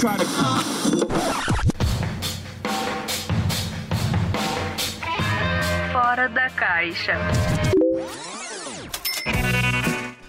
try 0.00 0.16
to. 0.16 0.24
Fora 5.92 6.26
da 6.28 6.48
caixa. 6.48 7.12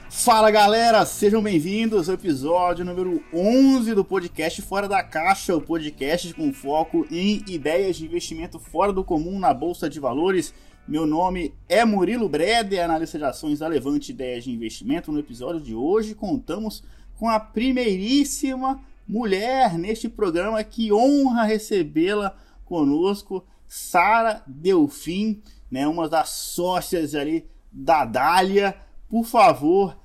Fala 0.09 0.51
galera, 0.51 1.05
sejam 1.05 1.41
bem-vindos 1.41 2.09
ao 2.09 2.15
episódio 2.15 2.83
número 2.83 3.23
11 3.33 3.95
do 3.95 4.03
podcast 4.03 4.61
Fora 4.61 4.89
da 4.89 5.01
Caixa, 5.01 5.55
o 5.55 5.61
podcast 5.61 6.33
com 6.33 6.51
foco 6.51 7.07
em 7.09 7.41
ideias 7.47 7.95
de 7.95 8.05
investimento 8.05 8.59
fora 8.59 8.91
do 8.91 9.05
comum 9.05 9.39
na 9.39 9.53
Bolsa 9.53 9.89
de 9.89 10.01
Valores. 10.01 10.53
Meu 10.85 11.05
nome 11.05 11.53
é 11.69 11.85
Murilo 11.85 12.27
Breder, 12.27 12.83
analista 12.83 13.17
de 13.17 13.23
ações 13.23 13.59
da 13.59 13.69
Levante 13.69 14.11
Ideias 14.11 14.43
de 14.43 14.51
Investimento. 14.51 15.13
No 15.13 15.19
episódio 15.19 15.61
de 15.61 15.73
hoje 15.73 16.13
contamos 16.13 16.83
com 17.17 17.29
a 17.29 17.39
primeiríssima 17.39 18.81
mulher 19.07 19.77
neste 19.77 20.07
programa, 20.07 20.63
que 20.63 20.91
honra 20.91 21.43
recebê-la 21.43 22.35
conosco, 22.65 23.45
Sara 23.67 24.43
Delfim, 24.47 25.41
né, 25.69 25.87
uma 25.87 26.07
das 26.07 26.29
sócias 26.29 27.15
ali 27.15 27.45
da 27.71 28.05
Dália. 28.05 28.75
Por 29.09 29.25
favor, 29.25 29.97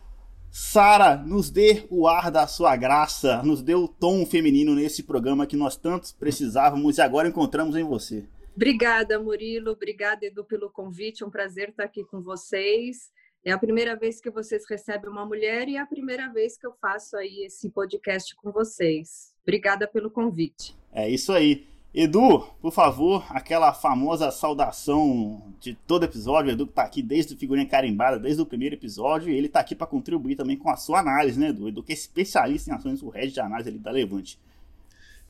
Sara, 0.50 1.16
nos 1.16 1.50
dê 1.50 1.84
o 1.90 2.08
ar 2.08 2.30
da 2.30 2.46
sua 2.46 2.76
graça, 2.76 3.42
nos 3.42 3.60
dê 3.60 3.74
o 3.74 3.86
tom 3.86 4.24
feminino 4.24 4.74
nesse 4.74 5.02
programa 5.02 5.46
que 5.46 5.56
nós 5.56 5.76
tantos 5.76 6.12
precisávamos 6.12 6.98
e 6.98 7.02
agora 7.02 7.28
encontramos 7.28 7.76
em 7.76 7.84
você. 7.84 8.24
Obrigada, 8.54 9.18
Murilo. 9.18 9.72
Obrigada, 9.72 10.24
Edu, 10.24 10.42
pelo 10.42 10.70
convite. 10.70 11.22
É 11.22 11.26
um 11.26 11.30
prazer 11.30 11.68
estar 11.68 11.84
aqui 11.84 12.02
com 12.04 12.22
vocês. 12.22 13.10
É 13.46 13.52
a 13.52 13.58
primeira 13.58 13.94
vez 13.94 14.20
que 14.20 14.28
vocês 14.28 14.64
recebem 14.68 15.08
uma 15.08 15.24
mulher 15.24 15.68
e 15.68 15.76
é 15.76 15.78
a 15.78 15.86
primeira 15.86 16.28
vez 16.32 16.58
que 16.58 16.66
eu 16.66 16.72
faço 16.82 17.16
aí 17.16 17.44
esse 17.46 17.70
podcast 17.70 18.34
com 18.34 18.50
vocês. 18.50 19.32
Obrigada 19.44 19.86
pelo 19.86 20.10
convite. 20.10 20.76
É 20.92 21.08
isso 21.08 21.32
aí. 21.32 21.64
Edu, 21.94 22.40
por 22.60 22.72
favor, 22.72 23.24
aquela 23.30 23.72
famosa 23.72 24.32
saudação 24.32 25.54
de 25.60 25.76
todo 25.86 26.04
episódio. 26.04 26.50
O 26.50 26.54
Edu 26.54 26.64
está 26.64 26.82
aqui 26.82 27.00
desde 27.00 27.34
o 27.34 27.38
Figurinha 27.38 27.68
Carimbada, 27.68 28.18
desde 28.18 28.42
o 28.42 28.46
primeiro 28.46 28.74
episódio, 28.74 29.30
e 29.30 29.36
ele 29.36 29.46
está 29.46 29.60
aqui 29.60 29.76
para 29.76 29.86
contribuir 29.86 30.34
também 30.34 30.56
com 30.56 30.68
a 30.68 30.76
sua 30.76 30.98
análise, 30.98 31.38
né, 31.38 31.50
Edu? 31.50 31.68
Edu, 31.68 31.84
que 31.84 31.92
é 31.92 31.94
especialista 31.94 32.72
em 32.72 32.74
ações, 32.74 33.00
o 33.00 33.10
head 33.10 33.32
de 33.32 33.38
análise 33.38 33.68
ali 33.68 33.78
da 33.78 33.92
Levante. 33.92 34.40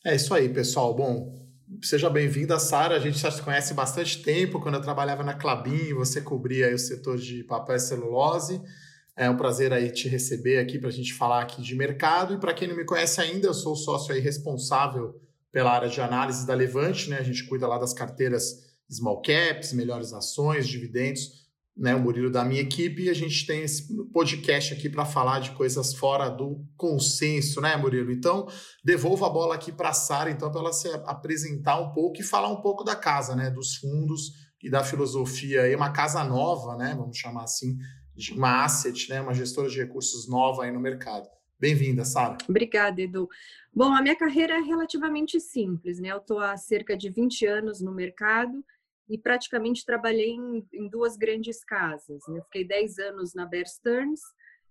É 0.03 0.15
isso 0.15 0.33
aí, 0.33 0.49
pessoal. 0.49 0.91
Bom, 0.91 1.35
seja 1.81 2.09
bem-vinda, 2.09 2.57
Sara. 2.59 2.95
A 2.95 2.99
gente 2.99 3.17
já 3.17 3.31
se 3.31 3.41
conhece 3.41 3.73
bastante 3.73 4.21
tempo. 4.23 4.59
Quando 4.59 4.75
eu 4.75 4.81
trabalhava 4.81 5.23
na 5.23 5.33
Clabin, 5.33 5.93
você 5.93 6.21
cobria 6.21 6.73
o 6.73 6.79
setor 6.79 7.17
de 7.17 7.43
papel 7.43 7.75
e 7.75 7.79
celulose. 7.79 8.61
É 9.15 9.29
um 9.29 9.37
prazer 9.37 9.73
aí 9.73 9.91
te 9.91 10.07
receber 10.07 10.59
aqui 10.59 10.77
para 10.77 10.89
a 10.89 10.91
gente 10.91 11.13
falar 11.13 11.41
aqui 11.41 11.61
de 11.61 11.75
mercado. 11.75 12.35
E 12.35 12.39
para 12.39 12.53
quem 12.53 12.67
não 12.67 12.75
me 12.75 12.85
conhece 12.85 13.19
ainda, 13.19 13.47
eu 13.47 13.53
sou 13.53 13.75
sócio 13.75 14.13
aí 14.13 14.19
responsável 14.19 15.19
pela 15.51 15.71
área 15.71 15.89
de 15.89 15.99
análise 15.99 16.45
da 16.45 16.53
Levante, 16.53 17.09
né? 17.09 17.17
A 17.17 17.23
gente 17.23 17.43
cuida 17.45 17.67
lá 17.67 17.77
das 17.77 17.93
carteiras 17.93 18.67
small 18.89 19.21
caps, 19.21 19.73
melhores 19.73 20.13
ações, 20.13 20.67
dividendos, 20.67 21.46
né? 21.77 21.93
O 21.93 21.99
Murilo 21.99 22.31
da 22.31 22.43
minha 22.43 22.61
equipe 22.61 23.03
e 23.03 23.09
a 23.09 23.13
gente 23.13 23.45
tem 23.45 23.61
esse 23.61 23.87
podcast 24.11 24.73
aqui 24.73 24.89
para 24.89 25.05
falar 25.05 25.39
de 25.39 25.51
coisas 25.51 25.93
fora 25.93 26.27
do 26.27 26.65
consenso, 26.75 27.61
né, 27.61 27.75
Murilo? 27.77 28.11
Então, 28.11 28.47
devolvo 28.83 29.25
a 29.25 29.29
bola 29.29 29.55
aqui 29.55 29.71
para 29.71 29.89
a 29.89 29.93
Sara, 29.93 30.31
então, 30.31 30.51
para 30.51 30.61
ela 30.61 30.73
se 30.73 30.89
apresentar 31.05 31.79
um 31.79 31.93
pouco 31.93 32.19
e 32.19 32.23
falar 32.23 32.49
um 32.49 32.61
pouco 32.61 32.83
da 32.83 32.95
casa, 32.95 33.35
né? 33.35 33.49
Dos 33.49 33.75
fundos 33.75 34.47
e 34.61 34.69
da 34.69 34.83
filosofia 34.83 35.61
aí, 35.61 35.75
uma 35.75 35.91
casa 35.91 36.23
nova, 36.23 36.75
né? 36.75 36.95
Vamos 36.97 37.17
chamar 37.17 37.43
assim, 37.43 37.77
uma 38.31 38.63
asset, 38.63 39.09
né? 39.09 39.21
Uma 39.21 39.33
gestora 39.33 39.69
de 39.69 39.77
recursos 39.77 40.27
nova 40.27 40.63
aí 40.63 40.71
no 40.71 40.79
mercado. 40.79 41.27
Bem-vinda, 41.59 42.05
Sara. 42.05 42.37
Obrigada, 42.47 43.01
Edu. 43.01 43.27
Bom, 43.73 43.93
a 43.95 44.01
minha 44.01 44.15
carreira 44.15 44.55
é 44.55 44.61
relativamente 44.61 45.39
simples, 45.39 45.99
né? 45.99 46.09
Eu 46.09 46.17
estou 46.17 46.39
há 46.39 46.57
cerca 46.57 46.97
de 46.97 47.09
20 47.09 47.45
anos 47.45 47.81
no 47.81 47.93
mercado 47.93 48.63
e 49.09 49.17
praticamente 49.17 49.85
trabalhei 49.85 50.31
em, 50.31 50.67
em 50.73 50.89
duas 50.89 51.15
grandes 51.17 51.63
casas. 51.63 52.21
Né? 52.27 52.41
Fiquei 52.43 52.65
10 52.65 52.99
anos 52.99 53.33
na 53.33 53.45
Bear 53.45 53.67
Stearns 53.67 54.21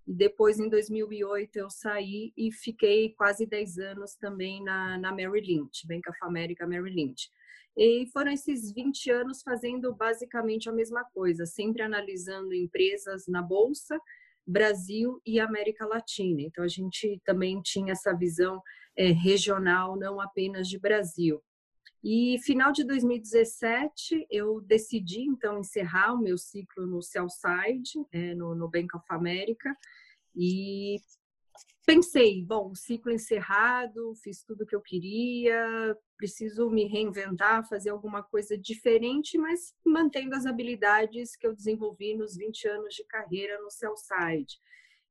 e 0.06 0.14
depois, 0.14 0.60
em 0.60 0.68
2008, 0.68 1.56
eu 1.56 1.68
saí 1.68 2.32
e 2.36 2.52
fiquei 2.52 3.12
quase 3.14 3.44
10 3.44 3.78
anos 3.78 4.14
também 4.14 4.62
na, 4.62 4.96
na 4.98 5.12
Merrill 5.12 5.44
Lynch, 5.44 5.86
Bank 5.86 6.08
of 6.08 6.18
America 6.22 6.66
Merrill 6.66 6.94
Lynch. 6.94 7.28
E 7.76 8.06
foram 8.12 8.30
esses 8.30 8.72
20 8.72 9.10
anos 9.10 9.42
fazendo 9.42 9.92
basicamente 9.94 10.68
a 10.68 10.72
mesma 10.72 11.04
coisa, 11.12 11.44
sempre 11.44 11.82
analisando 11.82 12.54
empresas 12.54 13.26
na 13.26 13.42
bolsa 13.42 14.00
Brasil 14.46 15.20
e 15.26 15.40
América 15.40 15.84
Latina. 15.84 16.40
Então, 16.40 16.62
a 16.62 16.68
gente 16.68 17.20
também 17.24 17.60
tinha 17.60 17.92
essa 17.92 18.14
visão 18.14 18.62
é, 18.96 19.08
regional, 19.08 19.96
não 19.96 20.20
apenas 20.20 20.68
de 20.68 20.78
Brasil. 20.78 21.42
E 22.02 22.38
final 22.40 22.72
de 22.72 22.84
2017 22.84 24.26
eu 24.30 24.60
decidi 24.60 25.22
então 25.22 25.58
encerrar 25.58 26.14
o 26.14 26.18
meu 26.18 26.38
ciclo 26.38 26.86
no 26.86 27.02
Cellside, 27.02 28.06
é, 28.12 28.34
no, 28.34 28.54
no 28.54 28.68
Bank 28.68 28.96
of 28.96 29.04
America, 29.08 29.76
e 30.34 31.00
pensei, 31.86 32.44
bom, 32.44 32.74
ciclo 32.74 33.12
encerrado, 33.12 34.14
fiz 34.22 34.42
tudo 34.42 34.64
o 34.64 34.66
que 34.66 34.74
eu 34.74 34.80
queria, 34.80 35.96
preciso 36.16 36.68
me 36.68 36.84
reinventar, 36.84 37.66
fazer 37.68 37.90
alguma 37.90 38.22
coisa 38.22 38.58
diferente, 38.58 39.38
mas 39.38 39.74
mantendo 39.84 40.34
as 40.34 40.46
habilidades 40.46 41.36
que 41.36 41.46
eu 41.46 41.54
desenvolvi 41.54 42.14
nos 42.14 42.36
20 42.36 42.68
anos 42.68 42.94
de 42.94 43.04
carreira 43.04 43.60
no 43.62 43.70
Cellside. 43.70 44.60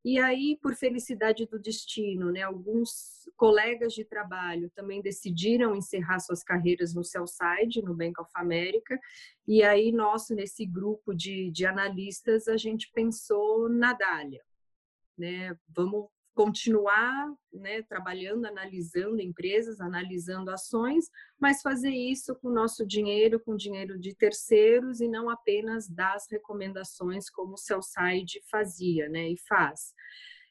E 0.06 0.20
aí, 0.20 0.56
por 0.62 0.76
felicidade 0.76 1.48
do 1.48 1.58
destino, 1.58 2.32
né, 2.32 2.44
alguns 2.44 3.28
colegas 3.36 3.92
de 3.92 4.06
trabalho 4.06 4.70
também 4.76 5.02
decidiram 5.02 5.76
encerrar 5.76 6.20
suas 6.20 6.44
carreiras 6.44 6.94
no 6.94 7.04
Cellside, 7.04 7.82
no 7.82 7.96
Bank 7.96 8.22
of 8.22 8.30
America, 8.36 9.00
e 9.48 9.64
aí 9.64 9.92
nós, 9.92 10.30
nesse 10.30 10.64
grupo 10.64 11.12
de, 11.12 11.50
de 11.50 11.66
analistas, 11.66 12.48
a 12.48 12.56
gente 12.56 12.92
pensou 12.94 13.68
na 13.68 13.94
Dália. 13.94 14.44
Né? 15.18 15.58
Vamos 15.70 16.08
continuar 16.35 17.34
né, 17.51 17.81
trabalhando, 17.84 18.46
analisando 18.46 19.22
empresas, 19.22 19.79
analisando 19.79 20.51
ações, 20.51 21.06
mas 21.40 21.62
fazer 21.62 21.91
isso 21.91 22.35
com 22.35 22.50
o 22.50 22.53
nosso 22.53 22.85
dinheiro, 22.85 23.40
com 23.40 23.56
dinheiro 23.56 23.97
de 23.97 24.13
terceiros 24.13 25.00
e 25.00 25.07
não 25.07 25.29
apenas 25.29 25.88
das 25.88 26.28
recomendações 26.29 27.29
como 27.29 27.53
o 27.53 27.57
Cellside 27.57 28.41
fazia 28.51 29.07
né, 29.07 29.29
e 29.29 29.38
faz. 29.47 29.94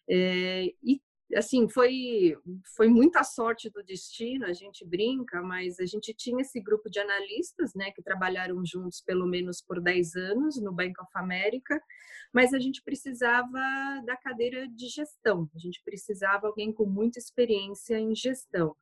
É, 0.09 0.65
e 0.83 1.01
assim, 1.35 1.69
foi, 1.69 2.37
foi 2.77 2.89
muita 2.89 3.25
sorte 3.25 3.69
do 3.71 3.83
destino, 3.83 4.47
a 4.47 4.53
gente 4.53 4.85
brinca, 4.85 5.43
mas 5.43 5.81
a 5.81 5.87
gente 5.87 6.15
tinha 6.15 6.43
esse 6.43 6.61
grupo 6.61 6.89
de 6.91 7.01
analistas, 7.01 7.75
né, 7.75 7.91
que 7.91 8.03
trabalharam 8.03 8.65
juntos 8.65 9.01
pelo 9.01 9.27
menos 9.27 9.61
por 9.61 9.81
10 9.81 10.15
anos 10.17 10.61
no 10.61 10.73
Bank 10.73 10.95
of 11.01 11.11
America, 11.15 11.81
mas 12.33 12.53
a 12.55 12.59
gente 12.59 12.83
precisava 12.83 13.59
da 14.07 14.17
cadeira 14.17 14.69
de 14.69 14.89
gestão, 14.89 15.49
a 15.55 15.59
gente 15.59 15.83
precisava 15.85 16.47
alguém 16.47 16.73
com 16.73 16.87
muita 16.87 17.19
experiência 17.19 17.99
em 17.99 18.15
gestão. 18.15 18.77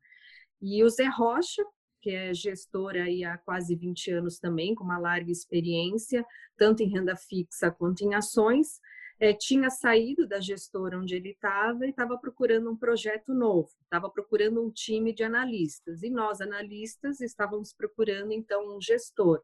E 0.61 0.85
o 0.85 0.89
Zé 0.89 1.07
Rocha, 1.07 1.63
que 2.01 2.11
é 2.11 2.35
gestor 2.35 2.95
aí 2.97 3.25
há 3.25 3.39
quase 3.39 3.77
20 3.77 4.11
anos 4.11 4.39
também, 4.39 4.75
com 4.75 4.85
uma 4.85 4.99
larga 4.99 5.31
experiência, 5.31 6.25
tanto 6.57 6.83
em 6.83 6.89
renda 6.89 7.17
fixa 7.17 7.71
quanto 7.71 8.03
em 8.03 8.15
ações, 8.15 8.81
é, 9.19 9.33
tinha 9.33 9.71
saído 9.71 10.27
da 10.27 10.41
gestora 10.41 10.99
onde 10.99 11.15
ele 11.15 11.31
estava 11.31 11.87
e 11.87 11.91
estava 11.91 12.19
procurando 12.19 12.71
um 12.71 12.77
projeto 12.77 13.33
novo, 13.33 13.71
estava 13.85 14.11
procurando 14.11 14.63
um 14.63 14.71
time 14.71 15.13
de 15.13 15.23
analistas. 15.23 16.03
E 16.03 16.11
nós, 16.11 16.41
analistas, 16.41 17.21
estávamos 17.21 17.73
procurando, 17.73 18.33
então, 18.33 18.77
um 18.77 18.81
gestor. 18.81 19.43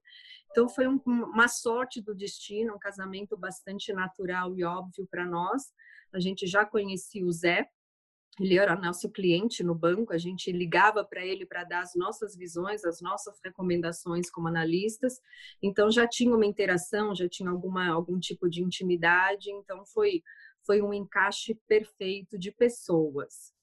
Então, 0.50 0.68
foi 0.68 0.88
um, 0.88 1.00
uma 1.06 1.48
sorte 1.48 2.00
do 2.00 2.14
destino, 2.14 2.74
um 2.74 2.78
casamento 2.78 3.36
bastante 3.36 3.92
natural 3.92 4.56
e 4.56 4.64
óbvio 4.64 5.06
para 5.10 5.24
nós. 5.24 5.72
A 6.12 6.18
gente 6.18 6.46
já 6.46 6.64
conhecia 6.64 7.24
o 7.24 7.32
Zé, 7.32 7.68
ele 8.40 8.58
era 8.58 8.76
nosso 8.76 9.10
cliente 9.10 9.62
no 9.62 9.74
banco, 9.74 10.12
a 10.12 10.18
gente 10.18 10.52
ligava 10.52 11.04
para 11.04 11.24
ele 11.24 11.44
para 11.44 11.64
dar 11.64 11.82
as 11.82 11.94
nossas 11.94 12.36
visões, 12.36 12.84
as 12.84 13.00
nossas 13.00 13.38
recomendações 13.42 14.30
como 14.30 14.48
analistas. 14.48 15.20
Então 15.62 15.90
já 15.90 16.06
tinha 16.06 16.34
uma 16.34 16.46
interação, 16.46 17.14
já 17.14 17.28
tinha 17.28 17.50
alguma 17.50 17.88
algum 17.88 18.18
tipo 18.18 18.48
de 18.48 18.62
intimidade, 18.62 19.50
então 19.50 19.84
foi 19.86 20.22
foi 20.64 20.82
um 20.82 20.92
encaixe 20.92 21.54
perfeito 21.66 22.38
de 22.38 22.52
pessoas. 22.52 23.54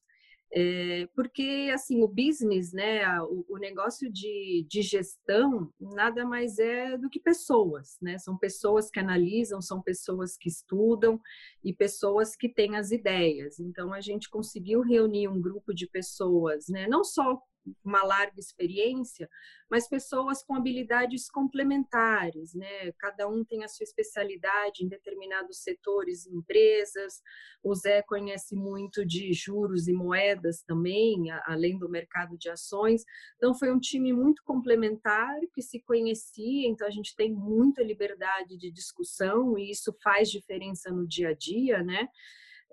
É, 0.54 1.08
porque 1.16 1.70
assim 1.74 2.02
o 2.02 2.08
business, 2.08 2.72
né, 2.72 3.04
o, 3.24 3.46
o, 3.50 3.58
negócio 3.58 4.12
de, 4.12 4.66
de 4.70 4.82
gestão 4.82 5.70
nada 5.80 6.26
mais 6.26 6.60
é 6.60 6.98
do 6.98 7.10
que 7.10 7.20
pessoas, 7.20 7.98
né? 8.02 8.18
São 8.18 8.38
pessoas 8.38 8.90
que 8.90 9.00
analisam, 9.00 9.62
são 9.62 9.82
pessoas 9.82 10.38
que 10.38 10.48
estudam 10.48 11.20
e 11.64 11.74
pessoas 11.74 12.36
que 12.36 12.48
têm 12.48 12.78
as 12.78 12.92
ideias. 12.92 13.60
Então 13.60 13.94
a 13.94 14.00
gente 14.00 14.30
conseguiu 14.30 14.82
reunir 14.82 15.28
um 15.28 15.42
grupo 15.42 15.74
de 15.74 15.88
pessoas, 15.88 16.68
né? 16.70 16.88
Não 16.88 17.04
só 17.04 17.42
uma 17.84 18.04
larga 18.04 18.40
experiência, 18.40 19.30
mas 19.70 19.88
pessoas 19.88 20.44
com 20.44 20.56
habilidades 20.56 21.30
complementares, 21.30 22.54
né? 22.54 22.92
Cada 23.00 23.28
um 23.28 23.44
tem 23.44 23.64
a 23.64 23.68
sua 23.68 23.84
especialidade 23.84 24.84
em 24.84 24.88
determinados 24.88 25.60
setores 25.60 26.26
empresas. 26.28 27.22
O 27.64 27.74
Zé 27.74 28.02
conhece 28.04 28.56
muito 28.56 29.06
de 29.06 29.34
juros 29.34 29.88
e 29.88 29.94
moedas 29.94 30.62
também, 30.62 31.32
além 31.46 31.78
do 31.78 31.90
mercado 31.90 32.38
de 32.38 32.50
ações. 32.50 33.04
Então 33.38 33.54
foi 33.54 33.72
um 33.72 33.80
time 33.80 34.14
muito 34.14 34.44
complementar 34.44 35.36
que 35.54 35.62
se 35.62 35.80
conhecia, 35.82 36.68
então 36.68 36.88
a 36.88 36.92
gente 36.92 37.16
tem 37.16 37.32
muita 37.32 37.84
liberdade 37.84 38.58
de 38.58 38.72
discussão 38.72 39.58
e 39.58 39.72
isso 39.72 39.96
faz 40.04 40.30
diferença 40.30 40.92
no 40.92 41.08
dia 41.08 41.30
a 41.30 41.34
dia, 41.34 41.84
né? 41.84 42.08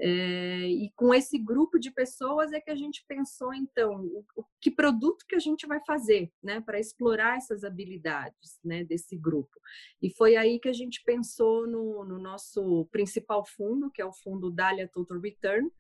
É, 0.05 0.67
e 0.67 0.91
com 0.97 1.15
esse 1.15 1.39
grupo 1.39 1.79
de 1.79 1.89
pessoas 1.89 2.53
é 2.53 2.61
que 2.61 2.73
a 2.73 2.75
gente 2.75 3.05
pensou, 3.07 3.55
então, 3.55 4.01
o, 4.01 4.25
o 4.35 4.45
que 4.61 4.69
produto 4.69 5.25
que 5.29 5.37
a 5.37 5.39
gente 5.39 5.65
vai 5.65 5.81
fazer, 5.87 6.29
né, 6.43 6.61
para 6.61 6.81
explorar 6.81 7.37
essas 7.37 7.63
habilidades, 7.63 8.59
né, 8.65 8.83
desse 8.83 9.17
grupo. 9.17 9.61
E 10.03 10.11
foi 10.11 10.35
aí 10.35 10.59
que 10.59 10.69
a 10.69 10.73
gente 10.73 11.05
pensou 11.05 11.69
no, 11.69 12.05
no 12.05 12.19
nosso 12.19 12.85
principal 12.91 13.47
fundo, 13.47 13.93
que 13.93 14.03
é 14.03 14.05
o 14.05 14.13
fundo 14.13 14.51
Dália 14.51 14.89
Total 14.89 15.21
Return, 15.21 15.71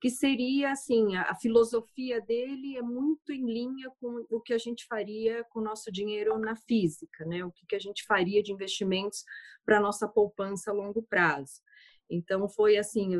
que 0.00 0.10
seria, 0.10 0.70
assim, 0.70 1.16
a, 1.16 1.22
a 1.22 1.34
filosofia 1.34 2.20
dele 2.20 2.76
é 2.76 2.82
muito 2.82 3.32
em 3.32 3.44
linha 3.44 3.90
com 4.00 4.24
o 4.30 4.40
que 4.40 4.54
a 4.54 4.58
gente 4.58 4.86
faria 4.86 5.42
com 5.50 5.58
o 5.58 5.64
nosso 5.64 5.90
dinheiro 5.90 6.38
na 6.38 6.54
física, 6.54 7.24
né, 7.24 7.44
o 7.44 7.50
que, 7.50 7.66
que 7.66 7.74
a 7.74 7.80
gente 7.80 8.04
faria 8.06 8.44
de 8.44 8.52
investimentos 8.52 9.24
para 9.64 9.80
nossa 9.80 10.06
poupança 10.06 10.70
a 10.70 10.74
longo 10.74 11.02
prazo. 11.02 11.60
Então 12.08 12.48
foi 12.48 12.76
assim, 12.76 13.16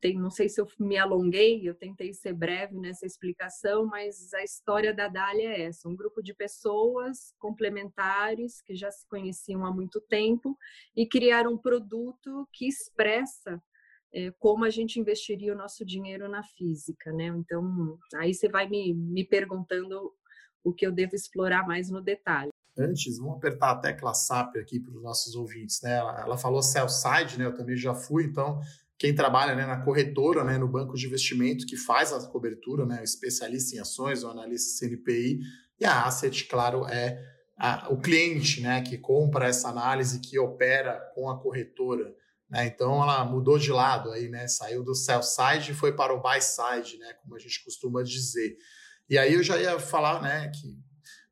tem, 0.00 0.18
não 0.18 0.30
sei 0.30 0.48
se 0.48 0.60
eu 0.60 0.66
me 0.78 0.96
alonguei, 0.96 1.68
eu 1.68 1.74
tentei 1.74 2.14
ser 2.14 2.32
breve 2.32 2.76
nessa 2.78 3.04
explicação, 3.04 3.86
mas 3.86 4.32
a 4.32 4.42
história 4.42 4.94
da 4.94 5.08
Dália 5.08 5.50
é 5.50 5.62
essa: 5.62 5.88
um 5.88 5.94
grupo 5.94 6.22
de 6.22 6.34
pessoas 6.34 7.34
complementares 7.38 8.62
que 8.62 8.74
já 8.74 8.90
se 8.90 9.06
conheciam 9.06 9.64
há 9.64 9.72
muito 9.72 10.00
tempo 10.00 10.56
e 10.96 11.06
criaram 11.06 11.52
um 11.52 11.58
produto 11.58 12.48
que 12.52 12.66
expressa 12.66 13.62
é, 14.12 14.32
como 14.38 14.64
a 14.64 14.70
gente 14.70 14.98
investiria 14.98 15.52
o 15.52 15.58
nosso 15.58 15.84
dinheiro 15.84 16.28
na 16.28 16.42
física, 16.42 17.12
né? 17.12 17.26
Então, 17.26 17.98
aí 18.16 18.32
você 18.32 18.48
vai 18.48 18.68
me, 18.68 18.94
me 18.94 19.24
perguntando 19.24 20.12
o 20.64 20.72
que 20.72 20.86
eu 20.86 20.92
devo 20.92 21.14
explorar 21.14 21.66
mais 21.66 21.90
no 21.90 22.00
detalhe. 22.02 22.50
Antes, 22.78 23.18
vamos 23.18 23.36
apertar 23.36 23.72
a 23.72 23.76
tecla 23.76 24.14
SAP 24.14 24.56
aqui 24.56 24.80
para 24.80 24.94
os 24.94 25.02
nossos 25.02 25.34
ouvintes, 25.34 25.80
né? 25.82 25.96
Ela, 25.96 26.20
ela 26.22 26.38
falou 26.38 26.62
sell 26.62 26.88
side, 26.88 27.38
né? 27.38 27.44
Eu 27.44 27.54
também 27.54 27.76
já 27.76 27.94
fui, 27.94 28.24
então 28.24 28.60
quem 29.00 29.14
trabalha 29.14 29.54
né, 29.54 29.64
na 29.64 29.80
corretora, 29.80 30.44
né, 30.44 30.58
no 30.58 30.68
banco 30.68 30.94
de 30.94 31.06
investimento 31.06 31.64
que 31.64 31.74
faz 31.74 32.12
a 32.12 32.20
cobertura, 32.28 32.84
né, 32.84 33.02
especialista 33.02 33.74
em 33.74 33.78
ações, 33.78 34.22
o 34.22 34.28
analista 34.28 34.78
CNPI, 34.78 35.40
e 35.80 35.86
a 35.86 36.04
Asset, 36.04 36.44
claro, 36.44 36.86
é 36.86 37.18
a, 37.56 37.90
o 37.90 37.98
cliente 37.98 38.60
né, 38.60 38.82
que 38.82 38.98
compra 38.98 39.46
essa 39.46 39.70
análise, 39.70 40.20
que 40.20 40.38
opera 40.38 41.00
com 41.14 41.30
a 41.30 41.40
corretora. 41.40 42.14
Né? 42.50 42.66
Então 42.66 43.02
ela 43.02 43.24
mudou 43.24 43.58
de 43.58 43.72
lado 43.72 44.10
aí, 44.10 44.28
né? 44.28 44.46
Saiu 44.46 44.84
do 44.84 44.94
sell 44.94 45.22
side 45.22 45.72
e 45.72 45.74
foi 45.74 45.96
para 45.96 46.12
o 46.12 46.20
buy 46.20 46.40
side, 46.42 46.98
né? 46.98 47.14
Como 47.22 47.34
a 47.34 47.38
gente 47.38 47.64
costuma 47.64 48.02
dizer. 48.02 48.58
E 49.08 49.16
aí 49.16 49.32
eu 49.32 49.42
já 49.42 49.58
ia 49.58 49.78
falar, 49.78 50.20
né, 50.20 50.48
que 50.48 50.76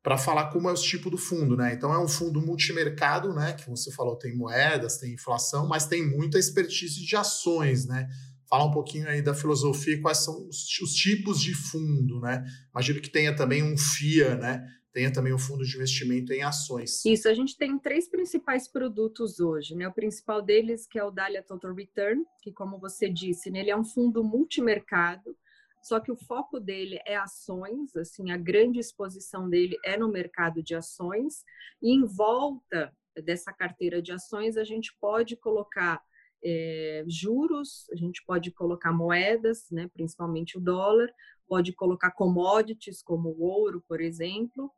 para 0.01 0.17
falar 0.17 0.49
como 0.49 0.69
é 0.69 0.71
o 0.71 0.75
tipo 0.75 1.09
do 1.09 1.17
fundo, 1.17 1.57
né? 1.57 1.73
Então 1.73 1.93
é 1.93 1.99
um 1.99 2.07
fundo 2.07 2.41
multimercado, 2.41 3.33
né? 3.33 3.53
Que 3.53 3.69
você 3.69 3.91
falou, 3.91 4.15
tem 4.15 4.35
moedas, 4.35 4.97
tem 4.97 5.13
inflação, 5.13 5.67
mas 5.67 5.85
tem 5.85 6.07
muita 6.07 6.39
expertise 6.39 7.05
de 7.05 7.15
ações, 7.15 7.85
né? 7.85 8.07
Fala 8.49 8.65
um 8.65 8.71
pouquinho 8.71 9.07
aí 9.07 9.21
da 9.21 9.33
filosofia 9.33 9.95
e 9.95 10.01
quais 10.01 10.19
são 10.19 10.47
os, 10.47 10.65
os, 10.81 10.93
tipos 10.93 11.39
de 11.39 11.53
fundo, 11.53 12.19
né? 12.21 12.43
Imagino 12.71 13.01
que 13.01 13.09
tenha 13.09 13.35
também 13.35 13.61
um 13.61 13.77
FIA, 13.77 14.35
né? 14.35 14.65
Tenha 14.91 15.11
também 15.11 15.33
um 15.33 15.37
fundo 15.37 15.63
de 15.63 15.75
investimento 15.75 16.33
em 16.33 16.41
ações. 16.41 17.05
Isso, 17.05 17.29
a 17.29 17.33
gente 17.33 17.55
tem 17.55 17.77
três 17.77 18.09
principais 18.09 18.67
produtos 18.67 19.39
hoje, 19.39 19.75
né? 19.75 19.87
O 19.87 19.93
principal 19.93 20.41
deles 20.41 20.87
que 20.87 20.97
é 20.97 21.03
o 21.03 21.11
Dahlia 21.11 21.43
Total 21.43 21.75
Return, 21.75 22.23
que 22.41 22.51
como 22.51 22.79
você 22.79 23.07
disse, 23.07 23.51
né, 23.51 23.59
ele 23.59 23.69
é 23.69 23.77
um 23.77 23.85
fundo 23.85 24.23
multimercado, 24.23 25.35
só 25.81 25.99
que 25.99 26.11
o 26.11 26.15
foco 26.15 26.59
dele 26.59 26.99
é 27.05 27.15
ações, 27.15 27.95
assim, 27.95 28.31
a 28.31 28.37
grande 28.37 28.79
exposição 28.79 29.49
dele 29.49 29.77
é 29.83 29.97
no 29.97 30.09
mercado 30.09 30.61
de 30.61 30.75
ações, 30.75 31.43
e 31.81 31.93
em 31.93 32.05
volta 32.05 32.93
dessa 33.23 33.51
carteira 33.51 34.01
de 34.01 34.11
ações 34.11 34.57
a 34.57 34.63
gente 34.63 34.95
pode 34.99 35.35
colocar 35.35 36.01
é, 36.43 37.03
juros, 37.07 37.89
a 37.91 37.95
gente 37.95 38.23
pode 38.25 38.51
colocar 38.51 38.91
moedas, 38.91 39.69
né, 39.71 39.89
principalmente 39.93 40.57
o 40.57 40.61
dólar, 40.61 41.13
pode 41.47 41.73
colocar 41.73 42.11
commodities 42.11 43.01
como 43.01 43.29
o 43.29 43.41
ouro, 43.41 43.83
por 43.87 43.99
exemplo, 43.99 44.71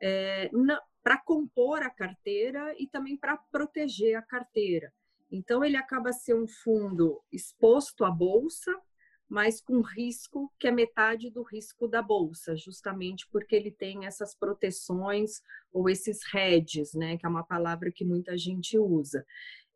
é, 0.00 0.50
para 1.02 1.18
compor 1.18 1.82
a 1.82 1.90
carteira 1.90 2.74
e 2.78 2.86
também 2.86 3.16
para 3.16 3.36
proteger 3.50 4.16
a 4.16 4.22
carteira. 4.22 4.92
Então, 5.30 5.64
ele 5.64 5.76
acaba 5.76 6.12
sendo 6.12 6.44
um 6.44 6.48
fundo 6.48 7.20
exposto 7.32 8.04
à 8.04 8.10
bolsa, 8.10 8.74
mas 9.28 9.60
com 9.60 9.80
risco 9.82 10.50
que 10.58 10.66
é 10.66 10.70
metade 10.70 11.30
do 11.30 11.42
risco 11.42 11.86
da 11.86 12.00
bolsa, 12.00 12.56
justamente 12.56 13.28
porque 13.30 13.54
ele 13.54 13.70
tem 13.70 14.06
essas 14.06 14.34
proteções 14.34 15.42
ou 15.72 15.88
esses 15.88 16.20
hedges, 16.34 16.94
né, 16.94 17.16
que 17.18 17.26
é 17.26 17.28
uma 17.28 17.44
palavra 17.44 17.92
que 17.92 18.04
muita 18.04 18.36
gente 18.38 18.78
usa. 18.78 19.24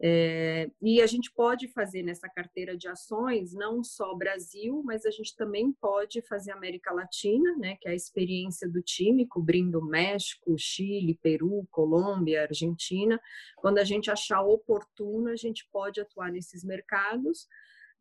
É, 0.04 0.68
e 0.80 1.00
a 1.00 1.06
gente 1.06 1.30
pode 1.30 1.68
fazer 1.68 2.02
nessa 2.02 2.28
carteira 2.28 2.76
de 2.76 2.88
ações 2.88 3.52
não 3.52 3.84
só 3.84 4.12
Brasil, 4.16 4.82
mas 4.84 5.06
a 5.06 5.10
gente 5.12 5.36
também 5.36 5.70
pode 5.80 6.20
fazer 6.22 6.50
América 6.50 6.92
Latina, 6.92 7.56
né, 7.56 7.76
que 7.80 7.86
é 7.86 7.92
a 7.92 7.94
experiência 7.94 8.68
do 8.68 8.82
time, 8.82 9.28
cobrindo 9.28 9.84
México, 9.84 10.56
Chile, 10.58 11.18
Peru, 11.22 11.68
Colômbia, 11.70 12.42
Argentina. 12.42 13.20
Quando 13.56 13.78
a 13.78 13.84
gente 13.84 14.10
achar 14.10 14.42
oportuno, 14.42 15.28
a 15.28 15.36
gente 15.36 15.68
pode 15.70 16.00
atuar 16.00 16.32
nesses 16.32 16.64
mercados 16.64 17.46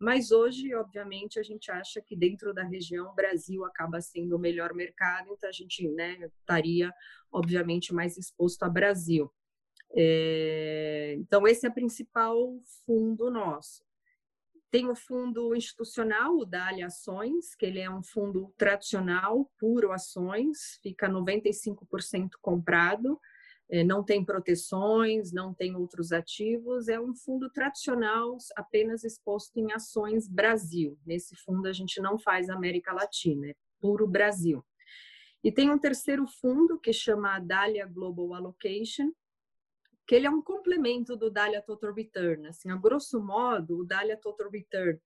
mas 0.02 0.32
hoje, 0.32 0.74
obviamente, 0.74 1.40
a 1.40 1.44
gente 1.44 1.70
acha 1.70 2.02
que 2.02 2.16
dentro 2.16 2.52
da 2.56 2.64
região 2.64 3.12
o 3.12 3.14
Brasil 3.14 3.64
acaba 3.64 4.02
sendo 4.02 4.36
o 4.36 4.40
melhor 4.40 4.74
mercado, 4.74 5.32
então 5.32 5.48
a 5.48 5.54
gente 5.54 5.88
né, 5.90 6.18
estaria, 6.40 6.92
obviamente, 7.32 7.94
mais 7.94 8.18
exposto 8.18 8.64
a 8.64 8.70
Brasil. 8.70 9.32
É, 9.96 11.14
então, 11.20 11.48
esse 11.48 11.68
é 11.68 11.70
o 11.70 11.74
principal 11.74 12.60
fundo 12.84 13.30
nosso. 13.30 13.86
Tem 14.72 14.90
o 14.90 14.96
fundo 14.96 15.56
institucional, 15.56 16.36
o 16.36 16.46
Dália 16.46 16.88
Ações, 16.88 17.54
que 17.54 17.68
ele 17.68 17.80
é 17.80 17.90
um 17.90 18.02
fundo 18.02 18.52
tradicional, 18.58 19.52
puro 19.60 19.92
ações, 19.92 20.80
fica 20.82 21.08
95% 21.08 22.32
comprado, 22.42 23.20
não 23.86 24.04
tem 24.04 24.24
proteções, 24.24 25.32
não 25.32 25.54
tem 25.54 25.76
outros 25.76 26.12
ativos, 26.12 26.90
é 26.90 27.00
um 27.00 27.16
fundo 27.16 27.50
tradicional 27.50 28.38
apenas 28.56 29.04
exposto 29.04 29.58
em 29.58 29.72
ações 29.72 30.28
Brasil. 30.28 31.00
Nesse 31.06 31.36
fundo 31.38 31.68
a 31.68 31.74
gente 31.74 32.02
não 32.02 32.20
faz 32.20 32.50
América 32.50 32.92
Latina, 32.94 33.48
é 33.48 33.56
puro 33.80 34.08
Brasil. 34.08 34.64
E 35.44 35.52
tem 35.52 35.72
um 35.72 35.80
terceiro 35.80 36.28
fundo 36.28 36.80
que 36.80 36.92
chama 36.92 37.40
Dália 37.40 37.86
Global 37.86 38.34
Allocation, 38.34 39.12
que 40.06 40.16
ele 40.16 40.28
é 40.28 40.30
um 40.30 40.42
complemento 40.42 41.16
do 41.16 41.32
Dália 41.32 41.62
Total 41.62 41.94
Return. 41.94 42.48
Assim, 42.48 42.70
a 42.70 42.76
grosso 42.76 43.20
modo, 43.22 43.80
o 43.80 43.86
Dália 43.86 44.18
Total 44.18 44.50
Return 44.50 45.00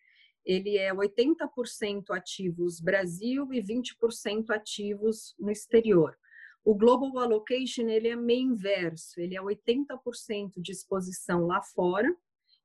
ele 0.45 0.77
é 0.77 0.93
80% 0.93 2.11
ativos 2.11 2.79
Brasil 2.79 3.51
e 3.51 3.61
20% 3.61 4.51
ativos 4.51 5.35
no 5.39 5.49
exterior. 5.49 6.15
O 6.65 6.73
Global 6.73 7.19
Allocation 7.19 7.87
ele 7.87 8.07
é 8.07 8.15
meio 8.15 8.53
inverso, 8.53 9.21
ele 9.21 9.37
é 9.37 9.39
80% 9.39 10.59
de 10.59 10.71
exposição 10.71 11.45
lá 11.45 11.61
fora 11.61 12.11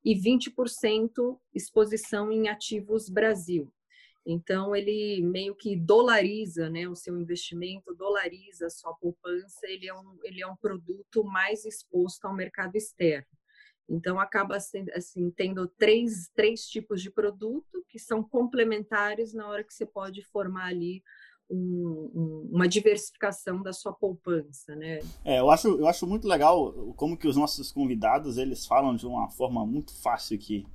e 0.02 0.14
20% 0.14 1.38
exposição 1.54 2.32
em 2.32 2.48
ativos 2.48 3.10
Brasil. 3.10 3.70
Então 4.24 4.74
ele 4.74 5.20
meio 5.22 5.54
que 5.54 5.76
dolariza, 5.76 6.70
né, 6.70 6.88
o 6.88 6.96
seu 6.96 7.20
investimento, 7.20 7.94
dolariza 7.94 8.68
a 8.68 8.70
sua 8.70 8.94
poupança. 8.94 9.60
Ele 9.64 9.86
é 9.86 9.94
um 9.94 10.18
ele 10.24 10.42
é 10.42 10.46
um 10.46 10.56
produto 10.56 11.22
mais 11.22 11.66
exposto 11.66 12.24
ao 12.24 12.34
mercado 12.34 12.76
externo. 12.76 13.26
Então 13.86 14.18
acaba 14.18 14.56
assim 14.56 15.30
tendo 15.36 15.68
três 15.68 16.30
três 16.34 16.66
tipos 16.66 17.02
de 17.02 17.10
produto 17.10 17.84
que 17.86 17.98
são 17.98 18.22
complementares 18.22 19.34
na 19.34 19.46
hora 19.46 19.62
que 19.62 19.74
você 19.74 19.84
pode 19.84 20.24
formar 20.24 20.68
ali 20.68 21.02
um, 21.50 22.10
um, 22.14 22.48
uma 22.52 22.68
diversificação 22.68 23.62
da 23.62 23.72
sua 23.72 23.92
poupança, 23.92 24.74
né? 24.76 25.00
É, 25.24 25.40
eu 25.40 25.50
acho, 25.50 25.68
eu 25.68 25.86
acho 25.86 26.06
muito 26.06 26.28
legal 26.28 26.72
como 26.96 27.16
que 27.16 27.26
os 27.26 27.36
nossos 27.36 27.72
convidados, 27.72 28.38
eles 28.38 28.66
falam 28.66 28.94
de 28.94 29.06
uma 29.06 29.28
forma 29.28 29.66
muito 29.66 29.92
fácil 30.00 30.38
que, 30.38 30.66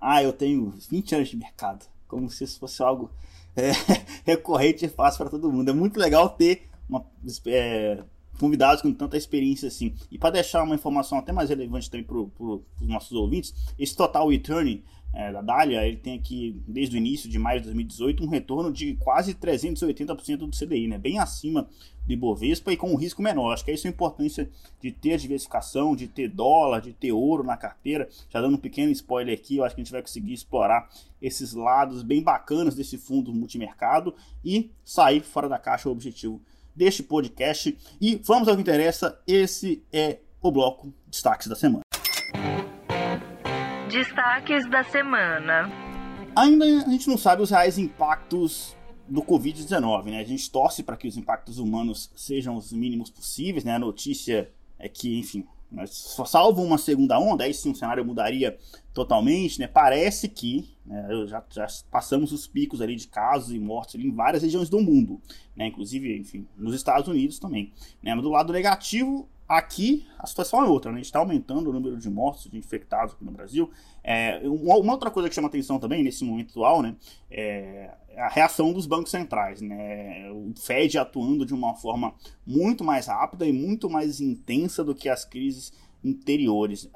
ah, 0.00 0.22
eu 0.22 0.32
tenho 0.32 0.70
20 0.70 1.14
anos 1.16 1.28
de 1.28 1.36
mercado, 1.36 1.86
como 2.06 2.30
se 2.30 2.44
isso 2.44 2.58
fosse 2.58 2.82
algo 2.82 3.10
é, 3.56 3.72
recorrente 4.24 4.84
e 4.84 4.88
fácil 4.88 5.18
para 5.18 5.30
todo 5.30 5.50
mundo. 5.52 5.70
É 5.70 5.74
muito 5.74 5.98
legal 5.98 6.28
ter 6.30 6.68
uma, 6.88 7.04
é, 7.46 8.02
convidados 8.38 8.80
com 8.80 8.92
tanta 8.92 9.16
experiência 9.16 9.68
assim. 9.68 9.94
E 10.10 10.18
para 10.18 10.30
deixar 10.30 10.62
uma 10.62 10.74
informação 10.74 11.18
até 11.18 11.30
mais 11.30 11.50
relevante 11.50 11.90
também 11.90 12.06
para 12.06 12.16
os 12.16 12.62
nossos 12.80 13.12
ouvintes, 13.12 13.54
esse 13.78 13.94
total 13.94 14.28
return 14.28 14.82
é, 15.12 15.32
da 15.32 15.42
Dália, 15.42 15.84
ele 15.86 15.96
tem 15.96 16.16
aqui, 16.16 16.62
desde 16.66 16.96
o 16.96 16.98
início 16.98 17.28
de 17.28 17.38
maio 17.38 17.60
de 17.60 17.64
2018, 17.64 18.24
um 18.24 18.28
retorno 18.28 18.72
de 18.72 18.94
quase 18.94 19.34
380% 19.34 20.36
do 20.36 20.50
CDI, 20.50 20.86
né? 20.86 20.98
bem 20.98 21.18
acima 21.18 21.68
do 22.06 22.12
Ibovespa 22.12 22.72
e 22.72 22.76
com 22.76 22.92
um 22.92 22.96
risco 22.96 23.20
menor. 23.20 23.52
Acho 23.52 23.64
que 23.64 23.72
é 23.72 23.74
isso 23.74 23.86
a 23.86 23.90
importância 23.90 24.48
de 24.80 24.92
ter 24.92 25.18
diversificação, 25.18 25.96
de 25.96 26.06
ter 26.06 26.28
dólar, 26.28 26.80
de 26.80 26.92
ter 26.92 27.12
ouro 27.12 27.42
na 27.42 27.56
carteira. 27.56 28.08
Já 28.28 28.40
dando 28.40 28.54
um 28.54 28.60
pequeno 28.60 28.92
spoiler 28.92 29.36
aqui, 29.36 29.56
eu 29.56 29.64
acho 29.64 29.74
que 29.74 29.80
a 29.80 29.84
gente 29.84 29.92
vai 29.92 30.02
conseguir 30.02 30.32
explorar 30.32 30.88
esses 31.20 31.52
lados 31.54 32.02
bem 32.02 32.22
bacanas 32.22 32.74
desse 32.74 32.96
fundo 32.96 33.32
multimercado 33.34 34.14
e 34.44 34.70
sair 34.84 35.20
fora 35.20 35.48
da 35.48 35.58
caixa 35.58 35.88
o 35.88 35.92
objetivo 35.92 36.40
deste 36.74 37.02
podcast. 37.02 37.76
E 38.00 38.20
vamos 38.24 38.46
ao 38.48 38.54
que 38.54 38.62
interessa, 38.62 39.20
esse 39.26 39.82
é 39.92 40.18
o 40.40 40.50
bloco 40.50 40.92
Destaques 41.08 41.48
da 41.48 41.56
Semana. 41.56 41.89
Destaques 43.90 44.70
da 44.70 44.84
semana. 44.84 45.68
Ainda 46.36 46.64
a 46.64 46.90
gente 46.90 47.08
não 47.08 47.18
sabe 47.18 47.42
os 47.42 47.50
reais 47.50 47.76
impactos 47.76 48.76
do 49.08 49.20
Covid-19, 49.20 50.04
né? 50.04 50.20
A 50.20 50.24
gente 50.24 50.48
torce 50.48 50.84
para 50.84 50.96
que 50.96 51.08
os 51.08 51.16
impactos 51.16 51.58
humanos 51.58 52.08
sejam 52.14 52.54
os 52.54 52.72
mínimos 52.72 53.10
possíveis, 53.10 53.64
né? 53.64 53.74
A 53.74 53.78
notícia 53.80 54.48
é 54.78 54.88
que, 54.88 55.18
enfim, 55.18 55.44
só 55.88 56.24
salvo 56.24 56.62
uma 56.62 56.78
segunda 56.78 57.18
onda, 57.18 57.42
aí 57.42 57.52
sim 57.52 57.72
o 57.72 57.74
cenário 57.74 58.04
mudaria 58.04 58.56
totalmente, 58.94 59.58
né? 59.58 59.66
Parece 59.66 60.28
que 60.28 60.68
né, 60.86 61.26
já, 61.26 61.44
já, 61.50 61.66
passamos 61.90 62.30
os 62.30 62.46
picos 62.46 62.80
ali 62.80 62.94
de 62.94 63.08
casos 63.08 63.52
e 63.52 63.58
mortes 63.58 63.96
em 63.96 64.12
várias 64.12 64.44
regiões 64.44 64.68
do 64.68 64.80
mundo, 64.80 65.20
né? 65.56 65.66
Inclusive, 65.66 66.16
enfim, 66.16 66.46
nos 66.56 66.76
Estados 66.76 67.08
Unidos 67.08 67.40
também. 67.40 67.72
Né? 68.00 68.14
Mas 68.14 68.22
do 68.22 68.30
lado 68.30 68.52
negativo, 68.52 69.28
Aqui 69.50 70.06
a 70.16 70.28
situação 70.28 70.64
é 70.64 70.68
outra, 70.68 70.92
né? 70.92 70.94
a 70.94 70.98
gente 70.98 71.06
está 71.06 71.18
aumentando 71.18 71.70
o 71.70 71.72
número 71.72 71.96
de 71.96 72.08
mortos, 72.08 72.48
de 72.48 72.56
infectados 72.56 73.14
aqui 73.14 73.24
no 73.24 73.32
Brasil. 73.32 73.68
É, 74.04 74.40
uma 74.44 74.92
outra 74.92 75.10
coisa 75.10 75.28
que 75.28 75.34
chama 75.34 75.48
atenção 75.48 75.76
também 75.80 76.04
nesse 76.04 76.22
momento 76.24 76.50
atual 76.50 76.82
né, 76.82 76.94
é 77.28 77.90
a 78.16 78.28
reação 78.28 78.72
dos 78.72 78.86
bancos 78.86 79.10
centrais. 79.10 79.60
Né? 79.60 80.30
O 80.30 80.52
Fed 80.54 80.96
atuando 80.96 81.44
de 81.44 81.52
uma 81.52 81.74
forma 81.74 82.14
muito 82.46 82.84
mais 82.84 83.08
rápida 83.08 83.44
e 83.44 83.52
muito 83.52 83.90
mais 83.90 84.20
intensa 84.20 84.84
do 84.84 84.94
que 84.94 85.08
as 85.08 85.24
crises 85.24 85.72
anteriores, 86.04 86.88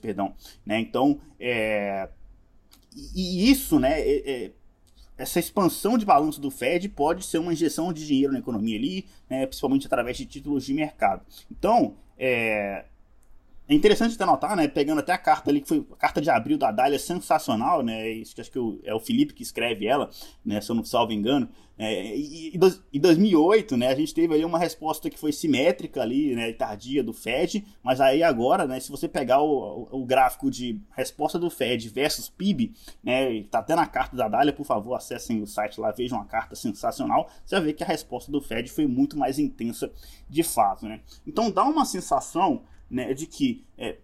perdão. 0.00 0.34
Né? 0.66 0.80
Então, 0.80 1.20
é, 1.38 2.08
e 3.14 3.48
isso 3.48 3.78
né, 3.78 4.00
é, 4.00 4.46
é 4.46 4.52
essa 5.22 5.38
expansão 5.38 5.96
de 5.96 6.04
balanço 6.04 6.40
do 6.40 6.50
Fed 6.50 6.88
pode 6.88 7.24
ser 7.24 7.38
uma 7.38 7.52
injeção 7.52 7.92
de 7.92 8.06
dinheiro 8.06 8.32
na 8.32 8.40
economia 8.40 8.76
ali, 8.76 9.06
né, 9.30 9.46
principalmente 9.46 9.86
através 9.86 10.16
de 10.16 10.26
títulos 10.26 10.64
de 10.64 10.74
mercado. 10.74 11.24
Então, 11.50 11.94
é, 12.18 12.84
é 13.68 13.74
interessante 13.74 14.14
até 14.14 14.26
notar, 14.26 14.56
né, 14.56 14.66
pegando 14.66 14.98
até 14.98 15.12
a 15.12 15.18
carta 15.18 15.50
ali, 15.50 15.60
que 15.60 15.68
foi 15.68 15.86
a 15.92 15.96
carta 15.96 16.20
de 16.20 16.28
abril 16.28 16.58
da 16.58 16.70
Dália, 16.70 16.98
sensacional, 16.98 17.82
né, 17.82 18.10
isso 18.10 18.34
que 18.34 18.40
acho 18.40 18.50
que 18.50 18.58
é 18.84 18.94
o 18.94 19.00
Felipe 19.00 19.32
que 19.32 19.42
escreve 19.42 19.86
ela, 19.86 20.10
né, 20.44 20.60
se 20.60 20.70
eu 20.70 20.74
não 20.74 20.84
salvo 20.84 21.12
engano, 21.12 21.48
é, 21.78 22.16
e, 22.16 22.52
em 22.92 23.00
2008, 23.00 23.76
né, 23.76 23.88
a 23.88 23.94
gente 23.94 24.12
teve 24.12 24.34
ali 24.34 24.44
uma 24.44 24.58
resposta 24.58 25.08
que 25.08 25.18
foi 25.18 25.32
simétrica 25.32 26.02
ali, 26.02 26.34
né, 26.34 26.52
tardia 26.52 27.02
do 27.02 27.12
Fed, 27.12 27.64
mas 27.82 28.00
aí 28.00 28.22
agora, 28.22 28.66
né, 28.66 28.78
se 28.78 28.90
você 28.90 29.08
pegar 29.08 29.40
o, 29.40 29.88
o, 29.90 30.02
o 30.02 30.04
gráfico 30.04 30.50
de 30.50 30.80
resposta 30.90 31.38
do 31.38 31.48
Fed 31.48 31.88
versus 31.88 32.28
PIB, 32.28 32.74
né, 33.02 33.42
tá 33.44 33.60
até 33.60 33.74
na 33.74 33.86
carta 33.86 34.16
da 34.16 34.28
Dália, 34.28 34.52
por 34.52 34.66
favor, 34.66 34.94
acessem 34.94 35.40
o 35.40 35.46
site 35.46 35.80
lá, 35.80 35.90
vejam 35.92 36.20
a 36.20 36.24
carta 36.24 36.54
sensacional, 36.54 37.28
você 37.44 37.54
vai 37.54 37.64
ver 37.64 37.72
que 37.72 37.84
a 37.84 37.86
resposta 37.86 38.30
do 38.30 38.40
Fed 38.40 38.70
foi 38.70 38.86
muito 38.86 39.16
mais 39.16 39.38
intensa 39.38 39.90
de 40.28 40.42
fato, 40.42 40.86
né. 40.86 41.00
Então 41.26 41.50
dá 41.50 41.64
uma 41.64 41.84
sensação 41.84 42.62
né, 42.92 43.14
de 43.14 43.26
que 43.26 43.64
é, 43.76 43.96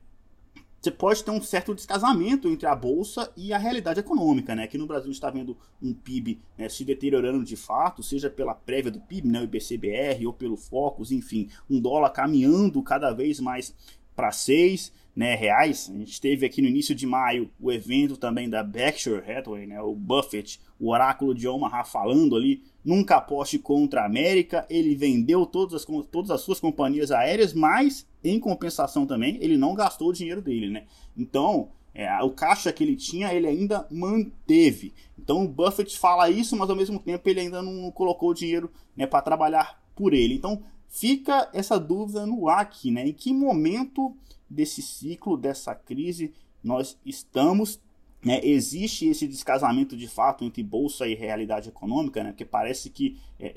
você 0.81 0.91
pode 0.91 1.23
ter 1.25 1.31
um 1.31 1.43
certo 1.43 1.75
descasamento 1.75 2.49
entre 2.49 2.67
a 2.67 2.75
bolsa 2.75 3.31
e 3.37 3.53
a 3.53 3.59
realidade 3.59 4.01
econômica, 4.01 4.55
né? 4.55 4.65
Aqui 4.65 4.79
no 4.79 4.87
Brasil 4.87 5.11
está 5.11 5.29
vendo 5.29 5.57
um 5.83 5.93
PIB 5.93 6.41
né, 6.57 6.69
se 6.69 6.85
deteriorando 6.85 7.45
de 7.45 7.57
fato, 7.57 8.03
seja 8.03 8.31
pela 8.31 8.55
prévia 8.55 8.91
do 8.91 9.01
PIB, 9.01 9.29
né, 9.29 9.41
o 9.41 9.45
IBCBR, 9.45 10.25
ou 10.27 10.33
pelo 10.33 10.57
Focus, 10.57 11.11
enfim, 11.11 11.51
um 11.69 11.81
dólar 11.81 12.11
caminhando 12.11 12.83
cada 12.83 13.13
vez 13.13 13.41
mais 13.41 13.75
para 14.15 14.31
6 14.31 14.93
né, 15.15 15.35
reais. 15.35 15.91
A 15.93 15.99
gente 15.99 16.21
teve 16.21 16.47
aqui 16.47 16.63
no 16.63 16.69
início 16.69 16.95
de 16.95 17.07
maio 17.07 17.51
o 17.61 17.73
evento 17.73 18.17
também 18.17 18.49
da 18.49 18.63
Berkshire 18.63 19.23
Hathaway, 19.29 19.67
né, 19.67 19.81
o 19.81 19.95
Buffett, 19.95 20.61
o 20.79 20.91
oráculo 20.91 21.35
de 21.35 21.49
Omaha 21.49 21.85
falando 21.85 22.37
ali, 22.37 22.63
nunca 22.85 23.17
aposte 23.17 23.59
contra 23.59 24.03
a 24.03 24.07
América, 24.07 24.67
ele 24.71 24.95
vendeu 24.95 25.45
todas 25.45 25.75
as, 25.75 25.85
todas 26.11 26.31
as 26.31 26.41
suas 26.41 26.61
companhias 26.61 27.11
aéreas, 27.11 27.53
mas 27.53 28.07
em 28.23 28.39
compensação 28.39 29.07
também 29.07 29.39
ele 29.41 29.57
não 29.57 29.75
gastou 29.75 30.11
o 30.11 30.13
dinheiro 30.13 30.41
dele, 30.41 30.71
né? 30.71 30.85
Então, 31.17 31.69
é, 31.95 32.23
o 32.23 32.31
caixa 32.31 32.73
que 32.73 32.85
ele 32.85 32.95
tinha, 32.95 33.35
ele 33.35 33.49
ainda 33.49 33.85
manteve. 33.91 34.95
Então 35.19 35.45
o 35.45 35.49
Buffett 35.49 35.99
fala 35.99 36.31
isso, 36.31 36.57
mas 36.57 36.71
ao 36.71 36.77
mesmo 36.77 37.01
tempo 37.01 37.29
ele 37.29 37.41
ainda 37.41 37.61
não 37.61 37.91
colocou 37.91 38.31
o 38.31 38.35
dinheiro 38.35 38.71
né, 38.97 39.05
para 39.05 39.21
trabalhar 39.21 39.83
por 39.97 40.15
ele. 40.15 40.35
Então 40.35 40.63
fica 40.89 41.49
essa 41.53 41.79
dúvida 41.79 42.27
no 42.27 42.49
ar 42.49 42.61
aqui, 42.61 42.91
né? 42.91 43.07
Em 43.07 43.13
que 43.13 43.33
momento 43.33 44.17
desse 44.49 44.83
ciclo, 44.83 45.37
dessa 45.37 45.75
crise, 45.75 46.33
nós 46.63 46.99
estamos? 47.05 47.81
Né? 48.25 48.41
Existe 48.43 49.07
esse 49.07 49.29
descasamento 49.29 49.97
de 49.97 50.09
fato 50.09 50.45
entre 50.45 50.63
bolsa 50.63 51.07
e 51.07 51.15
realidade 51.15 51.69
econômica, 51.69 52.23
né? 52.25 52.31
Porque 52.31 52.45
parece 52.45 52.91
que, 52.91 53.19
é, 53.39 53.53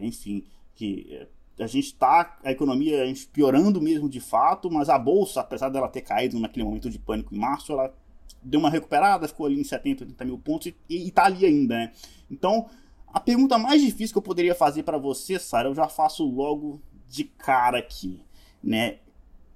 é, 0.00 0.06
enfim, 0.06 0.44
que 0.74 1.06
é, 1.10 1.28
a 1.62 1.66
gente 1.66 1.86
está, 1.86 2.38
a 2.42 2.50
economia 2.50 3.04
piorando 3.32 3.80
mesmo 3.82 4.08
de 4.08 4.20
fato, 4.20 4.70
mas 4.70 4.88
a 4.88 4.98
bolsa, 4.98 5.40
apesar 5.40 5.68
dela 5.68 5.88
ter 5.88 6.00
caído 6.00 6.38
naquele 6.38 6.64
momento 6.64 6.88
de 6.88 6.98
pânico 6.98 7.34
em 7.34 7.38
março, 7.38 7.72
ela 7.72 7.94
deu 8.42 8.58
uma 8.58 8.70
recuperada, 8.70 9.28
ficou 9.28 9.46
ali 9.46 9.60
em 9.60 9.64
70, 9.64 10.04
80 10.04 10.24
mil 10.24 10.38
pontos 10.38 10.72
e, 10.88 11.08
está 11.08 11.24
ali 11.24 11.44
ainda, 11.44 11.74
né? 11.76 11.92
Então, 12.30 12.66
a 13.12 13.20
pergunta 13.20 13.58
mais 13.58 13.82
difícil 13.82 14.14
que 14.14 14.18
eu 14.18 14.22
poderia 14.22 14.54
fazer 14.54 14.82
para 14.82 14.98
você, 14.98 15.38
Sara, 15.38 15.68
eu 15.68 15.74
já 15.74 15.88
faço 15.88 16.24
logo 16.24 16.80
de 17.08 17.24
cara 17.24 17.78
aqui, 17.78 18.20
né? 18.62 18.98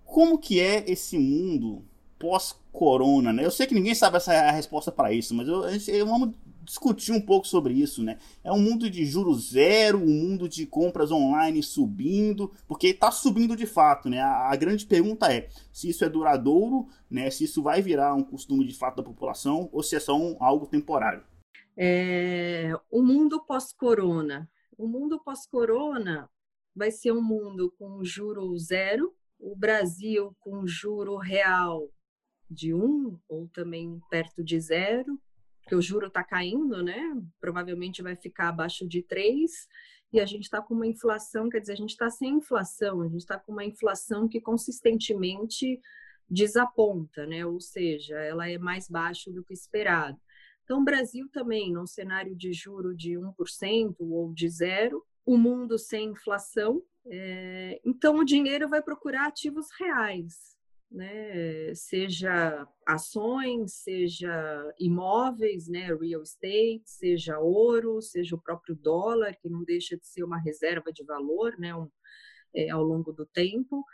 Como 0.04 0.38
que 0.38 0.60
é 0.60 0.84
esse 0.90 1.16
mundo 1.16 1.82
pós-corona, 2.18 3.32
né? 3.32 3.44
Eu 3.44 3.50
sei 3.50 3.66
que 3.66 3.74
ninguém 3.74 3.94
sabe 3.94 4.16
essa 4.16 4.32
a 4.32 4.50
resposta 4.50 4.90
para 4.90 5.12
isso, 5.12 5.34
mas 5.34 5.46
eu, 5.46 5.64
eu, 5.88 6.06
vamos 6.06 6.34
discutir 6.62 7.12
um 7.12 7.20
pouco 7.20 7.46
sobre 7.46 7.74
isso, 7.74 8.02
né? 8.02 8.18
É 8.42 8.50
um 8.50 8.58
mundo 8.58 8.88
de 8.90 9.04
juros 9.04 9.50
zero, 9.50 9.98
um 9.98 10.06
mundo 10.06 10.48
de 10.48 10.66
compras 10.66 11.12
online 11.12 11.62
subindo, 11.62 12.50
porque 12.66 12.88
está 12.88 13.10
subindo 13.10 13.54
de 13.54 13.66
fato, 13.66 14.08
né? 14.08 14.20
A, 14.20 14.50
a, 14.50 14.56
grande 14.56 14.86
pergunta 14.86 15.32
é 15.32 15.48
se 15.72 15.88
isso 15.88 16.04
é 16.04 16.08
duradouro, 16.08 16.88
né? 17.10 17.30
Se 17.30 17.44
isso 17.44 17.62
vai 17.62 17.82
virar 17.82 18.14
um 18.14 18.22
costume 18.22 18.66
de 18.66 18.74
fato 18.74 18.96
da 18.96 19.02
população 19.02 19.68
ou 19.72 19.82
se 19.82 19.94
é 19.94 20.00
só 20.00 20.16
um, 20.16 20.36
algo 20.40 20.66
temporário. 20.66 21.22
É, 21.76 22.72
o 22.90 23.02
mundo 23.02 23.44
pós-corona. 23.44 24.50
O 24.76 24.86
mundo 24.86 25.22
pós-corona 25.22 26.28
vai 26.74 26.90
ser 26.90 27.12
um 27.12 27.22
mundo 27.22 27.72
com 27.78 28.04
juro 28.04 28.56
zero, 28.58 29.14
o 29.38 29.54
Brasil 29.54 30.36
com 30.40 30.66
juro 30.66 31.16
real 31.16 31.90
de 32.50 32.74
um 32.74 33.18
ou 33.28 33.48
também 33.48 34.00
perto 34.10 34.42
de 34.42 34.60
zero, 34.60 35.20
porque 35.60 35.74
o 35.74 35.82
juro 35.82 36.08
está 36.08 36.22
caindo, 36.22 36.82
né? 36.82 37.00
Provavelmente 37.40 38.02
vai 38.02 38.14
ficar 38.14 38.48
abaixo 38.48 38.86
de 38.86 39.02
3, 39.02 39.50
e 40.12 40.20
a 40.20 40.26
gente 40.26 40.44
está 40.44 40.62
com 40.62 40.74
uma 40.74 40.86
inflação, 40.86 41.48
quer 41.48 41.58
dizer, 41.58 41.72
a 41.72 41.76
gente 41.76 41.90
está 41.90 42.08
sem 42.08 42.36
inflação, 42.36 43.00
a 43.00 43.08
gente 43.08 43.22
está 43.22 43.36
com 43.38 43.50
uma 43.50 43.64
inflação 43.64 44.28
que 44.28 44.40
consistentemente 44.40 45.80
desaponta, 46.28 47.26
né? 47.26 47.44
Ou 47.44 47.60
seja, 47.60 48.16
ela 48.18 48.48
é 48.48 48.56
mais 48.56 48.88
baixa 48.88 49.32
do 49.32 49.42
que 49.42 49.52
esperado. 49.52 50.16
Então, 50.64 50.80
o 50.80 50.84
Brasil 50.84 51.28
também, 51.30 51.72
num 51.72 51.86
cenário 51.86 52.34
de 52.34 52.52
juro 52.52 52.96
de 52.96 53.12
1% 53.12 53.94
ou 54.00 54.32
de 54.32 54.48
zero, 54.48 55.04
o 55.24 55.36
mundo 55.36 55.78
sem 55.78 56.10
inflação, 56.10 56.82
é... 57.06 57.80
então 57.84 58.16
o 58.16 58.24
dinheiro 58.24 58.68
vai 58.68 58.82
procurar 58.82 59.26
ativos 59.26 59.66
reais, 59.78 60.56
né? 60.90 61.74
seja 61.74 62.66
ações, 62.86 63.74
seja 63.74 64.74
imóveis, 64.78 65.68
né? 65.68 65.94
real 65.94 66.22
estate, 66.22 66.82
seja 66.86 67.38
ouro, 67.38 68.00
seja 68.00 68.34
o 68.34 68.40
próprio 68.40 68.74
dólar, 68.74 69.36
que 69.36 69.48
não 69.48 69.64
deixa 69.64 69.96
de 69.96 70.06
ser 70.06 70.24
uma 70.24 70.38
reserva 70.38 70.92
de 70.92 71.04
valor 71.04 71.58
né? 71.58 71.74
Um, 71.74 71.88
é, 72.54 72.70
ao 72.70 72.82
longo 72.82 73.12
do 73.12 73.26
tempo. 73.26 73.84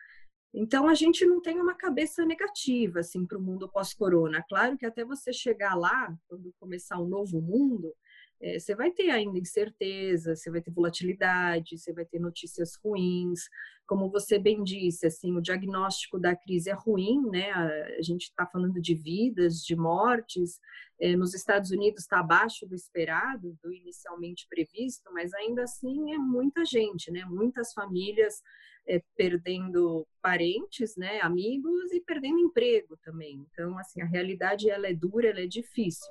Então, 0.53 0.89
a 0.89 0.95
gente 0.95 1.25
não 1.25 1.41
tem 1.41 1.61
uma 1.61 1.75
cabeça 1.75 2.25
negativa 2.25 3.01
assim, 3.01 3.25
para 3.25 3.39
o 3.39 3.41
mundo 3.41 3.69
pós-corona. 3.69 4.45
Claro 4.49 4.77
que 4.77 4.85
até 4.85 5.05
você 5.05 5.33
chegar 5.33 5.75
lá, 5.75 6.13
quando 6.29 6.53
começar 6.59 6.99
um 6.99 7.07
novo 7.07 7.41
mundo, 7.41 7.95
é, 8.43 8.59
você 8.59 8.75
vai 8.75 8.91
ter 8.91 9.11
ainda 9.11 9.39
incerteza, 9.39 10.35
você 10.35 10.51
vai 10.51 10.63
ter 10.63 10.71
volatilidade, 10.71 11.77
você 11.77 11.93
vai 11.93 12.07
ter 12.07 12.19
notícias 12.19 12.75
ruins. 12.83 13.41
Como 13.87 14.11
você 14.11 14.39
bem 14.39 14.63
disse, 14.63 15.07
assim, 15.07 15.37
o 15.37 15.43
diagnóstico 15.43 16.19
da 16.19 16.35
crise 16.35 16.71
é 16.71 16.73
ruim, 16.73 17.29
né? 17.31 17.51
A, 17.51 18.03
gente 18.03 18.23
está 18.23 18.47
falando 18.47 18.81
de 18.81 18.95
vidas, 18.95 19.57
de 19.63 19.77
mortes. 19.77 20.59
É, 20.99 21.15
nos 21.17 21.35
Estados 21.35 21.71
Unidos 21.71 22.03
está 22.03 22.21
abaixo 22.21 22.67
do 22.67 22.75
esperado, 22.75 23.59
do 23.63 23.73
inicialmente 23.73 24.47
previsto, 24.49 25.13
mas 25.13 25.35
ainda 25.35 25.65
assim 25.65 26.15
é 26.15 26.19
muita 26.19 26.65
gente, 26.65 27.11
né? 27.11 27.25
Muitas 27.27 27.75
famílias 27.75 28.41
é, 28.89 29.03
perdendo 29.17 30.07
parentes, 30.23 30.97
né? 30.97 31.21
Amigos 31.21 31.93
e 31.93 32.01
perdendo 32.01 32.39
emprego 32.39 32.97
também. 33.03 33.47
Então, 33.53 33.77
assim, 33.79 34.01
a 34.01 34.07
realidade 34.07 34.71
ela 34.71 34.89
é 34.89 34.95
dura, 34.95 35.29
ela 35.29 35.41
é 35.41 35.47
difícil. 35.47 36.11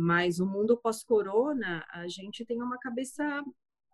Mas 0.00 0.38
o 0.38 0.46
mundo 0.46 0.76
pós-corona, 0.76 1.84
a 1.90 2.06
gente 2.06 2.44
tem 2.44 2.62
uma 2.62 2.78
cabeça 2.78 3.42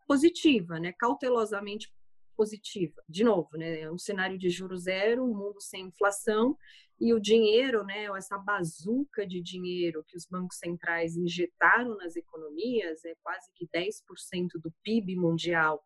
positiva, 0.06 0.78
né? 0.78 0.92
Cautelosamente 0.92 1.90
positiva. 2.36 3.02
De 3.08 3.24
novo, 3.24 3.56
né? 3.56 3.80
É 3.80 3.90
um 3.90 3.96
cenário 3.96 4.36
de 4.36 4.50
juros 4.50 4.82
zero, 4.82 5.24
um 5.24 5.34
mundo 5.34 5.62
sem 5.62 5.86
inflação 5.86 6.58
e 7.00 7.14
o 7.14 7.18
dinheiro, 7.18 7.82
né? 7.84 8.04
Essa 8.18 8.36
bazuca 8.36 9.26
de 9.26 9.40
dinheiro 9.40 10.04
que 10.06 10.14
os 10.14 10.26
bancos 10.26 10.58
centrais 10.58 11.16
injetaram 11.16 11.96
nas 11.96 12.16
economias, 12.16 13.02
é 13.06 13.14
quase 13.22 13.50
que 13.54 13.66
10% 13.66 14.60
do 14.62 14.70
PIB 14.82 15.16
mundial 15.16 15.82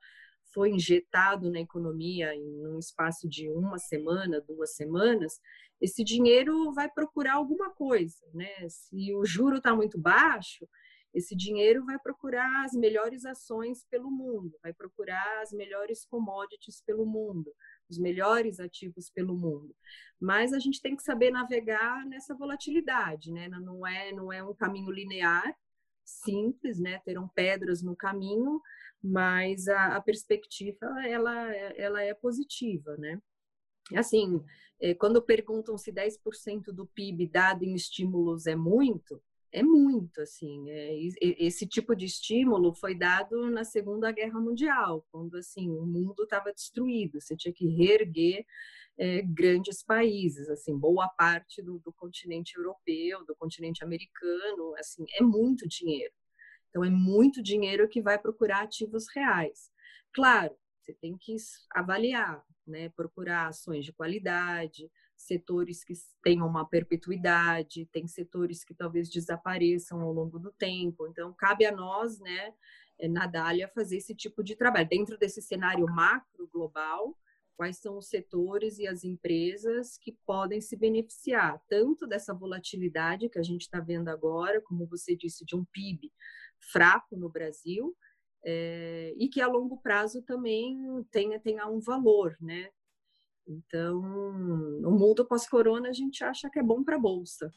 foi 0.53 0.71
injetado 0.71 1.51
na 1.51 1.61
economia 1.61 2.35
em 2.35 2.67
um 2.67 2.79
espaço 2.79 3.29
de 3.29 3.49
uma 3.51 3.79
semana, 3.79 4.41
duas 4.41 4.75
semanas, 4.75 5.41
esse 5.81 6.03
dinheiro 6.03 6.73
vai 6.73 6.91
procurar 6.91 7.35
alguma 7.35 7.71
coisa, 7.71 8.19
né? 8.35 8.69
Se 8.69 9.15
o 9.15 9.25
juro 9.25 9.59
está 9.59 9.75
muito 9.75 9.99
baixo, 9.99 10.69
esse 11.15 11.35
dinheiro 11.35 11.85
vai 11.85 11.99
procurar 11.99 12.65
as 12.65 12.73
melhores 12.73 13.25
ações 13.25 13.85
pelo 13.91 14.11
mundo, 14.11 14.59
vai 14.63 14.73
procurar 14.73 15.41
as 15.43 15.53
melhores 15.53 16.05
commodities 16.05 16.83
pelo 16.83 17.07
mundo, 17.07 17.53
os 17.89 17.99
melhores 17.99 18.61
ativos 18.61 19.11
pelo 19.11 19.35
mundo. 19.35 19.75
Mas 20.21 20.53
a 20.53 20.59
gente 20.59 20.83
tem 20.83 20.95
que 20.97 21.03
saber 21.03 21.31
navegar 21.31 22.05
nessa 22.07 22.35
volatilidade, 22.35 23.33
né? 23.33 23.49
Não 23.49 23.87
é, 23.87 24.13
não 24.13 24.33
é 24.33 24.43
um 24.43 24.55
caminho 24.55 24.91
linear, 24.91 25.57
simples, 26.05 26.79
né? 26.79 26.99
Terão 27.05 27.29
pedras 27.29 27.83
no 27.83 27.97
caminho, 27.97 28.61
mas 29.03 29.69
a, 29.69 29.97
a 29.97 30.01
perspectiva 30.01 30.87
ela, 31.07 31.55
ela 31.77 32.03
é 32.03 32.15
positiva, 32.15 32.97
né? 32.97 33.21
Assim, 33.95 34.43
é, 34.81 34.95
quando 34.95 35.23
perguntam 35.23 35.79
se 35.79 35.93
10% 35.93 36.73
do 36.73 36.87
PIB 36.87 37.27
dado 37.27 37.65
em 37.65 37.75
estímulos 37.75 38.47
é 38.47 38.55
muito, 38.55 39.23
é 39.51 39.63
muito, 39.63 40.21
assim. 40.21 40.71
É, 40.71 40.95
esse 41.21 41.67
tipo 41.67 41.95
de 41.97 42.05
estímulo 42.05 42.75
foi 42.75 42.95
dado 42.95 43.51
na 43.51 43.65
Segunda 43.65 44.13
Guerra 44.13 44.41
Mundial, 44.41 45.07
quando, 45.11 45.37
assim, 45.37 45.71
o 45.71 45.87
mundo 45.87 46.25
estava 46.25 46.53
destruído, 46.53 47.21
você 47.21 47.37
tinha 47.37 47.53
que 47.53 47.67
reerguer 47.67 48.45
é, 48.99 49.23
grandes 49.23 49.83
países, 49.83 50.49
assim, 50.51 50.77
boa 50.77 51.09
parte 51.09 51.63
do, 51.63 51.79
do 51.79 51.93
continente 51.93 52.57
europeu, 52.57 53.25
do 53.25 53.35
continente 53.37 53.83
americano, 53.83 54.75
assim, 54.77 55.05
é 55.15 55.23
muito 55.23 55.67
dinheiro. 55.67 56.13
Então, 56.69 56.85
é 56.85 56.91
muito 56.91 57.43
dinheiro 57.43 57.89
que 57.89 58.01
vai 58.01 58.19
procurar 58.19 58.63
ativos 58.63 59.07
reais. 59.15 59.71
Claro, 60.13 60.55
você 60.81 60.93
tem 60.95 61.17
que 61.17 61.37
avaliar, 61.71 62.43
né? 62.67 62.89
procurar 62.91 63.49
ações 63.49 63.85
de 63.85 63.93
qualidade, 63.93 64.91
setores 65.17 65.85
que 65.85 65.93
tenham 66.23 66.47
uma 66.47 66.67
perpetuidade, 66.67 67.87
tem 67.93 68.07
setores 68.07 68.65
que 68.65 68.75
talvez 68.75 69.11
desapareçam 69.11 70.01
ao 70.01 70.13
longo 70.13 70.39
do 70.39 70.53
tempo. 70.53 71.07
Então, 71.09 71.35
cabe 71.35 71.67
a 71.67 71.73
nós, 71.73 72.19
né, 72.21 72.55
eh, 72.99 73.09
na 73.09 73.27
Dália, 73.27 73.69
fazer 73.69 73.97
esse 73.97 74.15
tipo 74.15 74.43
de 74.43 74.55
trabalho. 74.57 74.89
Dentro 74.89 75.19
desse 75.19 75.43
cenário 75.43 75.85
macro 75.87 76.49
global, 76.53 77.17
quais 77.57 77.79
são 77.79 77.99
os 77.99 78.09
setores 78.09 78.79
e 78.79 78.87
as 78.87 79.03
empresas 79.03 79.99
que 79.99 80.17
podem 80.25 80.61
se 80.61 80.77
beneficiar 80.77 81.61
tanto 81.69 82.07
dessa 82.07 82.33
volatilidade 82.33 83.29
que 83.29 83.39
a 83.39 83.43
gente 83.43 83.63
está 83.63 83.81
vendo 83.81 84.09
agora, 84.09 84.61
como 84.63 84.87
você 84.87 85.17
disse, 85.17 85.45
de 85.45 85.57
um 85.57 85.65
PIB 85.65 86.13
fraco 86.61 87.17
no 87.17 87.29
Brasil, 87.29 87.97
é, 88.45 89.15
e 89.17 89.29
que 89.29 89.41
a 89.41 89.49
longo 89.49 89.79
prazo 89.79 90.23
também 90.23 91.05
tenha, 91.11 91.41
tenha 91.41 91.67
um 91.69 91.81
valor, 91.81 92.37
né? 92.41 92.69
Então, 93.47 94.01
o 94.01 94.91
mundo 94.91 95.27
pós-corona 95.27 95.89
a 95.89 95.93
gente 95.93 96.23
acha 96.23 96.51
que 96.51 96.59
é 96.59 96.63
bom 96.63 96.85
para 96.85 96.97
a 96.97 97.01
Bolsa. 97.01 97.51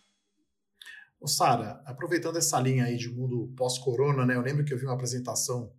Sara, 1.28 1.84
aproveitando 1.86 2.38
essa 2.38 2.60
linha 2.60 2.86
aí 2.86 2.98
de 2.98 3.10
mundo 3.10 3.54
pós-corona, 3.56 4.26
né? 4.26 4.36
Eu 4.36 4.42
lembro 4.42 4.66
que 4.66 4.74
eu 4.74 4.78
vi 4.78 4.86
uma 4.86 4.96
apresentação 4.96 5.72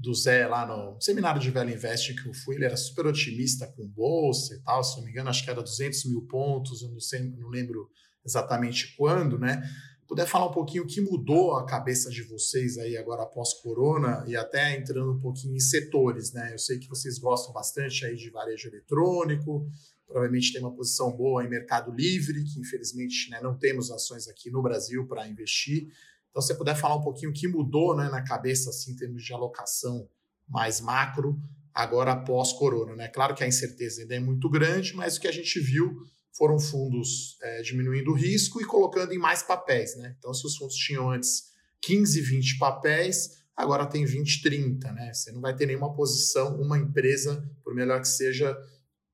do 0.00 0.14
Zé 0.14 0.46
lá 0.46 0.64
no 0.64 0.98
seminário 0.98 1.40
de 1.40 1.50
Velho 1.50 1.70
Invest 1.70 2.14
que 2.14 2.26
eu 2.26 2.32
fui, 2.32 2.54
ele 2.54 2.64
era 2.64 2.76
super 2.76 3.06
otimista 3.06 3.66
com 3.66 3.86
bolsa 3.86 4.54
e 4.54 4.62
tal, 4.62 4.82
se 4.82 4.96
não 4.96 5.04
me 5.04 5.10
engano, 5.10 5.28
acho 5.28 5.44
que 5.44 5.50
era 5.50 5.62
200 5.62 6.06
mil 6.06 6.22
pontos, 6.22 6.80
eu 6.80 6.88
não, 6.88 7.00
sei, 7.00 7.20
não 7.20 7.48
lembro 7.48 7.90
exatamente 8.24 8.96
quando, 8.96 9.38
né? 9.38 9.62
Puder 10.10 10.26
falar 10.26 10.48
um 10.48 10.52
pouquinho 10.52 10.82
o 10.82 10.86
que 10.88 11.00
mudou 11.00 11.54
a 11.54 11.64
cabeça 11.64 12.10
de 12.10 12.24
vocês 12.24 12.76
aí 12.76 12.96
agora 12.96 13.22
após 13.22 13.54
corona 13.54 14.24
e 14.26 14.34
até 14.34 14.76
entrando 14.76 15.12
um 15.12 15.20
pouquinho 15.20 15.54
em 15.54 15.60
setores, 15.60 16.32
né? 16.32 16.52
Eu 16.52 16.58
sei 16.58 16.80
que 16.80 16.88
vocês 16.88 17.16
gostam 17.16 17.52
bastante 17.52 18.04
aí 18.04 18.16
de 18.16 18.28
varejo 18.28 18.66
eletrônico, 18.66 19.70
provavelmente 20.04 20.52
tem 20.52 20.60
uma 20.60 20.74
posição 20.74 21.16
boa 21.16 21.44
em 21.44 21.48
mercado 21.48 21.92
livre, 21.92 22.42
que 22.42 22.58
infelizmente 22.58 23.30
né, 23.30 23.40
não 23.40 23.56
temos 23.56 23.92
ações 23.92 24.26
aqui 24.26 24.50
no 24.50 24.60
Brasil 24.60 25.06
para 25.06 25.28
investir. 25.28 25.92
Então, 26.30 26.42
se 26.42 26.48
você 26.48 26.54
puder 26.56 26.74
falar 26.74 26.96
um 26.96 27.02
pouquinho 27.02 27.30
o 27.30 27.32
que 27.32 27.46
mudou 27.46 27.96
né, 27.96 28.08
na 28.08 28.24
cabeça 28.24 28.70
assim, 28.70 28.90
em 28.90 28.96
termos 28.96 29.22
de 29.22 29.32
alocação 29.32 30.08
mais 30.48 30.80
macro, 30.80 31.40
agora 31.72 32.14
após 32.14 32.52
corona, 32.52 32.96
né? 32.96 33.06
Claro 33.06 33.32
que 33.32 33.44
a 33.44 33.46
incerteza 33.46 34.02
ainda 34.02 34.16
é 34.16 34.20
muito 34.20 34.50
grande, 34.50 34.92
mas 34.92 35.16
o 35.16 35.20
que 35.20 35.28
a 35.28 35.32
gente 35.32 35.60
viu 35.60 36.02
foram 36.36 36.58
fundos 36.58 37.36
é, 37.42 37.62
diminuindo 37.62 38.10
o 38.10 38.14
risco 38.14 38.60
e 38.60 38.64
colocando 38.64 39.12
em 39.12 39.18
mais 39.18 39.42
papéis. 39.42 39.96
Né? 39.96 40.14
Então, 40.18 40.32
se 40.32 40.46
os 40.46 40.56
fundos 40.56 40.76
tinham 40.76 41.10
antes 41.10 41.50
15, 41.82 42.20
20 42.20 42.58
papéis, 42.58 43.42
agora 43.56 43.86
tem 43.86 44.04
20, 44.04 44.42
30. 44.42 44.92
Né? 44.92 45.12
Você 45.12 45.32
não 45.32 45.40
vai 45.40 45.54
ter 45.54 45.66
nenhuma 45.66 45.94
posição, 45.94 46.60
uma 46.60 46.78
empresa, 46.78 47.48
por 47.62 47.74
melhor 47.74 48.00
que 48.00 48.08
seja, 48.08 48.56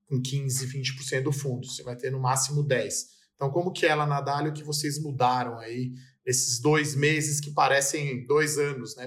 com 0.09 0.21
15, 0.21 0.67
20% 0.67 1.23
do 1.23 1.33
fundo. 1.33 1.67
Você 1.67 1.83
vai 1.83 1.97
ter 1.97 2.11
no 2.11 2.21
máximo 2.21 2.63
10. 2.63 3.17
Então, 3.35 3.51
como 3.51 3.73
que 3.73 3.87
é 3.87 3.95
lá 3.95 4.21
Dália 4.21 4.53
que 4.53 4.65
vocês 4.65 4.99
mudaram 4.99 5.59
aí 5.59 5.93
esses 6.25 6.59
dois 6.59 6.95
meses 6.95 7.39
que 7.39 7.53
parecem 7.53 8.27
dois 8.27 8.59
anos, 8.59 8.97
né? 8.97 9.07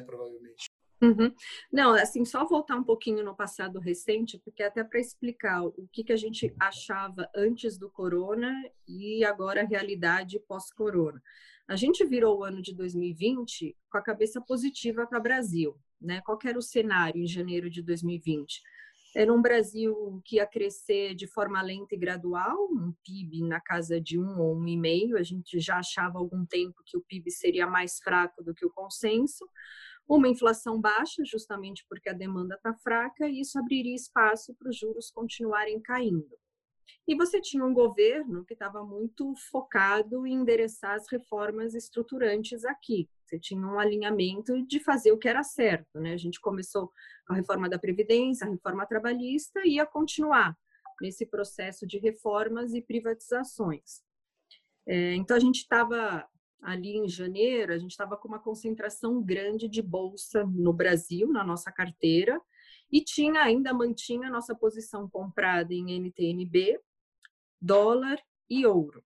Uhum. 1.01 1.33
Não, 1.71 1.93
assim, 1.93 2.25
só 2.25 2.45
voltar 2.45 2.75
um 2.75 2.83
pouquinho 2.83 3.23
no 3.23 3.35
passado 3.35 3.79
recente, 3.79 4.37
porque 4.37 4.61
até 4.61 4.83
para 4.83 4.99
explicar 4.99 5.63
o 5.63 5.87
que, 5.91 6.03
que 6.03 6.11
a 6.11 6.17
gente 6.17 6.53
achava 6.59 7.29
antes 7.33 7.77
do 7.77 7.89
corona 7.89 8.53
e 8.87 9.23
agora 9.23 9.61
a 9.61 9.65
realidade 9.65 10.39
pós-corona. 10.47 11.21
A 11.67 11.75
gente 11.75 12.03
virou 12.05 12.39
o 12.39 12.43
ano 12.43 12.61
de 12.61 12.75
2020 12.75 13.77
com 13.89 13.97
a 13.97 14.01
cabeça 14.01 14.41
positiva 14.41 15.05
para 15.07 15.19
o 15.19 15.23
Brasil. 15.23 15.79
Né? 16.01 16.21
Qual 16.25 16.37
era 16.43 16.57
o 16.57 16.63
cenário 16.63 17.21
em 17.21 17.27
janeiro 17.27 17.69
de 17.69 17.81
2020? 17.81 18.61
Era 19.15 19.33
um 19.33 19.41
Brasil 19.41 20.21
que 20.25 20.35
ia 20.35 20.45
crescer 20.45 21.15
de 21.15 21.27
forma 21.27 21.61
lenta 21.61 21.95
e 21.95 21.97
gradual, 21.97 22.57
um 22.71 22.93
PIB 23.03 23.43
na 23.43 23.59
casa 23.59 23.99
de 23.99 24.19
um 24.19 24.39
ou 24.39 24.55
um 24.55 24.67
e 24.67 24.77
meio. 24.77 25.17
A 25.17 25.23
gente 25.23 25.59
já 25.59 25.77
achava 25.77 26.17
há 26.17 26.21
algum 26.21 26.45
tempo 26.45 26.83
que 26.85 26.97
o 26.97 27.01
PIB 27.01 27.31
seria 27.31 27.65
mais 27.65 27.99
fraco 27.99 28.43
do 28.43 28.53
que 28.53 28.65
o 28.65 28.71
consenso 28.71 29.47
uma 30.09 30.27
inflação 30.27 30.81
baixa, 30.81 31.23
justamente 31.23 31.85
porque 31.87 32.09
a 32.09 32.13
demanda 32.13 32.55
está 32.55 32.73
fraca, 32.73 33.27
e 33.27 33.41
isso 33.41 33.59
abriria 33.59 33.93
espaço 33.93 34.55
para 34.55 34.69
os 34.69 34.77
juros 34.77 35.11
continuarem 35.11 35.79
caindo. 35.79 36.35
E 37.07 37.15
você 37.15 37.39
tinha 37.39 37.63
um 37.63 37.73
governo 37.73 38.43
que 38.43 38.53
estava 38.53 38.83
muito 38.83 39.33
focado 39.51 40.25
em 40.25 40.33
endereçar 40.33 40.95
as 40.95 41.07
reformas 41.11 41.75
estruturantes 41.75 42.65
aqui. 42.65 43.07
Você 43.23 43.39
tinha 43.39 43.65
um 43.65 43.79
alinhamento 43.79 44.65
de 44.65 44.79
fazer 44.79 45.11
o 45.11 45.17
que 45.17 45.27
era 45.27 45.43
certo. 45.43 45.99
Né? 45.99 46.13
A 46.13 46.17
gente 46.17 46.41
começou 46.41 46.91
com 47.27 47.33
a 47.33 47.35
reforma 47.35 47.69
da 47.69 47.77
Previdência, 47.77 48.47
a 48.47 48.49
reforma 48.49 48.87
trabalhista, 48.87 49.61
e 49.63 49.75
ia 49.75 49.85
continuar 49.85 50.57
nesse 50.99 51.25
processo 51.25 51.85
de 51.85 51.99
reformas 51.99 52.73
e 52.73 52.81
privatizações. 52.81 54.01
É, 54.87 55.13
então, 55.13 55.37
a 55.37 55.39
gente 55.39 55.57
estava 55.57 56.27
ali 56.61 56.97
em 56.97 57.07
janeiro, 57.07 57.73
a 57.73 57.77
gente 57.77 57.91
estava 57.91 58.17
com 58.17 58.27
uma 58.27 58.39
concentração 58.39 59.21
grande 59.21 59.67
de 59.67 59.81
bolsa 59.81 60.45
no 60.45 60.73
Brasil, 60.73 61.27
na 61.27 61.43
nossa 61.43 61.71
carteira, 61.71 62.41
e 62.91 63.01
tinha 63.01 63.41
ainda 63.41 63.73
mantinha 63.73 64.27
a 64.27 64.31
nossa 64.31 64.55
posição 64.55 65.09
comprada 65.09 65.73
em 65.73 65.91
NTNB, 65.99 66.79
dólar 67.61 68.19
e 68.49 68.65
ouro. 68.65 69.03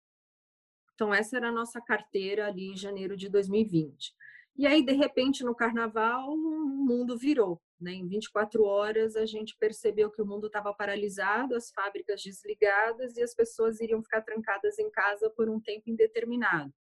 Então, 0.94 1.14
essa 1.14 1.38
era 1.38 1.50
a 1.50 1.52
nossa 1.52 1.82
carteira 1.82 2.48
ali 2.48 2.72
em 2.72 2.78
janeiro 2.78 3.18
de 3.18 3.28
2020. 3.28 4.14
E 4.56 4.68
aí, 4.68 4.86
de 4.86 4.92
repente, 4.92 5.44
no 5.44 5.56
carnaval, 5.56 6.32
o 6.32 6.38
mundo 6.38 7.18
virou. 7.18 7.60
Né? 7.80 7.94
Em 7.94 8.08
24 8.08 8.64
horas, 8.64 9.16
a 9.16 9.26
gente 9.26 9.58
percebeu 9.58 10.12
que 10.12 10.22
o 10.22 10.26
mundo 10.26 10.46
estava 10.48 10.72
paralisado, 10.72 11.56
as 11.56 11.72
fábricas 11.72 12.22
desligadas 12.22 13.18
e 13.18 13.24
as 13.24 13.34
pessoas 13.34 13.80
iriam 13.80 14.04
ficar 14.04 14.22
trancadas 14.22 14.78
em 14.78 14.92
casa 14.92 15.30
por 15.32 15.50
um 15.50 15.60
tempo 15.60 15.90
indeterminado. 15.90 16.72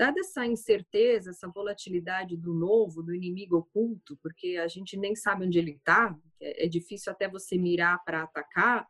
Dada 0.00 0.18
essa 0.18 0.46
incerteza, 0.46 1.28
essa 1.28 1.46
volatilidade 1.46 2.34
do 2.34 2.54
novo, 2.54 3.02
do 3.02 3.14
inimigo 3.14 3.58
oculto, 3.58 4.18
porque 4.22 4.56
a 4.56 4.66
gente 4.66 4.96
nem 4.96 5.14
sabe 5.14 5.44
onde 5.44 5.58
ele 5.58 5.72
está, 5.72 6.16
é, 6.40 6.64
é 6.64 6.68
difícil 6.68 7.12
até 7.12 7.28
você 7.28 7.58
mirar 7.58 8.02
para 8.02 8.22
atacar, 8.22 8.88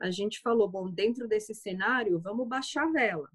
a 0.00 0.10
gente 0.10 0.40
falou, 0.40 0.66
bom, 0.66 0.90
dentro 0.90 1.28
desse 1.28 1.54
cenário, 1.54 2.18
vamos 2.18 2.48
baixar 2.48 2.84
a 2.84 2.90
vela. 2.90 3.28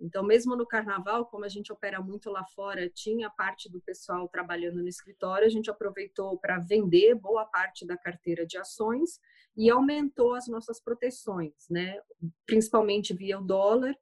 Então, 0.00 0.24
mesmo 0.24 0.56
no 0.56 0.66
carnaval, 0.66 1.24
como 1.26 1.44
a 1.44 1.48
gente 1.48 1.72
opera 1.72 2.00
muito 2.00 2.28
lá 2.28 2.44
fora, 2.46 2.90
tinha 2.90 3.30
parte 3.30 3.70
do 3.70 3.80
pessoal 3.80 4.28
trabalhando 4.28 4.82
no 4.82 4.88
escritório, 4.88 5.46
a 5.46 5.50
gente 5.50 5.70
aproveitou 5.70 6.36
para 6.36 6.58
vender 6.58 7.14
boa 7.14 7.46
parte 7.46 7.86
da 7.86 7.96
carteira 7.96 8.44
de 8.44 8.58
ações 8.58 9.20
e 9.56 9.70
aumentou 9.70 10.34
as 10.34 10.48
nossas 10.48 10.80
proteções, 10.82 11.54
né? 11.70 11.96
Principalmente 12.44 13.14
via 13.14 13.38
o 13.38 13.44
dólar, 13.44 13.96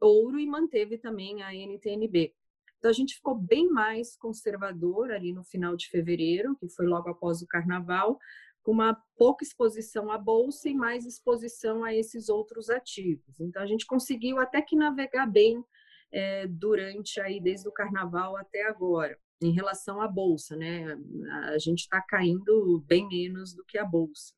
ouro 0.00 0.38
e 0.38 0.46
manteve 0.46 0.98
também 0.98 1.42
a 1.42 1.54
NTNB. 1.54 2.34
Então, 2.78 2.90
a 2.90 2.94
gente 2.94 3.14
ficou 3.14 3.34
bem 3.34 3.68
mais 3.68 4.16
conservador 4.16 5.10
ali 5.10 5.32
no 5.32 5.42
final 5.42 5.76
de 5.76 5.88
fevereiro, 5.88 6.56
que 6.56 6.68
foi 6.68 6.86
logo 6.86 7.08
após 7.08 7.42
o 7.42 7.46
carnaval, 7.46 8.18
com 8.62 8.72
uma 8.72 9.00
pouca 9.16 9.44
exposição 9.44 10.10
à 10.10 10.18
bolsa 10.18 10.68
e 10.68 10.74
mais 10.74 11.06
exposição 11.06 11.84
a 11.84 11.94
esses 11.94 12.28
outros 12.28 12.68
ativos. 12.68 13.40
Então 13.40 13.62
a 13.62 13.66
gente 13.66 13.86
conseguiu 13.86 14.40
até 14.40 14.60
que 14.60 14.74
navegar 14.74 15.26
bem 15.26 15.64
é, 16.10 16.48
durante 16.48 17.20
aí 17.20 17.40
desde 17.40 17.68
o 17.68 17.72
carnaval 17.72 18.36
até 18.36 18.66
agora 18.66 19.16
em 19.40 19.52
relação 19.52 20.00
à 20.00 20.08
bolsa, 20.08 20.56
né? 20.56 20.98
A 21.52 21.58
gente 21.58 21.80
está 21.80 22.00
caindo 22.00 22.82
bem 22.86 23.06
menos 23.06 23.54
do 23.54 23.64
que 23.64 23.78
a 23.78 23.84
bolsa. 23.84 24.34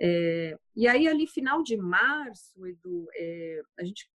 É, 0.00 0.56
e 0.74 0.88
aí 0.88 1.06
ali 1.06 1.26
final 1.26 1.62
de 1.62 1.76
março, 1.76 2.66
Edu, 2.66 3.08
é, 3.14 3.62
a 3.78 3.84
gente 3.84 4.08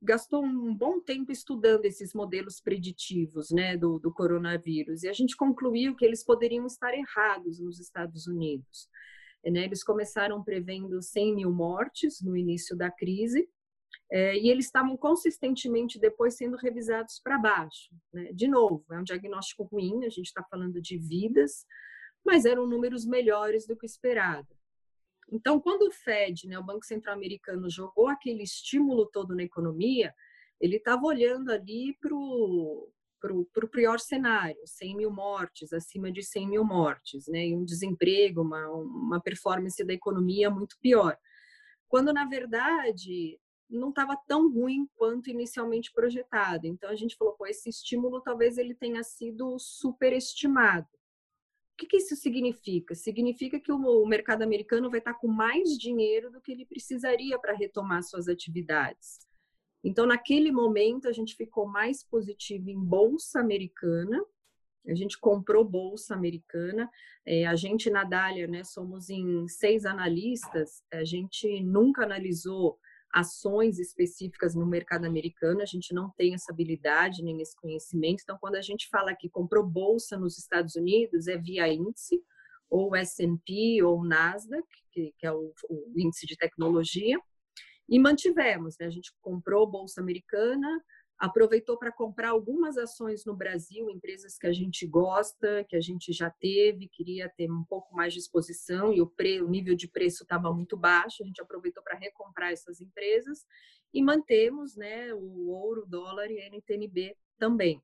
gastou 0.00 0.44
um 0.44 0.74
bom 0.74 1.00
tempo 1.00 1.32
estudando 1.32 1.84
esses 1.84 2.14
modelos 2.14 2.60
preditivos 2.60 3.50
né, 3.50 3.76
do, 3.76 3.98
do, 3.98 4.12
coronavírus 4.12 5.02
e 5.02 5.08
a 5.08 5.12
gente 5.12 5.36
concluiu 5.36 5.96
que 5.96 6.04
eles 6.04 6.24
poderiam 6.24 6.66
estar 6.66 6.94
errados 6.94 7.58
nos 7.58 7.80
Estados 7.80 8.26
Unidos. 8.26 8.88
Né, 9.44 9.64
eles 9.64 9.82
começaram 9.82 10.42
prevendo 10.42 11.02
100 11.02 11.34
mil 11.34 11.50
mortes 11.50 12.20
no 12.20 12.36
início 12.36 12.76
da 12.76 12.90
crise 12.90 13.48
é, 14.10 14.36
e 14.36 14.48
eles 14.48 14.66
estavam 14.66 14.96
consistentemente 14.96 15.98
depois 15.98 16.36
sendo 16.36 16.56
revisados 16.56 17.20
para 17.22 17.38
baixo. 17.38 17.90
Né? 18.12 18.32
De 18.32 18.48
novo, 18.48 18.84
é 18.90 18.98
um 18.98 19.04
diagnóstico 19.04 19.64
ruim, 19.64 20.04
a 20.04 20.08
gente 20.08 20.26
está 20.26 20.42
falando 20.50 20.80
de 20.80 20.96
vidas, 20.96 21.66
mas 22.24 22.44
eram 22.44 22.66
números 22.66 23.04
melhores 23.04 23.66
do 23.66 23.76
que 23.76 23.86
esperado. 23.86 24.48
Então, 25.30 25.60
quando 25.60 25.82
o 25.82 25.92
Fed, 25.92 26.46
né, 26.46 26.58
o 26.58 26.64
Banco 26.64 26.84
Central 26.84 27.14
Americano, 27.14 27.70
jogou 27.70 28.08
aquele 28.08 28.42
estímulo 28.42 29.06
todo 29.06 29.34
na 29.34 29.42
economia, 29.42 30.14
ele 30.60 30.76
estava 30.76 31.04
olhando 31.04 31.50
ali 31.50 31.96
para 32.00 32.14
o 32.14 33.68
pior 33.70 34.00
cenário, 34.00 34.60
100 34.64 34.96
mil 34.96 35.10
mortes, 35.10 35.72
acima 35.72 36.10
de 36.10 36.22
100 36.22 36.48
mil 36.48 36.64
mortes, 36.64 37.28
né? 37.28 37.48
e 37.48 37.54
um 37.54 37.64
desemprego, 37.64 38.42
uma, 38.42 38.68
uma 38.68 39.20
performance 39.20 39.82
da 39.84 39.92
economia 39.92 40.50
muito 40.50 40.76
pior. 40.80 41.16
Quando, 41.88 42.12
na 42.12 42.24
verdade, 42.24 43.38
não 43.68 43.90
estava 43.90 44.18
tão 44.26 44.50
ruim 44.50 44.88
quanto 44.96 45.30
inicialmente 45.30 45.92
projetado. 45.92 46.66
Então, 46.66 46.88
a 46.88 46.96
gente 46.96 47.16
falou, 47.16 47.34
pô, 47.34 47.46
esse 47.46 47.68
estímulo 47.68 48.22
talvez 48.22 48.56
ele 48.56 48.74
tenha 48.74 49.02
sido 49.02 49.58
superestimado 49.58 50.88
que, 51.78 51.86
que 51.86 51.96
isso 51.98 52.16
significa? 52.16 52.94
Significa 52.94 53.60
que 53.60 53.70
o 53.70 54.04
mercado 54.04 54.42
americano 54.42 54.90
vai 54.90 54.98
estar 54.98 55.14
com 55.14 55.28
mais 55.28 55.78
dinheiro 55.78 56.30
do 56.30 56.40
que 56.40 56.50
ele 56.50 56.66
precisaria 56.66 57.38
para 57.38 57.54
retomar 57.54 58.02
suas 58.02 58.26
atividades. 58.26 59.20
Então, 59.84 60.04
naquele 60.04 60.50
momento, 60.50 61.08
a 61.08 61.12
gente 61.12 61.36
ficou 61.36 61.68
mais 61.68 62.02
positivo 62.02 62.68
em 62.68 62.78
bolsa 62.78 63.38
americana. 63.38 64.20
A 64.88 64.94
gente 64.94 65.16
comprou 65.18 65.64
bolsa 65.64 66.14
americana. 66.14 66.90
É, 67.24 67.46
a 67.46 67.54
gente 67.54 67.88
na 67.88 68.02
Dália, 68.02 68.48
né, 68.48 68.64
somos 68.64 69.08
em 69.08 69.46
seis 69.46 69.86
analistas. 69.86 70.82
A 70.92 71.04
gente 71.04 71.62
nunca 71.62 72.02
analisou 72.02 72.76
ações 73.12 73.78
específicas 73.78 74.54
no 74.54 74.66
mercado 74.66 75.06
americano, 75.06 75.62
a 75.62 75.66
gente 75.66 75.94
não 75.94 76.10
tem 76.10 76.34
essa 76.34 76.52
habilidade 76.52 77.22
nem 77.22 77.40
esse 77.40 77.56
conhecimento. 77.56 78.22
Então, 78.22 78.38
quando 78.40 78.56
a 78.56 78.62
gente 78.62 78.88
fala 78.88 79.14
que 79.14 79.28
comprou 79.28 79.64
bolsa 79.64 80.18
nos 80.18 80.38
Estados 80.38 80.76
Unidos, 80.76 81.26
é 81.26 81.36
via 81.36 81.72
índice, 81.72 82.22
ou 82.70 82.94
S&P 82.94 83.82
ou 83.82 84.04
Nasdaq, 84.04 84.66
que, 84.92 85.14
que 85.18 85.26
é 85.26 85.32
o, 85.32 85.52
o, 85.70 85.92
índice 85.96 86.26
de 86.26 86.36
tecnologia, 86.36 87.18
e 87.88 87.98
mantivemos. 87.98 88.76
Né? 88.78 88.86
A 88.86 88.90
gente 88.90 89.10
comprou 89.22 89.66
bolsa 89.66 90.00
americana, 90.00 90.84
aproveitou 91.18 91.76
para 91.76 91.90
comprar 91.90 92.30
algumas 92.30 92.78
ações 92.78 93.24
no 93.24 93.34
Brasil, 93.34 93.90
empresas 93.90 94.38
que 94.38 94.46
a 94.46 94.52
gente 94.52 94.86
gosta, 94.86 95.64
que 95.68 95.74
a 95.74 95.80
gente 95.80 96.12
já 96.12 96.30
teve, 96.30 96.88
queria 96.88 97.28
ter 97.28 97.50
um 97.50 97.64
pouco 97.64 97.94
mais 97.94 98.12
de 98.12 98.20
exposição 98.20 98.92
e 98.92 99.00
o, 99.00 99.06
pre, 99.06 99.42
o 99.42 99.48
nível 99.48 99.74
de 99.74 99.88
preço 99.88 100.22
estava 100.22 100.52
muito 100.52 100.76
baixo, 100.76 101.22
a 101.22 101.26
gente 101.26 101.42
aproveitou 101.42 101.82
para 101.82 101.98
recomprar 101.98 102.52
essas 102.52 102.80
empresas 102.80 103.44
e 103.92 104.00
mantemos 104.02 104.76
né, 104.76 105.12
o 105.14 105.48
ouro, 105.48 105.84
dólar 105.86 106.30
e 106.30 106.40
NTNB 106.50 107.16
também. 107.36 107.82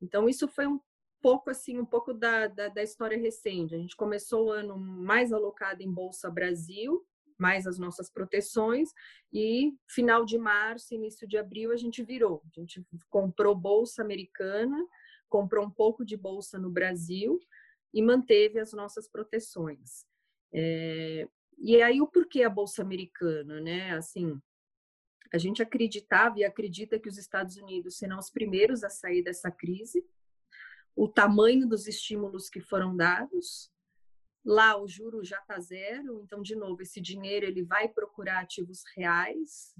Então, 0.00 0.28
isso 0.28 0.46
foi 0.46 0.66
um 0.66 0.78
pouco 1.20 1.50
assim, 1.50 1.78
um 1.78 1.84
pouco 1.84 2.14
da, 2.14 2.46
da, 2.46 2.68
da 2.68 2.82
história 2.82 3.18
recente. 3.18 3.74
A 3.74 3.78
gente 3.78 3.96
começou 3.96 4.46
o 4.46 4.52
ano 4.52 4.78
mais 4.78 5.32
alocado 5.32 5.82
em 5.82 5.90
Bolsa 5.90 6.30
Brasil, 6.30 7.04
mais 7.38 7.66
as 7.66 7.78
nossas 7.78 8.10
proteções 8.10 8.90
e 9.32 9.72
final 9.86 10.24
de 10.24 10.36
março, 10.36 10.94
início 10.94 11.26
de 11.26 11.38
abril 11.38 11.72
a 11.72 11.76
gente 11.76 12.02
virou. 12.02 12.42
A 12.44 12.60
gente 12.60 12.84
comprou 13.08 13.54
bolsa 13.54 14.02
americana, 14.02 14.76
comprou 15.28 15.64
um 15.64 15.70
pouco 15.70 16.04
de 16.04 16.16
bolsa 16.16 16.58
no 16.58 16.70
Brasil 16.70 17.38
e 17.94 18.02
manteve 18.02 18.58
as 18.58 18.72
nossas 18.72 19.08
proteções. 19.08 20.04
É, 20.52 21.28
e 21.58 21.80
aí 21.82 22.00
o 22.00 22.06
porquê 22.06 22.42
a 22.42 22.50
bolsa 22.50 22.82
americana, 22.82 23.60
né? 23.60 23.92
Assim, 23.92 24.40
a 25.32 25.38
gente 25.38 25.62
acreditava 25.62 26.38
e 26.38 26.44
acredita 26.44 26.98
que 26.98 27.08
os 27.08 27.18
Estados 27.18 27.56
Unidos 27.56 27.98
serão 27.98 28.18
os 28.18 28.30
primeiros 28.30 28.82
a 28.82 28.90
sair 28.90 29.22
dessa 29.22 29.50
crise. 29.50 30.04
O 30.96 31.08
tamanho 31.08 31.68
dos 31.68 31.86
estímulos 31.86 32.48
que 32.48 32.60
foram 32.60 32.96
dados, 32.96 33.70
Lá 34.44 34.80
o 34.80 34.86
juro 34.86 35.22
já 35.24 35.38
está 35.38 35.58
zero, 35.58 36.22
então 36.22 36.40
de 36.40 36.54
novo 36.54 36.80
esse 36.80 37.00
dinheiro 37.00 37.44
ele 37.44 37.62
vai 37.62 37.88
procurar 37.88 38.40
ativos 38.40 38.82
reais. 38.96 39.74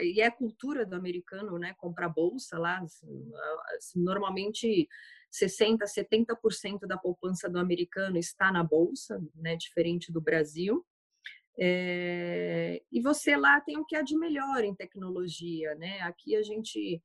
E 0.00 0.20
é 0.20 0.30
cultura 0.30 0.86
do 0.86 0.94
americano, 0.94 1.58
né? 1.58 1.74
Comprar 1.76 2.08
bolsa 2.08 2.58
lá, 2.58 2.78
assim, 2.78 3.30
assim 3.76 4.02
normalmente 4.02 4.88
60, 5.30 5.84
70% 5.84 6.86
da 6.86 6.96
poupança 6.96 7.48
do 7.48 7.58
americano 7.58 8.16
está 8.16 8.50
na 8.50 8.62
bolsa, 8.62 9.22
né? 9.34 9.56
Diferente 9.56 10.12
do 10.12 10.20
Brasil. 10.20 10.84
É... 11.58 12.82
e 12.92 13.00
você 13.00 13.34
lá 13.34 13.58
tem 13.62 13.78
o 13.78 13.84
que 13.86 13.96
há 13.96 14.02
de 14.02 14.14
melhor 14.14 14.62
em 14.62 14.74
tecnologia, 14.74 15.74
né? 15.74 16.00
Aqui 16.02 16.36
a 16.36 16.42
gente 16.42 17.02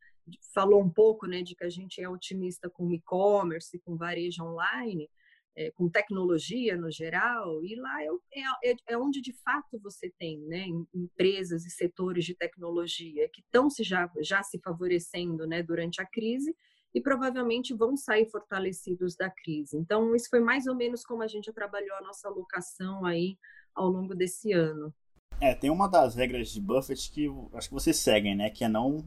falou 0.54 0.82
um 0.82 0.90
pouco, 0.90 1.26
né, 1.26 1.42
de 1.42 1.56
que 1.56 1.64
a 1.64 1.70
gente 1.70 2.02
é 2.02 2.08
otimista 2.08 2.70
com 2.70 2.92
e-commerce, 2.92 3.80
com 3.80 3.98
varejo 3.98 4.44
online 4.44 5.10
é, 5.56 5.72
com 5.72 5.90
tecnologia 5.90 6.78
no 6.78 6.90
geral, 6.90 7.64
e 7.64 7.76
lá 7.76 8.04
é, 8.04 8.72
é, 8.72 8.76
é, 8.90 8.98
onde 8.98 9.22
de 9.22 9.34
fato 9.44 9.80
você 9.82 10.12
tem 10.18 10.40
né, 10.48 10.66
empresas 10.94 11.66
e 11.66 11.70
setores 11.70 12.26
de 12.26 12.36
tecnologia 12.36 13.30
que 13.34 13.42
estão 13.42 13.70
se 13.70 13.84
já, 13.84 14.10
já 14.22 14.42
se 14.44 14.60
favorecendo 14.60 15.46
né, 15.46 15.62
durante 15.62 16.02
a 16.02 16.06
crise 16.06 16.56
e 16.94 17.02
provavelmente 17.02 17.74
vão 17.74 17.96
sair 17.96 18.30
fortalecidos 18.30 19.16
da 19.16 19.30
crise. 19.30 19.78
Então, 19.78 20.16
isso 20.16 20.30
foi 20.30 20.40
mais 20.40 20.68
ou 20.68 20.76
menos 20.76 21.04
como 21.04 21.24
a 21.24 21.28
gente 21.28 21.52
trabalhou 21.54 21.96
a 21.98 22.02
nossa 22.02 22.28
alocação 22.28 23.06
aí 23.06 23.38
ao 23.74 23.88
longo 23.88 24.14
desse 24.14 24.52
ano. 24.52 24.94
É, 25.40 25.56
tem 25.56 25.70
uma 25.70 25.88
das 25.88 26.16
regras 26.16 26.50
de 26.50 26.62
Buffett 26.62 27.12
que 27.12 27.28
acho 27.54 27.70
que 27.70 27.74
vocês 27.74 27.98
seguem, 27.98 28.36
né? 28.36 28.50
Que 28.50 28.64
é 28.64 28.70
não 28.70 29.04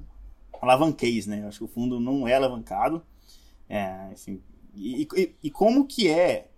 alavanqueis, 0.61 1.27
né? 1.27 1.47
Acho 1.47 1.59
que 1.59 1.65
o 1.65 1.69
fundo 1.69 2.01
não 2.01 2.27
é 2.27 2.35
alavancado. 2.35 3.05
É, 3.69 4.11
enfim, 4.13 4.43
e, 4.75 5.03
e, 5.03 5.35
e, 5.45 5.51
como 5.51 5.87
que 5.87 6.09
é 6.09 6.51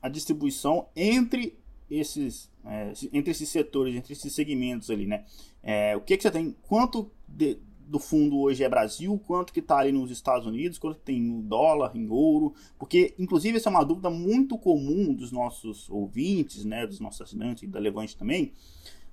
a 0.00 0.08
distribuição 0.08 0.86
entre 0.94 1.58
esses, 1.90 2.50
é, 2.64 2.92
entre 3.12 3.30
esses 3.30 3.48
setores, 3.48 3.94
entre 3.94 4.12
esses 4.12 4.32
segmentos 4.32 4.90
ali, 4.90 5.06
né? 5.06 5.24
É, 5.62 5.96
o 5.96 6.00
que, 6.00 6.16
que 6.16 6.22
você 6.22 6.30
tem? 6.30 6.54
Quanto 6.62 7.10
de, 7.26 7.58
do 7.86 7.98
fundo 7.98 8.38
hoje 8.38 8.62
é 8.64 8.68
Brasil? 8.68 9.20
Quanto 9.26 9.52
que 9.52 9.60
está 9.60 9.78
ali 9.78 9.92
nos 9.92 10.10
Estados 10.10 10.46
Unidos? 10.46 10.78
Quanto 10.78 10.98
tem 11.00 11.18
em 11.18 11.40
dólar, 11.40 11.92
em 11.94 12.08
ouro? 12.08 12.54
Porque, 12.78 13.14
inclusive, 13.18 13.56
essa 13.56 13.68
é 13.68 13.70
uma 13.70 13.84
dúvida 13.84 14.10
muito 14.10 14.58
comum 14.58 15.12
dos 15.12 15.32
nossos 15.32 15.88
ouvintes, 15.90 16.64
né? 16.64 16.86
Dos 16.86 17.00
nossos 17.00 17.20
assinantes 17.22 17.62
e 17.62 17.66
da 17.66 17.78
Levante 17.78 18.16
também. 18.16 18.52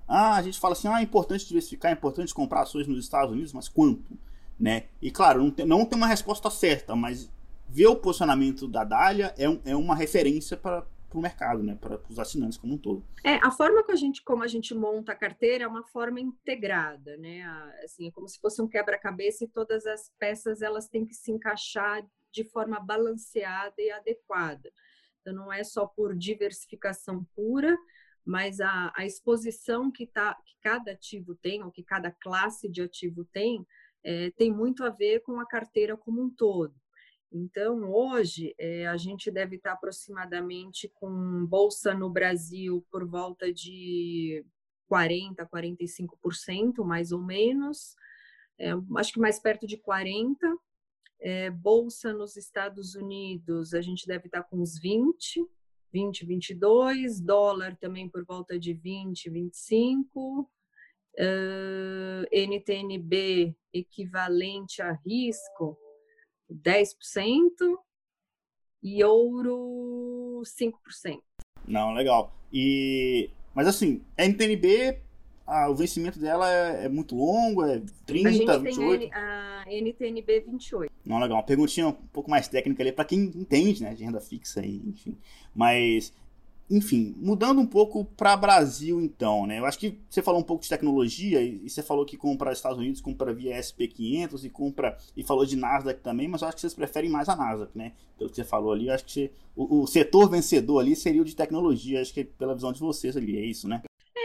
Ah, 0.06 0.36
a 0.36 0.42
gente 0.42 0.58
fala 0.58 0.72
assim, 0.72 0.88
ah, 0.88 1.00
é 1.00 1.02
importante 1.02 1.46
diversificar, 1.46 1.90
é 1.90 1.94
importante 1.94 2.34
comprar 2.34 2.62
ações 2.62 2.86
nos 2.86 2.98
Estados 2.98 3.32
Unidos, 3.32 3.52
mas 3.52 3.68
quanto? 3.68 4.18
Né? 4.58 4.84
E 5.00 5.10
claro, 5.10 5.42
não 5.42 5.50
tem, 5.50 5.64
não 5.64 5.86
tem 5.86 5.96
uma 5.96 6.06
resposta 6.06 6.50
certa, 6.50 6.94
mas 6.94 7.30
ver 7.72 7.86
o 7.86 7.96
posicionamento 7.96 8.68
da 8.68 8.84
Dália 8.84 9.34
é, 9.38 9.48
um, 9.48 9.60
é 9.64 9.74
uma 9.74 9.94
referência 9.94 10.58
para 10.58 10.86
o 11.14 11.20
mercado, 11.20 11.62
né? 11.62 11.74
Para 11.74 11.98
os 12.08 12.18
assinantes 12.18 12.58
como 12.58 12.74
um 12.74 12.78
todo. 12.78 13.02
É, 13.24 13.36
a 13.36 13.50
forma 13.50 13.82
que 13.82 13.92
a 13.92 13.96
gente, 13.96 14.22
como 14.22 14.42
a 14.42 14.46
gente 14.46 14.74
monta 14.74 15.12
a 15.12 15.16
carteira 15.16 15.64
é 15.64 15.66
uma 15.66 15.82
forma 15.84 16.20
integrada, 16.20 17.16
né? 17.16 17.42
Assim, 17.82 18.08
é 18.08 18.10
como 18.10 18.28
se 18.28 18.38
fosse 18.38 18.60
um 18.60 18.68
quebra-cabeça 18.68 19.44
e 19.44 19.48
todas 19.48 19.86
as 19.86 20.10
peças 20.18 20.60
elas 20.60 20.86
têm 20.86 21.06
que 21.06 21.14
se 21.14 21.32
encaixar 21.32 22.06
de 22.30 22.44
forma 22.44 22.78
balanceada 22.78 23.74
e 23.78 23.90
adequada. 23.90 24.70
Então, 25.20 25.32
não 25.32 25.50
é 25.50 25.64
só 25.64 25.86
por 25.86 26.14
diversificação 26.14 27.24
pura, 27.34 27.74
mas 28.22 28.60
a, 28.60 28.92
a 28.94 29.06
exposição 29.06 29.90
que, 29.90 30.06
tá, 30.06 30.34
que 30.44 30.54
cada 30.60 30.92
ativo 30.92 31.34
tem, 31.36 31.62
ou 31.62 31.70
que 31.70 31.82
cada 31.82 32.10
classe 32.10 32.68
de 32.68 32.82
ativo 32.82 33.24
tem, 33.32 33.66
é, 34.04 34.30
tem 34.32 34.52
muito 34.52 34.84
a 34.84 34.90
ver 34.90 35.20
com 35.20 35.40
a 35.40 35.46
carteira 35.46 35.96
como 35.96 36.22
um 36.22 36.28
todo. 36.28 36.74
Então, 37.32 37.90
hoje, 37.90 38.54
é, 38.58 38.86
a 38.86 38.96
gente 38.96 39.30
deve 39.30 39.56
estar 39.56 39.72
aproximadamente 39.72 40.88
com 40.94 41.46
bolsa 41.46 41.94
no 41.94 42.10
Brasil 42.10 42.84
por 42.90 43.06
volta 43.06 43.52
de 43.52 44.44
40%, 44.90 45.48
45%, 45.48 46.84
mais 46.84 47.10
ou 47.10 47.22
menos, 47.22 47.96
é, 48.58 48.72
acho 48.96 49.14
que 49.14 49.20
mais 49.20 49.38
perto 49.38 49.66
de 49.66 49.78
40%. 49.78 50.36
É, 51.24 51.50
bolsa 51.50 52.12
nos 52.12 52.36
Estados 52.36 52.96
Unidos, 52.96 53.74
a 53.74 53.80
gente 53.80 54.08
deve 54.08 54.26
estar 54.26 54.42
com 54.42 54.60
uns 54.60 54.78
20%, 54.80 55.48
20, 55.92 56.26
22, 56.26 57.20
dólar 57.20 57.76
também 57.76 58.08
por 58.08 58.24
volta 58.24 58.58
de 58.58 58.74
20, 58.74 59.30
25, 59.30 60.50
uh, 61.20 62.26
NTNB 62.32 63.54
equivalente 63.72 64.80
a 64.80 64.92
risco 64.92 65.78
10% 66.54 67.50
e 68.82 69.04
ouro 69.04 70.42
5%. 70.44 71.20
Não, 71.66 71.94
legal. 71.94 72.32
E 72.52 73.30
mas 73.54 73.66
assim, 73.66 74.02
a 74.16 74.24
NTNB, 74.24 74.98
ah, 75.46 75.68
o 75.68 75.74
vencimento 75.74 76.18
dela 76.18 76.50
é, 76.50 76.86
é, 76.86 76.88
muito 76.88 77.14
longo, 77.14 77.64
é 77.64 77.82
30, 78.06 78.28
a 78.28 78.32
gente 78.32 78.58
28. 78.58 79.00
Tem 79.00 79.14
a 79.14 79.64
NTNB 79.66 80.40
28. 80.40 80.92
Não, 81.04 81.18
legal. 81.18 81.36
Uma 81.36 81.42
perguntinha 81.42 81.88
um 81.88 81.92
pouco 81.92 82.30
mais 82.30 82.48
técnica 82.48 82.82
ali 82.82 82.92
para 82.92 83.04
quem 83.04 83.20
entende, 83.20 83.82
né, 83.82 83.94
de 83.94 84.04
renda 84.04 84.20
fixa 84.20 84.60
aí, 84.60 84.82
enfim. 84.86 85.16
Mas 85.54 86.12
enfim, 86.70 87.14
mudando 87.18 87.60
um 87.60 87.66
pouco 87.66 88.04
para 88.04 88.36
Brasil, 88.36 89.00
então, 89.00 89.46
né? 89.46 89.58
Eu 89.58 89.66
acho 89.66 89.78
que 89.78 89.98
você 90.08 90.22
falou 90.22 90.40
um 90.40 90.44
pouco 90.44 90.62
de 90.62 90.68
tecnologia 90.68 91.42
e 91.42 91.68
você 91.68 91.82
falou 91.82 92.06
que 92.06 92.16
compra 92.16 92.52
Estados 92.52 92.78
Unidos, 92.78 93.00
compra 93.00 93.32
via 93.32 93.58
SP500 93.58 94.44
e 94.44 94.50
compra 94.50 94.96
e 95.16 95.22
falou 95.22 95.44
de 95.44 95.56
Nasdaq 95.56 96.00
também, 96.00 96.28
mas 96.28 96.42
eu 96.42 96.48
acho 96.48 96.56
que 96.56 96.60
vocês 96.62 96.74
preferem 96.74 97.10
mais 97.10 97.28
a 97.28 97.36
Nasdaq, 97.36 97.76
né? 97.76 97.92
Pelo 98.16 98.30
que 98.30 98.36
você 98.36 98.44
falou 98.44 98.72
ali, 98.72 98.88
eu 98.88 98.94
acho 98.94 99.04
que 99.04 99.12
você, 99.12 99.30
o, 99.54 99.82
o, 99.82 99.86
setor 99.86 100.30
vencedor 100.30 100.78
ali 100.78 100.96
seria 100.96 101.20
o 101.20 101.24
de 101.24 101.36
tecnologia, 101.36 102.00
acho 102.00 102.14
que 102.14 102.20
é 102.20 102.24
pela 102.24 102.54
visão 102.54 102.72
de 102.72 102.80
vocês 102.80 103.16
ali, 103.16 103.36
é 103.36 103.44
isso, 103.44 103.68
né? 103.68 103.82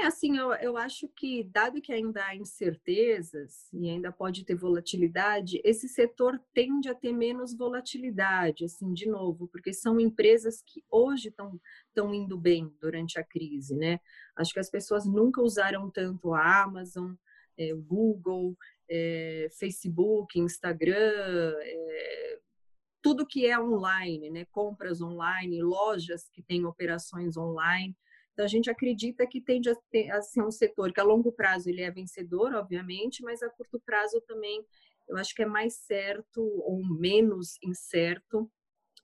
Assim, 0.08 0.38
eu, 0.38 0.54
eu 0.54 0.78
acho 0.78 1.06
que, 1.10 1.44
dado 1.44 1.82
que 1.82 1.92
ainda 1.92 2.24
há 2.24 2.34
incertezas 2.34 3.68
e 3.74 3.90
ainda 3.90 4.10
pode 4.10 4.46
ter 4.46 4.56
volatilidade, 4.56 5.60
esse 5.66 5.90
setor 5.90 6.42
tende 6.54 6.88
a 6.88 6.96
ter 6.96 7.12
menos 7.12 7.54
volatilidade, 7.54 8.64
assim, 8.64 8.94
de 8.94 9.06
novo, 9.06 9.50
porque 9.50 9.74
são 9.74 10.00
empresas 10.00 10.64
que 10.66 10.82
hoje 10.90 11.28
estão 11.28 12.14
indo 12.14 12.38
bem 12.38 12.74
durante 12.80 13.20
a 13.20 13.24
crise, 13.24 13.76
né? 13.76 14.00
Acho 14.34 14.54
que 14.54 14.62
as 14.62 14.70
pessoas 14.70 15.06
nunca 15.06 15.42
usaram 15.42 15.92
tanto 15.92 16.34
a 16.34 16.64
Amazon, 16.64 17.14
é, 17.58 17.74
Google, 17.74 18.56
é, 18.90 19.50
Facebook, 19.60 20.40
Instagram, 20.40 21.54
é, 21.60 22.40
tudo 23.02 23.28
que 23.28 23.46
é 23.46 23.60
online, 23.60 24.30
né? 24.30 24.46
Compras 24.52 25.02
online, 25.02 25.62
lojas 25.62 26.30
que 26.30 26.42
têm 26.42 26.64
operações 26.64 27.36
online. 27.36 27.94
Então, 28.38 28.46
a 28.46 28.50
gente 28.50 28.70
acredita 28.70 29.26
que 29.26 29.42
tende 29.42 29.68
a, 29.68 29.76
ter, 29.90 30.12
a 30.12 30.22
ser 30.22 30.44
um 30.44 30.52
setor 30.52 30.94
que 30.94 31.00
a 31.00 31.04
longo 31.04 31.32
prazo 31.32 31.72
ele 31.72 31.82
é 31.82 31.90
vencedor, 31.90 32.54
obviamente, 32.54 33.24
mas 33.24 33.42
a 33.42 33.50
curto 33.50 33.82
prazo 33.84 34.22
também 34.28 34.64
eu 35.10 35.18
acho 35.18 35.34
que 35.34 35.42
é 35.42 35.46
mais 35.48 35.74
certo 35.74 36.40
ou 36.40 36.86
menos 36.86 37.58
incerto 37.64 38.48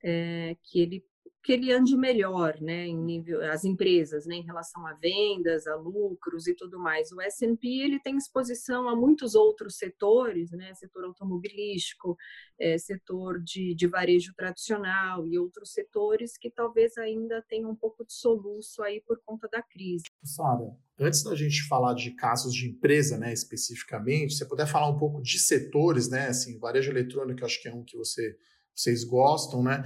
é, 0.03 0.55
que 0.61 0.79
ele 0.79 1.03
que 1.43 1.51
ele 1.51 1.73
ande 1.73 1.97
melhor, 1.97 2.59
né, 2.61 2.87
em 2.87 2.97
nível 2.97 3.43
as 3.51 3.65
empresas, 3.65 4.25
né, 4.25 4.35
em 4.35 4.45
relação 4.45 4.87
a 4.87 4.93
vendas, 4.93 5.67
a 5.67 5.75
lucros 5.75 6.47
e 6.47 6.55
tudo 6.55 6.79
mais. 6.79 7.11
O 7.11 7.19
S&P 7.19 7.67
ele 7.67 7.99
tem 7.99 8.15
exposição 8.15 8.87
a 8.87 8.95
muitos 8.95 9.35
outros 9.35 9.77
setores, 9.77 10.51
né, 10.51 10.73
setor 10.73 11.03
automobilístico, 11.03 12.15
é, 12.57 12.77
setor 12.77 13.43
de, 13.43 13.75
de 13.75 13.87
varejo 13.87 14.33
tradicional 14.33 15.27
e 15.27 15.37
outros 15.37 15.73
setores 15.73 16.37
que 16.37 16.49
talvez 16.49 16.97
ainda 16.97 17.43
tenham 17.49 17.71
um 17.71 17.75
pouco 17.75 18.05
de 18.05 18.13
soluço 18.13 18.81
aí 18.81 19.01
por 19.05 19.19
conta 19.25 19.49
da 19.51 19.61
crise. 19.61 20.05
Sara, 20.23 20.73
antes 20.97 21.23
da 21.23 21.35
gente 21.35 21.67
falar 21.67 21.93
de 21.93 22.11
casos 22.11 22.53
de 22.53 22.69
empresa, 22.69 23.17
né, 23.17 23.33
especificamente, 23.33 24.35
você 24.35 24.45
puder 24.45 24.65
falar 24.65 24.87
um 24.87 24.97
pouco 24.97 25.21
de 25.21 25.37
setores, 25.37 26.09
né, 26.09 26.27
assim, 26.27 26.57
varejo 26.57 26.89
eletrônico, 26.89 27.43
acho 27.43 27.61
que 27.61 27.67
é 27.67 27.73
um 27.73 27.83
que 27.83 27.97
você 27.97 28.37
vocês 28.75 29.03
gostam, 29.03 29.63
né? 29.63 29.83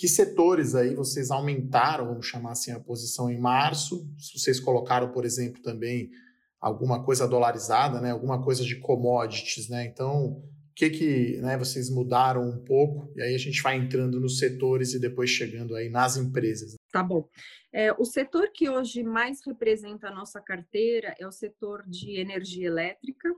Que 0.00 0.08
setores 0.08 0.74
aí 0.74 0.94
vocês 0.94 1.30
aumentaram, 1.30 2.06
vamos 2.06 2.24
chamar 2.24 2.52
assim, 2.52 2.72
a 2.72 2.80
posição 2.80 3.30
em 3.30 3.38
março? 3.38 4.10
Se 4.16 4.38
vocês 4.38 4.58
colocaram, 4.58 5.12
por 5.12 5.26
exemplo, 5.26 5.60
também 5.60 6.10
alguma 6.58 7.04
coisa 7.04 7.28
dolarizada, 7.28 8.00
né? 8.00 8.10
Alguma 8.10 8.42
coisa 8.42 8.64
de 8.64 8.76
commodities, 8.76 9.68
né? 9.68 9.84
Então, 9.84 10.28
o 10.28 10.42
que 10.74 10.88
que 10.88 11.36
né, 11.42 11.58
vocês 11.58 11.90
mudaram 11.90 12.48
um 12.48 12.64
pouco? 12.64 13.12
E 13.14 13.20
aí 13.20 13.34
a 13.34 13.38
gente 13.38 13.62
vai 13.62 13.76
entrando 13.76 14.18
nos 14.18 14.38
setores 14.38 14.94
e 14.94 14.98
depois 14.98 15.28
chegando 15.28 15.76
aí 15.76 15.90
nas 15.90 16.16
empresas. 16.16 16.76
Tá 16.90 17.02
bom. 17.02 17.28
É, 17.70 17.92
o 17.92 18.04
setor 18.06 18.50
que 18.54 18.70
hoje 18.70 19.02
mais 19.02 19.40
representa 19.46 20.08
a 20.08 20.14
nossa 20.14 20.40
carteira 20.40 21.14
é 21.20 21.26
o 21.26 21.30
setor 21.30 21.84
de 21.86 22.18
energia 22.18 22.68
elétrica, 22.68 23.28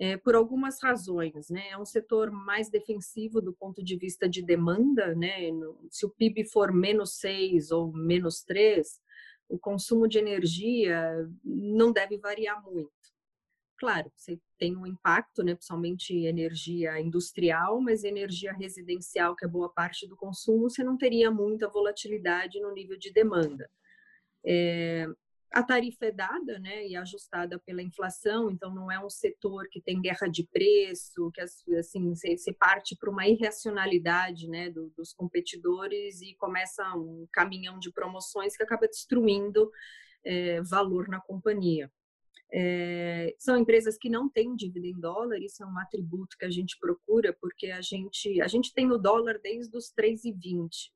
é, 0.00 0.16
por 0.16 0.34
algumas 0.34 0.82
razões, 0.82 1.50
né? 1.50 1.68
É 1.68 1.76
um 1.76 1.84
setor 1.84 2.30
mais 2.30 2.70
defensivo 2.70 3.38
do 3.38 3.52
ponto 3.52 3.84
de 3.84 3.96
vista 3.98 4.26
de 4.26 4.40
demanda, 4.40 5.14
né? 5.14 5.50
Se 5.90 6.06
o 6.06 6.10
PIB 6.10 6.46
for 6.46 6.72
menos 6.72 7.18
6 7.18 7.70
ou 7.70 7.92
menos 7.92 8.42
3, 8.42 8.98
o 9.46 9.58
consumo 9.58 10.08
de 10.08 10.18
energia 10.18 11.28
não 11.44 11.92
deve 11.92 12.16
variar 12.16 12.64
muito. 12.64 12.90
Claro, 13.76 14.10
você 14.16 14.40
tem 14.58 14.74
um 14.74 14.86
impacto, 14.86 15.42
né, 15.42 15.54
principalmente 15.54 16.14
energia 16.14 17.00
industrial, 17.00 17.80
mas 17.80 18.04
energia 18.04 18.52
residencial, 18.52 19.34
que 19.34 19.44
é 19.44 19.48
boa 19.48 19.70
parte 19.70 20.06
do 20.06 20.16
consumo, 20.16 20.68
você 20.68 20.84
não 20.84 20.98
teria 20.98 21.30
muita 21.30 21.68
volatilidade 21.68 22.60
no 22.60 22.72
nível 22.72 22.98
de 22.98 23.10
demanda. 23.12 23.70
É, 24.44 25.06
a 25.52 25.62
tarifa 25.62 26.06
é 26.06 26.12
dada 26.12 26.58
né, 26.60 26.86
e 26.86 26.94
ajustada 26.96 27.58
pela 27.58 27.82
inflação, 27.82 28.50
então 28.50 28.72
não 28.72 28.90
é 28.90 29.04
um 29.04 29.10
setor 29.10 29.66
que 29.68 29.80
tem 29.80 30.00
guerra 30.00 30.28
de 30.28 30.44
preço, 30.44 31.30
que 31.32 31.40
assim 31.76 32.14
se, 32.14 32.52
parte 32.52 32.96
para 32.96 33.10
uma 33.10 33.26
irracionalidade 33.26 34.48
né, 34.48 34.70
do, 34.70 34.90
dos 34.96 35.12
competidores 35.12 36.20
e 36.20 36.34
começa 36.36 36.84
um 36.94 37.26
caminhão 37.32 37.78
de 37.78 37.92
promoções 37.92 38.56
que 38.56 38.62
acaba 38.62 38.86
destruindo 38.86 39.70
é, 40.24 40.62
valor 40.62 41.08
na 41.08 41.20
companhia. 41.20 41.90
É, 42.52 43.34
são 43.38 43.56
empresas 43.56 43.96
que 43.96 44.08
não 44.08 44.28
têm 44.28 44.54
dívida 44.54 44.86
em 44.86 44.98
dólar, 44.98 45.38
isso 45.38 45.62
é 45.62 45.66
um 45.66 45.78
atributo 45.78 46.36
que 46.38 46.44
a 46.44 46.50
gente 46.50 46.78
procura, 46.78 47.36
porque 47.40 47.68
a 47.68 47.80
gente, 47.80 48.40
a 48.40 48.48
gente 48.48 48.72
tem 48.74 48.90
o 48.90 48.98
dólar 48.98 49.40
desde 49.42 49.76
os 49.76 49.92
3,20. 49.92 50.90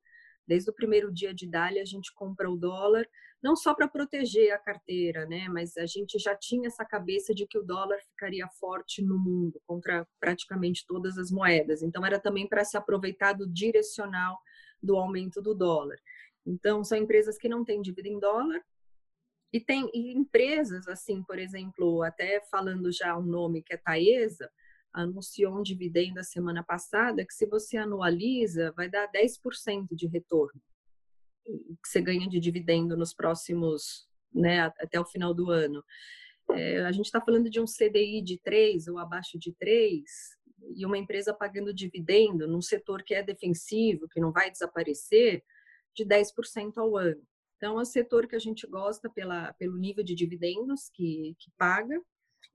Desde 0.47 0.69
o 0.69 0.73
primeiro 0.73 1.11
dia 1.11 1.33
de 1.33 1.47
Dália, 1.47 1.81
a 1.81 1.85
gente 1.85 2.13
compra 2.13 2.49
o 2.49 2.57
dólar, 2.57 3.07
não 3.41 3.55
só 3.55 3.73
para 3.73 3.87
proteger 3.87 4.51
a 4.53 4.57
carteira, 4.57 5.25
né, 5.25 5.47
mas 5.49 5.75
a 5.77 5.85
gente 5.85 6.17
já 6.19 6.35
tinha 6.35 6.67
essa 6.67 6.85
cabeça 6.85 7.33
de 7.33 7.47
que 7.47 7.57
o 7.57 7.63
dólar 7.63 7.99
ficaria 8.09 8.47
forte 8.59 9.01
no 9.01 9.17
mundo 9.17 9.61
contra 9.65 10.07
praticamente 10.19 10.85
todas 10.87 11.17
as 11.17 11.31
moedas. 11.31 11.81
Então 11.81 12.05
era 12.05 12.19
também 12.19 12.47
para 12.47 12.63
se 12.63 12.77
aproveitar 12.77 13.33
do 13.33 13.47
direcional 13.47 14.37
do 14.81 14.95
aumento 14.95 15.41
do 15.41 15.53
dólar. 15.53 15.97
Então 16.45 16.83
são 16.83 16.97
empresas 16.97 17.37
que 17.37 17.49
não 17.49 17.65
têm 17.65 17.81
dívida 17.81 18.07
em 18.07 18.19
dólar 18.19 18.63
e 19.51 19.59
tem 19.59 19.89
e 19.93 20.11
empresas 20.13 20.87
assim, 20.87 21.23
por 21.23 21.39
exemplo, 21.39 22.03
até 22.03 22.41
falando 22.51 22.91
já 22.91 23.17
um 23.17 23.23
nome 23.23 23.63
que 23.63 23.73
é 23.73 23.77
Taesa, 23.77 24.51
anunciou 24.95 25.59
um 25.59 25.61
dividendo 25.61 26.19
a 26.19 26.23
semana 26.23 26.63
passada 26.63 27.25
que 27.25 27.33
se 27.33 27.45
você 27.45 27.77
anualiza 27.77 28.71
vai 28.75 28.89
dar 28.89 29.11
10% 29.11 29.87
de 29.91 30.07
retorno 30.07 30.61
que 31.45 31.87
você 31.87 32.01
ganha 32.01 32.27
de 32.27 32.39
dividendo 32.39 32.97
nos 32.97 33.13
próximos, 33.13 34.07
né, 34.33 34.61
até 34.79 34.99
o 34.99 35.05
final 35.05 35.33
do 35.33 35.51
ano. 35.51 35.83
É, 36.51 36.83
a 36.83 36.91
gente 36.91 37.05
está 37.05 37.21
falando 37.21 37.49
de 37.49 37.59
um 37.59 37.65
CDI 37.65 38.21
de 38.21 38.39
3 38.39 38.87
ou 38.87 38.97
abaixo 38.97 39.37
de 39.37 39.53
3 39.53 40.03
e 40.75 40.85
uma 40.85 40.97
empresa 40.97 41.33
pagando 41.33 41.73
dividendo 41.73 42.47
num 42.47 42.61
setor 42.61 43.03
que 43.03 43.13
é 43.13 43.23
defensivo, 43.23 44.07
que 44.09 44.19
não 44.19 44.31
vai 44.31 44.51
desaparecer, 44.51 45.43
de 45.95 46.05
10% 46.05 46.77
ao 46.77 46.97
ano. 46.97 47.21
Então, 47.57 47.79
é 47.79 47.81
um 47.81 47.85
setor 47.85 48.27
que 48.27 48.35
a 48.35 48.39
gente 48.39 48.67
gosta 48.67 49.09
pela, 49.09 49.53
pelo 49.53 49.77
nível 49.77 50.03
de 50.03 50.13
dividendos 50.13 50.89
que, 50.93 51.35
que 51.39 51.49
paga. 51.57 52.01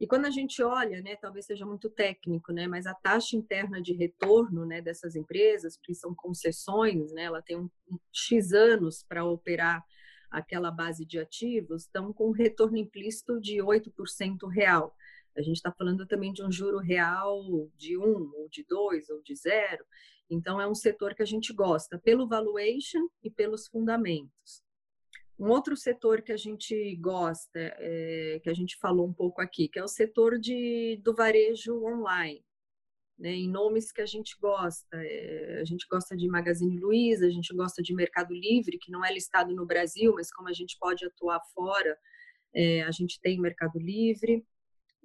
E 0.01 0.07
quando 0.07 0.25
a 0.25 0.31
gente 0.31 0.63
olha, 0.63 1.03
né, 1.03 1.15
talvez 1.17 1.45
seja 1.45 1.67
muito 1.67 1.91
técnico, 1.91 2.53
né, 2.53 2.67
mas 2.67 2.87
a 2.87 2.95
taxa 2.95 3.37
interna 3.37 3.83
de 3.83 3.93
retorno, 3.93 4.65
né, 4.65 4.81
dessas 4.81 5.15
empresas, 5.15 5.77
que 5.77 5.95
são 5.95 6.15
concessões, 6.15 7.13
né, 7.13 7.25
ela 7.25 7.43
tem 7.43 7.59
um, 7.59 7.69
um 7.87 7.99
X 8.11 8.55
anos 8.55 9.05
para 9.07 9.27
operar 9.27 9.85
aquela 10.31 10.71
base 10.71 11.05
de 11.05 11.19
ativos, 11.19 11.83
estão 11.83 12.15
com 12.15 12.31
retorno 12.31 12.79
implícito 12.79 13.39
de 13.39 13.57
8% 13.57 14.49
real. 14.49 14.97
A 15.37 15.43
gente 15.43 15.57
está 15.57 15.71
falando 15.71 16.07
também 16.07 16.33
de 16.33 16.43
um 16.43 16.51
juro 16.51 16.79
real 16.79 17.69
de 17.77 17.99
1, 17.99 18.03
ou 18.03 18.49
de 18.49 18.65
2, 18.67 19.11
ou 19.11 19.23
de 19.23 19.35
0. 19.35 19.85
Então, 20.31 20.61
é 20.61 20.67
um 20.67 20.75
setor 20.75 21.15
que 21.15 21.23
a 21.23 21.27
gente 21.27 21.53
gosta 21.53 21.99
pelo 21.99 22.27
valuation 22.27 23.07
e 23.23 23.31
pelos 23.31 23.67
fundamentos. 23.67 24.63
Um 25.41 25.49
outro 25.49 25.75
setor 25.75 26.21
que 26.21 26.33
a 26.33 26.37
gente 26.37 26.95
gosta, 26.97 27.59
é, 27.79 28.39
que 28.43 28.51
a 28.51 28.53
gente 28.53 28.77
falou 28.77 29.07
um 29.07 29.13
pouco 29.13 29.41
aqui, 29.41 29.69
que 29.69 29.79
é 29.79 29.83
o 29.83 29.89
setor 29.89 30.39
de, 30.39 31.01
do 31.03 31.15
varejo 31.15 31.83
online. 31.83 32.45
Né, 33.19 33.33
em 33.33 33.51
nomes 33.51 33.93
que 33.93 34.01
a 34.01 34.07
gente 34.07 34.37
gosta. 34.39 34.97
É, 34.97 35.61
a 35.61 35.65
gente 35.65 35.87
gosta 35.91 36.15
de 36.15 36.27
Magazine 36.29 36.79
Luiza, 36.79 37.27
a 37.27 37.31
gente 37.31 37.55
gosta 37.55 37.83
de 37.83 37.95
Mercado 37.95 38.35
Livre, 38.35 38.79
que 38.79 38.91
não 38.91 39.05
é 39.05 39.13
listado 39.13 39.55
no 39.55 39.67
Brasil, 39.67 40.13
mas 40.15 40.31
como 40.31 40.49
a 40.49 40.53
gente 40.53 40.77
pode 40.79 41.07
atuar 41.07 41.41
fora, 41.55 41.99
é, 42.55 42.83
a 42.83 42.91
gente 42.91 43.19
tem 43.21 43.41
Mercado 43.41 43.79
Livre. 43.79 44.45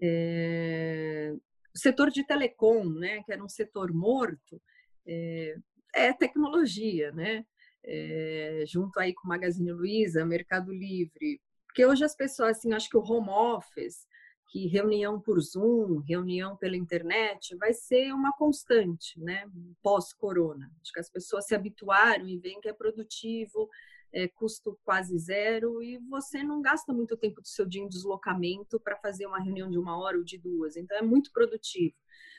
É, 0.01 1.33
o 1.73 1.77
setor 1.77 2.09
de 2.09 2.25
telecom, 2.25 2.83
né, 2.85 3.23
que 3.23 3.31
era 3.31 3.43
um 3.43 3.49
setor 3.49 3.93
morto, 3.93 4.61
é, 5.05 6.13
tecnologia, 6.19 7.11
né? 7.13 7.45
É, 7.85 8.63
junto 8.67 8.99
aí 8.99 9.13
com 9.13 9.27
Magazine 9.27 9.71
Luiza, 9.71 10.25
Mercado 10.25 10.71
Livre, 10.71 11.41
porque 11.65 11.85
hoje 11.85 12.03
as 12.05 12.15
pessoas, 12.15 12.57
assim, 12.57 12.73
acho 12.73 12.89
que 12.89 12.97
o 12.97 13.03
home 13.03 13.29
office, 13.29 14.07
que 14.47 14.67
reunião 14.67 15.19
por 15.19 15.39
Zoom, 15.41 15.99
reunião 15.99 16.55
pela 16.55 16.77
internet, 16.77 17.55
vai 17.57 17.73
ser 17.73 18.13
uma 18.13 18.31
constante, 18.31 19.19
né, 19.19 19.45
pós-corona. 19.83 20.71
Acho 20.81 20.93
que 20.93 20.99
as 20.99 21.09
pessoas 21.09 21.45
se 21.45 21.53
habituaram 21.53 22.27
e 22.27 22.37
veem 22.37 22.61
que 22.61 22.69
é 22.69 22.73
produtivo, 22.73 23.69
é, 24.13 24.29
custo 24.29 24.79
quase 24.85 25.17
zero 25.17 25.83
e 25.83 25.97
você 26.09 26.41
não 26.41 26.61
gasta 26.61 26.93
muito 26.93 27.17
tempo 27.17 27.41
do 27.41 27.47
seu 27.47 27.65
dia 27.65 27.81
em 27.81 27.89
deslocamento 27.89 28.79
para 28.79 28.95
fazer 28.95 29.25
uma 29.25 29.43
reunião 29.43 29.69
de 29.69 29.77
uma 29.77 29.97
hora 29.99 30.17
ou 30.17 30.23
de 30.23 30.37
duas, 30.37 30.77
então 30.77 30.97
é 30.97 31.01
muito 31.01 31.31
produtivo. 31.33 31.95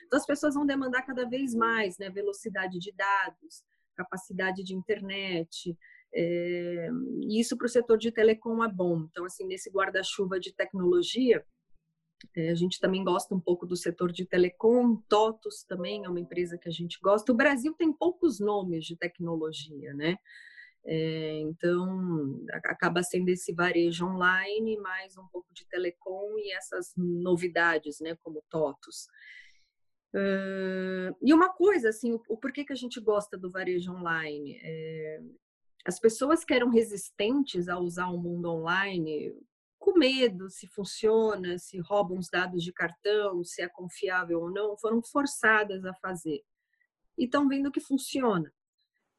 Então 0.07 0.19
as 0.19 0.25
pessoas 0.25 0.55
vão 0.55 0.65
demandar 0.65 1.03
cada 1.03 1.29
vez 1.29 1.55
mais, 1.55 1.99
né, 1.99 2.09
velocidade 2.09 2.79
de 2.79 2.93
dados, 2.93 3.63
capacidade 3.97 4.63
de 4.63 4.75
internet. 4.75 5.77
É, 6.15 6.89
isso 7.29 7.57
para 7.57 7.67
o 7.67 7.69
setor 7.69 7.99
de 7.99 8.11
telecom 8.11 8.63
é 8.65 8.69
bom. 8.69 9.07
Então, 9.11 9.25
assim, 9.25 9.47
nesse 9.47 9.71
guarda-chuva 9.71 10.39
de 10.39 10.55
tecnologia, 10.55 11.45
é, 12.35 12.51
a 12.51 12.55
gente 12.55 12.81
também 12.81 13.05
gosta 13.05 13.35
um 13.35 13.41
pouco 13.41 13.67
do 13.67 13.77
setor 13.77 14.13
de 14.13 14.25
telecom. 14.25 14.97
TOTUS 15.09 15.65
também 15.65 16.05
é 16.05 16.09
uma 16.09 16.21
empresa 16.21 16.57
que 16.59 16.69
a 16.69 16.73
gente 16.73 16.99
gosta. 17.03 17.33
O 17.33 17.37
Brasil 17.37 17.75
tem 17.75 17.93
poucos 17.93 18.41
nomes 18.41 18.85
de 18.85 18.97
tecnologia, 18.97 19.93
né? 19.95 20.17
É, 20.89 21.41
então, 21.41 22.41
acaba 22.65 23.03
sendo 23.03 23.29
esse 23.29 23.53
varejo 23.53 24.07
online, 24.07 24.77
mais 24.79 25.19
um 25.19 25.27
pouco 25.27 25.53
de 25.53 25.67
telecom 25.67 26.39
e 26.39 26.53
essas 26.53 26.93
novidades, 26.97 27.99
né, 28.01 28.17
como 28.23 28.43
TOTUS. 28.49 29.09
E 31.23 31.35
uma 31.35 31.49
coisa, 31.51 31.91
assim, 31.91 32.13
o, 32.13 32.23
o, 32.29 32.37
porquê 32.37 32.65
que 32.65 32.73
a 32.73 32.77
gente 32.77 33.01
gosta 33.01 33.37
do 33.37 33.51
varejo 33.51 33.93
online? 33.93 34.59
É, 34.63 35.21
as 35.87 36.01
pessoas 36.01 36.45
que 36.45 36.55
eram 36.55 36.71
resistentes 36.71 37.69
a 37.69 37.79
usar 37.79 38.09
o 38.09 38.19
mundo 38.19 38.51
online, 38.51 39.35
com 39.79 39.99
medo 39.99 40.51
se 40.51 40.67
funciona, 40.67 41.59
se 41.59 41.79
roubam 41.79 42.19
os 42.19 42.29
dados 42.29 42.65
de 42.65 42.73
cartão, 42.73 43.45
se 43.45 43.63
é 43.63 43.69
confiável 43.69 44.41
ou 44.41 44.51
não, 44.51 44.77
foram 44.77 45.03
forçadas 45.03 45.85
a 45.85 45.95
fazer. 45.95 46.43
E 47.17 47.25
estão 47.25 47.47
vendo 47.49 47.71
que 47.71 47.81
funciona. 47.81 48.53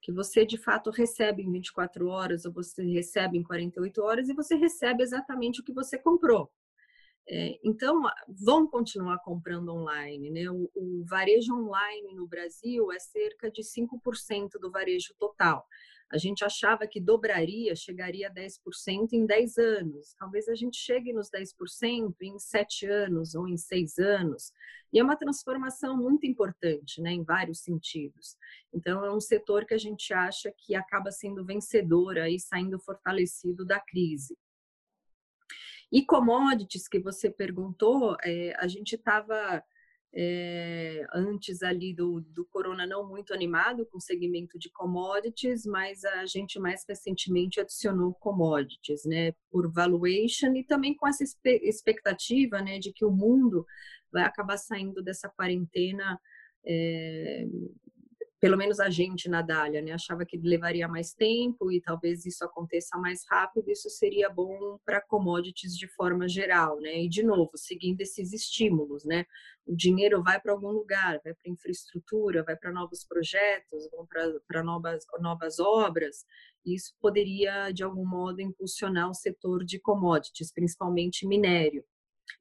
Que 0.02 0.12
você 0.12 0.46
de 0.46 0.58
fato 0.58 0.90
recebe 0.90 1.42
em 1.42 1.52
24 1.52 2.08
horas, 2.08 2.46
ou 2.46 2.52
você 2.52 2.84
recebe 2.84 3.38
em 3.38 3.44
48 3.44 4.02
horas, 4.02 4.30
e 4.30 4.34
você 4.34 4.56
recebe 4.56 5.04
exatamente 5.04 5.62
o 5.62 5.64
que 5.64 5.74
você 5.74 5.98
comprou. 5.98 6.52
É, 7.30 7.60
então, 7.62 8.04
vão 8.28 8.66
continuar 8.66 9.20
comprando 9.20 9.74
online. 9.74 10.32
Né? 10.32 10.50
O, 10.50 10.70
o, 10.74 11.04
varejo 11.06 11.54
online 11.54 12.14
no 12.14 12.26
Brasil 12.26 12.90
é 12.92 13.00
cerca 13.00 13.52
de 13.52 13.64
5% 13.64 14.52
do 14.62 14.72
varejo 14.72 15.14
total. 15.20 15.68
A 16.10 16.18
gente 16.18 16.46
achava 16.46 16.88
que 16.88 17.02
dobraria, 17.02 17.76
chegaria 17.76 18.30
a 18.30 18.34
10% 18.34 19.12
em 19.12 19.26
10 19.26 19.58
anos. 19.58 20.16
Talvez 20.18 20.48
a 20.48 20.56
gente 20.56 20.78
chegue 20.78 21.12
nos 21.12 21.30
10% 21.30 22.16
em 22.22 22.40
7 22.40 22.86
anos 22.86 23.36
ou 23.36 23.46
em 23.46 23.58
6 23.58 23.98
anos. 23.98 24.54
E 24.94 25.00
é 25.00 25.04
uma 25.04 25.18
transformação 25.18 25.98
muito 25.98 26.26
importante, 26.26 27.02
né, 27.02 27.12
em 27.12 27.24
vários 27.24 27.60
sentidos. 27.60 28.38
Então, 28.74 29.04
é 29.04 29.14
um 29.14 29.20
setor 29.20 29.66
que 29.66 29.74
a 29.74 29.78
gente 29.78 30.14
acha 30.14 30.50
que 30.58 30.76
acaba 30.76 31.12
sendo 31.12 31.44
vencedor 31.44 32.16
e 32.16 32.40
saindo 32.40 32.80
fortalecido 32.80 33.66
da 33.66 33.82
crise. 33.82 34.38
E 35.92 36.06
commodities 36.06 36.88
que 36.88 37.00
você 37.00 37.30
perguntou, 37.30 38.16
é, 38.24 38.54
a 38.58 38.68
gente 38.68 38.96
estava 38.96 39.64
é, 40.14 41.06
antes 41.14 41.62
ali 41.62 41.94
do, 41.94 42.22
do 42.22 42.46
corona 42.46 42.86
não 42.88 43.08
muito 43.08 43.34
animado 43.34 43.86
com 43.86 43.98
o 43.98 44.02
segmento 44.02 44.58
de 44.58 44.70
commodities, 44.72 45.66
mas 45.66 46.04
a 46.04 46.26
gente 46.26 46.60
mais 46.60 46.84
recentemente 46.88 47.60
adicionou 47.60 48.14
commodities, 48.16 49.06
né, 49.06 49.34
por 49.52 49.72
valuation 49.72 50.56
e 50.56 50.64
também 50.64 50.96
com 50.96 51.08
essa 51.08 51.24
expectativa, 51.46 52.62
né, 52.62 52.80
de 52.80 52.92
que 52.92 53.06
o 53.06 53.12
mundo 53.12 53.66
vai 54.12 54.24
acabar 54.24 54.58
saindo 54.58 55.04
dessa 55.04 55.30
quarentena 55.30 56.20
é, 56.66 57.46
pelo 58.40 58.58
menos 58.58 58.80
a 58.80 58.90
gente 58.90 59.28
na 59.28 59.42
Dália, 59.42 59.82
né, 59.82 59.92
achava 59.92 60.26
que 60.26 60.38
levaria 60.38 60.88
mais 60.88 61.14
tempo 61.14 61.72
e 61.72 61.82
talvez 61.82 62.26
isso 62.26 62.44
aconteça 62.46 62.98
mais 62.98 63.26
rápido, 63.30 63.72
isso 63.72 63.90
seria 63.90 64.30
bom 64.30 64.78
para 64.86 65.02
commodities 65.02 65.76
de 65.76 65.88
forma 65.88 66.28
geral, 66.28 66.80
né? 66.80 67.02
E 67.02 67.10
de 67.10 67.24
novo, 67.24 67.52
seguindo 67.56 68.02
esses 68.02 68.34
estímulos, 68.34 69.04
né? 69.06 69.26
O 69.66 69.76
dinheiro 69.76 70.22
vai 70.24 70.40
para 70.40 70.52
algum 70.52 70.70
lugar, 70.70 71.20
vai 71.24 71.34
para 71.34 71.52
infraestrutura, 71.52 72.44
vai 72.44 72.56
para 72.56 72.72
novos 72.72 73.04
projetos, 73.04 73.90
vão 73.92 74.08
para 74.48 74.64
novas 74.64 75.06
novas 75.20 75.60
obras. 75.60 76.26
Isso 76.66 76.94
poderia 77.02 77.72
de 77.72 77.84
algum 77.84 78.06
modo 78.06 78.42
impulsionar 78.42 79.10
o 79.10 79.14
setor 79.14 79.66
de 79.66 79.80
commodities, 79.80 80.52
principalmente 80.54 81.28
minério 81.28 81.84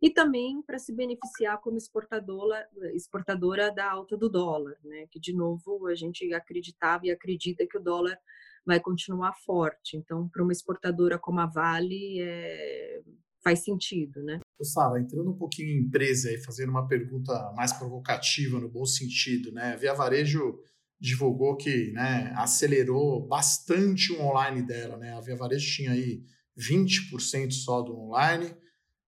e 0.00 0.10
também 0.10 0.62
para 0.62 0.78
se 0.78 0.94
beneficiar 0.94 1.60
como 1.60 1.76
exportadora, 1.76 2.68
exportadora 2.94 3.72
da 3.72 3.90
alta 3.90 4.16
do 4.16 4.28
dólar, 4.28 4.76
né? 4.84 5.06
que 5.10 5.18
de 5.18 5.32
novo 5.32 5.86
a 5.86 5.94
gente 5.94 6.32
acreditava 6.32 7.06
e 7.06 7.10
acredita 7.10 7.66
que 7.66 7.78
o 7.78 7.82
dólar 7.82 8.18
vai 8.64 8.80
continuar 8.80 9.32
forte. 9.44 9.96
Então, 9.96 10.28
para 10.28 10.42
uma 10.42 10.52
exportadora 10.52 11.18
como 11.18 11.38
a 11.38 11.46
Vale, 11.46 12.20
é, 12.20 13.00
faz 13.42 13.62
sentido, 13.62 14.22
né? 14.24 14.40
Sara, 14.60 15.00
entrando 15.00 15.30
um 15.30 15.36
pouquinho 15.36 15.68
em 15.68 15.84
empresa 15.84 16.32
e 16.32 16.42
fazendo 16.42 16.70
uma 16.70 16.88
pergunta 16.88 17.32
mais 17.54 17.72
provocativa 17.72 18.58
no 18.58 18.68
bom 18.68 18.84
sentido, 18.84 19.52
né? 19.52 19.74
A 19.74 19.76
Via 19.76 19.94
Varejo 19.94 20.58
divulgou 20.98 21.56
que 21.56 21.92
né, 21.92 22.32
acelerou 22.36 23.24
bastante 23.26 24.12
o 24.12 24.20
online 24.20 24.62
dela, 24.62 24.96
né? 24.96 25.12
A 25.12 25.20
Via 25.20 25.36
Varejo 25.36 25.70
tinha 25.70 25.92
aí 25.92 26.24
20% 26.58 27.52
só 27.52 27.82
do 27.82 27.96
online, 27.96 28.52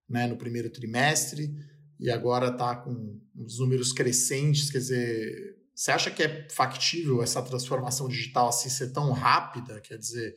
né, 0.09 0.27
no 0.27 0.37
primeiro 0.37 0.71
trimestre 0.71 1.55
e 2.01 2.11
agora 2.11 2.49
está 2.49 2.77
com 2.77 3.21
os 3.37 3.59
números 3.59 3.92
crescentes. 3.92 4.71
Quer 4.71 4.79
dizer, 4.79 5.57
você 5.75 5.90
acha 5.90 6.11
que 6.11 6.23
é 6.23 6.49
factível 6.51 7.23
essa 7.23 7.42
transformação 7.42 8.09
digital 8.09 8.49
assim 8.49 8.68
ser 8.68 8.92
tão 8.92 9.12
rápida? 9.12 9.81
Quer 9.81 9.99
dizer, 9.99 10.35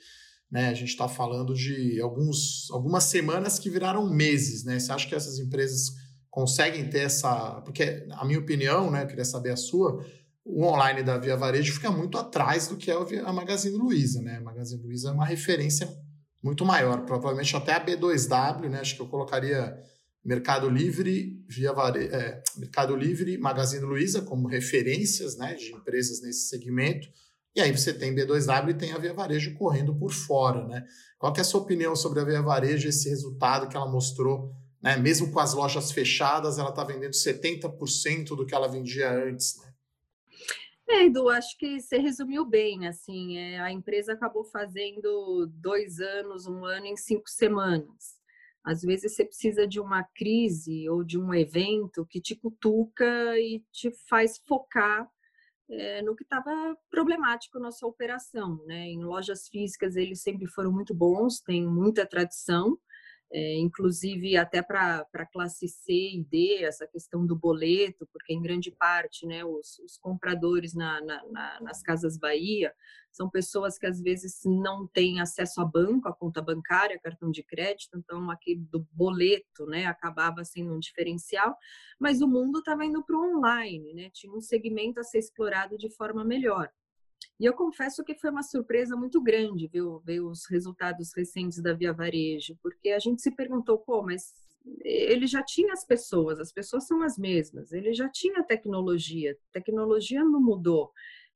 né, 0.51 0.69
a 0.69 0.73
gente 0.73 0.89
está 0.89 1.07
falando 1.07 1.53
de 1.53 2.01
alguns, 2.01 2.69
algumas 2.71 3.05
semanas 3.05 3.57
que 3.57 3.69
viraram 3.69 4.09
meses. 4.09 4.63
Né? 4.63 4.79
Você 4.79 4.91
acha 4.91 5.07
que 5.07 5.15
essas 5.15 5.39
empresas 5.39 5.91
conseguem 6.29 6.89
ter 6.89 7.05
essa. 7.05 7.61
Porque, 7.61 8.05
a 8.11 8.25
minha 8.25 8.39
opinião, 8.39 8.89
né, 8.89 9.05
queria 9.05 9.25
saber 9.25 9.51
a 9.51 9.57
sua. 9.57 10.03
O 10.43 10.65
online 10.65 11.03
da 11.03 11.19
Via 11.19 11.37
Varejo 11.37 11.71
fica 11.71 11.91
muito 11.91 12.17
atrás 12.17 12.67
do 12.67 12.75
que 12.75 12.89
é 12.89 12.95
a 13.23 13.31
Magazine 13.31 13.77
Luiza, 13.77 14.23
né? 14.23 14.37
A 14.37 14.41
Magazine 14.41 14.81
Luiza 14.81 15.09
é 15.09 15.11
uma 15.11 15.25
referência 15.25 15.87
muito 16.43 16.65
maior, 16.65 17.05
provavelmente 17.05 17.55
até 17.55 17.73
a 17.73 17.85
B2W, 17.85 18.69
né? 18.69 18.79
Acho 18.79 18.95
que 18.95 19.01
eu 19.01 19.07
colocaria 19.07 19.77
Mercado 20.23 20.69
Livre, 20.69 21.43
Via 21.47 21.73
Vare... 21.73 22.05
É, 22.05 22.41
Mercado 22.57 22.95
Livre, 22.95 23.37
Magazine 23.37 23.83
Luiza 23.83 24.21
como 24.21 24.47
referências, 24.47 25.37
né, 25.37 25.55
de 25.55 25.71
empresas 25.71 26.21
nesse 26.21 26.47
segmento. 26.47 27.07
E 27.55 27.61
aí 27.61 27.71
você 27.71 27.93
tem 27.93 28.15
B2W 28.15 28.69
e 28.69 28.73
tem 28.73 28.93
a 28.93 28.97
Via 28.97 29.13
Varejo 29.13 29.53
correndo 29.55 29.93
por 29.93 30.11
fora, 30.11 30.65
né? 30.67 30.85
Qual 31.19 31.33
é 31.35 31.41
a 31.41 31.43
sua 31.43 31.61
opinião 31.61 31.95
sobre 31.95 32.21
a 32.21 32.23
Via 32.23 32.41
Varejo, 32.41 32.87
esse 32.87 33.09
resultado 33.09 33.67
que 33.67 33.75
ela 33.75 33.91
mostrou, 33.91 34.53
né? 34.81 34.95
Mesmo 34.95 35.31
com 35.31 35.39
as 35.39 35.53
lojas 35.53 35.91
fechadas, 35.91 36.57
ela 36.57 36.69
está 36.69 36.83
vendendo 36.83 37.11
70% 37.11 38.27
do 38.35 38.45
que 38.45 38.55
ela 38.55 38.69
vendia 38.69 39.11
antes, 39.11 39.57
né? 39.57 39.70
É, 40.93 41.05
Edu, 41.05 41.29
acho 41.29 41.57
que 41.57 41.79
você 41.79 41.97
resumiu 41.97 42.43
bem, 42.43 42.85
assim, 42.85 43.37
é, 43.37 43.61
a 43.61 43.71
empresa 43.71 44.11
acabou 44.11 44.43
fazendo 44.43 45.47
dois 45.47 46.01
anos, 46.01 46.45
um 46.47 46.65
ano 46.65 46.85
em 46.85 46.97
cinco 46.97 47.29
semanas. 47.29 48.19
Às 48.61 48.81
vezes 48.81 49.15
você 49.15 49.23
precisa 49.23 49.65
de 49.65 49.79
uma 49.79 50.03
crise 50.03 50.89
ou 50.89 51.01
de 51.01 51.17
um 51.17 51.33
evento 51.33 52.05
que 52.05 52.19
te 52.19 52.35
cutuca 52.35 53.39
e 53.39 53.63
te 53.71 53.89
faz 54.09 54.37
focar 54.45 55.09
é, 55.69 56.01
no 56.01 56.13
que 56.13 56.23
estava 56.23 56.77
problemático 56.89 57.57
na 57.57 57.71
sua 57.71 57.87
operação. 57.87 58.61
Né? 58.65 58.89
Em 58.89 59.01
lojas 59.01 59.47
físicas, 59.47 59.95
eles 59.95 60.21
sempre 60.21 60.45
foram 60.45 60.73
muito 60.73 60.93
bons, 60.93 61.39
têm 61.39 61.65
muita 61.65 62.05
tradição, 62.05 62.77
é, 63.33 63.57
inclusive 63.57 64.35
até 64.35 64.61
para 64.61 65.05
classe 65.31 65.67
C 65.67 65.93
e 65.93 66.23
D, 66.23 66.63
essa 66.63 66.85
questão 66.85 67.25
do 67.25 67.35
boleto, 67.35 68.07
porque 68.11 68.33
em 68.33 68.41
grande 68.41 68.71
parte 68.71 69.25
né, 69.25 69.45
os, 69.45 69.79
os 69.79 69.97
compradores 69.97 70.73
na, 70.73 70.99
na, 71.01 71.25
na, 71.27 71.61
nas 71.61 71.81
Casas 71.81 72.17
Bahia 72.17 72.73
são 73.09 73.29
pessoas 73.29 73.77
que 73.77 73.85
às 73.85 74.01
vezes 74.01 74.41
não 74.45 74.85
têm 74.87 75.21
acesso 75.21 75.61
a 75.61 75.65
banco, 75.65 76.07
a 76.07 76.13
conta 76.13 76.41
bancária, 76.41 76.99
cartão 76.99 77.31
de 77.31 77.43
crédito, 77.43 77.97
então 77.97 78.29
aquele 78.29 78.61
do 78.69 78.85
boleto 78.91 79.65
né, 79.65 79.85
acabava 79.85 80.43
sendo 80.43 80.73
um 80.73 80.79
diferencial, 80.79 81.55
mas 81.99 82.21
o 82.21 82.27
mundo 82.27 82.59
estava 82.59 82.85
indo 82.85 83.03
para 83.03 83.15
o 83.15 83.37
online, 83.37 83.93
né, 83.93 84.09
tinha 84.13 84.33
um 84.33 84.41
segmento 84.41 84.99
a 84.99 85.03
ser 85.03 85.19
explorado 85.19 85.77
de 85.77 85.89
forma 85.89 86.23
melhor. 86.23 86.69
E 87.39 87.45
eu 87.45 87.53
confesso 87.53 88.03
que 88.03 88.15
foi 88.15 88.29
uma 88.29 88.43
surpresa 88.43 88.95
muito 88.95 89.21
grande 89.21 89.67
ver, 89.67 89.83
ver 90.03 90.21
os 90.21 90.45
resultados 90.45 91.11
recentes 91.15 91.61
da 91.61 91.73
Via 91.73 91.93
Varejo, 91.93 92.57
porque 92.61 92.89
a 92.89 92.99
gente 92.99 93.21
se 93.21 93.31
perguntou, 93.31 93.79
pô, 93.79 94.03
mas 94.03 94.33
ele 94.83 95.25
já 95.25 95.43
tinha 95.43 95.73
as 95.73 95.85
pessoas, 95.85 96.39
as 96.39 96.51
pessoas 96.51 96.85
são 96.85 97.01
as 97.01 97.17
mesmas, 97.17 97.71
ele 97.71 97.93
já 97.93 98.07
tinha 98.09 98.43
tecnologia, 98.43 99.35
tecnologia 99.51 100.23
não 100.23 100.39
mudou. 100.39 100.91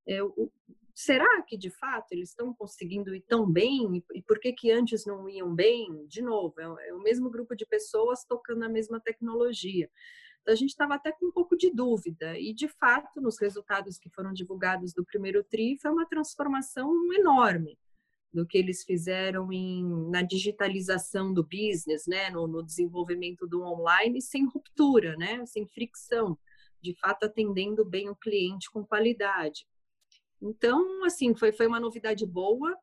É, 0.08 0.22
o, 0.22 0.52
será 0.94 1.42
que 1.42 1.58
de 1.58 1.70
fato 1.70 2.12
eles 2.12 2.30
estão 2.30 2.54
conseguindo 2.54 3.14
ir 3.14 3.22
tão 3.22 3.52
bem 3.52 4.04
e 4.14 4.22
por 4.22 4.40
que 4.40 4.54
que 4.54 4.72
antes 4.72 5.06
não 5.06 5.28
iam 5.28 5.54
bem? 5.54 6.06
De 6.08 6.22
novo, 6.22 6.54
é, 6.60 6.90
é 6.90 6.94
o 6.94 7.02
mesmo 7.02 7.30
grupo 7.30 7.56
de 7.56 7.66
pessoas 7.66 8.24
tocando 8.24 8.64
a 8.64 8.70
mesma 8.70 9.00
tecnologia 9.00 9.90
a 10.48 10.56
gente 10.56 10.70
estava 10.70 10.96
até 10.96 11.12
com 11.12 11.28
um 11.28 11.32
pouco 11.32 11.58
de 11.58 11.72
dúvida. 11.72 12.38
E, 12.38 12.54
de 12.54 12.68
fato, 12.68 13.22
nos 13.22 13.40
resultados 13.40 13.98
que 13.98 14.10
foram 14.10 14.34
divulgados 14.34 14.94
do 14.94 15.06
primeiro 15.06 15.44
TRI, 15.44 15.78
foi 15.82 15.92
uma 15.92 16.06
transformação 16.06 16.92
enorme 17.14 17.78
do 18.36 18.46
que 18.46 18.58
eles 18.58 18.84
fizeram 18.84 19.52
em, 19.52 19.84
na 20.10 20.22
digitalização 20.22 21.34
do 21.34 21.42
business, 21.44 22.06
né, 22.06 22.30
no, 22.30 22.46
no 22.48 22.62
desenvolvimento 22.62 23.48
do 23.48 23.62
online, 23.64 24.22
sem 24.22 24.46
ruptura, 24.46 25.16
né, 25.16 25.46
sem 25.46 25.66
fricção, 25.66 26.38
de 26.82 26.94
fato 27.00 27.24
atendendo 27.26 27.86
bem 27.86 28.10
o 28.10 28.16
cliente 28.16 28.70
com 28.70 28.86
qualidade. 28.86 29.66
Então, 30.42 31.06
assim, 31.06 31.34
foi, 31.34 31.54
foi 31.54 31.66
uma 31.66 31.80
novidade 31.80 32.26
boa, 32.26 32.78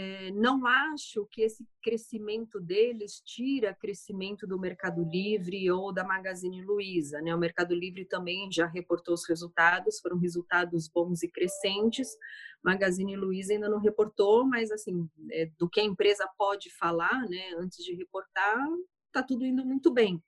é, 0.00 0.30
não 0.30 0.64
acho 0.64 1.26
que 1.26 1.42
esse 1.42 1.66
crescimento 1.82 2.60
deles 2.60 3.20
tira 3.20 3.74
crescimento 3.74 4.46
do 4.46 4.56
Mercado 4.56 5.02
Livre 5.02 5.68
ou 5.72 5.92
da 5.92 6.04
Magazine 6.04 6.62
Luiza. 6.62 7.20
Né? 7.20 7.34
O 7.34 7.38
Mercado 7.38 7.74
Livre 7.74 8.04
também 8.04 8.48
já 8.52 8.64
reportou 8.64 9.12
os 9.12 9.28
resultados, 9.28 9.98
foram 9.98 10.16
resultados 10.16 10.86
bons 10.86 11.24
e 11.24 11.28
crescentes. 11.28 12.16
Magazine 12.62 13.16
Luiza 13.16 13.54
ainda 13.54 13.68
não 13.68 13.80
reportou, 13.80 14.46
mas 14.46 14.70
assim, 14.70 15.10
é, 15.32 15.50
do 15.58 15.68
que 15.68 15.80
a 15.80 15.84
empresa 15.84 16.30
pode 16.38 16.70
falar, 16.78 17.28
né, 17.28 17.54
antes 17.58 17.84
de 17.84 17.92
reportar, 17.96 18.56
está 19.08 19.20
tudo 19.20 19.44
indo 19.44 19.66
muito 19.66 19.92
bem. 19.92 20.22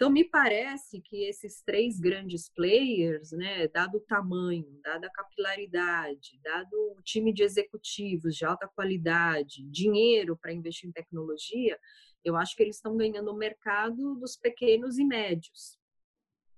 Então, 0.00 0.10
me 0.10 0.24
parece 0.24 0.98
que 1.02 1.24
esses 1.24 1.60
três 1.60 2.00
grandes 2.00 2.48
players, 2.48 3.32
né, 3.32 3.68
dado 3.68 3.98
o 3.98 4.00
tamanho, 4.00 4.80
dada 4.82 5.06
a 5.06 5.10
capilaridade, 5.10 6.40
dado 6.42 6.72
o 6.96 7.02
time 7.02 7.34
de 7.34 7.42
executivos 7.42 8.34
de 8.34 8.46
alta 8.46 8.66
qualidade, 8.66 9.62
dinheiro 9.64 10.38
para 10.38 10.54
investir 10.54 10.88
em 10.88 10.92
tecnologia, 10.92 11.78
eu 12.24 12.34
acho 12.34 12.56
que 12.56 12.62
eles 12.62 12.76
estão 12.76 12.96
ganhando 12.96 13.30
o 13.30 13.36
mercado 13.36 14.14
dos 14.14 14.38
pequenos 14.38 14.98
e 14.98 15.04
médios 15.04 15.78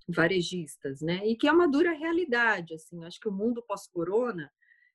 varejistas, 0.09 1.01
né? 1.01 1.26
E 1.26 1.34
que 1.34 1.49
é 1.49 1.53
uma 1.53 1.66
dura 1.66 1.90
realidade, 1.90 2.74
assim, 2.74 3.05
acho 3.05 3.18
que 3.18 3.28
o 3.28 3.32
mundo 3.32 3.61
pós-corona, 3.66 4.53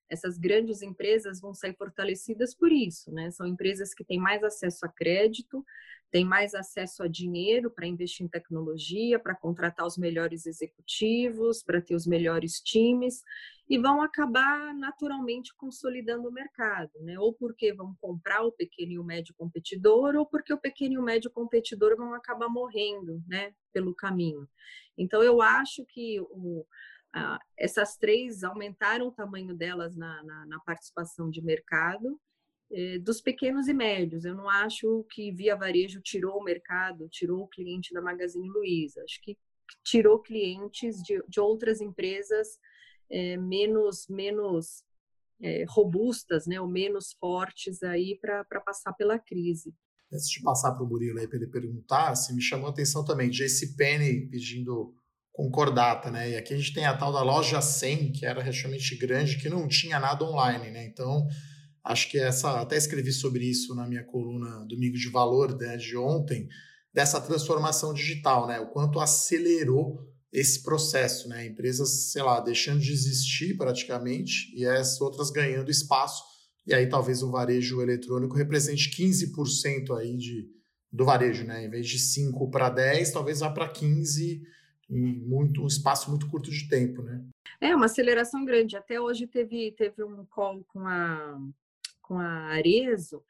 essas 0.10 0.38
grandes 0.38 0.82
empresas 0.82 1.41
vão 1.41 1.53
sair 1.53 1.76
fortalecidas 1.76 2.55
por 2.55 2.72
isso, 2.72 3.12
né? 3.12 3.30
São 3.32 3.45
empresas 3.45 3.93
que 3.93 4.03
têm 4.03 4.20
mais 4.20 4.43
acesso 4.43 4.86
a 4.86 4.89
crédito, 4.89 5.64
tem 6.10 6.24
mais 6.24 6.55
acesso 6.55 7.03
a 7.03 7.08
dinheiro 7.08 7.70
para 7.70 7.86
investir 7.86 8.26
em 8.26 8.30
tecnologia, 8.30 9.20
para 9.20 9.36
contratar 9.36 9.86
os 9.86 9.97
melhores 9.97 10.45
executivos, 10.45 11.62
para 11.62 11.82
ter 11.82 11.95
os 11.95 12.08
melhores 12.08 12.62
times 12.62 13.24
e 13.70 13.78
vão 13.78 14.01
acabar 14.01 14.74
naturalmente 14.74 15.53
consolidando 15.55 16.30
o 16.30 16.32
mercado, 16.32 16.91
né? 17.01 17.20
Ou 17.20 17.34
porque 17.34 17.74
vão 17.74 17.93
comprar 17.99 18.43
o 18.43 18.51
pequeno 18.51 18.93
e 18.93 18.99
o 18.99 19.03
médio 19.03 19.36
competidor, 19.38 20.16
ou 20.16 20.26
porque 20.26 20.53
o 20.53 20.58
pequeno 20.58 20.93
e 20.93 20.97
o 20.97 21.03
médio 21.03 21.30
competidor 21.30 21.97
vão 21.97 22.14
acabar 22.14 22.47
morrendo, 22.47 23.22
né, 23.28 23.53
pelo 23.74 23.93
caminho. 23.93 24.47
Então 24.97 25.22
eu 25.22 25.41
acho 25.41 25.86
que 25.86 26.20
o, 26.22 26.66
essas 27.58 27.97
três 27.97 28.43
aumentaram 28.43 29.08
o 29.08 29.12
tamanho 29.12 29.55
delas 29.55 29.95
na, 29.95 30.24
na, 30.24 30.45
na 30.45 30.60
participação 30.60 31.30
de 31.30 31.41
mercado 31.41 32.20
é, 32.72 32.99
dos 32.99 33.22
pequenos 33.22 33.68
e 33.68 33.74
médios. 33.74 34.26
Eu 34.26 34.36
não 34.36 34.49
acho 34.49 35.05
que 35.10 35.32
Via 35.32 35.55
Varejo 35.55 36.01
tirou 36.01 36.38
o 36.38 36.43
mercado, 36.43 37.08
tirou 37.10 37.43
o 37.43 37.47
cliente 37.47 37.93
da 37.93 38.01
Magazine 38.01 38.49
Luiza. 38.49 39.01
Acho 39.03 39.22
que 39.22 39.38
tirou 39.84 40.20
clientes 40.20 41.01
de, 41.01 41.22
de 41.28 41.39
outras 41.39 41.82
empresas 41.82 42.60
é, 43.10 43.38
menos 43.38 44.08
menos 44.10 44.84
é, 45.41 45.66
robustas, 45.68 46.47
né, 46.47 46.60
ou 46.60 46.68
menos 46.68 47.14
fortes 47.20 47.84
aí 47.84 48.18
para 48.20 48.43
passar 48.66 48.93
pela 48.93 49.20
crise. 49.20 49.74
Antes 50.12 50.30
de 50.30 50.41
passar 50.41 50.72
para 50.72 50.84
o 50.84 50.88
Murilo 50.88 51.20
aí 51.20 51.28
para 51.28 51.38
ele 51.38 51.47
perguntar, 51.47 52.16
se 52.16 52.34
me 52.34 52.41
chamou 52.41 52.68
a 52.68 52.72
atenção 52.72 53.03
também, 53.03 53.30
JC 53.30 53.76
Penny 53.76 54.28
pedindo 54.30 54.95
concordata, 55.38 56.09
né? 56.09 56.31
E 56.31 56.35
aqui 56.35 56.53
a 56.53 56.57
gente 56.57 56.73
tem 56.73 56.85
a 56.85 56.97
tal 56.97 57.13
da 57.13 57.21
loja 57.21 57.61
100, 57.61 58.11
que 58.11 58.25
era 58.25 58.41
relativamente 58.41 58.95
grande, 58.97 59.38
que 59.38 59.47
não 59.47 59.67
tinha 59.67 59.99
nada 59.99 60.25
online, 60.25 60.71
né? 60.71 60.83
Então, 60.85 61.27
Acho 61.88 62.09
que 62.09 62.19
essa 62.19 62.59
até 62.59 62.75
escrevi 62.75 63.13
sobre 63.13 63.45
isso 63.45 63.73
na 63.73 63.88
minha 63.88 64.03
coluna 64.03 64.65
Domingo 64.65 64.97
de 64.97 65.09
Valor 65.09 65.57
né, 65.57 65.77
de 65.77 65.95
ontem, 65.95 66.49
dessa 66.93 67.21
transformação 67.21 67.93
digital, 67.93 68.45
né? 68.45 68.59
O 68.59 68.67
quanto 68.67 68.99
acelerou 68.99 69.97
esse 70.33 70.63
processo, 70.63 71.29
né? 71.29 71.47
Empresas, 71.47 72.11
sei 72.11 72.21
lá, 72.21 72.41
deixando 72.41 72.81
de 72.81 72.91
existir 72.91 73.55
praticamente 73.55 74.53
e 74.53 74.65
as 74.65 74.99
outras 74.99 75.31
ganhando 75.31 75.71
espaço. 75.71 76.21
E 76.65 76.73
aí 76.73 76.89
talvez 76.89 77.23
o 77.23 77.31
varejo 77.31 77.81
eletrônico 77.81 78.35
represente 78.35 78.91
15% 78.91 79.97
aí 79.97 80.17
de, 80.17 80.45
do 80.91 81.05
varejo, 81.05 81.45
né? 81.45 81.65
Em 81.65 81.69
vez 81.69 81.88
de 81.88 81.99
5 81.99 82.49
para 82.49 82.69
10, 82.69 83.11
talvez 83.11 83.39
vá 83.39 83.49
para 83.49 83.69
15 83.69 84.41
em 84.89 85.13
muito, 85.13 85.63
um 85.63 85.67
espaço 85.67 86.09
muito 86.09 86.29
curto 86.29 86.49
de 86.49 86.67
tempo, 86.67 87.01
né? 87.01 87.23
É 87.59 87.75
uma 87.75 87.85
aceleração 87.85 88.45
grande. 88.45 88.77
Até 88.77 88.99
hoje 88.99 89.27
teve, 89.27 89.71
teve 89.73 90.03
um 90.03 90.25
call 90.25 90.63
com 90.65 90.88
a 90.88 91.38
com 92.07 92.17
a 92.17 92.53
Arezo, 92.53 93.21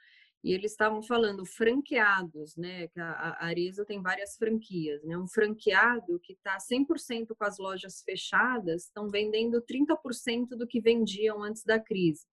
e 0.44 0.54
eles 0.54 0.72
estavam 0.72 1.02
falando 1.02 1.44
franqueados, 1.46 2.56
né? 2.56 2.88
Que 2.90 3.00
a 3.00 3.38
Arezo 3.40 3.84
tem 3.84 4.02
várias 4.02 4.38
franquias, 4.38 5.04
né? 5.04 5.18
Um 5.18 5.28
franqueado 5.28 6.20
que 6.20 6.34
está 6.34 6.58
100% 6.58 7.36
com 7.36 7.44
as 7.44 7.58
lojas 7.58 8.02
fechadas, 8.04 8.84
estão 8.84 9.10
vendendo 9.10 9.62
30% 9.62 10.50
do 10.50 10.68
que 10.68 10.80
vendiam 10.80 11.42
antes 11.42 11.64
da 11.64 11.80
crise. 11.80 12.26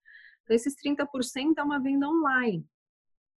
Então, 0.43 0.55
esses 0.55 0.77
30% 0.77 1.55
é 1.57 1.63
uma 1.63 1.81
venda 1.81 2.07
online, 2.07 2.65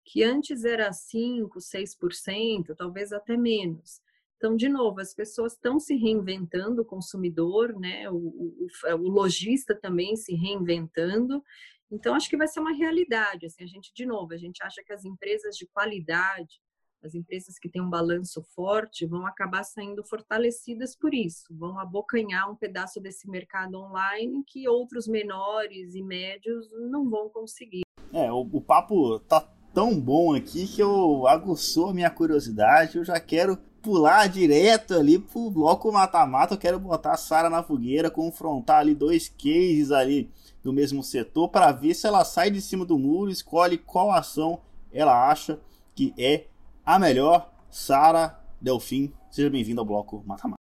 que 0.04 0.22
antes 0.22 0.66
era 0.66 0.92
5%, 0.92 1.48
6%, 1.60 2.76
talvez 2.76 3.14
até 3.14 3.38
menos. 3.38 4.02
Então, 4.38 4.56
de 4.56 4.70
novo, 4.70 5.02
as 5.02 5.14
pessoas 5.14 5.54
estão 5.54 5.80
se 5.80 5.96
reinventando, 5.96 6.84
o 6.84 6.86
consumidor, 6.86 7.78
né? 7.78 8.10
O, 8.10 8.16
o, 8.16 8.68
o 8.92 9.10
lojista 9.10 9.76
também 9.76 10.16
se 10.16 10.36
reinventando 10.36 11.44
então, 11.92 12.16
acho 12.16 12.30
que 12.30 12.38
vai 12.38 12.48
ser 12.48 12.60
uma 12.60 12.74
realidade. 12.74 13.46
Assim, 13.46 13.64
a 13.64 13.68
gente, 13.68 13.94
de 13.94 14.06
novo, 14.06 14.34
a 14.34 14.38
gente 14.38 14.62
acha 14.62 14.84
que 14.84 14.92
as 14.92 15.06
empresas 15.06 15.56
de 15.56 15.66
qualidade, 15.68 16.60
as 17.02 17.16
empresas 17.16 17.58
que 17.58 17.70
têm 17.70 17.82
um 17.82 17.90
balanço 17.90 18.44
forte, 18.54 19.06
vão 19.06 19.26
acabar 19.26 19.64
saindo 19.64 20.04
fortalecidas 20.04 20.96
por 20.96 21.14
isso, 21.14 21.46
vão 21.52 21.80
abocanhar 21.80 22.52
um 22.52 22.56
pedaço 22.56 23.00
desse 23.00 23.30
mercado 23.30 23.76
online 23.76 24.44
que 24.46 24.68
outros 24.68 25.08
menores 25.08 25.96
e 25.96 26.02
médios 26.02 26.68
não 26.90 27.10
vão 27.10 27.30
conseguir. 27.30 27.84
É, 28.12 28.32
o, 28.32 28.42
o 28.42 28.62
papo 28.62 29.20
tá 29.20 29.42
tão 29.74 30.00
bom 30.00 30.34
aqui 30.34 30.68
que 30.68 30.82
eu 30.82 31.28
aguçou 31.28 31.90
a 31.90 31.94
minha 31.94 32.10
curiosidade, 32.10 32.98
eu 32.98 33.06
já 33.06 33.20
quero 33.20 33.58
pular 33.82 34.28
direto 34.28 34.94
ali 34.94 35.20
pro 35.20 35.50
bloco 35.50 35.92
mata-mata, 35.92 36.54
eu 36.54 36.58
quero 36.58 36.80
botar 36.80 37.14
a 37.14 37.18
Sara 37.18 37.50
na 37.50 37.64
fogueira, 37.64 38.12
confrontar 38.12 38.80
ali 38.80 38.94
dois 38.94 39.30
cases 39.30 39.92
ali 39.92 40.30
do 40.64 40.74
mesmo 40.74 41.04
setor 41.04 41.50
para 41.50 41.72
ver 41.72 41.94
se 41.94 42.08
ela 42.08 42.26
sai 42.26 42.52
de 42.52 42.62
cima 42.62 42.86
do 42.86 42.98
muro, 42.98 43.32
escolhe 43.32 43.78
qual 43.78 44.12
ação 44.12 44.60
ela 44.92 45.30
acha 45.30 45.60
que 45.96 46.14
é 46.18 46.46
a 46.86 47.00
melhor. 47.00 47.52
Sara 47.70 48.40
Delfim, 48.62 49.14
seja 49.30 49.50
bem-vinda 49.50 49.82
ao 49.82 49.86
bloco 49.86 50.24
Mata-Mata. 50.26 50.58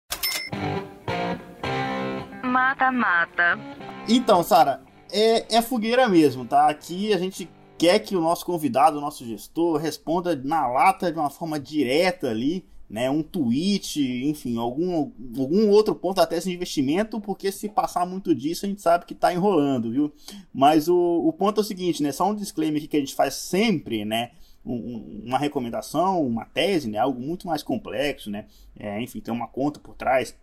Mata-Mata. 2.43 3.59
Então, 4.07 4.43
Sara, 4.43 4.81
é, 5.11 5.57
é 5.57 5.61
fogueira 5.61 6.07
mesmo, 6.07 6.45
tá? 6.45 6.69
Aqui 6.69 7.13
a 7.13 7.17
gente 7.17 7.49
quer 7.77 7.99
que 7.99 8.15
o 8.15 8.21
nosso 8.21 8.45
convidado, 8.45 8.97
o 8.97 9.01
nosso 9.01 9.25
gestor, 9.25 9.77
responda 9.77 10.35
na 10.35 10.67
lata 10.67 11.11
de 11.11 11.17
uma 11.17 11.29
forma 11.29 11.59
direta 11.59 12.29
ali, 12.29 12.65
né, 12.91 13.09
um 13.09 13.23
tweet, 13.23 14.01
enfim, 14.25 14.57
algum, 14.57 14.93
algum 15.39 15.69
outro 15.69 15.95
ponto 15.95 16.19
até 16.19 16.37
de 16.37 16.51
investimento, 16.51 17.21
porque 17.21 17.49
se 17.49 17.69
passar 17.69 18.05
muito 18.05 18.35
disso 18.35 18.65
a 18.65 18.69
gente 18.69 18.81
sabe 18.81 19.05
que 19.05 19.13
está 19.13 19.33
enrolando, 19.33 19.89
viu? 19.89 20.11
Mas 20.53 20.89
o, 20.89 20.97
o 21.25 21.31
ponto 21.31 21.61
é 21.61 21.63
o 21.63 21.63
seguinte, 21.63 22.03
né, 22.03 22.11
só 22.11 22.29
um 22.29 22.35
disclaimer 22.35 22.79
aqui 22.79 22.89
que 22.89 22.97
a 22.97 22.99
gente 22.99 23.15
faz 23.15 23.35
sempre, 23.35 24.03
né, 24.03 24.31
um, 24.65 25.23
uma 25.25 25.37
recomendação, 25.37 26.21
uma 26.21 26.43
tese, 26.43 26.89
né, 26.89 26.97
algo 26.97 27.21
muito 27.21 27.47
mais 27.47 27.63
complexo, 27.63 28.29
né, 28.29 28.45
é, 28.77 29.01
enfim, 29.01 29.21
tem 29.21 29.33
uma 29.33 29.47
conta 29.47 29.79
por 29.79 29.95
trás, 29.95 30.35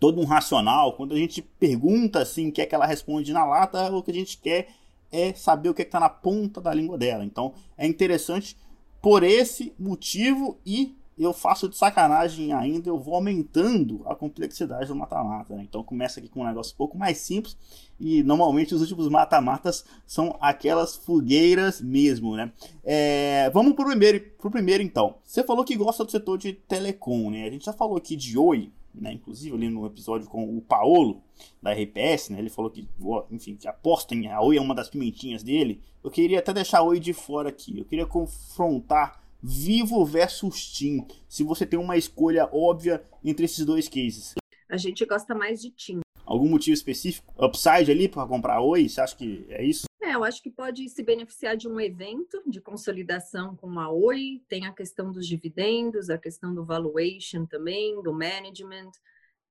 todo 0.00 0.20
um 0.20 0.24
racional. 0.24 0.94
Quando 0.94 1.14
a 1.14 1.18
gente 1.18 1.40
pergunta 1.40 2.18
assim, 2.20 2.50
quer 2.50 2.66
que 2.66 2.74
ela 2.74 2.84
responde 2.84 3.32
na 3.32 3.44
lata, 3.44 3.94
o 3.94 4.02
que 4.02 4.10
a 4.10 4.14
gente 4.14 4.38
quer 4.38 4.66
é 5.12 5.32
saber 5.34 5.68
o 5.68 5.74
que 5.74 5.82
é 5.82 5.84
está 5.84 6.00
na 6.00 6.08
ponta 6.08 6.60
da 6.60 6.74
língua 6.74 6.98
dela. 6.98 7.24
Então 7.24 7.54
é 7.78 7.86
interessante 7.86 8.56
por 9.00 9.22
esse 9.22 9.72
motivo 9.78 10.58
e 10.66 10.96
eu 11.22 11.32
faço 11.32 11.68
de 11.68 11.76
sacanagem 11.76 12.52
ainda, 12.52 12.88
eu 12.88 12.98
vou 12.98 13.14
aumentando 13.14 14.02
a 14.06 14.14
complexidade 14.14 14.88
do 14.88 14.96
mata-mata. 14.96 15.54
Né? 15.54 15.62
Então 15.62 15.82
começa 15.82 16.20
aqui 16.20 16.28
com 16.28 16.42
um 16.42 16.46
negócio 16.46 16.72
um 16.74 16.76
pouco 16.76 16.96
mais 16.96 17.18
simples 17.18 17.56
e 17.98 18.22
normalmente 18.22 18.74
os 18.74 18.80
últimos 18.80 19.08
mata-matas 19.08 19.84
são 20.06 20.36
aquelas 20.40 20.96
fogueiras 20.96 21.80
mesmo, 21.80 22.36
né? 22.36 22.52
É, 22.82 23.50
vamos 23.50 23.74
pro 23.74 23.84
primeiro, 23.84 24.20
pro 24.38 24.50
primeiro 24.50 24.82
então. 24.82 25.16
Você 25.22 25.44
falou 25.44 25.64
que 25.64 25.76
gosta 25.76 26.04
do 26.04 26.10
setor 26.10 26.38
de 26.38 26.52
telecom, 26.52 27.30
né? 27.30 27.46
A 27.46 27.50
gente 27.50 27.64
já 27.64 27.72
falou 27.72 27.96
aqui 27.96 28.16
de 28.16 28.36
Oi, 28.36 28.72
né? 28.94 29.12
Inclusive 29.12 29.54
ali 29.54 29.68
no 29.68 29.86
episódio 29.86 30.28
com 30.28 30.56
o 30.56 30.60
Paolo 30.60 31.22
da 31.62 31.72
RPS, 31.72 32.30
né? 32.30 32.38
Ele 32.38 32.50
falou 32.50 32.70
que, 32.70 32.88
enfim, 33.30 33.56
que 33.56 33.68
aposta 33.68 34.14
em 34.14 34.26
a 34.28 34.40
Oi 34.40 34.56
é 34.56 34.60
uma 34.60 34.74
das 34.74 34.90
pimentinhas 34.90 35.42
dele. 35.42 35.80
Eu 36.02 36.10
queria 36.10 36.40
até 36.40 36.52
deixar 36.52 36.78
a 36.78 36.82
Oi 36.82 36.98
de 36.98 37.12
fora 37.12 37.48
aqui. 37.48 37.78
Eu 37.78 37.84
queria 37.84 38.06
confrontar 38.06 39.21
Vivo 39.42 40.04
versus 40.04 40.70
TIM. 40.72 41.04
Se 41.28 41.42
você 41.42 41.66
tem 41.66 41.78
uma 41.78 41.96
escolha 41.96 42.48
óbvia 42.52 43.04
entre 43.24 43.44
esses 43.44 43.64
dois 43.66 43.88
cases. 43.88 44.34
A 44.68 44.76
gente 44.76 45.04
gosta 45.04 45.34
mais 45.34 45.60
de 45.60 45.70
TIM. 45.70 46.00
Algum 46.24 46.48
motivo 46.48 46.74
específico? 46.74 47.34
Upside 47.36 47.90
ali 47.90 48.08
para 48.08 48.26
comprar 48.26 48.60
Oi? 48.60 48.88
Você 48.88 49.00
acha 49.00 49.16
que 49.16 49.44
é 49.48 49.64
isso? 49.64 49.86
É, 50.00 50.14
eu 50.14 50.22
acho 50.22 50.40
que 50.40 50.48
pode 50.48 50.88
se 50.88 51.02
beneficiar 51.02 51.56
de 51.56 51.68
um 51.68 51.80
evento 51.80 52.40
de 52.46 52.60
consolidação 52.60 53.56
com 53.56 53.80
a 53.80 53.90
Oi. 53.90 54.40
Tem 54.48 54.64
a 54.64 54.72
questão 54.72 55.10
dos 55.10 55.26
dividendos, 55.26 56.08
a 56.08 56.16
questão 56.16 56.54
do 56.54 56.64
valuation 56.64 57.44
também, 57.44 58.00
do 58.00 58.12
management. 58.12 58.92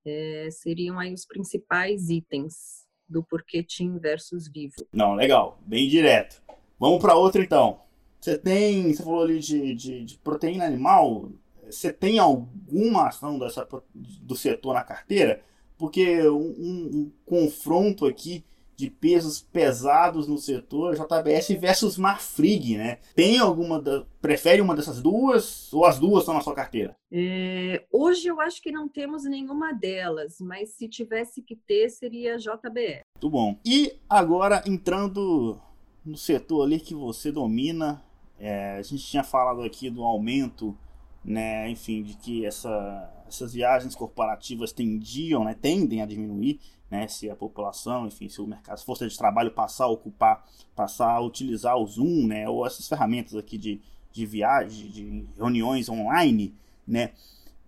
É, 0.06 0.48
seriam 0.52 0.98
aí 0.98 1.14
os 1.14 1.26
principais 1.26 2.10
itens 2.10 2.88
do 3.08 3.22
porquê 3.22 3.62
TIM 3.62 4.00
versus 4.00 4.48
Vivo. 4.48 4.88
Não, 4.94 5.16
legal, 5.16 5.60
bem 5.66 5.90
direto. 5.90 6.42
Vamos 6.80 7.02
para 7.02 7.16
outra 7.16 7.44
então. 7.44 7.82
Você 8.22 8.38
tem, 8.38 8.94
você 8.94 9.04
falou 9.04 9.24
ali 9.24 9.40
de, 9.40 9.74
de, 9.74 10.06
de 10.06 10.18
proteína 10.20 10.66
animal, 10.66 11.32
você 11.66 11.92
tem 11.92 12.20
alguma 12.20 13.08
ação 13.08 13.40
dessa, 13.40 13.68
do 13.94 14.36
setor 14.36 14.76
na 14.76 14.84
carteira? 14.84 15.42
Porque 15.76 16.22
um, 16.30 16.36
um, 16.36 16.90
um 16.94 17.12
confronto 17.26 18.06
aqui 18.06 18.46
de 18.76 18.90
pesos 18.90 19.42
pesados 19.42 20.28
no 20.28 20.38
setor, 20.38 20.96
JBS 20.96 21.50
versus 21.60 21.98
Marfrig, 21.98 22.78
né? 22.78 22.98
Tem 23.16 23.38
alguma 23.38 23.80
da, 23.80 24.06
prefere 24.20 24.62
uma 24.62 24.76
dessas 24.76 25.02
duas 25.02 25.72
ou 25.74 25.86
as 25.86 26.00
duas 26.00 26.22
estão 26.22 26.34
na 26.34 26.42
sua 26.42 26.56
carteira? 26.56 26.96
É, 27.12 27.86
hoje 27.92 28.28
eu 28.28 28.40
acho 28.40 28.62
que 28.62 28.72
não 28.72 28.88
temos 28.88 29.24
nenhuma 29.24 29.72
delas, 29.72 30.38
mas 30.40 30.72
se 30.72 30.88
tivesse 30.88 31.42
que 31.42 31.56
ter 31.56 31.90
seria 31.90 32.38
JBS. 32.38 33.02
Muito 33.16 33.30
bom. 33.30 33.60
E 33.64 34.00
agora 34.10 34.64
entrando 34.66 35.60
no 36.04 36.18
setor 36.18 36.64
ali 36.64 36.80
que 36.80 36.96
você 36.96 37.32
domina, 37.32 38.04
é, 38.42 38.78
a 38.78 38.82
gente 38.82 39.06
tinha 39.06 39.24
falado 39.24 39.62
aqui 39.62 39.90
do 39.90 40.04
aumento, 40.04 40.76
né, 41.24 41.70
enfim, 41.70 42.02
de 42.02 42.16
que 42.16 42.46
essa, 42.46 43.24
essas 43.28 43.54
viagens 43.54 43.96
corporativas 43.96 44.72
tendiam, 44.72 45.44
né, 45.44 45.56
tendem 45.60 46.02
a 46.02 46.06
diminuir, 46.08 46.60
né, 46.90 47.08
se 47.08 47.30
a 47.30 47.36
população, 47.36 48.08
enfim, 48.08 48.28
se 48.28 48.42
o 48.42 48.48
mercado, 48.48 48.80
se 48.80 48.86
força 48.86 49.08
de 49.08 49.16
trabalho 49.16 49.52
passar 49.52 49.86
a 49.86 49.90
ocupar, 49.90 50.44
passar 50.76 51.12
a 51.12 51.22
utilizar 51.22 51.78
o 51.78 51.86
Zoom, 51.86 52.26
né, 52.26 52.50
ou 52.50 52.66
essas 52.66 52.88
ferramentas 52.90 53.36
aqui 53.36 53.58
de, 53.60 53.80
de 54.12 54.26
viagem, 54.26 54.90
de 54.90 55.26
reuniões 55.38 55.88
online, 55.88 56.56
né, 56.88 57.12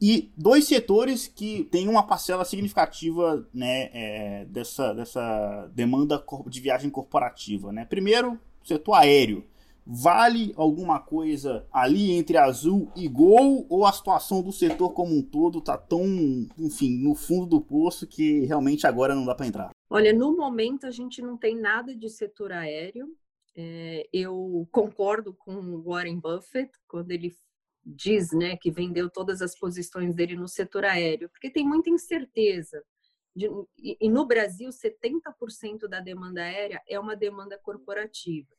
e 0.02 0.32
dois 0.36 0.66
setores 0.66 1.28
que 1.28 1.64
têm 1.66 1.88
uma 1.88 2.04
parcela 2.04 2.44
significativa 2.44 3.48
né, 3.54 3.90
é, 3.94 4.46
dessa, 4.50 4.94
dessa 4.94 5.72
demanda 5.74 6.22
de 6.48 6.60
viagem 6.60 6.90
corporativa. 6.90 7.72
Né? 7.72 7.86
Primeiro, 7.86 8.34
o 8.62 8.68
setor 8.68 8.96
aéreo. 8.96 9.46
Vale 9.86 10.54
alguma 10.56 11.00
coisa 11.00 11.68
ali 11.72 12.12
entre 12.12 12.38
azul 12.38 12.92
e 12.96 13.08
gol 13.08 13.66
ou 13.70 13.86
a 13.86 13.92
situação 13.92 14.42
do 14.42 14.52
setor 14.52 14.94
como 14.94 15.14
um 15.14 15.22
todo 15.22 15.62
tá 15.62 15.78
tão, 15.78 16.06
enfim, 16.58 16.98
no 16.98 17.14
fundo 17.14 17.46
do 17.46 17.62
poço 17.62 18.08
que 18.08 18.46
realmente 18.46 18.88
agora 18.88 19.14
não 19.14 19.26
dá 19.26 19.36
para 19.36 19.46
entrar? 19.46 19.72
Olha, 19.90 20.14
no 20.14 20.36
momento 20.36 20.88
a 20.88 20.92
gente 20.92 21.22
não 21.22 21.38
tem 21.38 21.60
nada 21.60 21.96
de 21.96 22.10
setor 22.10 22.52
aéreo. 22.52 23.08
É, 23.56 24.08
eu 24.12 24.68
concordo 24.72 25.34
com 25.34 25.54
o 25.56 25.84
Warren 25.84 26.20
Buffett 26.20 26.72
quando 26.88 27.12
ele 27.12 27.32
diz, 27.86 28.32
né, 28.32 28.56
que 28.56 28.72
vendeu 28.72 29.10
todas 29.10 29.42
as 29.42 29.58
posições 29.58 30.16
dele 30.16 30.36
no 30.36 30.48
setor 30.48 30.86
aéreo, 30.86 31.30
porque 31.30 31.50
tem 31.50 31.68
muita 31.68 31.90
incerteza. 31.90 32.82
De, 33.36 33.50
e 33.78 34.10
no 34.10 34.26
Brasil, 34.26 34.70
70% 34.70 35.88
da 35.90 36.00
demanda 36.00 36.42
aérea 36.42 36.82
é 36.88 37.00
uma 37.00 37.16
demanda 37.16 37.60
corporativa. 37.62 38.50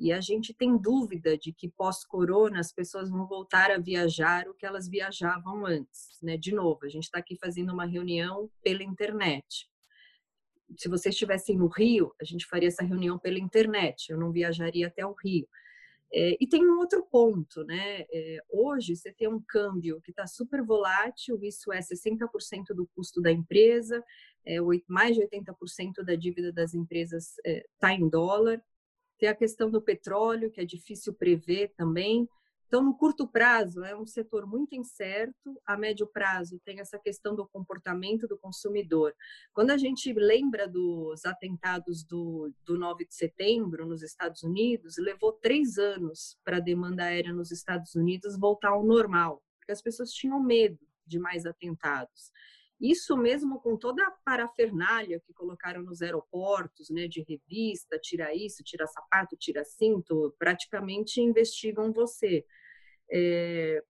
E 0.00 0.14
a 0.14 0.20
gente 0.20 0.54
tem 0.54 0.78
dúvida 0.78 1.36
de 1.36 1.52
que 1.52 1.68
pós-corona 1.68 2.58
as 2.58 2.72
pessoas 2.72 3.10
vão 3.10 3.26
voltar 3.26 3.70
a 3.70 3.78
viajar 3.78 4.48
o 4.48 4.54
que 4.54 4.64
elas 4.64 4.88
viajavam 4.88 5.66
antes. 5.66 6.16
Né? 6.22 6.38
De 6.38 6.54
novo, 6.54 6.86
a 6.86 6.88
gente 6.88 7.04
está 7.04 7.18
aqui 7.18 7.36
fazendo 7.36 7.70
uma 7.70 7.84
reunião 7.84 8.50
pela 8.62 8.82
internet. 8.82 9.68
Se 10.78 10.88
vocês 10.88 11.14
estivessem 11.14 11.54
no 11.54 11.66
Rio, 11.66 12.14
a 12.18 12.24
gente 12.24 12.46
faria 12.46 12.68
essa 12.68 12.82
reunião 12.82 13.18
pela 13.18 13.38
internet, 13.38 14.10
eu 14.10 14.18
não 14.18 14.32
viajaria 14.32 14.86
até 14.86 15.04
o 15.04 15.12
Rio. 15.12 15.46
É, 16.12 16.36
e 16.40 16.46
tem 16.46 16.66
um 16.66 16.78
outro 16.78 17.04
ponto, 17.04 17.62
né? 17.64 18.06
É, 18.10 18.38
hoje 18.48 18.96
você 18.96 19.12
tem 19.12 19.28
um 19.28 19.40
câmbio 19.40 20.00
que 20.00 20.12
está 20.12 20.26
super 20.26 20.62
volátil, 20.62 21.38
isso 21.42 21.70
é 21.72 21.78
60% 21.78 22.74
do 22.74 22.86
custo 22.94 23.20
da 23.20 23.30
empresa, 23.30 24.02
é, 24.46 24.56
mais 24.88 25.14
de 25.14 25.22
80% 25.22 26.02
da 26.04 26.14
dívida 26.14 26.50
das 26.50 26.72
empresas 26.72 27.34
está 27.44 27.92
é, 27.92 27.96
em 27.96 28.08
dólar. 28.08 28.62
Tem 29.20 29.28
a 29.28 29.34
questão 29.34 29.70
do 29.70 29.82
petróleo, 29.82 30.50
que 30.50 30.62
é 30.62 30.64
difícil 30.64 31.12
prever 31.12 31.74
também. 31.76 32.26
Então, 32.66 32.82
no 32.82 32.96
curto 32.96 33.28
prazo, 33.28 33.84
é 33.84 33.94
um 33.94 34.06
setor 34.06 34.46
muito 34.46 34.74
incerto. 34.74 35.60
A 35.66 35.76
médio 35.76 36.06
prazo, 36.06 36.58
tem 36.64 36.80
essa 36.80 36.98
questão 36.98 37.34
do 37.34 37.46
comportamento 37.46 38.26
do 38.26 38.38
consumidor. 38.38 39.14
Quando 39.52 39.72
a 39.72 39.76
gente 39.76 40.10
lembra 40.14 40.66
dos 40.66 41.26
atentados 41.26 42.02
do, 42.02 42.50
do 42.64 42.78
9 42.78 43.04
de 43.04 43.14
setembro 43.14 43.84
nos 43.84 44.02
Estados 44.02 44.42
Unidos, 44.42 44.96
levou 44.96 45.32
três 45.32 45.76
anos 45.76 46.38
para 46.42 46.56
a 46.56 46.60
demanda 46.60 47.04
aérea 47.04 47.34
nos 47.34 47.50
Estados 47.50 47.94
Unidos 47.94 48.38
voltar 48.38 48.70
ao 48.70 48.84
normal, 48.84 49.42
porque 49.58 49.72
as 49.72 49.82
pessoas 49.82 50.12
tinham 50.12 50.42
medo 50.42 50.78
de 51.04 51.18
mais 51.18 51.44
atentados. 51.44 52.30
Isso 52.80 53.16
mesmo 53.16 53.60
com 53.60 53.76
toda 53.76 54.06
a 54.06 54.10
parafernália 54.24 55.20
que 55.20 55.34
colocaram 55.34 55.82
nos 55.82 56.00
aeroportos, 56.00 56.88
né, 56.88 57.06
de 57.06 57.22
revista, 57.22 57.98
tira 57.98 58.34
isso, 58.34 58.62
tira 58.64 58.86
sapato, 58.86 59.36
tira 59.36 59.64
cinto, 59.64 60.34
praticamente 60.38 61.20
investigam 61.20 61.92
você. 61.92 62.44
É... 63.10 63.82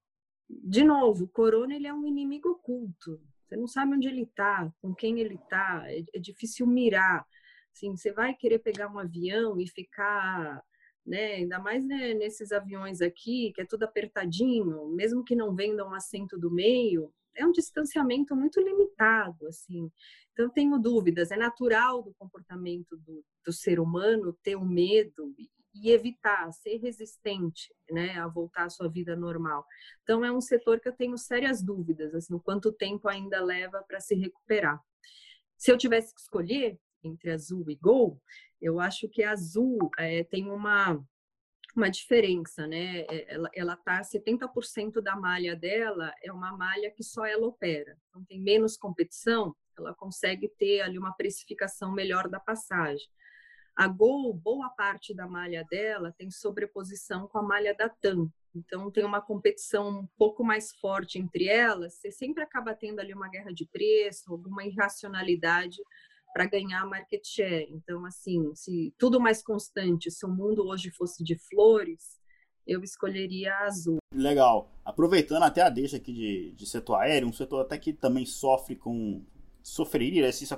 De 0.48 0.82
novo, 0.82 1.24
o 1.24 1.28
corona 1.28 1.74
ele 1.74 1.86
é 1.86 1.94
um 1.94 2.04
inimigo 2.04 2.50
oculto. 2.50 3.20
Você 3.46 3.56
não 3.56 3.68
sabe 3.68 3.94
onde 3.94 4.08
ele 4.08 4.22
está, 4.22 4.72
com 4.80 4.94
quem 4.94 5.20
ele 5.20 5.34
está, 5.36 5.84
é, 5.86 6.02
é 6.14 6.18
difícil 6.18 6.66
mirar. 6.66 7.24
Assim, 7.72 7.96
você 7.96 8.12
vai 8.12 8.34
querer 8.34 8.58
pegar 8.58 8.92
um 8.92 8.98
avião 8.98 9.60
e 9.60 9.68
ficar 9.68 10.64
né? 11.06 11.34
Ainda 11.34 11.58
mais 11.58 11.84
né, 11.84 12.14
nesses 12.14 12.52
aviões 12.52 13.00
aqui, 13.00 13.52
que 13.54 13.62
é 13.62 13.64
tudo 13.64 13.84
apertadinho, 13.84 14.88
mesmo 14.88 15.24
que 15.24 15.34
não 15.34 15.54
vendam 15.54 15.88
um 15.88 15.94
assento 15.94 16.38
do 16.38 16.50
meio, 16.50 17.12
é 17.36 17.46
um 17.46 17.52
distanciamento 17.52 18.34
muito 18.34 18.60
limitado, 18.60 19.46
assim. 19.46 19.90
Então, 20.32 20.48
tenho 20.50 20.78
dúvidas. 20.78 21.30
É 21.30 21.36
natural 21.36 22.02
do 22.02 22.14
comportamento 22.14 22.96
do, 22.96 23.24
do 23.44 23.52
ser 23.52 23.78
humano 23.80 24.36
ter 24.42 24.56
o 24.56 24.60
um 24.60 24.68
medo 24.68 25.34
e 25.74 25.90
evitar, 25.90 26.52
ser 26.52 26.78
resistente, 26.78 27.72
né, 27.90 28.18
a 28.18 28.26
voltar 28.26 28.64
à 28.64 28.70
sua 28.70 28.88
vida 28.88 29.14
normal. 29.14 29.64
Então, 30.02 30.24
é 30.24 30.32
um 30.32 30.40
setor 30.40 30.80
que 30.80 30.88
eu 30.88 30.96
tenho 30.96 31.16
sérias 31.16 31.62
dúvidas, 31.62 32.14
assim, 32.14 32.34
o 32.34 32.40
quanto 32.40 32.72
tempo 32.72 33.08
ainda 33.08 33.42
leva 33.42 33.82
para 33.86 34.00
se 34.00 34.14
recuperar. 34.14 34.80
Se 35.56 35.70
eu 35.70 35.78
tivesse 35.78 36.14
que 36.14 36.20
escolher 36.20 36.78
entre 37.02 37.30
azul 37.30 37.70
e 37.70 37.76
gol, 37.76 38.20
eu 38.60 38.80
acho 38.80 39.08
que 39.08 39.22
azul 39.22 39.90
é, 39.98 40.24
tem 40.24 40.50
uma 40.50 41.02
uma 41.76 41.90
diferença, 41.90 42.66
né? 42.66 43.00
É, 43.00 43.34
ela, 43.34 43.50
ela 43.54 43.76
tá 43.76 44.00
70% 44.00 45.00
da 45.00 45.16
malha 45.16 45.54
dela 45.56 46.12
é 46.22 46.32
uma 46.32 46.56
malha 46.56 46.90
que 46.90 47.02
só 47.02 47.24
ela 47.24 47.46
opera. 47.46 47.96
Então 48.08 48.24
tem 48.24 48.40
menos 48.40 48.76
competição, 48.76 49.54
ela 49.78 49.94
consegue 49.94 50.48
ter 50.48 50.80
ali 50.80 50.98
uma 50.98 51.12
precificação 51.12 51.92
melhor 51.92 52.28
da 52.28 52.40
passagem. 52.40 53.08
A 53.76 53.86
Gol, 53.86 54.34
boa 54.34 54.68
parte 54.70 55.14
da 55.14 55.26
malha 55.26 55.64
dela 55.70 56.12
tem 56.18 56.30
sobreposição 56.30 57.26
com 57.28 57.38
a 57.38 57.42
malha 57.42 57.74
da 57.74 57.88
TAM. 57.88 58.30
Então, 58.54 58.90
tem 58.90 59.04
uma 59.04 59.20
competição 59.20 60.00
um 60.00 60.06
pouco 60.18 60.42
mais 60.42 60.72
forte 60.72 61.18
entre 61.18 61.46
elas. 61.46 61.94
Você 61.94 62.10
sempre 62.10 62.42
acaba 62.42 62.74
tendo 62.74 62.98
ali 62.98 63.14
uma 63.14 63.28
guerra 63.28 63.52
de 63.52 63.64
preço, 63.66 64.32
alguma 64.32 64.64
irracionalidade 64.64 65.78
para 66.32 66.46
ganhar 66.46 66.86
market 66.86 67.24
share. 67.26 67.68
Então, 67.70 68.04
assim, 68.04 68.54
se 68.54 68.94
tudo 68.98 69.20
mais 69.20 69.42
constante, 69.42 70.10
se 70.10 70.24
o 70.24 70.28
mundo 70.28 70.66
hoje 70.66 70.90
fosse 70.90 71.22
de 71.22 71.36
flores, 71.36 72.20
eu 72.66 72.82
escolheria 72.82 73.52
a 73.52 73.66
azul. 73.66 73.98
Legal. 74.14 74.70
Aproveitando 74.84 75.42
até 75.42 75.62
a 75.62 75.68
deixa 75.68 75.96
aqui 75.96 76.12
de, 76.12 76.52
de 76.52 76.66
setor 76.66 76.96
aéreo, 76.96 77.28
um 77.28 77.32
setor 77.32 77.60
até 77.60 77.76
que 77.78 77.92
também 77.92 78.24
sofre 78.24 78.76
com. 78.76 79.24
Sofreria, 79.62 80.22
né, 80.22 80.32
se 80.32 80.44
isso 80.44 80.56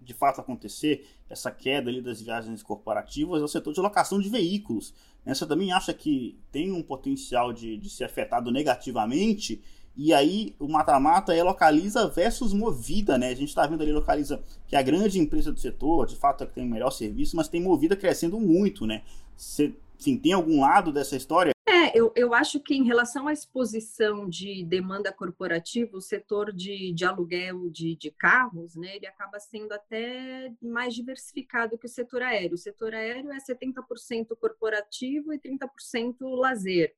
de 0.00 0.14
fato 0.14 0.40
acontecer, 0.40 1.04
essa 1.28 1.50
queda 1.50 1.90
ali 1.90 2.00
das 2.00 2.22
viagens 2.22 2.62
corporativas, 2.62 3.42
é 3.42 3.44
o 3.44 3.48
setor 3.48 3.72
de 3.72 3.80
locação 3.80 4.20
de 4.20 4.28
veículos. 4.28 4.94
Né? 5.24 5.34
Você 5.34 5.44
também 5.44 5.72
acha 5.72 5.92
que 5.92 6.38
tem 6.52 6.70
um 6.70 6.80
potencial 6.80 7.52
de, 7.52 7.76
de 7.76 7.90
ser 7.90 8.04
afetado 8.04 8.52
negativamente? 8.52 9.60
E 9.98 10.14
aí 10.14 10.54
o 10.60 10.68
mata-mata 10.68 11.34
é 11.34 11.42
localiza 11.42 12.08
versus 12.08 12.54
movida, 12.54 13.18
né? 13.18 13.30
A 13.30 13.34
gente 13.34 13.48
está 13.48 13.66
vendo 13.66 13.82
ali 13.82 13.92
localiza 13.92 14.40
que 14.68 14.76
é 14.76 14.78
a 14.78 14.82
grande 14.82 15.18
empresa 15.18 15.52
do 15.52 15.58
setor, 15.58 16.06
de 16.06 16.14
fato 16.14 16.44
é 16.44 16.46
que 16.46 16.54
tem 16.54 16.64
o 16.64 16.70
melhor 16.70 16.90
serviço, 16.90 17.36
mas 17.36 17.48
tem 17.48 17.60
movida 17.60 17.96
crescendo 17.96 18.38
muito, 18.38 18.86
né? 18.86 19.02
Você 19.36 19.74
Sim, 19.98 20.16
tem 20.16 20.32
algum 20.32 20.60
lado 20.60 20.92
dessa 20.92 21.16
história? 21.16 21.50
É, 21.66 21.98
eu, 21.98 22.12
eu 22.14 22.32
acho 22.32 22.60
que 22.60 22.74
em 22.74 22.84
relação 22.84 23.26
à 23.26 23.32
exposição 23.32 24.28
de 24.28 24.64
demanda 24.64 25.12
corporativa, 25.12 25.96
o 25.96 26.00
setor 26.00 26.52
de, 26.52 26.92
de 26.92 27.04
aluguel 27.04 27.68
de, 27.68 27.96
de 27.96 28.10
carros, 28.12 28.76
né, 28.76 28.94
ele 28.94 29.06
acaba 29.06 29.40
sendo 29.40 29.72
até 29.72 30.52
mais 30.62 30.94
diversificado 30.94 31.76
que 31.76 31.86
o 31.86 31.90
setor 31.90 32.22
aéreo. 32.22 32.54
O 32.54 32.58
setor 32.58 32.94
aéreo 32.94 33.32
é 33.32 33.38
70% 33.38 34.36
corporativo 34.40 35.32
e 35.32 35.38
30% 35.38 36.14
lazer. 36.20 36.94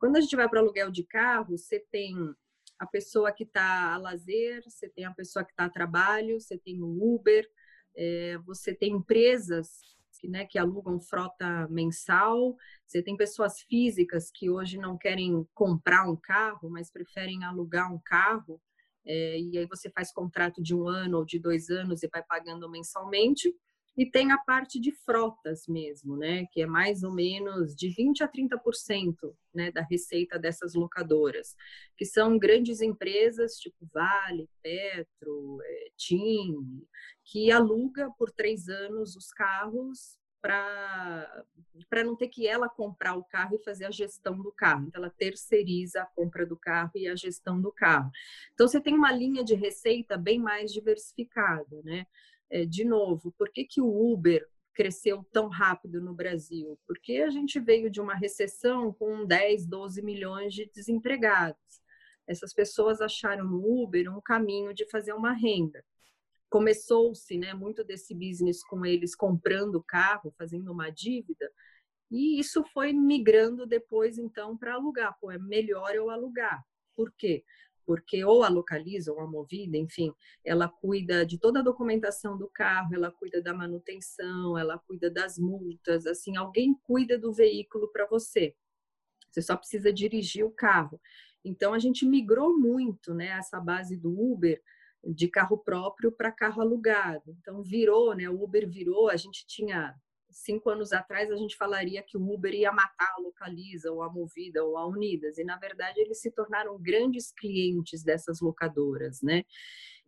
Quando 0.00 0.16
a 0.16 0.20
gente 0.20 0.34
vai 0.34 0.48
para 0.48 0.60
aluguel 0.60 0.90
de 0.90 1.04
carro, 1.04 1.58
você 1.58 1.78
tem 1.78 2.16
a 2.78 2.86
pessoa 2.86 3.30
que 3.30 3.44
está 3.44 3.92
a 3.92 3.98
lazer, 3.98 4.64
você 4.64 4.88
tem 4.88 5.04
a 5.04 5.12
pessoa 5.12 5.44
que 5.44 5.50
está 5.50 5.66
a 5.66 5.70
trabalho, 5.70 6.40
você 6.40 6.56
tem 6.56 6.82
o 6.82 7.14
Uber, 7.14 7.46
é, 7.94 8.38
você 8.38 8.74
tem 8.74 8.94
empresas 8.94 9.82
que, 10.18 10.26
né, 10.26 10.46
que 10.46 10.58
alugam 10.58 10.98
frota 10.98 11.68
mensal. 11.68 12.56
Você 12.86 13.02
tem 13.02 13.14
pessoas 13.14 13.60
físicas 13.60 14.30
que 14.30 14.48
hoje 14.48 14.78
não 14.78 14.96
querem 14.96 15.46
comprar 15.52 16.08
um 16.08 16.16
carro, 16.16 16.70
mas 16.70 16.90
preferem 16.90 17.44
alugar 17.44 17.92
um 17.92 17.98
carro. 17.98 18.58
É, 19.04 19.38
e 19.38 19.58
aí 19.58 19.66
você 19.66 19.90
faz 19.90 20.10
contrato 20.10 20.62
de 20.62 20.74
um 20.74 20.88
ano 20.88 21.18
ou 21.18 21.24
de 21.26 21.38
dois 21.38 21.68
anos 21.68 22.02
e 22.02 22.08
vai 22.08 22.22
pagando 22.22 22.70
mensalmente. 22.70 23.54
E 23.96 24.06
tem 24.08 24.32
a 24.32 24.38
parte 24.38 24.80
de 24.80 24.92
frotas 24.92 25.66
mesmo, 25.66 26.16
né, 26.16 26.46
que 26.52 26.62
é 26.62 26.66
mais 26.66 27.02
ou 27.02 27.12
menos 27.12 27.74
de 27.74 27.88
20 27.90 28.22
a 28.22 28.28
30% 28.28 29.34
né, 29.54 29.70
da 29.70 29.82
receita 29.82 30.38
dessas 30.38 30.74
locadoras, 30.74 31.54
que 31.96 32.04
são 32.04 32.38
grandes 32.38 32.80
empresas 32.80 33.56
tipo 33.56 33.88
Vale, 33.92 34.48
Petro, 34.62 35.58
é, 35.62 35.90
TIM, 35.96 36.86
que 37.24 37.50
aluga 37.50 38.10
por 38.16 38.30
três 38.30 38.68
anos 38.68 39.16
os 39.16 39.30
carros 39.32 40.18
para 40.40 41.44
não 42.04 42.16
ter 42.16 42.28
que 42.28 42.46
ela 42.46 42.68
comprar 42.68 43.14
o 43.14 43.24
carro 43.24 43.56
e 43.56 43.64
fazer 43.64 43.84
a 43.84 43.90
gestão 43.90 44.40
do 44.40 44.50
carro. 44.52 44.86
Então, 44.86 45.02
ela 45.02 45.12
terceiriza 45.16 46.02
a 46.02 46.06
compra 46.06 46.46
do 46.46 46.56
carro 46.56 46.92
e 46.94 47.06
a 47.06 47.14
gestão 47.14 47.60
do 47.60 47.70
carro. 47.70 48.10
Então, 48.54 48.66
você 48.66 48.80
tem 48.80 48.94
uma 48.94 49.12
linha 49.12 49.44
de 49.44 49.54
receita 49.54 50.16
bem 50.16 50.38
mais 50.38 50.72
diversificada, 50.72 51.82
né? 51.84 52.06
É, 52.50 52.64
de 52.64 52.84
novo, 52.84 53.32
por 53.38 53.50
que, 53.50 53.64
que 53.64 53.80
o 53.80 54.12
Uber 54.12 54.46
cresceu 54.74 55.24
tão 55.32 55.48
rápido 55.48 56.00
no 56.00 56.14
Brasil? 56.14 56.78
Porque 56.86 57.18
a 57.18 57.30
gente 57.30 57.60
veio 57.60 57.90
de 57.90 58.00
uma 58.00 58.14
recessão 58.14 58.92
com 58.92 59.24
10, 59.24 59.66
12 59.66 60.02
milhões 60.02 60.52
de 60.54 60.70
desempregados. 60.74 61.80
Essas 62.26 62.52
pessoas 62.52 63.00
acharam 63.00 63.44
no 63.44 63.82
Uber 63.82 64.14
um 64.14 64.20
caminho 64.20 64.74
de 64.74 64.88
fazer 64.88 65.12
uma 65.12 65.32
renda 65.32 65.84
começou-se 66.50 67.38
né, 67.38 67.54
muito 67.54 67.84
desse 67.84 68.12
business 68.12 68.62
com 68.64 68.84
eles 68.84 69.14
comprando 69.14 69.82
carro, 69.82 70.34
fazendo 70.36 70.72
uma 70.72 70.90
dívida, 70.90 71.48
e 72.10 72.40
isso 72.40 72.64
foi 72.72 72.92
migrando 72.92 73.64
depois, 73.64 74.18
então, 74.18 74.56
para 74.58 74.74
alugar. 74.74 75.16
Pô, 75.20 75.30
é 75.30 75.38
melhor 75.38 75.94
eu 75.94 76.10
alugar. 76.10 76.60
Por 76.96 77.12
quê? 77.16 77.44
Porque 77.90 78.24
ou 78.24 78.44
a 78.44 78.48
localiza, 78.48 79.12
ou 79.12 79.18
a 79.18 79.26
movida, 79.26 79.76
enfim, 79.76 80.14
ela 80.44 80.68
cuida 80.68 81.26
de 81.26 81.40
toda 81.40 81.58
a 81.58 81.62
documentação 81.62 82.38
do 82.38 82.48
carro, 82.48 82.94
ela 82.94 83.10
cuida 83.10 83.42
da 83.42 83.52
manutenção, 83.52 84.56
ela 84.56 84.78
cuida 84.78 85.10
das 85.10 85.36
multas, 85.36 86.06
assim, 86.06 86.36
alguém 86.36 86.72
cuida 86.84 87.18
do 87.18 87.32
veículo 87.32 87.90
para 87.92 88.06
você. 88.06 88.54
Você 89.28 89.42
só 89.42 89.56
precisa 89.56 89.92
dirigir 89.92 90.44
o 90.44 90.52
carro. 90.52 91.00
Então, 91.44 91.74
a 91.74 91.80
gente 91.80 92.06
migrou 92.06 92.56
muito, 92.56 93.12
né, 93.12 93.30
essa 93.30 93.58
base 93.58 93.96
do 93.96 94.16
Uber, 94.16 94.62
de 95.04 95.26
carro 95.26 95.58
próprio 95.58 96.12
para 96.12 96.30
carro 96.30 96.62
alugado. 96.62 97.36
Então 97.40 97.60
virou, 97.60 98.14
né? 98.14 98.30
O 98.30 98.40
Uber 98.40 98.70
virou. 98.70 99.08
A 99.08 99.16
gente 99.16 99.44
tinha 99.48 99.96
cinco 100.30 100.70
anos 100.70 100.92
atrás 100.92 101.30
a 101.30 101.36
gente 101.36 101.56
falaria 101.56 102.02
que 102.02 102.16
o 102.16 102.32
Uber 102.32 102.54
ia 102.54 102.72
matar 102.72 103.14
a 103.16 103.20
Localiza 103.20 103.90
ou 103.90 104.02
a 104.02 104.12
Movida 104.12 104.64
ou 104.64 104.76
a 104.76 104.86
Unidas 104.86 105.38
e 105.38 105.44
na 105.44 105.56
verdade 105.56 106.00
eles 106.00 106.20
se 106.20 106.30
tornaram 106.30 106.78
grandes 106.80 107.32
clientes 107.32 108.02
dessas 108.02 108.40
locadoras, 108.40 109.20
né? 109.22 109.44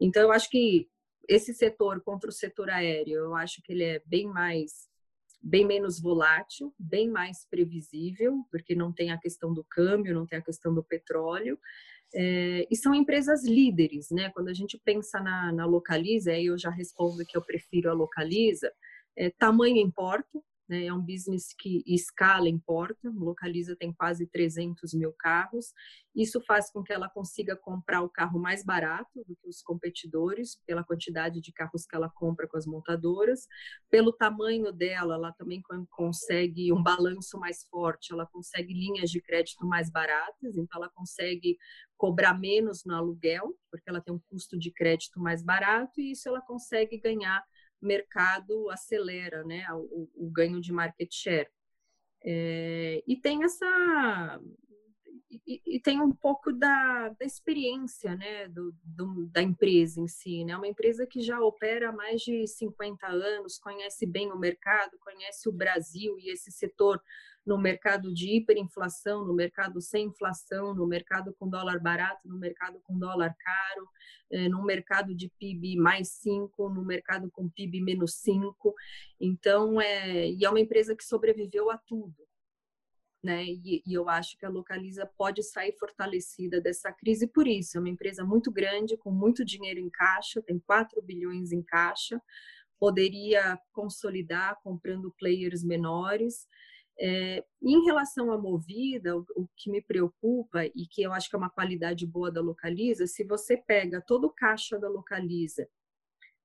Então 0.00 0.22
eu 0.22 0.32
acho 0.32 0.48
que 0.50 0.88
esse 1.28 1.54
setor 1.54 2.00
contra 2.02 2.30
o 2.30 2.32
setor 2.32 2.70
aéreo, 2.70 3.14
eu 3.14 3.34
acho 3.34 3.62
que 3.62 3.72
ele 3.72 3.84
é 3.84 4.02
bem 4.06 4.26
mais 4.26 4.90
bem 5.44 5.66
menos 5.66 6.00
volátil, 6.00 6.72
bem 6.78 7.08
mais 7.08 7.44
previsível, 7.50 8.46
porque 8.48 8.76
não 8.76 8.92
tem 8.92 9.10
a 9.10 9.18
questão 9.18 9.52
do 9.52 9.64
câmbio, 9.64 10.14
não 10.14 10.24
tem 10.24 10.38
a 10.38 10.42
questão 10.42 10.72
do 10.72 10.84
petróleo, 10.84 11.58
é, 12.14 12.66
e 12.70 12.76
são 12.76 12.94
empresas 12.94 13.44
líderes, 13.44 14.10
né? 14.10 14.30
Quando 14.30 14.48
a 14.48 14.54
gente 14.54 14.78
pensa 14.84 15.18
na, 15.20 15.50
na 15.52 15.66
Localiza, 15.66 16.32
aí 16.32 16.46
eu 16.46 16.58
já 16.58 16.70
respondo 16.70 17.24
que 17.24 17.36
eu 17.36 17.42
prefiro 17.42 17.90
a 17.90 17.94
Localiza, 17.94 18.70
é, 19.16 19.30
tamanho 19.30 19.76
importa, 19.76 20.40
né? 20.72 20.86
É 20.86 20.92
um 20.92 21.02
business 21.02 21.52
que 21.52 21.82
escala 21.86 22.48
importa. 22.48 23.10
Localiza 23.10 23.76
tem 23.76 23.92
quase 23.92 24.26
300 24.26 24.94
mil 24.94 25.12
carros. 25.12 25.74
Isso 26.14 26.40
faz 26.40 26.70
com 26.70 26.82
que 26.82 26.92
ela 26.92 27.10
consiga 27.10 27.54
comprar 27.54 28.00
o 28.02 28.08
carro 28.08 28.38
mais 28.38 28.64
barato 28.64 29.22
do 29.26 29.36
que 29.36 29.48
os 29.48 29.62
competidores, 29.62 30.58
pela 30.66 30.82
quantidade 30.82 31.42
de 31.42 31.52
carros 31.52 31.84
que 31.84 31.94
ela 31.94 32.08
compra 32.08 32.48
com 32.48 32.56
as 32.56 32.66
montadoras. 32.66 33.46
Pelo 33.90 34.12
tamanho 34.12 34.72
dela, 34.72 35.14
ela 35.16 35.32
também 35.32 35.62
consegue 35.90 36.72
um 36.72 36.82
balanço 36.82 37.38
mais 37.38 37.64
forte, 37.64 38.12
ela 38.12 38.26
consegue 38.26 38.72
linhas 38.72 39.10
de 39.10 39.20
crédito 39.20 39.66
mais 39.66 39.90
baratas, 39.90 40.56
então 40.56 40.80
ela 40.80 40.90
consegue 40.90 41.58
cobrar 41.98 42.32
menos 42.34 42.84
no 42.84 42.94
aluguel, 42.94 43.54
porque 43.70 43.88
ela 43.88 44.00
tem 44.00 44.14
um 44.14 44.20
custo 44.30 44.58
de 44.58 44.70
crédito 44.70 45.20
mais 45.20 45.42
barato, 45.42 46.00
e 46.00 46.12
isso 46.12 46.28
ela 46.28 46.40
consegue 46.40 46.98
ganhar 46.98 47.44
mercado 47.82 48.70
acelera 48.70 49.44
né, 49.44 49.66
o, 49.72 50.08
o 50.14 50.30
ganho 50.30 50.60
de 50.60 50.72
market 50.72 51.12
share. 51.12 51.48
É, 52.24 53.02
e 53.06 53.16
tem 53.16 53.42
essa 53.42 54.40
e, 55.46 55.62
e, 55.66 55.80
tem 55.80 56.00
um 56.00 56.12
pouco 56.12 56.52
da, 56.52 57.08
da 57.10 57.24
experiência 57.24 58.14
né, 58.16 58.48
do, 58.48 58.74
do, 58.84 59.26
da 59.26 59.40
empresa 59.40 60.00
em 60.00 60.08
si. 60.08 60.44
Né? 60.44 60.56
Uma 60.56 60.68
empresa 60.68 61.06
que 61.06 61.22
já 61.22 61.40
opera 61.40 61.88
há 61.88 61.92
mais 61.92 62.20
de 62.20 62.46
50 62.46 63.06
anos, 63.06 63.58
conhece 63.58 64.04
bem 64.04 64.30
o 64.30 64.38
mercado, 64.38 64.98
conhece 65.00 65.48
o 65.48 65.52
Brasil 65.52 66.18
e 66.18 66.30
esse 66.30 66.50
setor 66.50 67.00
no 67.44 67.58
mercado 67.58 68.12
de 68.14 68.36
hiperinflação, 68.36 69.24
no 69.24 69.34
mercado 69.34 69.80
sem 69.80 70.06
inflação, 70.06 70.74
no 70.74 70.86
mercado 70.86 71.34
com 71.38 71.48
dólar 71.48 71.80
barato, 71.80 72.28
no 72.28 72.38
mercado 72.38 72.80
com 72.84 72.98
dólar 72.98 73.34
caro, 73.36 73.88
é, 74.30 74.48
no 74.48 74.62
mercado 74.64 75.14
de 75.14 75.28
PIB 75.38 75.76
mais 75.76 76.08
5, 76.20 76.68
no 76.68 76.84
mercado 76.84 77.30
com 77.30 77.48
PIB 77.48 77.80
menos 77.80 78.14
5. 78.16 78.74
Então, 79.20 79.80
é, 79.80 80.30
e 80.30 80.44
é 80.44 80.50
uma 80.50 80.60
empresa 80.60 80.94
que 80.94 81.04
sobreviveu 81.04 81.70
a 81.70 81.78
tudo. 81.78 82.14
Né? 83.22 83.44
E, 83.44 83.82
e, 83.86 83.94
eu 83.94 84.08
acho 84.08 84.36
que 84.36 84.44
a 84.44 84.48
Localiza 84.48 85.06
pode 85.16 85.44
sair 85.44 85.72
fortalecida 85.78 86.60
dessa 86.60 86.92
crise 86.92 87.28
por 87.28 87.46
isso. 87.46 87.76
É 87.76 87.80
uma 87.80 87.88
empresa 87.88 88.24
muito 88.24 88.50
grande, 88.50 88.96
com 88.96 89.12
muito 89.12 89.44
dinheiro 89.44 89.78
em 89.78 89.88
caixa, 89.88 90.42
tem 90.42 90.58
4 90.58 91.00
bilhões 91.00 91.52
em 91.52 91.62
caixa, 91.62 92.20
poderia 92.80 93.56
consolidar 93.72 94.58
comprando 94.64 95.14
players 95.16 95.62
menores 95.62 96.48
é, 96.98 97.44
em 97.62 97.84
relação 97.84 98.30
à 98.30 98.38
movida, 98.38 99.16
o, 99.16 99.24
o, 99.36 99.48
que 99.56 99.70
me 99.70 99.80
preocupa 99.80 100.64
e 100.66 100.86
que 100.86 101.02
eu 101.02 101.12
acho 101.12 101.28
que 101.28 101.36
é 101.36 101.38
uma 101.38 101.50
qualidade 101.50 102.06
boa 102.06 102.30
da 102.30 102.40
Localiza, 102.40 103.06
se 103.06 103.24
você 103.24 103.56
pega 103.56 104.00
todo 104.00 104.26
o 104.26 104.32
caixa 104.32 104.78
da 104.78 104.88
Localiza, 104.88 105.68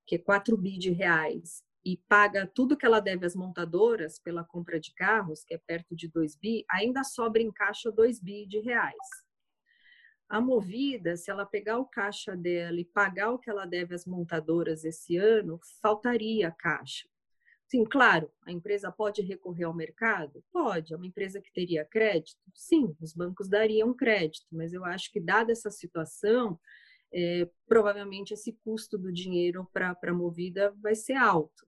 que 0.05 0.15
é 0.15 0.17
4 0.17 0.57
bi 0.57 0.77
de 0.77 0.91
reais, 0.91 1.63
e 1.87 1.95
paga 2.09 2.45
tudo 2.45 2.75
que 2.75 2.85
ela 2.85 2.99
deve 2.99 3.25
às 3.25 3.33
montadoras 3.33 4.19
pela 4.19 4.43
compra 4.43 4.77
de 4.77 4.93
carros, 4.93 5.45
que 5.45 5.53
é 5.53 5.57
perto 5.57 5.95
de 5.95 6.09
2 6.09 6.35
bi, 6.35 6.65
ainda 6.69 7.01
sobra 7.01 7.41
em 7.41 7.49
caixa 7.49 7.89
2 7.89 8.19
bi 8.19 8.45
de 8.45 8.59
reais. 8.59 8.97
A 10.27 10.41
Movida, 10.41 11.15
se 11.15 11.31
ela 11.31 11.45
pegar 11.45 11.79
o 11.79 11.85
caixa 11.85 12.35
dela 12.35 12.77
e 12.77 12.83
pagar 12.83 13.31
o 13.31 13.39
que 13.39 13.49
ela 13.49 13.65
deve 13.65 13.95
às 13.95 14.05
montadoras 14.05 14.83
esse 14.83 15.15
ano, 15.15 15.61
faltaria 15.81 16.51
caixa 16.51 17.07
Sim, 17.69 17.85
claro, 17.85 18.29
a 18.45 18.51
empresa 18.51 18.91
pode 18.91 19.21
recorrer 19.21 19.63
ao 19.63 19.73
mercado? 19.73 20.43
Pode. 20.51 20.93
É 20.93 20.97
uma 20.97 21.05
empresa 21.07 21.41
que 21.41 21.51
teria 21.53 21.85
crédito? 21.85 22.37
Sim, 22.53 22.95
os 22.99 23.13
bancos 23.13 23.47
dariam 23.47 23.93
crédito, 23.93 24.47
mas 24.51 24.73
eu 24.73 24.83
acho 24.83 25.09
que, 25.11 25.21
dada 25.21 25.53
essa 25.53 25.71
situação, 25.71 26.59
é, 27.13 27.49
provavelmente 27.65 28.33
esse 28.33 28.51
custo 28.63 28.97
do 28.97 29.11
dinheiro 29.11 29.69
para 29.73 29.97
a 30.01 30.13
movida 30.13 30.73
vai 30.81 30.95
ser 30.95 31.15
alto. 31.15 31.67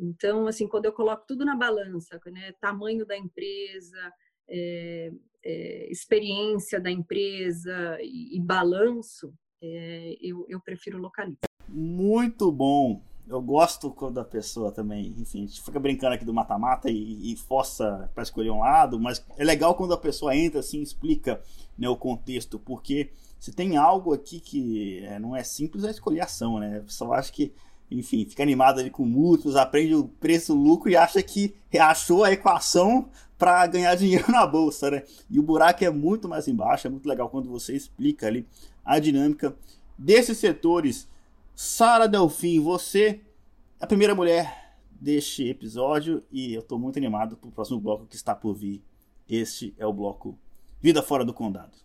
Então, 0.00 0.46
assim, 0.46 0.68
quando 0.68 0.84
eu 0.84 0.92
coloco 0.92 1.24
tudo 1.26 1.44
na 1.44 1.56
balança, 1.56 2.20
né, 2.26 2.52
tamanho 2.60 3.04
da 3.04 3.16
empresa, 3.16 4.12
é, 4.48 5.10
é, 5.44 5.90
experiência 5.90 6.80
da 6.80 6.90
empresa 6.90 7.98
e, 8.00 8.36
e 8.36 8.40
balanço, 8.40 9.32
é, 9.62 10.16
eu, 10.20 10.46
eu 10.48 10.60
prefiro 10.60 10.98
localizar. 10.98 11.48
Muito 11.68 12.50
bom. 12.50 13.02
Eu 13.28 13.42
gosto 13.42 13.90
quando 13.90 14.18
a 14.18 14.24
pessoa 14.24 14.72
também, 14.72 15.14
enfim, 15.18 15.44
a 15.44 15.46
gente 15.46 15.62
fica 15.62 15.78
brincando 15.78 16.14
aqui 16.14 16.24
do 16.24 16.32
mata-mata 16.32 16.90
e, 16.90 17.30
e, 17.30 17.36
força 17.36 18.10
para 18.14 18.22
escolher 18.22 18.50
um 18.50 18.60
lado, 18.60 18.98
mas 18.98 19.22
é 19.36 19.44
legal 19.44 19.74
quando 19.74 19.92
a 19.92 19.98
pessoa 19.98 20.34
entra 20.34 20.60
assim, 20.60 20.80
explica 20.80 21.38
né, 21.76 21.86
o 21.90 21.96
contexto, 21.96 22.58
porque 22.58 23.10
se 23.38 23.52
tem 23.52 23.76
algo 23.76 24.14
aqui 24.14 24.40
que 24.40 25.02
não 25.20 25.36
é 25.36 25.44
simples, 25.44 25.84
é 25.84 25.90
escolher 25.90 26.22
ação, 26.22 26.58
né? 26.58 26.78
A 26.78 26.82
pessoa 26.82 27.16
acha 27.16 27.30
que, 27.30 27.52
enfim, 27.90 28.24
fica 28.24 28.42
animado 28.42 28.80
ali 28.80 28.90
com 28.90 29.04
múltiplos, 29.04 29.56
aprende 29.56 29.94
o 29.94 30.08
preço, 30.08 30.54
lucro 30.54 30.90
e 30.90 30.96
acha 30.96 31.22
que 31.22 31.54
achou 31.78 32.24
a 32.24 32.32
equação 32.32 33.08
para 33.38 33.66
ganhar 33.66 33.94
dinheiro 33.96 34.30
na 34.30 34.46
bolsa, 34.46 34.90
né? 34.90 35.02
E 35.30 35.38
o 35.38 35.42
buraco 35.42 35.84
é 35.84 35.90
muito 35.90 36.28
mais 36.28 36.48
embaixo, 36.48 36.86
é 36.86 36.90
muito 36.90 37.08
legal 37.08 37.28
quando 37.30 37.48
você 37.48 37.74
explica 37.74 38.26
ali 38.26 38.46
a 38.84 38.98
dinâmica 38.98 39.56
desses 39.96 40.38
setores 40.38 41.08
Sara 41.54 42.06
Delfim, 42.06 42.60
você 42.60 43.20
é 43.80 43.84
a 43.84 43.86
primeira 43.86 44.14
mulher 44.14 44.76
deste 44.90 45.48
episódio 45.48 46.22
e 46.30 46.54
eu 46.54 46.60
estou 46.60 46.78
muito 46.78 46.98
animado 46.98 47.36
para 47.36 47.48
o 47.48 47.52
próximo 47.52 47.80
bloco 47.80 48.06
que 48.06 48.16
está 48.16 48.34
por 48.34 48.54
vir. 48.54 48.82
Este 49.28 49.74
é 49.76 49.86
o 49.86 49.92
bloco 49.92 50.38
Vida 50.80 51.02
Fora 51.02 51.24
do 51.24 51.34
Condado. 51.34 51.76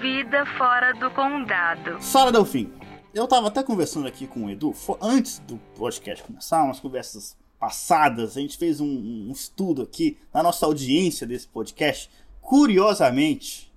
Vida 0.00 0.46
Fora 0.56 0.94
do 0.94 1.10
Condado. 1.10 2.00
Sara 2.00 2.30
Delfim, 2.30 2.72
eu 3.18 3.24
estava 3.24 3.48
até 3.48 3.64
conversando 3.64 4.06
aqui 4.06 4.26
com 4.28 4.44
o 4.44 4.50
Edu, 4.50 4.72
antes 5.00 5.40
do 5.40 5.58
podcast 5.76 6.24
começar, 6.24 6.62
umas 6.62 6.78
conversas 6.78 7.36
passadas, 7.58 8.36
a 8.36 8.40
gente 8.40 8.56
fez 8.56 8.80
um, 8.80 8.86
um 8.86 9.32
estudo 9.32 9.82
aqui 9.82 10.16
na 10.32 10.40
nossa 10.40 10.64
audiência 10.64 11.26
desse 11.26 11.48
podcast. 11.48 12.08
Curiosamente, 12.40 13.72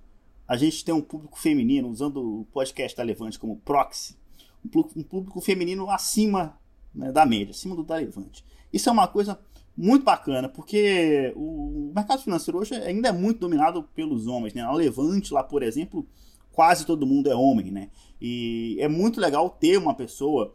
a 0.46 0.56
gente 0.56 0.84
tem 0.84 0.94
um 0.94 1.00
público 1.00 1.36
feminino, 1.36 1.88
usando 1.88 2.40
o 2.40 2.44
podcast 2.52 2.96
da 2.96 3.02
Levante 3.02 3.36
como 3.38 3.56
proxy, 3.56 4.16
um 4.64 5.02
público 5.02 5.40
feminino 5.40 5.90
acima 5.90 6.56
né, 6.94 7.10
da 7.10 7.26
média, 7.26 7.50
acima 7.50 7.74
do 7.74 7.82
da 7.82 7.96
Levante. 7.96 8.44
Isso 8.72 8.88
é 8.88 8.92
uma 8.92 9.08
coisa 9.08 9.40
muito 9.76 10.04
bacana, 10.04 10.48
porque 10.48 11.32
o 11.34 11.90
mercado 11.92 12.22
financeiro 12.22 12.60
hoje 12.60 12.74
ainda 12.74 13.08
é 13.08 13.12
muito 13.12 13.40
dominado 13.40 13.82
pelos 13.94 14.28
homens. 14.28 14.54
Né? 14.54 14.62
A 14.62 14.72
Levante, 14.72 15.34
lá, 15.34 15.42
por 15.42 15.64
exemplo, 15.64 16.06
quase 16.52 16.86
todo 16.86 17.06
mundo 17.06 17.30
é 17.30 17.34
homem. 17.34 17.70
Né? 17.70 17.88
E 18.20 18.76
é 18.78 18.88
muito 18.88 19.20
legal 19.20 19.50
ter 19.50 19.78
uma 19.78 19.94
pessoa 19.94 20.54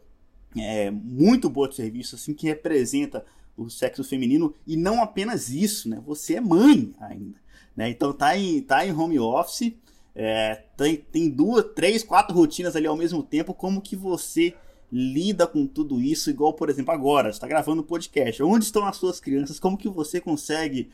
é, 0.56 0.90
muito 0.90 1.50
boa 1.50 1.68
de 1.68 1.74
serviço, 1.74 2.14
assim, 2.14 2.32
que 2.32 2.46
representa 2.46 3.24
o 3.56 3.68
sexo 3.68 4.04
feminino, 4.04 4.54
e 4.66 4.76
não 4.76 5.02
apenas 5.02 5.50
isso, 5.50 5.88
né? 5.88 6.00
Você 6.06 6.36
é 6.36 6.40
mãe 6.40 6.92
ainda. 7.00 7.36
Né? 7.76 7.90
Então 7.90 8.12
tá 8.12 8.36
em, 8.38 8.62
tá 8.62 8.86
em 8.86 8.92
home 8.92 9.18
office, 9.18 9.74
é, 10.14 10.62
tem, 10.76 10.96
tem 10.96 11.28
duas, 11.28 11.64
três, 11.74 12.04
quatro 12.04 12.34
rotinas 12.34 12.76
ali 12.76 12.86
ao 12.86 12.96
mesmo 12.96 13.22
tempo, 13.22 13.52
como 13.52 13.80
que 13.80 13.96
você 13.96 14.54
lida 14.90 15.46
com 15.46 15.66
tudo 15.66 16.00
isso, 16.00 16.30
igual, 16.30 16.54
por 16.54 16.70
exemplo, 16.70 16.92
agora, 16.92 17.28
está 17.28 17.46
gravando 17.46 17.82
um 17.82 17.84
podcast. 17.84 18.42
Onde 18.42 18.64
estão 18.64 18.86
as 18.86 18.96
suas 18.96 19.20
crianças? 19.20 19.60
Como 19.60 19.76
que 19.76 19.88
você 19.88 20.20
consegue, 20.20 20.90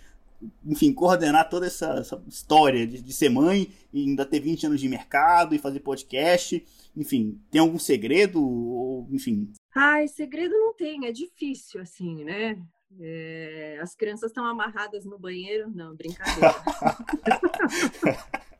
enfim, 0.65 0.93
coordenar 0.93 1.49
toda 1.49 1.67
essa, 1.67 1.95
essa 1.95 2.23
história 2.27 2.87
de, 2.87 3.03
de, 3.03 3.13
ser 3.13 3.29
mãe 3.29 3.73
e 3.93 4.03
ainda 4.03 4.25
ter 4.25 4.41
20 4.41 4.67
anos 4.67 4.81
de 4.81 4.89
mercado 4.89 5.55
e 5.55 5.59
fazer 5.59 5.81
podcast? 5.81 6.65
Enfim, 6.97 7.41
tem 7.51 7.61
algum 7.61 7.79
segredo? 7.79 8.43
Ou, 8.43 9.09
enfim. 9.11 9.53
Ai, 9.75 10.09
segredo 10.09 10.53
não 10.53 10.75
tem, 10.75 11.07
é 11.07 11.13
difícil, 11.13 11.81
assim, 11.81 12.25
né? 12.25 12.59
É, 13.01 13.79
as 13.83 13.95
crianças 13.95 14.31
estão 14.31 14.45
amarradas 14.45 15.05
no 15.05 15.19
banheiro? 15.19 15.71
Não, 15.75 15.97
brincadeira. 15.97 16.55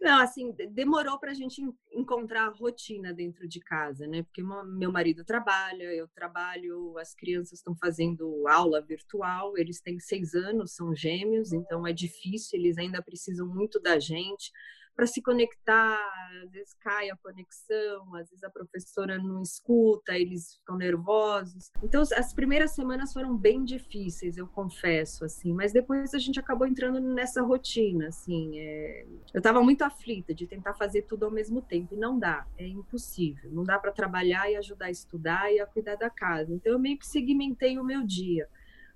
Não, 0.00 0.20
assim, 0.20 0.52
demorou 0.70 1.18
para 1.18 1.30
a 1.30 1.34
gente 1.34 1.62
encontrar 1.90 2.46
a 2.46 2.50
rotina 2.50 3.14
dentro 3.14 3.48
de 3.48 3.60
casa, 3.60 4.06
né? 4.06 4.22
Porque 4.22 4.42
meu 4.42 4.92
marido 4.92 5.24
trabalha, 5.24 5.84
eu 5.84 6.06
trabalho, 6.08 6.96
as 6.98 7.14
crianças 7.14 7.54
estão 7.58 7.74
fazendo 7.74 8.46
aula 8.46 8.80
virtual, 8.82 9.56
eles 9.56 9.80
têm 9.80 9.98
seis 9.98 10.34
anos, 10.34 10.74
são 10.74 10.94
gêmeos, 10.94 11.52
então 11.52 11.86
é 11.86 11.92
difícil, 11.92 12.58
eles 12.58 12.76
ainda 12.76 13.02
precisam 13.02 13.48
muito 13.48 13.80
da 13.80 13.98
gente 13.98 14.52
para 14.96 15.06
se 15.06 15.20
conectar, 15.20 16.00
às 16.42 16.50
vezes 16.50 16.74
cai 16.80 17.10
a 17.10 17.16
conexão, 17.16 18.14
às 18.14 18.30
vezes 18.30 18.42
a 18.42 18.48
professora 18.48 19.18
não 19.18 19.42
escuta, 19.42 20.16
eles 20.16 20.54
ficam 20.54 20.76
nervosos. 20.78 21.70
Então 21.82 22.00
as 22.00 22.32
primeiras 22.32 22.70
semanas 22.70 23.12
foram 23.12 23.36
bem 23.36 23.62
difíceis, 23.62 24.38
eu 24.38 24.46
confesso, 24.48 25.22
assim, 25.26 25.52
mas 25.52 25.70
depois 25.70 26.14
a 26.14 26.18
gente 26.18 26.40
acabou 26.40 26.66
entrando 26.66 26.98
nessa 26.98 27.42
rotina, 27.42 28.08
assim. 28.08 28.58
É... 28.58 29.06
Eu 29.34 29.38
estava 29.38 29.62
muito 29.62 29.82
aflita 29.82 30.34
de 30.34 30.46
tentar 30.46 30.72
fazer 30.72 31.02
tudo 31.02 31.26
ao 31.26 31.30
mesmo 31.30 31.60
tempo 31.60 31.94
e 31.94 31.98
não 31.98 32.18
dá, 32.18 32.46
é 32.56 32.66
impossível. 32.66 33.50
Não 33.52 33.64
dá 33.64 33.78
para 33.78 33.92
trabalhar 33.92 34.50
e 34.50 34.56
ajudar 34.56 34.86
a 34.86 34.90
estudar 34.90 35.52
e 35.52 35.60
a 35.60 35.66
cuidar 35.66 35.96
da 35.96 36.08
casa. 36.08 36.54
Então 36.54 36.72
eu 36.72 36.78
meio 36.78 36.98
que 36.98 37.06
segmentei 37.06 37.78
o 37.78 37.84
meu 37.84 38.02
dia. 38.02 38.48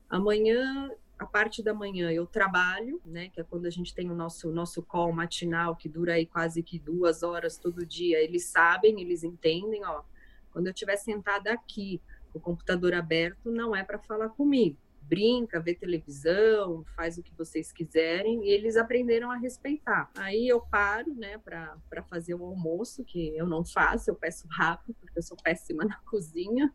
Amanhã 0.09 0.91
a 1.21 1.27
parte 1.27 1.63
da 1.63 1.75
manhã 1.75 2.11
eu 2.11 2.27
trabalho, 2.27 2.99
né, 3.05 3.29
que 3.29 3.43
é 3.43 3.45
quando 3.45 3.67
a 3.67 3.71
gente 3.71 3.95
tem 3.95 4.11
o 4.11 4.15
nosso 4.15 4.51
nosso 4.51 4.83
call 4.83 5.13
matinal 5.13 5.77
que 5.77 5.87
dura 5.87 6.15
aí 6.15 6.25
quase 6.25 6.63
que 6.63 6.79
duas 6.79 7.23
horas 7.23 7.59
todo 7.59 7.85
dia. 7.85 8.19
Eles 8.19 8.47
sabem, 8.47 8.99
eles 9.03 9.23
entendem, 9.23 9.85
ó. 9.85 10.03
Quando 10.51 10.69
eu 10.69 10.73
estiver 10.73 10.97
sentada 10.97 11.53
aqui, 11.53 12.01
o 12.33 12.41
computador 12.41 12.95
aberto, 12.95 13.51
não 13.51 13.77
é 13.77 13.85
para 13.85 13.99
falar 13.99 14.31
comigo. 14.31 14.79
Brinca, 15.03 15.61
vê 15.61 15.75
televisão, 15.75 16.85
faz 16.97 17.19
o 17.19 17.23
que 17.23 17.35
vocês 17.35 17.71
quiserem, 17.71 18.47
e 18.47 18.51
eles 18.51 18.79
aprenderam 18.79 19.31
a 19.31 19.37
respeitar. 19.37 20.11
Aí 20.17 20.49
eu 20.49 20.61
paro, 20.61 21.15
né, 21.15 21.37
para 21.37 22.03
fazer 22.09 22.35
o 22.35 22.45
almoço, 22.45 23.05
que 23.05 23.37
eu 23.37 23.47
não 23.47 23.63
faço, 23.63 24.11
eu 24.11 24.15
peço 24.15 24.49
rápido, 24.49 24.95
porque 24.99 25.19
eu 25.19 25.23
sou 25.23 25.37
péssima 25.37 25.85
na 25.85 25.99
cozinha. 26.09 26.73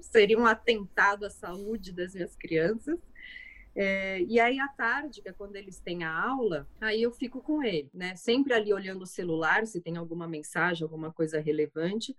Seria 0.00 0.38
um 0.38 0.46
atentado 0.46 1.26
à 1.26 1.30
saúde 1.30 1.92
das 1.92 2.14
minhas 2.14 2.34
crianças. 2.36 2.98
É, 3.74 4.20
e 4.22 4.38
aí, 4.38 4.60
à 4.60 4.68
tarde, 4.68 5.22
que 5.22 5.28
é 5.28 5.32
quando 5.32 5.56
eles 5.56 5.80
têm 5.80 6.04
a 6.04 6.12
aula, 6.12 6.68
aí 6.80 7.02
eu 7.02 7.10
fico 7.10 7.40
com 7.40 7.62
ele, 7.62 7.90
né? 7.94 8.14
Sempre 8.16 8.52
ali 8.52 8.72
olhando 8.72 9.02
o 9.02 9.06
celular, 9.06 9.66
se 9.66 9.80
tem 9.80 9.96
alguma 9.96 10.28
mensagem, 10.28 10.82
alguma 10.84 11.12
coisa 11.12 11.40
relevante, 11.40 12.14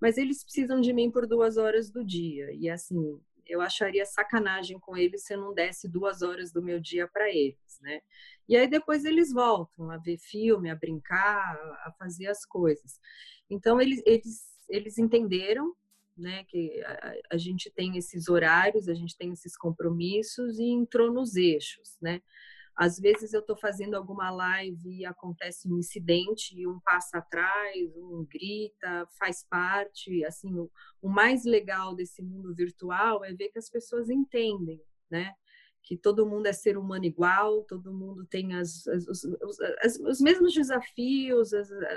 mas 0.00 0.16
eles 0.16 0.42
precisam 0.42 0.80
de 0.80 0.92
mim 0.92 1.10
por 1.10 1.26
duas 1.26 1.56
horas 1.56 1.90
do 1.90 2.04
dia. 2.04 2.50
E 2.52 2.70
assim, 2.70 3.20
eu 3.46 3.60
acharia 3.60 4.06
sacanagem 4.06 4.78
com 4.78 4.96
eles 4.96 5.24
se 5.24 5.34
eu 5.34 5.40
não 5.40 5.52
desse 5.54 5.88
duas 5.88 6.22
horas 6.22 6.52
do 6.52 6.62
meu 6.62 6.80
dia 6.80 7.06
para 7.06 7.28
eles, 7.28 7.78
né? 7.80 8.00
E 8.48 8.56
aí 8.56 8.68
depois 8.68 9.04
eles 9.04 9.32
voltam 9.32 9.90
a 9.90 9.98
ver 9.98 10.18
filme, 10.18 10.70
a 10.70 10.74
brincar, 10.74 11.54
a 11.84 11.92
fazer 11.98 12.26
as 12.28 12.44
coisas. 12.44 12.98
Então, 13.48 13.80
eles, 13.80 14.02
eles, 14.06 14.42
eles 14.68 14.98
entenderam 14.98 15.74
né? 16.16 16.44
Que 16.44 16.82
a, 16.82 17.14
a, 17.32 17.36
gente 17.36 17.70
tem 17.70 17.96
esses 17.96 18.28
horários, 18.28 18.88
a 18.88 18.94
gente 18.94 19.16
tem 19.16 19.32
esses 19.32 19.56
compromissos 19.56 20.58
e 20.58 20.64
entrou 20.64 21.12
nos 21.12 21.36
eixos, 21.36 21.96
né? 22.00 22.20
Às 22.76 22.98
vezes 22.98 23.32
eu 23.32 23.40
estou 23.40 23.56
fazendo 23.56 23.94
alguma 23.94 24.30
live 24.30 24.88
e 24.88 25.06
acontece 25.06 25.68
um 25.68 25.78
incidente 25.78 26.58
e 26.58 26.66
um 26.66 26.80
passa 26.80 27.18
atrás, 27.18 27.96
um 27.96 28.26
grita, 28.28 29.06
faz 29.16 29.44
parte. 29.48 30.24
Assim, 30.24 30.52
o, 30.58 30.68
o 31.00 31.08
mais 31.08 31.44
legal 31.44 31.94
desse 31.94 32.20
mundo 32.20 32.52
virtual 32.52 33.24
é 33.24 33.32
ver 33.32 33.50
que 33.50 33.58
as 33.58 33.70
pessoas 33.70 34.10
entendem, 34.10 34.82
né? 35.08 35.32
Que 35.84 35.98
todo 35.98 36.26
mundo 36.26 36.46
é 36.46 36.52
ser 36.52 36.78
humano 36.78 37.04
igual, 37.04 37.62
todo 37.64 37.92
mundo 37.92 38.24
tem 38.24 38.54
as, 38.54 38.86
as, 38.86 39.06
os, 39.06 39.60
as, 39.82 39.98
os, 40.00 40.20
mesmos 40.20 40.54
desafios, 40.54 41.50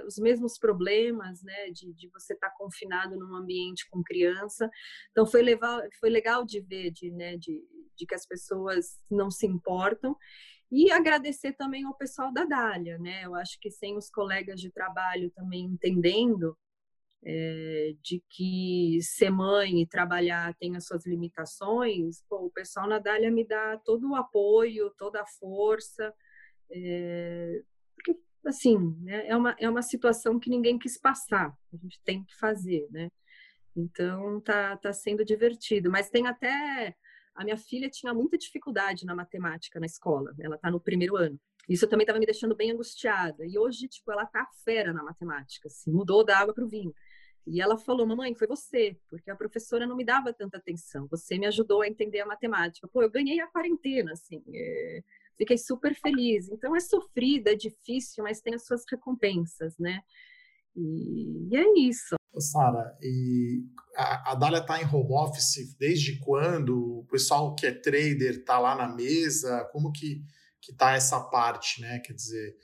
os 0.06 0.18
mesmos 0.18 0.60
problemas, 0.60 1.42
né, 1.42 1.72
de, 1.72 1.94
de 1.94 2.10
você 2.10 2.34
estar 2.34 2.50
tá 2.50 2.56
confinado 2.58 3.18
num 3.18 3.34
ambiente 3.34 3.90
com 3.90 4.04
criança. 4.04 4.70
Então 5.12 5.26
foi 5.26 5.42
legal, 5.42 5.82
foi 6.02 6.10
legal 6.10 6.46
de 6.46 6.60
ver, 6.60 6.92
de, 6.92 7.10
né, 7.12 7.38
de, 7.38 7.64
de 7.96 8.06
que 8.06 8.14
as 8.14 8.26
pessoas 8.26 9.00
não 9.10 9.32
se 9.32 9.48
importam. 9.48 10.16
E 10.70 10.92
agradecer 10.92 11.54
também 11.54 11.86
ao 11.86 11.96
pessoal 11.96 12.32
da 12.34 12.44
Dália, 12.44 12.98
né? 13.00 13.24
Eu 13.24 13.36
acho 13.36 13.58
que 13.62 13.72
sem 13.72 13.96
os 13.96 14.10
colegas 14.10 14.60
de 14.60 14.70
trabalho 14.70 15.32
também 15.32 15.64
entendendo 15.64 16.58
é, 17.26 17.94
de 18.02 18.24
que 18.30 19.00
ser 19.02 19.30
mãe 19.30 19.82
e 19.82 19.88
trabalhar 19.88 20.56
tem 20.56 20.76
as 20.76 20.86
suas 20.86 21.06
limitações, 21.06 22.24
pô, 22.30 22.46
o 22.46 22.52
pessoal 22.52 22.88
na 22.88 23.00
Dália 23.00 23.32
me 23.32 23.46
dá 23.46 23.78
todo 23.84 24.10
o 24.10 24.16
apoio, 24.16 24.94
toda 24.98 25.22
a 25.22 25.28
força, 25.40 26.14
é, 26.72 27.62
porque, 27.96 28.20
assim, 28.46 28.78
né, 29.02 29.28
é, 29.28 29.36
uma, 29.36 29.56
é 29.60 29.70
uma 29.70 29.82
situação 29.82 30.40
que 30.40 30.50
ninguém 30.50 30.78
quis 30.78 30.98
passar, 30.98 31.54
a 31.74 31.78
gente 31.78 32.00
tem 32.04 32.24
que 32.24 32.36
fazer, 32.38 32.88
né? 32.92 33.10
Então 33.78 34.42
tá, 34.42 34.76
tá 34.78 34.92
sendo 34.92 35.24
divertido. 35.24 35.92
Mas 35.92 36.10
tem 36.10 36.28
até. 36.28 36.96
A 37.36 37.44
minha 37.44 37.58
filha 37.58 37.88
tinha 37.88 38.14
muita 38.14 38.38
dificuldade 38.38 39.06
na 39.06 39.14
matemática 39.14 39.80
na 39.80 39.86
escola. 39.86 40.34
Ela 40.40 40.56
está 40.56 40.72
no 40.72 40.80
primeiro 40.80 41.16
ano. 41.16 41.40
Isso 41.70 41.88
também 41.88 42.04
estava 42.04 42.18
me 42.18 42.26
deixando 42.26 42.56
bem 42.56 42.72
angustiada. 42.72 43.46
E 43.46 43.60
hoje, 43.60 43.88
tipo, 43.88 44.12
ela 44.12 44.26
tá 44.26 44.48
fera 44.66 44.92
na 44.92 45.04
matemática, 45.04 45.68
assim, 45.68 45.92
mudou 45.92 46.26
da 46.26 46.40
água 46.40 46.54
para 46.54 46.64
o 46.66 46.68
vinho. 46.68 46.94
E 47.48 47.62
ela 47.62 47.78
falou: 47.78 48.06
Mamãe, 48.06 48.36
foi 48.36 48.48
você, 48.48 48.98
porque 49.10 49.32
a 49.32 49.36
professora 49.36 49.88
não 49.88 49.96
me 49.96 50.06
dava 50.06 50.34
tanta 50.34 50.58
atenção. 50.58 51.08
Você 51.08 51.38
me 51.38 51.46
ajudou 51.48 51.82
a 51.82 51.88
entender 51.88 52.20
a 52.20 52.26
matemática. 52.26 52.88
Pô, 52.88 53.02
eu 53.02 53.10
ganhei 53.10 53.40
a 53.40 53.48
quarentena, 53.48 54.12
assim. 54.12 54.44
É... 54.54 55.04
Fiquei 55.38 55.58
super 55.58 55.96
feliz. 55.96 56.50
Então 56.50 56.76
é 56.76 56.80
sofrida, 56.80 57.52
é 57.52 57.56
difícil, 57.56 58.24
mas 58.24 58.42
tem 58.42 58.56
as 58.56 58.66
suas 58.66 58.84
recompensas, 58.90 59.78
né? 59.78 60.02
E, 60.76 61.48
e 61.50 61.56
é 61.56 61.80
isso. 61.80 62.16
Sara, 62.40 62.96
e 63.02 63.64
a, 63.96 64.32
a 64.32 64.36
Dália 64.36 64.60
está 64.60 64.80
em 64.80 64.86
home 64.86 65.14
office 65.14 65.76
desde 65.80 66.20
quando? 66.20 67.00
O 67.00 67.06
pessoal 67.06 67.56
que 67.56 67.66
é 67.66 67.72
trader 67.72 68.40
está 68.40 68.60
lá 68.60 68.76
na 68.76 68.88
mesa? 68.88 69.68
Como 69.72 69.92
que 69.92 70.24
que 70.68 70.74
está 70.74 70.92
essa 70.92 71.20
parte, 71.22 71.80
né? 71.80 72.00
Quer 72.00 72.12
dizer, 72.12 72.58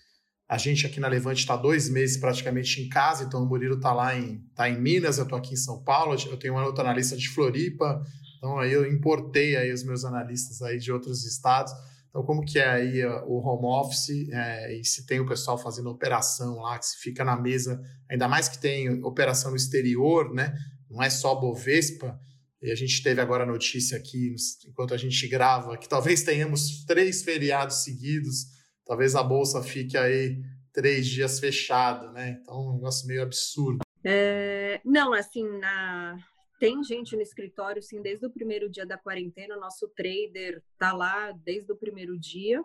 a 0.54 0.58
gente 0.58 0.86
aqui 0.86 1.00
na 1.00 1.08
Levante 1.08 1.40
está 1.40 1.56
dois 1.56 1.90
meses 1.90 2.16
praticamente 2.16 2.80
em 2.80 2.88
casa, 2.88 3.24
então 3.24 3.42
o 3.42 3.46
Murilo 3.46 3.74
está 3.76 3.92
lá 3.92 4.16
em, 4.16 4.38
tá 4.54 4.70
em 4.70 4.80
Minas, 4.80 5.18
eu 5.18 5.24
estou 5.24 5.36
aqui 5.36 5.56
em 5.56 5.58
São 5.58 5.82
Paulo, 5.84 6.16
eu 6.28 6.38
tenho 6.38 6.54
uma 6.54 6.64
outra 6.64 6.84
analista 6.84 7.18
de 7.18 7.28
Floripa, 7.28 8.06
então 8.38 8.60
aí 8.60 8.72
eu 8.72 8.86
importei 8.86 9.56
aí 9.56 9.74
os 9.74 9.84
meus 9.84 10.06
analistas 10.06 10.62
aí 10.62 10.78
de 10.78 10.92
outros 10.92 11.26
estados. 11.26 11.74
Então, 12.08 12.22
como 12.22 12.46
que 12.46 12.60
é 12.60 12.70
aí 12.70 13.04
o 13.26 13.40
home 13.40 13.66
office 13.66 14.30
é, 14.32 14.80
e 14.80 14.86
se 14.86 15.08
tem 15.08 15.20
o 15.20 15.26
pessoal 15.26 15.58
fazendo 15.58 15.90
operação 15.90 16.60
lá, 16.60 16.78
que 16.78 16.86
se 16.86 17.00
fica 17.00 17.26
na 17.26 17.36
mesa, 17.36 17.82
ainda 18.08 18.28
mais 18.28 18.48
que 18.48 18.60
tem 18.60 19.04
operação 19.04 19.50
no 19.50 19.58
exterior, 19.58 20.32
né? 20.32 20.56
Não 20.88 21.02
é 21.02 21.10
só 21.10 21.34
Bovespa. 21.34 22.16
E 22.62 22.72
a 22.72 22.76
gente 22.76 23.02
teve 23.02 23.20
agora 23.20 23.44
a 23.44 23.48
notícia 23.48 23.98
aqui, 23.98 24.36
enquanto 24.68 24.94
a 24.94 24.98
gente 24.98 25.28
grava, 25.28 25.76
que 25.80 25.90
talvez 25.90 26.22
tenhamos 26.22 26.86
três 26.86 27.24
feriados 27.24 27.78
seguidos, 27.78 28.54
talvez 28.86 29.16
a 29.16 29.24
bolsa 29.24 29.62
fique 29.62 29.98
aí 29.98 30.42
três 30.72 31.06
dias 31.08 31.40
fechada, 31.40 32.12
né? 32.12 32.40
Então, 32.42 32.56
é 32.56 32.60
um 32.60 32.74
negócio 32.74 33.08
meio 33.08 33.24
absurdo. 33.24 33.80
É, 34.04 34.82
não, 34.84 35.14
assim, 35.14 35.48
na, 35.60 36.18
tem 36.60 36.84
gente 36.84 37.16
no 37.16 37.22
escritório, 37.22 37.82
sim, 37.82 38.02
desde 38.02 38.26
o 38.26 38.30
primeiro 38.30 38.70
dia 38.70 38.86
da 38.86 38.98
quarentena. 38.98 39.58
O 39.58 39.60
nosso 39.60 39.88
trader 39.90 40.64
tá 40.78 40.94
lá 40.94 41.32
desde 41.32 41.72
o 41.72 41.76
primeiro 41.76 42.18
dia. 42.18 42.64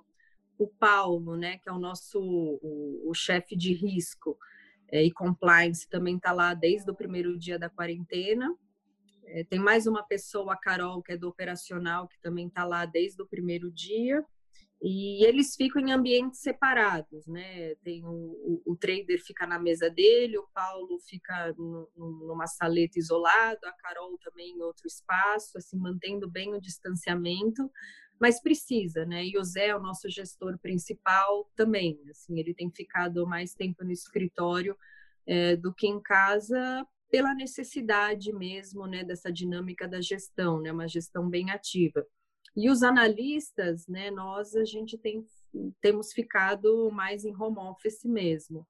O 0.58 0.66
Paulo, 0.66 1.36
né, 1.36 1.58
que 1.58 1.68
é 1.68 1.72
o 1.72 1.78
nosso 1.78 2.20
o, 2.20 3.10
o 3.10 3.14
chefe 3.14 3.56
de 3.56 3.72
risco 3.72 4.36
é, 4.90 5.02
e 5.04 5.10
compliance, 5.10 5.88
também 5.88 6.18
tá 6.18 6.32
lá 6.32 6.54
desde 6.54 6.90
o 6.90 6.94
primeiro 6.94 7.38
dia 7.38 7.58
da 7.58 7.68
quarentena. 7.68 8.52
É, 9.24 9.44
tem 9.44 9.58
mais 9.58 9.86
uma 9.86 10.02
pessoa, 10.02 10.54
a 10.54 10.56
Carol, 10.56 11.02
que 11.02 11.12
é 11.12 11.16
do 11.16 11.28
operacional, 11.28 12.08
que 12.08 12.18
também 12.20 12.48
tá 12.48 12.64
lá 12.64 12.86
desde 12.86 13.20
o 13.20 13.26
primeiro 13.26 13.70
dia. 13.70 14.24
E 14.80 15.24
eles 15.26 15.56
ficam 15.56 15.82
em 15.82 15.90
ambientes 15.90 16.40
separados, 16.40 17.26
né? 17.26 17.74
Tem 17.76 18.04
o, 18.04 18.08
o, 18.08 18.62
o, 18.64 18.76
trader 18.76 19.20
fica 19.24 19.44
na 19.44 19.58
mesa 19.58 19.90
dele, 19.90 20.38
o 20.38 20.46
Paulo 20.54 21.00
fica 21.00 21.52
no, 21.58 21.90
numa 21.96 22.46
saleta 22.46 22.96
isolado, 22.96 23.58
a 23.64 23.72
Carol 23.72 24.16
também 24.18 24.52
em 24.52 24.62
outro 24.62 24.86
espaço, 24.86 25.58
assim 25.58 25.76
mantendo 25.76 26.30
bem 26.30 26.54
o 26.54 26.60
distanciamento, 26.60 27.68
mas 28.20 28.40
precisa, 28.40 29.04
né? 29.04 29.24
E 29.26 29.36
o 29.36 29.42
Zé, 29.42 29.74
o 29.74 29.80
nosso 29.80 30.08
gestor 30.08 30.56
principal, 30.60 31.50
também, 31.56 32.00
assim, 32.10 32.38
ele 32.38 32.54
tem 32.54 32.70
ficado 32.70 33.26
mais 33.26 33.54
tempo 33.54 33.84
no 33.84 33.90
escritório 33.90 34.76
é, 35.26 35.56
do 35.56 35.74
que 35.74 35.88
em 35.88 36.00
casa 36.00 36.86
pela 37.10 37.34
necessidade 37.34 38.32
mesmo, 38.32 38.86
né? 38.86 39.02
Dessa 39.02 39.32
dinâmica 39.32 39.88
da 39.88 40.00
gestão, 40.00 40.60
né? 40.60 40.70
Uma 40.70 40.86
gestão 40.86 41.28
bem 41.28 41.50
ativa. 41.50 42.06
E 42.58 42.68
os 42.68 42.82
analistas, 42.82 43.86
né, 43.86 44.10
nós 44.10 44.56
a 44.56 44.64
gente 44.64 44.98
tem, 44.98 45.24
temos 45.80 46.12
ficado 46.12 46.90
mais 46.90 47.24
em 47.24 47.32
home 47.32 47.56
office 47.56 48.02
mesmo. 48.02 48.66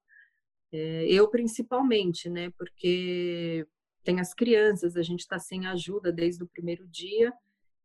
É, 0.71 1.07
eu 1.07 1.27
principalmente, 1.27 2.29
né, 2.29 2.51
porque 2.51 3.65
tem 4.03 4.19
as 4.19 4.31
crianças, 4.31 4.95
a 4.95 5.01
gente 5.01 5.21
está 5.21 5.39
sem 5.39 5.65
ajuda 5.65 6.11
desde 6.11 6.43
o 6.43 6.47
primeiro 6.47 6.87
dia, 6.87 7.33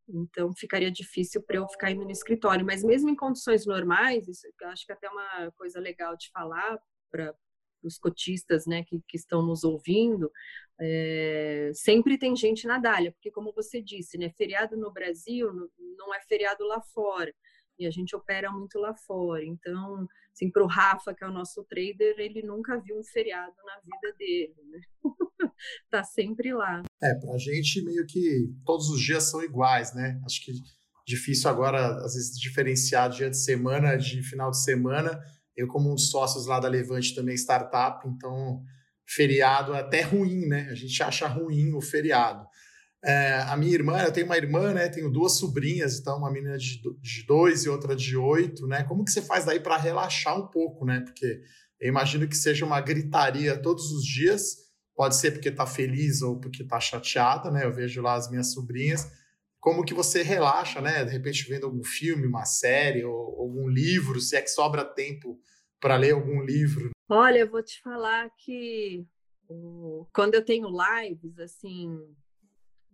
então 0.07 0.55
ficaria 0.55 0.91
difícil 0.91 1.43
para 1.43 1.57
eu 1.57 1.67
ficar 1.69 1.91
indo 1.91 2.05
no 2.05 2.11
escritório. 2.11 2.67
Mas 2.67 2.85
mesmo 2.85 3.09
em 3.09 3.17
condições 3.17 3.65
normais, 3.65 4.29
isso 4.29 4.47
eu 4.61 4.69
acho 4.69 4.85
que 4.85 4.93
é 4.93 4.95
até 4.95 5.09
uma 5.09 5.51
coisa 5.53 5.81
legal 5.81 6.15
de 6.19 6.31
falar 6.31 6.79
para 7.11 7.35
os 7.85 7.99
cotistas 7.99 8.67
né, 8.67 8.83
que, 8.85 9.01
que 9.07 9.17
estão 9.17 9.43
nos 9.43 9.65
ouvindo, 9.65 10.31
é, 10.81 11.71
sempre 11.75 12.19
tem 12.19 12.35
gente 12.35 12.67
na 12.67 12.79
Dália, 12.79 13.13
porque 13.13 13.31
como 13.31 13.53
você 13.53 13.81
disse, 13.81 14.19
né, 14.19 14.31
feriado 14.31 14.77
no 14.77 14.93
Brasil 14.93 15.49
não 15.97 16.15
é 16.15 16.21
feriado 16.23 16.65
lá 16.65 16.81
fora, 16.81 17.33
e 17.79 17.87
a 17.87 17.91
gente 17.91 18.15
opera 18.15 18.51
muito 18.51 18.79
lá 18.79 18.95
fora. 18.95 19.45
Então, 19.45 20.07
assim, 20.33 20.51
para 20.51 20.63
o 20.63 20.67
Rafa, 20.67 21.15
que 21.15 21.25
é 21.25 21.29
o 21.29 21.33
nosso 21.33 21.65
trader, 21.65 22.15
ele 22.19 22.43
nunca 22.43 22.79
viu 22.81 22.99
um 22.99 23.05
feriado 23.05 23.55
na 23.65 23.81
vida 23.81 24.17
dele, 24.17 24.55
né? 24.71 24.81
tá 25.91 26.05
sempre 26.05 26.53
lá. 26.53 26.83
É, 27.03 27.15
para 27.15 27.33
a 27.33 27.39
gente 27.39 27.83
meio 27.83 28.07
que 28.07 28.53
todos 28.65 28.89
os 28.89 29.01
dias 29.01 29.25
são 29.25 29.43
iguais, 29.43 29.95
né? 29.95 30.21
Acho 30.25 30.45
que 30.45 30.53
difícil 31.07 31.51
agora, 31.51 31.97
às 32.05 32.15
vezes, 32.15 32.39
diferenciar 32.39 33.11
dia 33.11 33.29
de 33.29 33.37
semana 33.37 33.97
de 33.97 34.23
final 34.23 34.51
de 34.51 34.63
semana, 34.63 35.23
eu, 35.57 35.69
como 35.69 35.91
um 35.91 35.95
dos 35.95 36.11
sócios 36.11 36.47
lá 36.47 36.59
da 36.59 36.69
Levante, 36.69 37.15
também 37.15 37.35
startup, 37.35 38.07
então 38.09 38.63
feriado 39.07 39.75
é 39.75 39.81
até 39.81 40.01
ruim, 40.03 40.47
né? 40.47 40.69
A 40.71 40.75
gente 40.75 41.03
acha 41.03 41.27
ruim 41.27 41.75
o 41.75 41.81
feriado. 41.81 42.47
É, 43.05 43.35
a 43.49 43.57
minha 43.57 43.75
irmã, 43.75 44.01
eu 44.03 44.13
tenho 44.13 44.27
uma 44.27 44.37
irmã, 44.37 44.73
né? 44.73 44.89
Tenho 44.89 45.11
duas 45.11 45.37
sobrinhas, 45.37 45.99
então 45.99 46.17
uma 46.17 46.31
menina 46.31 46.57
de, 46.57 46.81
de 47.01 47.27
dois 47.27 47.65
e 47.65 47.69
outra 47.69 47.95
de 47.95 48.17
oito, 48.17 48.67
né? 48.67 48.83
Como 48.85 49.05
que 49.05 49.11
você 49.11 49.21
faz 49.21 49.45
daí 49.45 49.61
para 49.61 49.77
relaxar 49.77 50.39
um 50.39 50.47
pouco, 50.47 50.87
né? 50.87 51.01
Porque 51.01 51.43
eu 51.79 51.89
imagino 51.89 52.27
que 52.27 52.37
seja 52.37 52.65
uma 52.65 52.81
gritaria 52.81 53.61
todos 53.61 53.93
os 53.93 54.05
dias. 54.05 54.65
Pode 54.97 55.17
ser 55.17 55.33
porque 55.33 55.51
tá 55.51 55.67
feliz 55.67 56.23
ou 56.23 56.41
porque 56.41 56.65
tá 56.65 56.81
chateada, 56.81 57.51
né? 57.51 57.65
Eu 57.65 57.73
vejo 57.73 58.01
lá 58.01 58.15
as 58.15 58.31
minhas 58.31 58.53
sobrinhas. 58.53 59.07
Como 59.65 59.83
que 59.83 59.95
você 59.95 60.23
relaxa, 60.23 60.79
né? 60.83 61.07
De 61.07 61.11
repente 61.11 61.49
vendo 61.49 61.65
algum 61.65 61.83
filme, 61.83 62.27
uma 62.27 62.45
série 62.45 63.03
ou 63.03 63.41
algum 63.41 63.67
livro, 63.67 64.21
se 64.21 64.37
é 64.37 64.43
que 64.43 64.49
sobra 64.49 64.85
tempo 64.85 65.41
para 65.81 65.97
ler 65.97 66.13
algum 66.13 66.43
livro? 66.43 66.91
Olha, 67.09 67.39
eu 67.39 67.51
vou 67.51 67.63
te 67.63 67.81
falar 67.81 68.29
que 68.37 69.07
quando 70.13 70.35
eu 70.35 70.45
tenho 70.45 70.69
lives, 70.69 71.39
assim, 71.39 71.99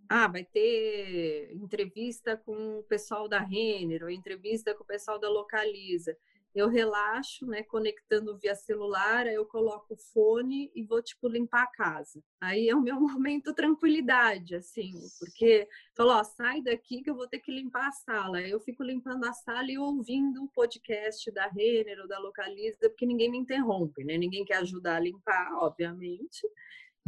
ah, 0.08 0.28
vai 0.28 0.44
ter 0.44 1.50
entrevista 1.56 2.36
com 2.36 2.78
o 2.78 2.84
pessoal 2.84 3.28
da 3.28 3.40
Renner, 3.40 4.04
ou 4.04 4.08
entrevista 4.10 4.72
com 4.72 4.84
o 4.84 4.86
pessoal 4.86 5.18
da 5.18 5.28
Localiza 5.28 6.16
eu 6.55 6.68
relaxo, 6.68 7.46
né, 7.46 7.62
conectando 7.62 8.36
via 8.38 8.55
celular, 8.55 9.26
aí 9.26 9.34
eu 9.34 9.46
coloco 9.46 9.94
o 9.94 9.96
fone 9.96 10.70
e 10.74 10.82
vou, 10.82 11.03
tipo, 11.03 11.28
limpar 11.28 11.62
a 11.62 11.70
casa. 11.70 12.22
Aí 12.40 12.68
é 12.68 12.74
o 12.74 12.80
meu 12.80 12.96
momento 13.01 13.55
tranquilidade, 13.55 14.55
assim, 14.57 14.92
porque 15.18 15.68
falou, 15.96 16.14
ó, 16.14 16.24
sai 16.24 16.62
daqui 16.62 17.03
que 17.03 17.11
eu 17.11 17.14
vou 17.14 17.28
ter 17.28 17.38
que 17.38 17.53
limpar 17.53 17.88
a 17.88 17.92
sala. 17.92 18.38
Aí 18.38 18.51
eu 18.51 18.61
fico 18.61 18.82
limpando 18.82 19.24
a 19.24 19.32
sala 19.32 19.70
e 19.70 19.78
ouvindo 19.78 20.42
o 20.44 20.48
podcast 20.48 21.30
da 21.32 21.46
Renner 21.46 22.01
ou 22.01 22.09
da 22.09 22.18
Localiza, 22.18 22.88
porque 22.88 23.07
ninguém 23.07 23.30
me 23.30 23.38
interrompe, 23.38 24.05
né? 24.05 24.16
Ninguém 24.18 24.44
quer 24.44 24.57
ajudar 24.57 24.96
a 24.96 25.01
limpar, 25.01 25.53
obviamente. 25.55 26.46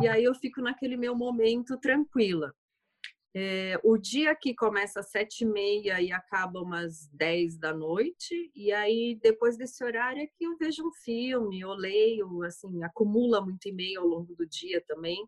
E 0.01 0.09
aí 0.09 0.24
eu 0.24 0.34
fico 0.34 0.61
naquele 0.61 0.97
meu 0.97 1.14
momento 1.14 1.76
tranquila. 1.78 2.55
É, 3.35 3.80
o 3.83 3.97
dia 3.97 4.35
que 4.35 4.55
começa 4.55 5.01
às 5.01 5.11
sete 5.11 5.43
e 5.43 5.47
meia 5.47 6.03
e 6.03 6.12
acaba 6.12 6.61
umas 6.61 7.09
dez 7.12 7.57
da 7.57 7.72
noite, 7.72 8.53
e 8.55 8.70
aí 8.70 9.18
depois 9.22 9.57
desse 9.57 9.83
horário 9.83 10.22
é 10.22 10.26
que 10.26 10.45
eu 10.45 10.57
vejo 10.59 10.87
um 10.87 10.93
filme, 10.93 11.61
eu 11.61 11.72
leio, 11.72 12.43
assim, 12.43 12.83
acumula 12.85 13.41
muito 13.41 13.66
e-mail 13.66 14.01
ao 14.01 14.07
longo 14.07 14.35
do 14.35 14.47
dia 14.47 14.85
também, 14.87 15.26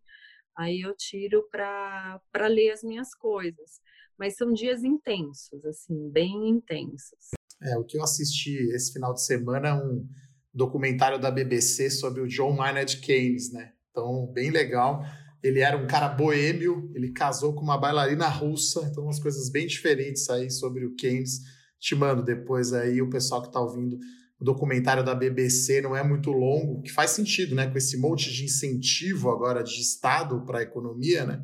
aí 0.55 0.83
eu 0.83 0.95
tiro 0.95 1.49
para 1.51 2.21
ler 2.47 2.73
as 2.73 2.83
minhas 2.83 3.15
coisas. 3.15 3.81
Mas 4.19 4.37
são 4.37 4.53
dias 4.53 4.85
intensos, 4.85 5.65
assim, 5.65 6.09
bem 6.11 6.49
intensos. 6.49 7.31
É, 7.61 7.77
o 7.79 7.85
que 7.85 7.97
eu 7.97 8.03
assisti 8.03 8.55
esse 8.73 8.93
final 8.93 9.13
de 9.13 9.25
semana 9.25 9.69
é 9.69 9.75
um 9.75 10.07
documentário 10.53 11.19
da 11.19 11.33
BBC 11.33 11.91
sobre 11.91 12.21
o 12.21 12.29
John 12.29 12.53
Maynard 12.53 13.01
Keynes, 13.01 13.51
né? 13.53 13.73
Então, 13.91 14.27
bem 14.27 14.51
legal 14.51 15.03
ele 15.45 15.61
era 15.61 15.77
um 15.77 15.87
cara 15.87 16.09
boêmio, 16.09 16.91
ele 16.95 17.13
casou 17.13 17.53
com 17.53 17.61
uma 17.61 17.77
bailarina 17.77 18.27
russa, 18.27 18.81
então 18.91 19.05
umas 19.05 19.21
coisas 19.21 19.51
bem 19.51 19.67
diferentes 19.67 20.31
aí 20.31 20.51
sobre 20.51 20.87
o 20.87 20.95
Keynes. 20.95 21.41
Te 21.79 21.95
mando 21.95 22.25
depois 22.25 22.73
aí 22.73 23.03
o 23.03 23.11
pessoal 23.11 23.43
que 23.43 23.49
está 23.49 23.61
ouvindo 23.61 23.99
o 24.41 24.45
documentário 24.45 25.05
da 25.05 25.15
BBC 25.15 25.83
não 25.83 25.95
é 25.95 26.03
muito 26.03 26.31
longo, 26.31 26.81
que 26.81 26.91
faz 26.91 27.11
sentido, 27.11 27.55
né? 27.55 27.67
Com 27.67 27.77
esse 27.77 27.99
monte 27.99 28.33
de 28.33 28.43
incentivo 28.43 29.31
agora 29.31 29.63
de 29.63 29.83
Estado 29.83 30.43
para 30.47 30.61
a 30.61 30.63
economia, 30.63 31.27
né? 31.27 31.43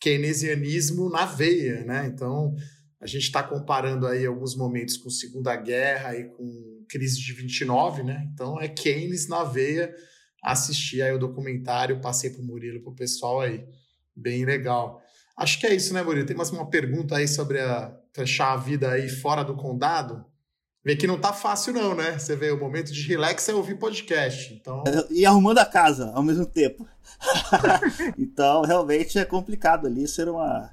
Keynesianismo 0.00 1.10
na 1.10 1.26
veia, 1.26 1.84
né? 1.84 2.06
Então 2.06 2.54
a 2.98 3.06
gente 3.06 3.24
está 3.24 3.42
comparando 3.42 4.06
aí 4.06 4.24
alguns 4.24 4.56
momentos 4.56 4.96
com 4.96 5.10
Segunda 5.10 5.54
Guerra 5.56 6.16
e 6.16 6.24
com 6.24 6.86
crise 6.88 7.20
de 7.20 7.34
29, 7.34 8.02
né? 8.02 8.26
Então 8.32 8.58
é 8.58 8.66
Keynes 8.66 9.28
na 9.28 9.44
veia 9.44 9.94
assistir 10.42 11.02
aí 11.02 11.12
o 11.12 11.18
documentário, 11.18 12.00
passei 12.00 12.30
para 12.30 12.42
o 12.42 12.44
Murilo, 12.44 12.80
para 12.80 12.90
o 12.90 12.96
pessoal 12.96 13.40
aí. 13.40 13.64
Bem 14.14 14.44
legal. 14.44 15.00
Acho 15.36 15.58
que 15.60 15.66
é 15.66 15.74
isso, 15.74 15.94
né, 15.94 16.02
Murilo? 16.02 16.26
Tem 16.26 16.36
mais 16.36 16.50
uma 16.50 16.68
pergunta 16.68 17.16
aí 17.16 17.28
sobre 17.28 17.60
a 17.60 17.96
fechar 18.12 18.52
a 18.52 18.56
vida 18.56 18.90
aí 18.90 19.08
fora 19.08 19.42
do 19.42 19.54
condado. 19.54 20.24
Vê 20.84 20.96
que 20.96 21.06
não 21.06 21.18
tá 21.18 21.32
fácil, 21.32 21.72
não, 21.72 21.94
né? 21.94 22.18
Você 22.18 22.34
vê, 22.34 22.50
o 22.50 22.58
momento 22.58 22.92
de 22.92 23.06
relax 23.06 23.48
é 23.48 23.54
ouvir 23.54 23.78
podcast. 23.78 24.52
Então... 24.52 24.82
E 25.10 25.24
arrumando 25.24 25.58
a 25.58 25.64
casa 25.64 26.10
ao 26.12 26.24
mesmo 26.24 26.44
tempo. 26.44 26.86
então, 28.18 28.62
realmente 28.62 29.16
é 29.16 29.24
complicado 29.24 29.86
ali 29.86 30.08
ser 30.08 30.28
uma. 30.28 30.72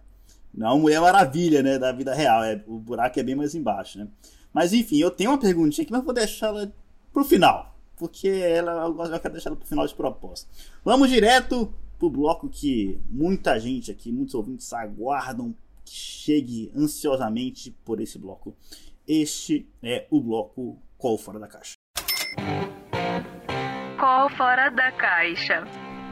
Não 0.52 0.68
é 0.68 0.72
uma 0.72 0.80
mulher 0.80 1.00
maravilha, 1.00 1.62
né? 1.62 1.78
Da 1.78 1.92
vida 1.92 2.14
real. 2.14 2.44
É, 2.44 2.62
o 2.66 2.80
buraco 2.80 3.20
é 3.20 3.24
bem 3.24 3.36
mais 3.36 3.54
embaixo, 3.54 4.00
né? 4.00 4.08
Mas 4.52 4.74
enfim, 4.74 4.98
eu 4.98 5.12
tenho 5.12 5.30
uma 5.30 5.38
perguntinha 5.38 5.84
aqui, 5.84 5.92
mas 5.92 6.04
vou 6.04 6.14
deixar 6.14 6.48
ela 6.48 6.74
pro 7.14 7.24
final. 7.24 7.69
Porque 8.00 8.28
ela, 8.28 8.88
eu 8.88 9.20
quero 9.20 9.34
deixar 9.34 9.50
ela 9.50 9.58
pro 9.58 9.68
final 9.68 9.86
de 9.86 9.94
propósito. 9.94 10.50
Vamos 10.84 11.10
direto 11.10 11.72
pro 12.00 12.10
bloco 12.10 12.50
que 12.50 13.00
muita 13.10 13.60
gente 13.60 13.92
aqui, 13.92 14.12
muitos 14.12 14.34
ouvintes 14.34 14.74
aguardam 14.74 15.54
que 15.86 15.94
chegue 15.94 16.72
ansiosamente 16.76 17.76
por 17.84 18.00
esse 18.02 18.18
bloco 18.18 18.56
este 19.10 19.68
é 19.82 20.06
o 20.12 20.22
bloco 20.22 20.78
Qual 20.96 21.18
Fora 21.18 21.40
da 21.40 21.48
Caixa. 21.48 21.74
Qual 24.00 24.30
Fora 24.38 24.70
da 24.70 24.92
Caixa? 24.92 25.64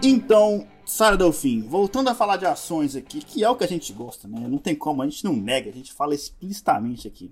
Então, 0.02 0.68
Sara 0.84 1.16
Delfim, 1.16 1.62
voltando 1.62 2.10
a 2.10 2.16
falar 2.16 2.38
de 2.38 2.48
ações 2.48 2.96
aqui, 2.96 3.20
que 3.20 3.44
é 3.44 3.50
o 3.52 3.56
que 3.56 3.64
a 3.64 3.68
gente 3.68 3.94
gosta, 3.94 4.28
né? 4.28 4.48
Não 4.48 4.58
tem 4.58 4.74
como, 4.74 5.04
a 5.04 5.08
gente 5.08 5.24
não 5.24 5.36
nega, 5.36 5.70
a 5.70 5.74
gente 5.74 5.94
fala 5.94 6.16
explicitamente 6.16 7.08
aqui. 7.08 7.32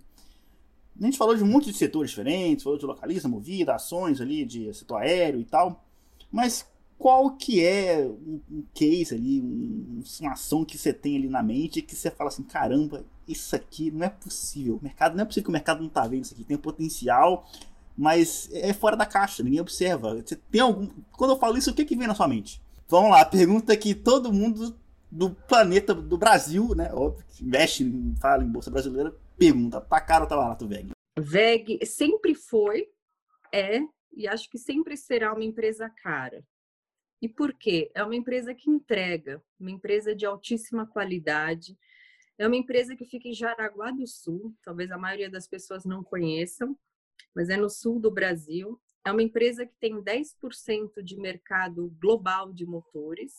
A 1.00 1.06
gente 1.06 1.18
falou 1.18 1.36
de 1.36 1.44
um 1.44 1.60
de 1.60 1.74
setores 1.74 2.12
diferentes, 2.12 2.64
falou 2.64 2.80
de 2.80 2.86
localiza, 2.86 3.28
movida, 3.28 3.76
ações 3.76 4.22
ali 4.22 4.46
de 4.46 4.74
setor 4.74 5.02
aéreo 5.02 5.42
e 5.42 5.46
tal. 5.46 5.84
Mas 6.32 6.66
qual 6.98 7.32
que 7.32 7.64
é 7.64 8.10
um 8.50 8.64
case 8.74 9.14
ali, 9.14 9.42
uma 10.22 10.32
ação 10.32 10.64
que 10.64 10.78
você 10.78 10.94
tem 10.94 11.18
ali 11.18 11.28
na 11.28 11.44
mente 11.44 11.82
que 11.82 11.96
você 11.96 12.10
fala 12.10 12.30
assim, 12.30 12.44
caramba, 12.44 13.04
isso 13.28 13.56
aqui 13.56 13.92
não 13.92 14.06
é 14.06 14.10
possível. 14.10 14.78
O 14.78 14.84
mercado 14.84 15.16
não 15.16 15.24
é 15.24 15.26
possível 15.26 15.44
que 15.44 15.50
o 15.50 15.54
mercado 15.54 15.82
não 15.82 15.90
tá 15.90 16.08
vendo 16.08 16.24
isso 16.24 16.34
aqui. 16.34 16.44
Tem 16.44 16.58
potencial, 16.58 17.46
mas 17.98 18.50
é 18.54 18.72
fora 18.72 18.96
da 18.96 19.06
caixa, 19.06 19.44
ninguém 19.44 19.60
observa. 19.60 20.16
Você 20.16 20.36
tem 20.36 20.62
algum. 20.62 20.88
Quando 21.12 21.32
eu 21.32 21.40
falo 21.40 21.58
isso, 21.58 21.72
o 21.72 21.74
que, 21.74 21.86
que 21.86 21.96
vem 21.96 22.08
na 22.08 22.16
sua 22.16 22.28
mente? 22.28 22.62
Vamos 22.88 23.12
lá, 23.12 23.26
pergunta 23.26 23.76
que 23.76 23.94
todo 23.94 24.32
mundo 24.32 24.76
do 25.12 25.32
planeta, 25.32 25.94
do 25.94 26.18
Brasil, 26.18 26.76
né? 26.76 26.92
Óbvio, 26.94 27.26
que 27.30 27.44
investe, 27.44 28.14
fala 28.20 28.44
em 28.44 28.48
Bolsa 28.48 28.70
Brasileira, 28.70 29.14
pergunta: 29.38 29.82
tá 29.82 30.02
caro 30.02 30.24
ou 30.24 30.30
tá 30.30 30.36
barato 30.36 30.68
VEG? 30.68 30.92
VEG 31.18 31.86
sempre 31.86 32.36
foi, 32.36 32.88
é, 33.54 33.80
e 34.14 34.28
acho 34.28 34.50
que 34.50 34.58
sempre 34.58 34.98
será 34.98 35.34
uma 35.34 35.44
empresa 35.44 35.90
cara. 35.90 36.44
E 37.22 37.30
por 37.30 37.54
quê? 37.54 37.92
É 37.96 38.04
uma 38.04 38.16
empresa 38.16 38.54
que 38.54 38.70
entrega, 38.70 39.44
uma 39.60 39.72
empresa 39.72 40.16
de 40.16 40.26
altíssima 40.26 40.86
qualidade. 40.86 41.78
É 42.38 42.46
uma 42.46 42.56
empresa 42.56 42.96
que 42.96 43.06
fica 43.06 43.28
em 43.28 43.34
Jaraguá 43.34 43.92
do 43.92 44.06
Sul, 44.06 44.54
talvez 44.62 44.92
a 44.92 44.98
maioria 44.98 45.30
das 45.30 45.48
pessoas 45.48 45.86
não 45.86 46.04
conheçam, 46.04 46.78
mas 47.34 47.50
é 47.50 47.58
no 47.58 47.70
sul 47.70 48.00
do 48.00 48.12
Brasil. 48.12 48.80
É 49.06 49.12
uma 49.12 49.24
empresa 49.24 49.66
que 49.66 49.76
tem 49.80 50.02
10% 50.02 51.02
de 51.02 51.18
mercado 51.18 51.90
global 52.00 52.52
de 52.52 52.66
motores. 52.66 53.34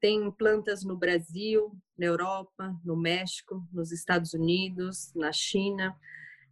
Tem 0.00 0.30
plantas 0.30 0.82
no 0.82 0.96
Brasil, 0.96 1.76
na 1.96 2.06
Europa, 2.06 2.74
no 2.84 2.96
México, 2.96 3.66
nos 3.72 3.92
Estados 3.92 4.32
Unidos, 4.32 5.12
na 5.14 5.30
China. 5.30 5.94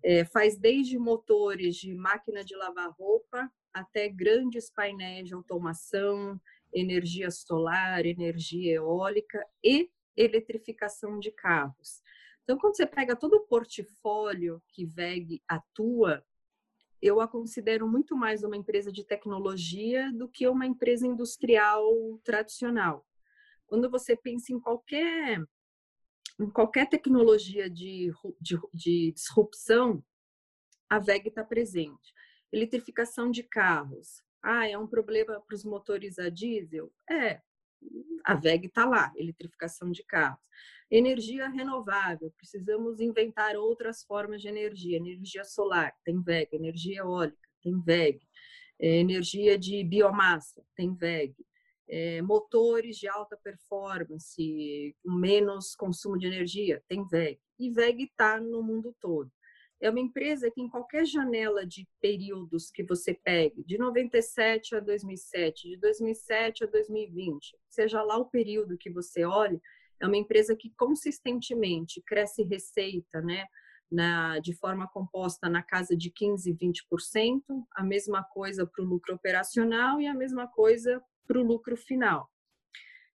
É, 0.02 0.24
faz 0.24 0.56
desde 0.58 0.98
motores 0.98 1.76
de 1.76 1.94
máquina 1.94 2.44
de 2.44 2.54
lavar 2.54 2.90
roupa 2.90 3.50
até 3.72 4.08
grandes 4.08 4.70
painéis 4.70 5.28
de 5.28 5.34
automação, 5.34 6.40
energia 6.72 7.30
solar, 7.30 8.04
energia 8.04 8.74
eólica 8.74 9.44
e 9.64 9.90
eletrificação 10.16 11.18
de 11.18 11.30
carros. 11.30 12.02
Então, 12.42 12.58
quando 12.58 12.76
você 12.76 12.86
pega 12.86 13.16
todo 13.16 13.34
o 13.34 13.46
portfólio 13.46 14.62
que 14.68 14.84
VEG 14.84 15.42
atua, 15.46 16.24
eu 17.00 17.20
a 17.20 17.28
considero 17.28 17.86
muito 17.86 18.16
mais 18.16 18.42
uma 18.42 18.56
empresa 18.56 18.90
de 18.90 19.04
tecnologia 19.04 20.12
do 20.12 20.28
que 20.28 20.48
uma 20.48 20.66
empresa 20.66 21.06
industrial 21.06 21.86
tradicional. 22.24 23.06
Quando 23.68 23.88
você 23.88 24.16
pensa 24.16 24.52
em 24.52 24.58
qualquer, 24.58 25.40
em 26.40 26.50
qualquer 26.50 26.88
tecnologia 26.88 27.70
de, 27.70 28.10
de, 28.40 28.58
de 28.74 29.12
disrupção, 29.12 30.02
a 30.90 30.98
VEG 30.98 31.28
está 31.28 31.44
presente 31.44 32.12
eletrificação 32.52 33.30
de 33.30 33.42
carros. 33.42 34.22
Ah, 34.42 34.68
é 34.68 34.78
um 34.78 34.86
problema 34.86 35.40
para 35.40 35.54
os 35.54 35.64
motores 35.64 36.18
a 36.18 36.28
diesel? 36.28 36.92
É, 37.10 37.40
a 38.24 38.34
VEG 38.34 38.66
está 38.66 38.84
lá, 38.84 39.12
eletrificação 39.16 39.90
de 39.90 40.02
carros. 40.04 40.40
Energia 40.90 41.48
renovável, 41.48 42.32
precisamos 42.36 42.98
inventar 43.00 43.56
outras 43.56 44.02
formas 44.04 44.40
de 44.40 44.48
energia. 44.48 44.96
Energia 44.96 45.44
solar, 45.44 45.94
tem 46.04 46.20
VEG. 46.22 46.48
Energia 46.54 47.00
eólica, 47.00 47.48
tem 47.62 47.78
VEG. 47.80 48.20
É, 48.80 48.96
energia 48.96 49.58
de 49.58 49.84
biomassa, 49.84 50.64
tem 50.74 50.94
VEG. 50.94 51.34
É, 51.88 52.20
motores 52.20 52.96
de 52.98 53.08
alta 53.08 53.36
performance, 53.36 54.94
menos 55.04 55.74
consumo 55.74 56.18
de 56.18 56.26
energia, 56.26 56.82
tem 56.86 57.04
VEG. 57.06 57.40
E 57.58 57.70
VEG 57.70 58.04
está 58.04 58.38
no 58.38 58.62
mundo 58.62 58.94
todo. 59.00 59.32
É 59.80 59.88
uma 59.88 60.00
empresa 60.00 60.50
que 60.50 60.60
em 60.60 60.68
qualquer 60.68 61.06
janela 61.06 61.64
de 61.64 61.88
períodos 62.00 62.68
que 62.70 62.82
você 62.82 63.14
pegue, 63.14 63.62
de 63.64 63.78
97 63.78 64.74
a 64.74 64.80
2007, 64.80 65.68
de 65.68 65.76
2007 65.76 66.64
a 66.64 66.66
2020, 66.66 67.56
seja 67.70 68.02
lá 68.02 68.16
o 68.16 68.28
período 68.28 68.76
que 68.76 68.90
você 68.90 69.24
olhe, 69.24 69.60
é 70.00 70.06
uma 70.06 70.16
empresa 70.16 70.56
que 70.56 70.72
consistentemente 70.76 72.02
cresce 72.02 72.42
receita, 72.42 73.20
né? 73.20 73.46
Na, 73.90 74.38
de 74.40 74.52
forma 74.52 74.86
composta 74.86 75.48
na 75.48 75.62
casa 75.62 75.96
de 75.96 76.10
15, 76.10 76.52
20%, 76.52 77.40
a 77.74 77.82
mesma 77.82 78.22
coisa 78.22 78.66
para 78.66 78.84
o 78.84 78.86
lucro 78.86 79.14
operacional 79.14 79.98
e 79.98 80.06
a 80.06 80.12
mesma 80.12 80.46
coisa 80.46 81.02
para 81.28 81.38
o 81.38 81.44
lucro 81.44 81.76
final. 81.76 82.30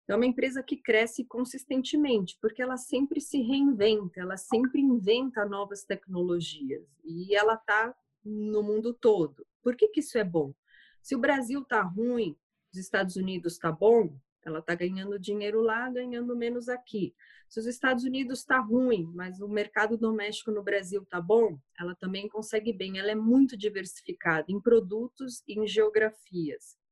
É 0.07 0.15
uma 0.15 0.25
empresa 0.25 0.61
que 0.61 0.77
cresce 0.77 1.25
consistentemente, 1.25 2.37
porque 2.39 2.61
ela 2.61 2.77
sempre 2.77 3.19
se 3.19 3.41
reinventa, 3.41 4.19
ela 4.19 4.37
sempre 4.37 4.79
inventa 4.81 5.45
novas 5.45 5.83
tecnologias 5.83 6.85
e 7.03 7.35
ela 7.35 7.55
está 7.55 7.95
no 8.23 8.61
mundo 8.61 8.93
todo. 8.93 9.45
Por 9.61 9.75
que, 9.75 9.87
que 9.87 10.01
isso 10.01 10.17
é 10.17 10.23
bom? 10.23 10.53
Se 11.01 11.15
o 11.15 11.19
Brasil 11.19 11.61
está 11.61 11.81
ruim, 11.81 12.37
os 12.71 12.79
Estados 12.79 13.15
Unidos 13.15 13.53
está 13.53 13.71
bom, 13.71 14.17
ela 14.45 14.59
está 14.59 14.75
ganhando 14.75 15.17
dinheiro 15.17 15.61
lá, 15.61 15.89
ganhando 15.89 16.35
menos 16.35 16.67
aqui. 16.67 17.15
Se 17.47 17.61
os 17.61 17.65
Estados 17.65 18.03
Unidos 18.03 18.39
está 18.39 18.59
ruim, 18.59 19.09
mas 19.13 19.39
o 19.39 19.47
mercado 19.47 19.97
doméstico 19.97 20.51
no 20.51 20.61
Brasil 20.61 21.01
está 21.01 21.21
bom, 21.21 21.57
ela 21.79 21.95
também 21.95 22.27
consegue 22.27 22.73
bem. 22.73 22.97
Ela 22.97 23.11
é 23.11 23.15
muito 23.15 23.55
diversificada 23.55 24.45
em 24.49 24.59
produtos 24.59 25.41
e 25.47 25.57
em 25.57 25.65
geografias 25.65 26.82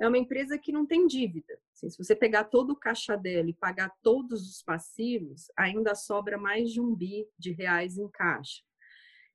é 0.00 0.08
uma 0.08 0.18
empresa 0.18 0.58
que 0.58 0.72
não 0.72 0.86
tem 0.86 1.06
dívida. 1.06 1.60
Assim, 1.74 1.90
se 1.90 1.98
você 1.98 2.16
pegar 2.16 2.44
todo 2.44 2.70
o 2.70 2.76
caixa 2.76 3.16
dela 3.16 3.50
e 3.50 3.54
pagar 3.54 3.92
todos 4.02 4.48
os 4.48 4.62
passivos, 4.62 5.50
ainda 5.56 5.94
sobra 5.94 6.38
mais 6.38 6.72
de 6.72 6.80
um 6.80 6.94
bi 6.94 7.28
de 7.38 7.52
reais 7.52 7.98
em 7.98 8.08
caixa. 8.08 8.62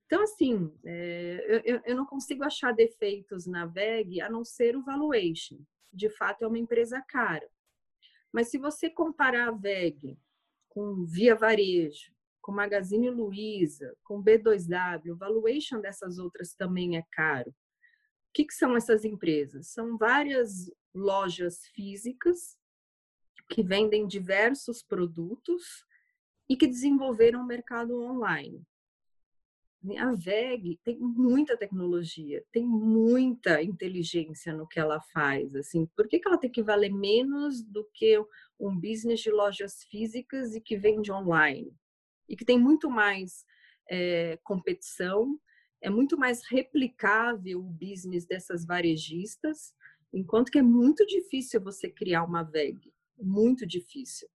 Então, 0.07 0.23
assim, 0.23 0.73
é, 0.83 1.61
eu, 1.65 1.81
eu 1.85 1.95
não 1.95 2.05
consigo 2.05 2.43
achar 2.43 2.73
defeitos 2.73 3.45
na 3.45 3.67
VEG 3.67 4.21
a 4.21 4.29
não 4.29 4.43
ser 4.43 4.75
o 4.75 4.83
valuation. 4.83 5.59
De 5.93 6.09
fato, 6.09 6.43
é 6.43 6.47
uma 6.47 6.59
empresa 6.59 7.01
cara. 7.07 7.47
Mas 8.33 8.49
se 8.49 8.57
você 8.57 8.89
comparar 8.89 9.49
a 9.49 9.51
VEG 9.51 10.17
com 10.69 11.05
Via 11.05 11.35
Varejo, 11.35 12.11
com 12.41 12.51
Magazine 12.51 13.09
Luiza, 13.09 13.95
com 14.03 14.21
B2W, 14.21 15.11
o 15.11 15.15
valuation 15.15 15.79
dessas 15.79 16.17
outras 16.17 16.53
também 16.53 16.97
é 16.97 17.03
caro 17.11 17.53
que, 18.35 18.43
que 18.43 18.53
são 18.53 18.75
essas 18.75 19.05
empresas? 19.05 19.67
São 19.67 19.97
várias 19.97 20.69
lojas 20.93 21.65
físicas 21.67 22.57
que 23.49 23.63
vendem 23.63 24.05
diversos 24.05 24.83
produtos 24.83 25.85
e 26.49 26.57
que 26.57 26.67
desenvolveram 26.67 27.41
o 27.41 27.47
mercado 27.47 27.97
online. 28.01 28.61
A 29.99 30.11
VEG 30.13 30.79
tem 30.83 30.99
muita 30.99 31.55
tecnologia, 31.55 32.43
tem 32.51 32.65
muita 32.65 33.63
inteligência 33.63 34.51
no 34.51 34.67
que 34.67 34.79
ela 34.79 34.99
faz. 35.13 35.55
Assim, 35.55 35.85
por 35.95 36.07
que, 36.07 36.19
que 36.19 36.27
ela 36.27 36.39
tem 36.39 36.51
que 36.51 36.63
valer 36.63 36.91
menos 36.91 37.63
do 37.63 37.87
que 37.93 38.17
um 38.59 38.75
business 38.75 39.21
de 39.21 39.31
lojas 39.31 39.83
físicas 39.83 40.55
e 40.55 40.59
que 40.59 40.75
vende 40.75 41.09
online? 41.09 41.71
E 42.27 42.35
que 42.35 42.43
tem 42.43 42.59
muito 42.59 42.89
mais 42.89 43.45
é, 43.89 44.37
competição, 44.43 45.39
é 45.81 45.89
muito 45.89 46.17
mais 46.17 46.43
replicável 46.45 47.59
o 47.59 47.69
business 47.69 48.25
dessas 48.25 48.65
varejistas, 48.65 49.73
enquanto 50.13 50.51
que 50.51 50.59
é 50.59 50.63
muito 50.63 51.05
difícil 51.05 51.61
você 51.61 51.89
criar 51.89 52.23
uma 52.23 52.43
VEG, 52.43 52.93
muito 53.17 53.65
difícil, 53.65 54.27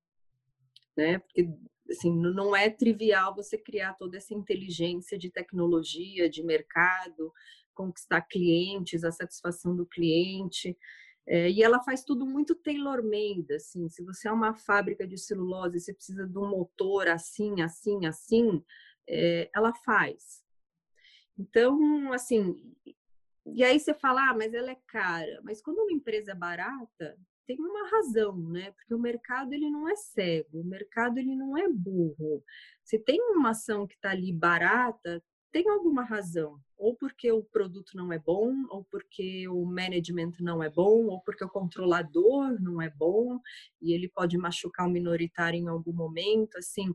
né? 0.97 1.19
Porque 1.19 1.49
assim, 1.91 2.15
não 2.15 2.55
é 2.55 2.71
trivial 2.71 3.35
você 3.35 3.59
criar 3.59 3.95
toda 3.95 4.17
essa 4.17 4.33
inteligência 4.35 5.19
de 5.19 5.31
tecnologia, 5.31 6.31
de 6.31 6.43
mercado, 6.43 7.33
conquistar 7.75 8.23
clientes, 8.23 9.05
a 9.05 9.11
satisfação 9.11 9.75
do 9.75 9.87
cliente. 9.87 10.77
É, 11.27 11.51
e 11.51 11.63
ela 11.63 11.83
faz 11.83 12.03
tudo 12.05 12.27
muito 12.27 12.55
tailor-made, 12.55 13.53
assim. 13.53 13.89
Se 13.89 14.03
você 14.05 14.29
é 14.29 14.33
uma 14.33 14.55
fábrica 14.55 15.07
de 15.07 15.19
celulose, 15.19 15.81
você 15.81 15.95
precisa 15.95 16.27
de 16.27 16.39
um 16.39 16.49
motor 16.49 17.09
assim, 17.09 17.61
assim, 17.63 18.07
assim, 18.07 18.63
é, 19.09 19.51
ela 19.55 19.73
faz. 19.85 20.45
Então, 21.41 22.13
assim, 22.13 22.55
e 23.47 23.65
aí 23.65 23.81
você 23.81 23.95
fala, 23.95 24.29
ah, 24.29 24.35
mas 24.35 24.53
ela 24.53 24.71
é 24.71 24.79
cara. 24.87 25.41
Mas 25.43 25.63
quando 25.63 25.79
uma 25.79 25.93
empresa 25.93 26.33
é 26.33 26.35
barata, 26.35 27.17
tem 27.47 27.59
uma 27.59 27.89
razão, 27.89 28.37
né? 28.37 28.71
Porque 28.73 28.95
o 28.95 28.99
mercado 28.99 29.55
ele 29.55 29.71
não 29.71 29.89
é 29.89 29.97
cego, 29.97 30.61
o 30.61 30.65
mercado 30.65 31.17
ele 31.17 31.35
não 31.35 31.57
é 31.57 31.67
burro. 31.67 32.45
Se 32.85 32.99
tem 32.99 33.19
uma 33.33 33.51
ação 33.51 33.87
que 33.87 33.95
está 33.95 34.11
ali 34.11 34.31
barata, 34.35 35.23
tem 35.51 35.67
alguma 35.71 36.05
razão. 36.05 36.61
Ou 36.77 36.95
porque 36.95 37.33
o 37.33 37.43
produto 37.43 37.97
não 37.97 38.13
é 38.13 38.19
bom, 38.19 38.53
ou 38.69 38.85
porque 38.85 39.49
o 39.49 39.65
management 39.65 40.33
não 40.41 40.63
é 40.63 40.69
bom, 40.69 41.07
ou 41.07 41.23
porque 41.23 41.45
o 41.45 41.49
controlador 41.49 42.61
não 42.61 42.83
é 42.83 42.91
bom 42.91 43.41
e 43.81 43.95
ele 43.95 44.11
pode 44.11 44.37
machucar 44.37 44.87
o 44.87 44.91
minoritário 44.91 45.59
em 45.59 45.69
algum 45.69 45.93
momento, 45.93 46.59
assim. 46.59 46.95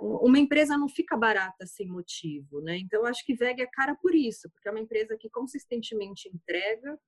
Uma 0.00 0.38
empresa 0.38 0.76
não 0.76 0.88
fica 0.88 1.16
barata 1.16 1.66
sem 1.66 1.86
motivo, 1.86 2.60
né? 2.60 2.78
Então, 2.78 3.04
acho 3.04 3.24
que 3.24 3.34
VEG 3.34 3.62
é 3.62 3.66
cara 3.66 3.94
por 3.94 4.14
isso, 4.14 4.48
porque 4.50 4.68
é 4.68 4.70
uma 4.70 4.80
empresa 4.80 5.16
que 5.18 5.28
consistentemente 5.28 6.28
entrega, 6.28 6.98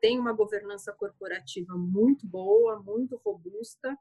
tem 0.00 0.18
uma 0.18 0.32
governança 0.32 0.92
corporativa 0.92 1.76
muito 1.76 2.26
boa, 2.26 2.82
muito 2.82 3.20
robusta, 3.24 3.96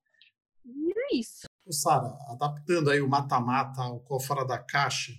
e 0.65 0.91
é 0.91 1.17
isso. 1.17 1.45
Sara, 1.69 2.17
adaptando 2.29 2.89
aí 2.89 3.01
o 3.01 3.07
mata-mata 3.07 3.81
ao 3.81 3.99
qual 4.01 4.19
fora 4.19 4.43
da 4.43 4.57
caixa, 4.57 5.13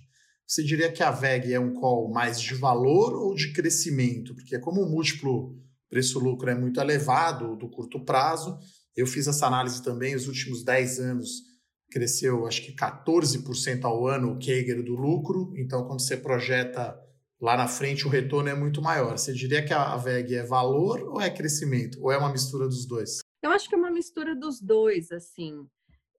você 0.45 0.63
diria 0.63 0.91
que 0.91 1.01
a 1.01 1.09
VEG 1.09 1.53
é 1.53 1.59
um 1.59 1.73
call 1.73 2.11
mais 2.11 2.39
de 2.39 2.53
valor 2.53 3.15
ou 3.15 3.33
de 3.33 3.51
crescimento? 3.51 4.35
Porque 4.35 4.59
como 4.59 4.81
o 4.81 4.89
múltiplo 4.89 5.57
preço-lucro 5.89 6.49
é 6.49 6.55
muito 6.55 6.79
elevado 6.79 7.55
do 7.55 7.69
curto 7.69 8.03
prazo, 8.03 8.59
eu 8.95 9.07
fiz 9.07 9.27
essa 9.27 9.47
análise 9.47 9.83
também, 9.83 10.15
os 10.15 10.27
últimos 10.27 10.63
10 10.63 10.99
anos 10.99 11.54
cresceu 11.95 12.45
acho 12.45 12.61
que 12.61 12.75
14% 12.75 13.85
ao 13.85 14.05
ano 14.05 14.33
o 14.33 14.35
CAGR 14.35 14.83
do 14.83 14.95
lucro, 14.95 15.53
então 15.55 15.87
quando 15.87 16.01
você 16.01 16.17
projeta 16.17 17.01
lá 17.39 17.55
na 17.55 17.69
frente 17.69 18.05
o 18.05 18.09
retorno 18.09 18.49
é 18.49 18.53
muito 18.53 18.81
maior. 18.81 19.17
Você 19.17 19.31
diria 19.31 19.63
que 19.63 19.73
a 19.73 19.95
VEG 19.95 20.35
é 20.35 20.43
valor 20.43 21.01
ou 21.03 21.21
é 21.21 21.29
crescimento? 21.29 21.97
Ou 22.01 22.11
é 22.11 22.17
uma 22.17 22.33
mistura 22.33 22.65
dos 22.65 22.85
dois? 22.85 23.19
Eu 23.41 23.49
acho 23.51 23.69
que 23.69 23.75
é 23.75 23.77
uma 23.77 23.91
mistura 23.91 24.35
dos 24.35 24.59
dois, 24.59 25.09
assim. 25.09 25.65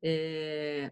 É... 0.02 0.90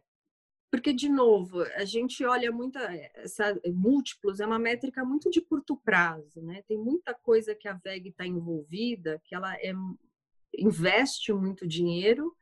Porque, 0.71 0.93
de 0.93 1.09
novo, 1.09 1.63
a 1.63 1.85
gente 1.87 2.23
olha 2.25 2.53
muito. 2.53 2.79
Essa, 3.15 3.59
múltiplos 3.67 4.41
é 4.41 4.47
uma 4.47 4.59
métrica 4.59 5.03
muito 5.03 5.31
de 5.31 5.41
curto 5.41 5.77
prazo, 5.77 6.43
né? 6.43 6.63
Tem 6.69 6.77
muita 6.77 7.15
coisa 7.15 7.55
que 7.55 7.69
a 7.69 7.75
VEG 7.75 8.09
está 8.09 8.27
envolvida, 8.27 9.19
que 9.25 9.35
ela 9.35 9.55
é, 9.55 9.73
investe 10.59 11.33
muito 11.33 11.67
dinheiro, 11.67 12.35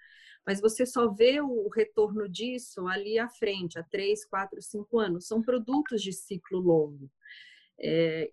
mas 0.47 0.61
você 0.61 0.85
só 0.85 1.09
vê 1.09 1.41
o 1.41 1.69
retorno 1.69 2.29
disso 2.29 2.87
ali 2.87 3.19
à 3.19 3.29
frente, 3.29 3.79
há 3.79 3.83
três, 3.83 4.25
quatro, 4.25 4.61
cinco 4.61 4.99
anos. 4.99 5.27
São 5.27 5.43
produtos 5.43 6.03
de 6.03 6.13
ciclo 6.13 6.59
longo. 6.59 7.11
É, 7.79 8.29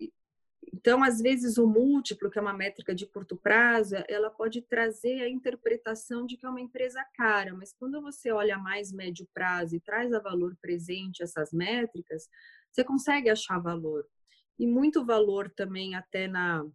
então, 0.74 1.04
às 1.04 1.20
vezes, 1.20 1.58
o 1.58 1.68
múltiplo, 1.68 2.30
que 2.30 2.38
é 2.38 2.42
uma 2.42 2.54
métrica 2.54 2.94
de 2.94 3.06
curto 3.06 3.36
prazo, 3.36 3.96
ela 4.08 4.30
pode 4.30 4.62
trazer 4.62 5.22
a 5.22 5.30
interpretação 5.30 6.26
de 6.26 6.38
que 6.38 6.46
é 6.46 6.50
uma 6.50 6.62
empresa 6.62 7.04
cara, 7.16 7.54
mas 7.54 7.74
quando 7.74 8.02
você 8.02 8.32
olha 8.32 8.58
mais 8.58 8.92
médio 8.92 9.28
prazo 9.34 9.76
e 9.76 9.80
traz 9.80 10.14
a 10.14 10.20
valor 10.20 10.56
presente 10.62 11.24
essas 11.24 11.52
métricas, 11.52 12.28
você 12.72 12.84
consegue 12.84 13.30
achar 13.30 13.60
valor. 13.60 14.06
E 14.58 14.68
muito 14.68 15.06
valor 15.06 15.50
também 15.50 15.96
até 15.96 16.28
na 16.28 16.66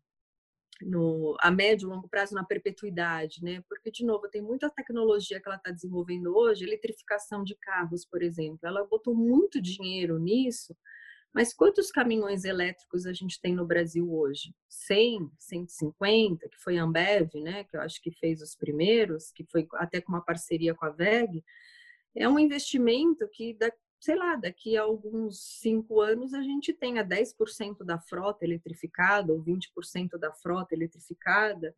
no, 0.82 1.36
a 1.40 1.50
médio 1.50 1.86
e 1.86 1.90
longo 1.90 2.08
prazo 2.08 2.34
na 2.34 2.44
perpetuidade, 2.44 3.42
né? 3.42 3.62
Porque, 3.68 3.90
de 3.90 4.04
novo, 4.04 4.28
tem 4.28 4.42
muita 4.42 4.70
tecnologia 4.70 5.40
que 5.40 5.48
ela 5.48 5.56
está 5.56 5.70
desenvolvendo 5.70 6.36
hoje, 6.36 6.64
eletrificação 6.64 7.44
de 7.44 7.54
carros, 7.56 8.04
por 8.04 8.22
exemplo. 8.22 8.60
Ela 8.62 8.84
botou 8.84 9.14
muito 9.14 9.60
dinheiro 9.60 10.18
nisso, 10.18 10.76
mas 11.32 11.52
quantos 11.52 11.90
caminhões 11.90 12.44
elétricos 12.44 13.06
a 13.06 13.12
gente 13.12 13.40
tem 13.40 13.54
no 13.54 13.66
Brasil 13.66 14.12
hoje? 14.12 14.54
100, 14.68 15.30
150, 15.38 16.48
que 16.48 16.58
foi 16.58 16.78
a 16.78 16.84
Ambev, 16.84 17.34
né, 17.42 17.64
que 17.64 17.76
eu 17.76 17.80
acho 17.80 18.00
que 18.00 18.12
fez 18.12 18.40
os 18.40 18.54
primeiros, 18.54 19.32
que 19.32 19.44
foi 19.44 19.66
até 19.74 20.00
com 20.00 20.12
uma 20.12 20.24
parceria 20.24 20.74
com 20.74 20.84
a 20.84 20.90
VEG. 20.90 21.44
É 22.16 22.28
um 22.28 22.38
investimento 22.38 23.28
que, 23.32 23.56
sei 24.04 24.16
lá, 24.16 24.36
daqui 24.36 24.76
a 24.76 24.82
alguns 24.82 25.58
cinco 25.60 25.98
anos 25.98 26.34
a 26.34 26.42
gente 26.42 26.74
tenha 26.74 27.02
10% 27.02 27.82
da 27.82 27.98
frota 27.98 28.44
eletrificada 28.44 29.32
ou 29.32 29.42
20% 29.42 30.18
da 30.18 30.30
frota 30.30 30.74
eletrificada. 30.74 31.74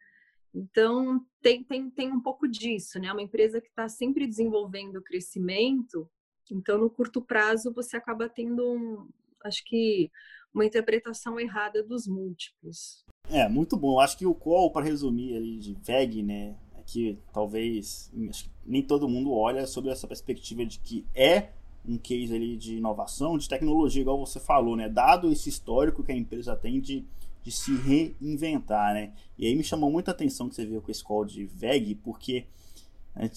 Então, 0.53 1.24
tem, 1.41 1.62
tem, 1.62 1.89
tem 1.89 2.12
um 2.12 2.20
pouco 2.20 2.49
disso, 2.49 2.99
né? 2.99 3.12
Uma 3.12 3.22
empresa 3.22 3.61
que 3.61 3.68
está 3.68 3.89
sempre 3.89 4.27
desenvolvendo 4.27 5.01
crescimento, 5.01 6.11
então, 6.51 6.79
no 6.79 6.91
curto 6.91 7.22
prazo, 7.22 7.72
você 7.72 7.97
acaba 7.97 8.29
tendo 8.29 8.72
um, 8.72 9.09
acho 9.45 9.64
que 9.64 10.11
uma 10.53 10.64
interpretação 10.64 11.39
errada 11.39 11.81
dos 11.81 12.09
múltiplos. 12.09 13.05
É, 13.31 13.49
muito 13.49 13.77
bom. 13.77 14.01
Acho 14.01 14.18
que 14.18 14.27
o 14.27 14.35
call, 14.35 14.72
para 14.72 14.85
resumir 14.85 15.37
ali 15.37 15.59
de 15.59 15.74
VEG, 15.74 16.24
né, 16.24 16.57
é 16.74 16.83
que 16.83 17.20
talvez 17.33 18.12
nem 18.64 18.83
todo 18.83 19.09
mundo 19.09 19.33
olha 19.33 19.64
sobre 19.64 19.91
essa 19.91 20.09
perspectiva 20.09 20.66
de 20.66 20.81
que 20.81 21.07
é 21.14 21.53
um 21.89 21.99
case 21.99 22.34
ali 22.34 22.57
de 22.57 22.76
inovação, 22.76 23.39
de 23.39 23.49
tecnologia, 23.49 24.03
igual 24.03 24.18
você 24.18 24.41
falou, 24.41 24.76
né? 24.76 24.89
Dado 24.89 25.30
esse 25.30 25.49
histórico 25.49 26.03
que 26.03 26.12
a 26.12 26.16
empresa 26.16 26.57
tem 26.57 26.80
de, 26.80 27.05
de 27.43 27.51
se 27.51 27.74
reinventar, 27.76 28.95
né? 28.95 29.12
E 29.39 29.47
aí 29.47 29.55
me 29.55 29.62
chamou 29.62 29.91
muita 29.91 30.11
atenção 30.11 30.49
que 30.49 30.55
você 30.55 30.66
viu 30.66 30.82
com 30.82 30.91
esse 30.91 31.03
call 31.03 31.24
de 31.24 31.45
VEG, 31.47 31.95
porque 31.97 32.47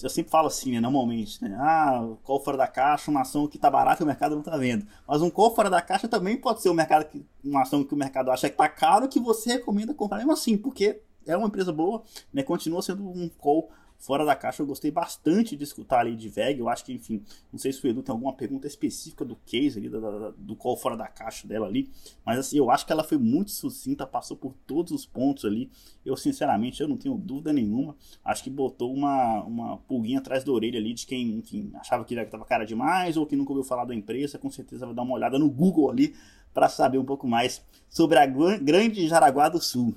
eu 0.02 0.10
sempre 0.10 0.30
falo 0.30 0.46
assim, 0.46 0.72
né, 0.72 0.80
normalmente, 0.80 1.42
né? 1.42 1.56
Ah, 1.58 2.06
call 2.22 2.40
fora 2.44 2.56
da 2.56 2.66
caixa, 2.66 3.10
uma 3.10 3.22
ação 3.22 3.46
que 3.48 3.56
está 3.56 3.70
barata 3.70 4.02
e 4.02 4.04
o 4.04 4.06
mercado 4.06 4.32
não 4.32 4.40
está 4.40 4.56
vendo. 4.56 4.86
Mas 5.08 5.22
um 5.22 5.30
call 5.30 5.54
fora 5.54 5.70
da 5.70 5.80
caixa 5.80 6.06
também 6.06 6.36
pode 6.36 6.60
ser 6.60 6.68
um 6.68 6.74
mercado 6.74 7.06
que, 7.06 7.24
uma 7.42 7.62
ação 7.62 7.82
que 7.82 7.94
o 7.94 7.96
mercado 7.96 8.30
acha 8.30 8.48
que 8.48 8.54
está 8.54 8.68
caro 8.68 9.08
que 9.08 9.18
você 9.18 9.54
recomenda 9.54 9.94
comprar 9.94 10.18
mesmo 10.18 10.32
assim, 10.32 10.58
porque 10.58 11.00
é 11.26 11.34
uma 11.34 11.46
empresa 11.46 11.72
boa, 11.72 12.02
né? 12.30 12.42
Continua 12.42 12.82
sendo 12.82 13.08
um 13.08 13.28
call 13.28 13.70
fora 14.00 14.24
da 14.24 14.34
caixa. 14.34 14.62
Eu 14.62 14.66
gostei 14.66 14.90
bastante 14.90 15.54
de 15.54 15.62
escutar 15.62 16.00
ali 16.00 16.16
de 16.16 16.28
VEG. 16.28 16.58
Eu 16.58 16.68
acho 16.68 16.84
que, 16.84 16.92
enfim, 16.92 17.22
não 17.52 17.58
sei 17.58 17.72
se 17.72 17.86
o 17.86 17.88
Edu 17.88 18.02
tem 18.02 18.12
alguma 18.12 18.32
pergunta 18.32 18.66
específica 18.66 19.24
do 19.24 19.36
case 19.46 19.78
ali, 19.78 19.88
da, 19.88 20.00
da, 20.00 20.30
do 20.36 20.56
call 20.56 20.76
fora 20.76 20.96
da 20.96 21.06
caixa 21.06 21.46
dela 21.46 21.66
ali. 21.66 21.90
Mas 22.24 22.38
assim, 22.38 22.56
eu 22.56 22.70
acho 22.70 22.86
que 22.86 22.92
ela 22.92 23.04
foi 23.04 23.18
muito 23.18 23.50
sucinta, 23.50 24.06
passou 24.06 24.36
por 24.36 24.54
todos 24.66 24.90
os 24.90 25.04
pontos 25.06 25.44
ali. 25.44 25.70
Eu, 26.04 26.16
sinceramente, 26.16 26.80
eu 26.80 26.88
não 26.88 26.96
tenho 26.96 27.16
dúvida 27.16 27.52
nenhuma. 27.52 27.94
Acho 28.24 28.42
que 28.42 28.50
botou 28.50 28.92
uma, 28.92 29.44
uma 29.44 29.76
pulguinha 29.76 30.18
atrás 30.18 30.42
da 30.42 30.50
orelha 30.50 30.80
ali 30.80 30.94
de 30.94 31.06
quem, 31.06 31.36
enfim, 31.36 31.70
achava 31.74 32.04
que 32.04 32.14
estava 32.14 32.44
cara 32.44 32.64
demais 32.64 33.16
ou 33.16 33.26
que 33.26 33.36
nunca 33.36 33.52
ouviu 33.52 33.64
falar 33.64 33.84
da 33.84 33.94
empresa. 33.94 34.38
Com 34.38 34.50
certeza 34.50 34.86
vai 34.86 34.94
dar 34.94 35.02
uma 35.02 35.14
olhada 35.14 35.38
no 35.38 35.50
Google 35.50 35.90
ali 35.90 36.14
para 36.52 36.68
saber 36.68 36.98
um 36.98 37.04
pouco 37.04 37.28
mais 37.28 37.62
sobre 37.88 38.18
a 38.18 38.26
grande 38.26 39.06
Jaraguá 39.06 39.48
do 39.48 39.60
Sul. 39.60 39.94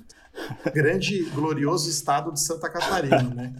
Grande, 0.74 1.22
glorioso 1.30 1.88
estado 1.88 2.32
de 2.32 2.40
Santa 2.40 2.68
Catarina, 2.68 3.22
né? 3.22 3.54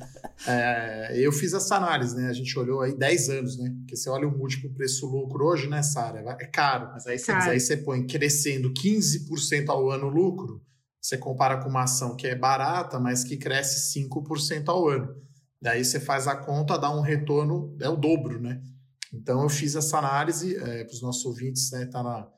É, 0.46 1.18
eu 1.18 1.32
fiz 1.32 1.52
essa 1.52 1.76
análise, 1.76 2.16
né? 2.16 2.28
A 2.28 2.32
gente 2.32 2.58
olhou 2.58 2.80
aí 2.80 2.96
10 2.96 3.28
anos, 3.30 3.58
né? 3.58 3.72
Porque 3.78 3.96
você 3.96 4.10
olha 4.10 4.26
o 4.26 4.36
múltiplo 4.36 4.70
preço-lucro 4.70 5.44
hoje, 5.44 5.68
né, 5.68 5.82
Sara? 5.82 6.20
É 6.40 6.46
caro, 6.46 6.90
mas 6.92 7.06
aí 7.06 7.18
você, 7.18 7.32
aí 7.32 7.60
você 7.60 7.76
põe 7.76 8.06
crescendo 8.06 8.72
15% 8.72 9.68
ao 9.68 9.90
ano 9.90 10.08
lucro, 10.08 10.62
você 11.00 11.16
compara 11.16 11.58
com 11.58 11.68
uma 11.68 11.84
ação 11.84 12.16
que 12.16 12.26
é 12.26 12.34
barata, 12.34 12.98
mas 12.98 13.24
que 13.24 13.36
cresce 13.36 13.98
5% 14.00 14.68
ao 14.68 14.88
ano. 14.88 15.14
Daí 15.60 15.84
você 15.84 16.00
faz 16.00 16.26
a 16.26 16.36
conta, 16.36 16.78
dá 16.78 16.94
um 16.94 17.00
retorno, 17.00 17.76
é 17.80 17.88
o 17.88 17.96
dobro, 17.96 18.40
né? 18.40 18.60
Então 19.12 19.42
eu 19.42 19.48
fiz 19.48 19.76
essa 19.76 19.98
análise 19.98 20.56
é, 20.56 20.84
para 20.84 20.92
os 20.92 21.00
nossos 21.00 21.24
ouvintes, 21.24 21.70
né? 21.70 21.86
Tá 21.86 22.02
na, 22.02 22.28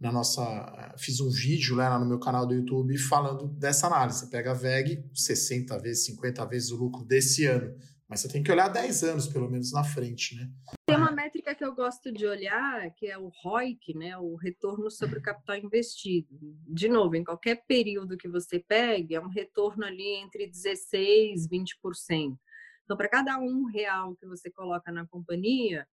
na 0.00 0.10
nossa. 0.10 0.94
Fiz 0.96 1.20
um 1.20 1.28
vídeo 1.28 1.76
lá 1.76 1.98
no 1.98 2.06
meu 2.06 2.18
canal 2.18 2.46
do 2.46 2.54
YouTube 2.54 2.96
falando 2.96 3.46
dessa 3.46 3.86
análise. 3.86 4.20
Você 4.20 4.26
pega 4.26 4.52
a 4.52 4.54
VEG, 4.54 5.04
60 5.12 5.78
vezes, 5.78 6.06
50 6.06 6.46
vezes 6.46 6.70
o 6.70 6.76
lucro 6.76 7.04
desse 7.04 7.44
ano. 7.44 7.76
Mas 8.08 8.20
você 8.20 8.28
tem 8.28 8.42
que 8.42 8.50
olhar 8.50 8.66
10 8.66 9.04
anos, 9.04 9.28
pelo 9.28 9.48
menos, 9.48 9.72
na 9.72 9.84
frente, 9.84 10.34
né? 10.34 10.50
Tem 10.84 10.96
uma 10.96 11.12
métrica 11.12 11.54
que 11.54 11.64
eu 11.64 11.72
gosto 11.72 12.10
de 12.10 12.26
olhar, 12.26 12.92
que 12.96 13.06
é 13.06 13.16
o 13.16 13.28
ROIC, 13.28 13.94
né? 13.94 14.18
O 14.18 14.34
retorno 14.34 14.90
sobre 14.90 15.20
o 15.20 15.22
capital 15.22 15.56
investido. 15.56 16.36
De 16.66 16.88
novo, 16.88 17.14
em 17.14 17.22
qualquer 17.22 17.62
período 17.68 18.16
que 18.16 18.28
você 18.28 18.58
pegue, 18.58 19.14
é 19.14 19.20
um 19.20 19.28
retorno 19.28 19.84
ali 19.84 20.16
entre 20.16 20.50
16% 20.50 20.92
e 20.92 21.48
20%. 21.48 22.36
Então, 22.82 22.96
para 22.96 23.08
cada 23.08 23.38
um 23.38 23.66
real 23.66 24.16
que 24.16 24.26
você 24.26 24.50
coloca 24.50 24.90
na 24.90 25.06
companhia, 25.06 25.86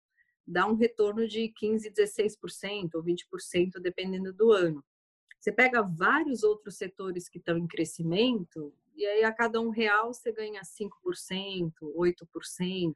dá 0.47 0.65
um 0.65 0.75
retorno 0.75 1.27
de 1.27 1.51
15%, 1.61 1.91
16% 1.91 2.95
ou 2.95 3.03
20%, 3.03 3.79
dependendo 3.81 4.31
do 4.31 4.51
ano. 4.51 4.83
Você 5.39 5.51
pega 5.51 5.81
vários 5.81 6.43
outros 6.43 6.77
setores 6.77 7.29
que 7.29 7.37
estão 7.37 7.57
em 7.57 7.67
crescimento, 7.67 8.73
e 8.95 9.05
aí 9.05 9.23
a 9.23 9.31
cada 9.31 9.61
um 9.61 9.69
real 9.69 10.13
você 10.13 10.31
ganha 10.31 10.61
5%, 10.61 11.71
8%, 11.81 12.95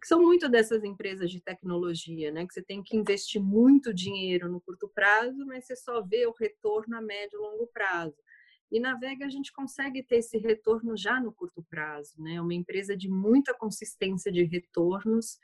que 0.00 0.06
são 0.06 0.22
muito 0.22 0.48
dessas 0.48 0.82
empresas 0.84 1.30
de 1.30 1.40
tecnologia, 1.40 2.30
né? 2.30 2.46
Que 2.46 2.54
você 2.54 2.62
tem 2.62 2.82
que 2.82 2.96
investir 2.96 3.40
muito 3.40 3.94
dinheiro 3.94 4.50
no 4.50 4.60
curto 4.60 4.88
prazo, 4.88 5.44
mas 5.46 5.66
você 5.66 5.76
só 5.76 6.02
vê 6.02 6.26
o 6.26 6.32
retorno 6.32 6.96
a 6.96 7.00
médio 7.00 7.38
e 7.38 7.42
longo 7.42 7.66
prazo. 7.68 8.16
E 8.70 8.80
na 8.80 8.94
Vega 8.96 9.26
a 9.26 9.28
gente 9.28 9.52
consegue 9.52 10.02
ter 10.02 10.16
esse 10.16 10.38
retorno 10.38 10.96
já 10.96 11.20
no 11.20 11.32
curto 11.32 11.62
prazo, 11.70 12.20
né? 12.20 12.34
É 12.34 12.40
uma 12.40 12.54
empresa 12.54 12.96
de 12.96 13.08
muita 13.08 13.54
consistência 13.54 14.30
de 14.32 14.42
retornos. 14.42 15.38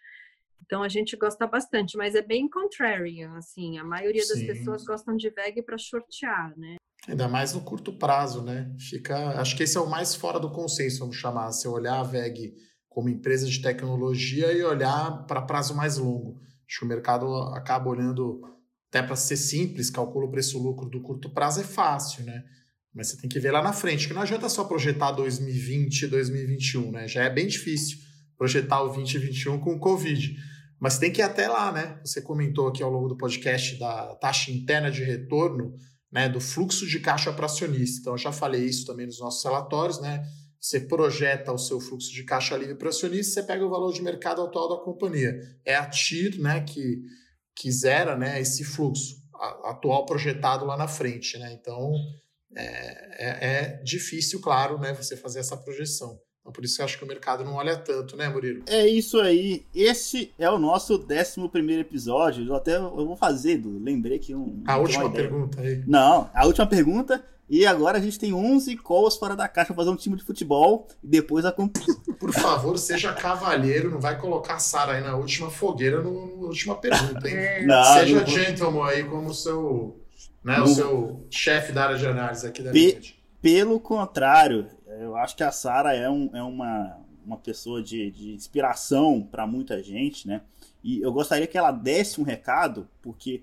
Então 0.65 0.83
a 0.83 0.89
gente 0.89 1.17
gosta 1.17 1.47
bastante, 1.47 1.97
mas 1.97 2.15
é 2.15 2.23
bem 2.23 2.49
contrarian, 2.49 3.37
assim. 3.37 3.79
A 3.79 3.85
maioria 3.85 4.27
das 4.27 4.39
Sim. 4.39 4.47
pessoas 4.47 4.85
gostam 4.85 5.17
de 5.17 5.29
VEG 5.31 5.63
para 5.63 5.77
shortear, 5.77 6.53
né? 6.57 6.77
Ainda 7.09 7.29
mais 7.29 7.53
no 7.53 7.63
curto 7.63 7.93
prazo, 7.93 8.43
né? 8.43 8.73
Fica, 8.79 9.41
acho 9.41 9.57
que 9.57 9.65
esse 9.65 9.77
é 9.77 9.81
o 9.81 9.91
mais 9.91 10.15
fora 10.15 10.39
do 10.39 10.53
consenso, 10.53 11.01
vamos 11.01 11.17
chamar, 11.17 11.51
se 11.53 11.67
olhar 11.67 11.99
a 11.99 12.05
VEG 12.05 12.55
como 12.89 13.09
empresa 13.09 13.47
de 13.47 13.61
tecnologia 13.61 14.53
e 14.53 14.63
olhar 14.63 15.27
para 15.27 15.43
prazo 15.43 15.75
mais 15.75 15.97
longo. 15.97 16.39
Acho 16.69 16.81
que 16.81 16.85
o 16.85 16.89
mercado 16.89 17.27
acaba 17.55 17.91
olhando 17.91 18.41
até 18.89 19.03
para 19.03 19.17
ser 19.17 19.37
simples, 19.37 19.91
calcula 19.91 20.27
o 20.27 20.31
preço-lucro 20.31 20.89
do 20.89 21.01
curto 21.01 21.31
prazo 21.31 21.61
é 21.61 21.65
fácil, 21.65 22.25
né? 22.25 22.45
Mas 22.95 23.09
você 23.09 23.17
tem 23.17 23.29
que 23.29 23.41
ver 23.41 23.51
lá 23.51 23.63
na 23.63 23.73
frente, 23.73 24.07
que 24.07 24.13
não 24.13 24.21
adianta 24.21 24.49
só 24.51 24.65
projetar 24.65 25.13
2020, 25.13 26.07
2021, 26.09 26.93
né? 26.93 27.09
Já 27.09 27.25
é 27.25 27.31
bem 27.31 27.47
difícil 27.47 27.99
projetar 28.37 28.83
o 28.83 28.89
2021 28.89 29.59
com 29.61 29.75
o 29.75 29.79
Covid. 29.79 30.37
Mas 30.83 30.99
tem 30.99 31.13
que 31.13 31.21
ir 31.21 31.23
até 31.23 31.47
lá, 31.47 31.71
né? 31.71 32.01
Você 32.05 32.21
comentou 32.21 32.67
aqui 32.67 32.83
ao 32.83 32.91
longo 32.91 33.07
do 33.07 33.17
podcast 33.17 33.79
da 33.79 34.17
taxa 34.17 34.51
interna 34.51 34.91
de 34.91 35.05
retorno, 35.05 35.77
né? 36.11 36.29
Do 36.29 36.41
fluxo 36.41 36.85
de 36.89 36.99
caixa 36.99 37.33
para 37.33 37.47
acionista. 37.47 38.01
Então, 38.01 38.15
eu 38.15 38.19
já 38.19 38.33
falei 38.33 38.65
isso 38.65 38.85
também 38.85 39.07
nos 39.07 39.21
nossos 39.21 39.45
relatórios, 39.45 40.01
né? 40.01 40.27
Você 40.61 40.81
projeta 40.81 41.53
o 41.53 41.59
seu 41.59 41.79
fluxo 41.79 42.13
de 42.13 42.25
caixa 42.25 42.57
livre 42.57 42.75
para 42.75 42.89
acionista, 42.89 43.35
você 43.35 43.47
pega 43.47 43.65
o 43.65 43.71
valor 43.71 43.93
de 43.93 44.03
mercado 44.03 44.43
atual 44.43 44.69
da 44.71 44.85
companhia. 44.85 45.39
É 45.65 45.77
a 45.77 45.89
TIR, 45.89 46.41
né? 46.41 46.63
Que, 46.63 47.01
que 47.55 47.71
zera 47.71 48.17
né, 48.17 48.41
esse 48.41 48.65
fluxo 48.65 49.23
atual 49.63 50.05
projetado 50.05 50.65
lá 50.65 50.77
na 50.77 50.89
frente, 50.89 51.39
né? 51.39 51.53
Então 51.53 51.93
é, 52.57 52.65
é, 52.65 53.47
é, 53.47 53.83
difícil, 53.85 54.41
claro, 54.41 54.81
né, 54.81 54.93
você 54.93 55.17
fazer 55.17 55.39
essa 55.39 55.57
projeção. 55.57 56.19
Então, 56.43 56.53
por 56.53 56.65
isso 56.65 56.77
que 56.77 56.83
eu 56.83 56.85
acho 56.85 56.99
que 56.99 57.05
o 57.05 57.07
mercado 57.07 57.45
não 57.45 57.55
olha 57.55 57.77
tanto, 57.77 58.17
né, 58.17 58.29
Murilo? 58.29 58.65
É 58.67 58.87
isso 58.87 59.21
aí. 59.21 59.65
Esse 59.73 60.33
é 60.37 60.51
o 60.51 60.59
nosso 60.59 60.95
11 60.95 61.73
episódio. 61.79 62.45
Eu 62.45 62.55
até 62.57 62.77
eu 62.77 63.07
vou 63.07 63.17
fazer, 63.17 63.53
Edu. 63.53 63.79
Lembrei 63.79 64.19
que 64.19 64.35
um. 64.35 64.63
A 64.67 64.77
última 64.77 65.11
pergunta 65.11 65.61
aí. 65.61 65.83
Não, 65.87 66.29
a 66.35 66.45
última 66.45 66.67
pergunta. 66.67 67.25
E 67.49 67.67
agora 67.67 67.99
a 67.99 68.01
gente 68.01 68.19
tem 68.19 68.33
11 68.33 68.77
calls 68.79 69.17
fora 69.17 69.37
da 69.37 69.47
caixa 69.47 69.75
para 69.75 69.85
fazer 69.85 69.91
um 69.91 69.97
time 69.97 70.17
de 70.17 70.25
futebol 70.25 70.89
e 71.03 71.07
depois 71.07 71.45
a 71.45 71.53
Por 72.19 72.33
favor, 72.33 72.79
seja 72.79 73.13
cavalheiro, 73.13 73.91
não 73.91 74.01
vai 74.01 74.19
colocar 74.19 74.55
a 74.55 74.59
Sara 74.59 74.93
aí 74.93 75.03
na 75.03 75.17
última 75.17 75.51
fogueira 75.51 76.01
no, 76.01 76.41
na 76.41 76.47
última 76.47 76.77
pergunta, 76.77 77.29
hein? 77.29 77.37
É. 77.37 77.67
Não, 77.67 77.85
seja 77.85 78.21
não... 78.21 78.27
gentleman 78.27 78.87
aí 78.87 79.05
como 79.05 79.35
seu 79.35 80.03
né? 80.43 80.61
O 80.61 80.67
seu 80.67 81.27
chefe 81.31 81.73
da 81.73 81.85
área 81.85 81.97
de 81.97 82.07
análise 82.07 82.47
aqui 82.47 82.63
da 82.63 82.73
Pe 82.73 83.15
Pelo 83.41 83.79
contrário, 83.79 84.67
eu 85.03 85.17
acho 85.17 85.37
que 85.37 85.43
a 85.43 85.51
Sara 85.51 85.95
é, 85.95 86.09
um, 86.09 86.31
é 86.35 86.43
uma, 86.43 86.99
uma 87.25 87.37
pessoa 87.37 87.83
de, 87.83 88.11
de 88.11 88.33
inspiração 88.33 89.23
para 89.23 89.47
muita 89.47 89.83
gente, 89.83 90.27
né? 90.27 90.43
E 90.83 91.01
eu 91.01 91.13
gostaria 91.13 91.47
que 91.47 91.57
ela 91.57 91.71
desse 91.71 92.21
um 92.21 92.25
recado, 92.25 92.89
porque, 93.01 93.43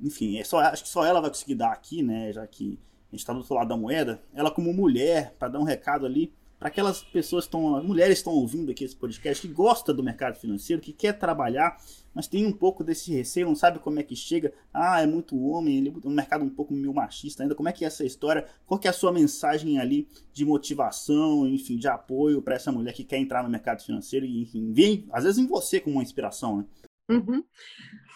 enfim, 0.00 0.38
é 0.38 0.44
só, 0.44 0.60
acho 0.60 0.82
que 0.82 0.88
só 0.88 1.04
ela 1.04 1.20
vai 1.20 1.30
conseguir 1.30 1.54
dar 1.54 1.72
aqui, 1.72 2.02
né? 2.02 2.32
Já 2.32 2.46
que 2.46 2.78
a 3.10 3.14
gente 3.14 3.20
está 3.20 3.32
do 3.32 3.40
outro 3.40 3.54
lado 3.54 3.68
da 3.68 3.76
moeda. 3.76 4.22
Ela, 4.32 4.50
como 4.50 4.72
mulher, 4.72 5.34
para 5.38 5.48
dar 5.48 5.60
um 5.60 5.64
recado 5.64 6.04
ali 6.04 6.32
para 6.58 6.68
aquelas 6.68 7.02
pessoas 7.02 7.44
que 7.44 7.48
estão, 7.48 7.82
mulheres 7.82 8.18
estão 8.18 8.32
ouvindo 8.32 8.70
aqui 8.70 8.84
esse 8.84 8.96
podcast, 8.96 9.46
que 9.46 9.52
gosta 9.52 9.92
do 9.92 10.02
mercado 10.02 10.36
financeiro, 10.36 10.80
que 10.80 10.92
quer 10.92 11.12
trabalhar, 11.12 11.76
mas 12.14 12.28
tem 12.28 12.46
um 12.46 12.52
pouco 12.52 12.84
desse 12.84 13.12
receio, 13.12 13.46
não 13.46 13.54
sabe 13.54 13.78
como 13.78 13.98
é 13.98 14.02
que 14.02 14.14
chega. 14.14 14.52
Ah, 14.72 15.00
é 15.00 15.06
muito 15.06 15.38
homem, 15.40 15.86
é 15.86 16.08
um 16.08 16.12
mercado 16.12 16.44
um 16.44 16.50
pouco 16.50 16.72
meio 16.72 16.94
machista 16.94 17.42
ainda. 17.42 17.54
Como 17.54 17.68
é 17.68 17.72
que 17.72 17.84
é 17.84 17.88
essa 17.88 18.04
história? 18.04 18.46
Qual 18.66 18.78
que 18.78 18.86
é 18.86 18.90
a 18.90 18.94
sua 18.94 19.12
mensagem 19.12 19.78
ali 19.78 20.08
de 20.32 20.44
motivação, 20.44 21.46
enfim, 21.46 21.76
de 21.76 21.88
apoio 21.88 22.40
para 22.40 22.54
essa 22.54 22.70
mulher 22.70 22.92
que 22.92 23.04
quer 23.04 23.18
entrar 23.18 23.42
no 23.42 23.50
mercado 23.50 23.82
financeiro 23.82 24.24
e, 24.24 24.42
enfim, 24.42 24.72
vem 24.72 25.06
às 25.10 25.24
vezes 25.24 25.38
em 25.38 25.46
você 25.46 25.80
como 25.80 25.96
uma 25.96 26.02
inspiração, 26.02 26.58
né? 26.58 26.64
Uhum. 27.08 27.44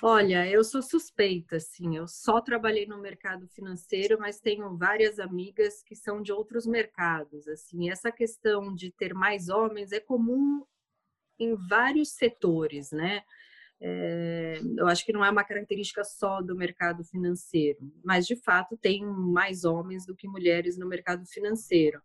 Olha, 0.02 0.48
eu 0.48 0.64
sou 0.64 0.80
suspeita, 0.80 1.56
assim, 1.56 1.96
eu 1.96 2.06
só 2.06 2.40
trabalhei 2.40 2.86
no 2.86 3.02
mercado 3.02 3.46
financeiro, 3.48 4.16
mas 4.18 4.40
tenho 4.40 4.76
várias 4.76 5.18
amigas 5.18 5.82
que 5.82 5.94
são 5.94 6.22
de 6.22 6.32
outros 6.32 6.66
mercados, 6.66 7.46
assim, 7.48 7.90
essa 7.90 8.10
questão 8.10 8.74
de 8.74 8.90
ter 8.92 9.12
mais 9.12 9.48
homens 9.48 9.92
é 9.92 10.00
comum 10.00 10.64
em 11.38 11.54
vários 11.54 12.10
setores, 12.12 12.90
né? 12.90 13.22
É, 13.80 14.60
eu 14.76 14.88
acho 14.88 15.04
que 15.04 15.12
não 15.12 15.24
é 15.24 15.30
uma 15.30 15.44
característica 15.44 16.02
só 16.02 16.42
do 16.42 16.56
mercado 16.56 17.04
financeiro, 17.04 17.78
mas 18.04 18.26
de 18.26 18.34
fato 18.34 18.76
tem 18.76 19.04
mais 19.04 19.64
homens 19.64 20.04
do 20.04 20.16
que 20.16 20.26
mulheres 20.26 20.76
no 20.76 20.88
mercado 20.88 21.24
financeiro. 21.26 22.02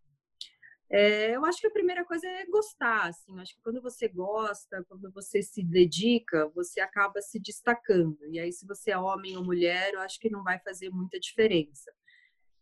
É, 0.90 1.36
eu 1.36 1.44
acho 1.44 1.60
que 1.60 1.66
a 1.66 1.72
primeira 1.72 2.06
coisa 2.06 2.28
é 2.28 2.46
gostar, 2.46 3.08
assim. 3.08 3.40
Acho 3.40 3.56
que 3.56 3.62
quando 3.64 3.82
você 3.82 4.08
gosta, 4.08 4.86
quando 4.88 5.12
você 5.12 5.42
se 5.42 5.64
dedica, 5.64 6.48
você 6.50 6.80
acaba 6.82 7.20
se 7.20 7.40
destacando. 7.40 8.20
E 8.30 8.40
aí, 8.40 8.54
se 8.54 8.68
você 8.68 8.92
é 8.92 8.98
homem 8.98 9.36
ou 9.36 9.44
mulher, 9.44 9.94
eu 9.96 10.02
acho 10.02 10.20
que 10.20 10.30
não 10.30 10.44
vai 10.44 10.60
fazer 10.60 10.92
muita 10.92 11.20
diferença. 11.20 11.92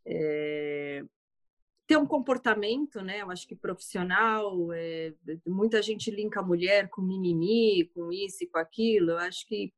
É, 0.06 1.04
ter 1.92 1.98
um 1.98 2.06
comportamento, 2.06 3.02
né? 3.02 3.22
Eu 3.22 3.30
acho 3.30 3.46
que 3.46 3.54
profissional, 3.54 4.72
é, 4.72 5.14
muita 5.46 5.82
gente 5.82 6.10
linka 6.10 6.40
a 6.40 6.44
mulher 6.44 6.88
com 6.88 7.02
mimimi, 7.02 7.92
com 7.94 8.14
isso 8.14 8.46
e 8.46 8.48
com 8.48 8.58
aquilo. 8.58 9.12
Eu 9.12 9.18
acho 9.18 9.46
que 9.46 9.74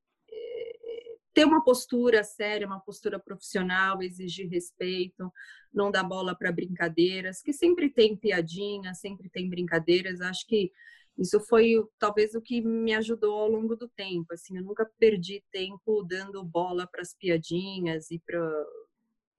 ter 1.33 1.43
uma 1.43 1.63
postura 1.63 2.23
séria, 2.23 2.67
uma 2.67 2.79
postura 2.79 3.19
profissional, 3.19 4.03
exigir 4.03 4.47
respeito, 4.47 5.31
não 5.73 5.89
dar 5.89 6.03
bola 6.03 6.35
para 6.35 6.51
brincadeiras, 6.51 7.41
que 7.41 7.51
sempre 7.51 7.89
tem 7.89 8.15
piadinha, 8.15 8.93
sempre 8.93 9.27
tem 9.27 9.49
brincadeiras. 9.49 10.21
Acho 10.21 10.45
que 10.45 10.71
isso 11.17 11.39
foi 11.39 11.83
talvez 11.97 12.35
o 12.35 12.41
que 12.41 12.61
me 12.61 12.93
ajudou 12.93 13.39
ao 13.39 13.49
longo 13.49 13.75
do 13.75 13.89
tempo. 13.89 14.31
Assim, 14.33 14.57
eu 14.57 14.63
nunca 14.63 14.87
perdi 14.99 15.43
tempo 15.51 16.03
dando 16.03 16.43
bola 16.43 16.85
para 16.85 17.01
as 17.01 17.15
piadinhas 17.15 18.11
e 18.11 18.21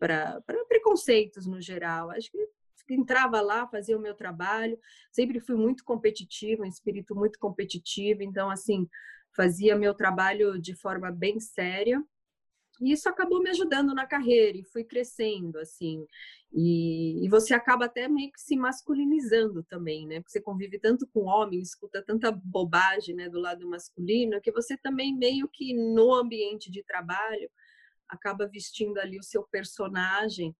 para 0.00 0.42
preconceitos 0.66 1.46
no 1.46 1.60
geral. 1.60 2.10
Acho 2.10 2.32
que 2.32 2.48
entrava 2.88 3.40
lá, 3.40 3.66
fazia 3.66 3.96
o 3.96 4.00
meu 4.00 4.14
trabalho. 4.14 4.78
Sempre 5.10 5.40
fui 5.40 5.56
muito 5.56 5.84
competitiva, 5.84 6.62
um 6.62 6.66
espírito 6.66 7.14
muito 7.14 7.38
competitivo. 7.38 8.22
Então, 8.22 8.50
assim, 8.50 8.88
fazia 9.34 9.76
meu 9.76 9.94
trabalho 9.94 10.60
de 10.60 10.74
forma 10.74 11.10
bem 11.10 11.40
séria. 11.40 12.02
E 12.80 12.92
isso 12.92 13.08
acabou 13.08 13.40
me 13.40 13.50
ajudando 13.50 13.94
na 13.94 14.06
carreira 14.06 14.58
e 14.58 14.64
fui 14.64 14.82
crescendo, 14.82 15.58
assim. 15.58 16.04
E, 16.52 17.24
e, 17.24 17.28
você 17.28 17.54
acaba 17.54 17.84
até 17.84 18.08
meio 18.08 18.32
que 18.32 18.40
se 18.40 18.56
masculinizando 18.56 19.62
também, 19.64 20.06
né? 20.06 20.20
Porque 20.20 20.32
você 20.32 20.40
convive 20.40 20.78
tanto 20.78 21.06
com 21.12 21.24
homem, 21.24 21.60
escuta 21.60 22.02
tanta 22.02 22.32
bobagem, 22.32 23.14
né, 23.14 23.28
do 23.28 23.40
lado 23.40 23.68
masculino, 23.68 24.40
que 24.40 24.52
você 24.52 24.76
também 24.76 25.16
meio 25.16 25.48
que 25.48 25.72
no 25.74 26.14
ambiente 26.14 26.70
de 26.70 26.82
trabalho 26.82 27.50
acaba 28.08 28.46
vestindo 28.46 28.98
ali 28.98 29.18
o 29.18 29.22
seu 29.22 29.42
personagem 29.44 30.54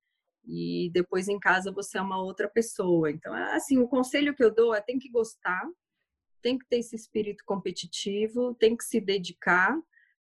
e 0.46 0.90
depois 0.92 1.28
em 1.28 1.38
casa 1.38 1.72
você 1.72 1.98
é 1.98 2.02
uma 2.02 2.22
outra 2.22 2.48
pessoa. 2.48 3.10
Então, 3.10 3.32
assim, 3.34 3.78
o 3.78 3.88
conselho 3.88 4.34
que 4.34 4.44
eu 4.44 4.54
dou 4.54 4.74
é 4.74 4.80
tem 4.80 4.98
que 4.98 5.10
gostar, 5.10 5.66
tem 6.42 6.58
que 6.58 6.66
ter 6.66 6.78
esse 6.78 6.94
espírito 6.94 7.42
competitivo, 7.46 8.54
tem 8.54 8.76
que 8.76 8.84
se 8.84 9.00
dedicar, 9.00 9.76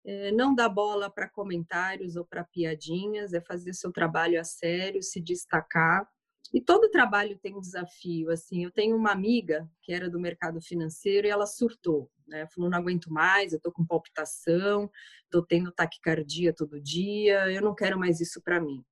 é, 0.05 0.31
não 0.31 0.53
dar 0.53 0.69
bola 0.69 1.09
para 1.09 1.29
comentários 1.29 2.15
ou 2.15 2.25
para 2.25 2.43
piadinhas, 2.43 3.33
é 3.33 3.41
fazer 3.41 3.73
seu 3.73 3.91
trabalho 3.91 4.39
a 4.39 4.43
sério, 4.43 5.01
se 5.01 5.19
destacar. 5.19 6.07
E 6.53 6.59
todo 6.59 6.89
trabalho 6.89 7.39
tem 7.39 7.55
um 7.55 7.61
desafio. 7.61 8.29
Assim, 8.29 8.65
eu 8.65 8.71
tenho 8.71 8.95
uma 8.95 9.11
amiga 9.11 9.69
que 9.81 9.93
era 9.93 10.09
do 10.09 10.19
mercado 10.19 10.61
financeiro 10.61 11.25
e 11.25 11.29
ela 11.29 11.45
surtou. 11.45 12.11
Né? 12.27 12.47
Falou: 12.47 12.69
não 12.69 12.77
aguento 12.77 13.11
mais, 13.11 13.53
eu 13.53 13.57
estou 13.57 13.71
com 13.71 13.85
palpitação, 13.85 14.89
estou 15.23 15.45
tendo 15.45 15.71
taquicardia 15.71 16.53
todo 16.53 16.81
dia, 16.81 17.51
eu 17.51 17.61
não 17.61 17.73
quero 17.73 17.97
mais 17.97 18.19
isso 18.19 18.41
para 18.41 18.59
mim. 18.59 18.83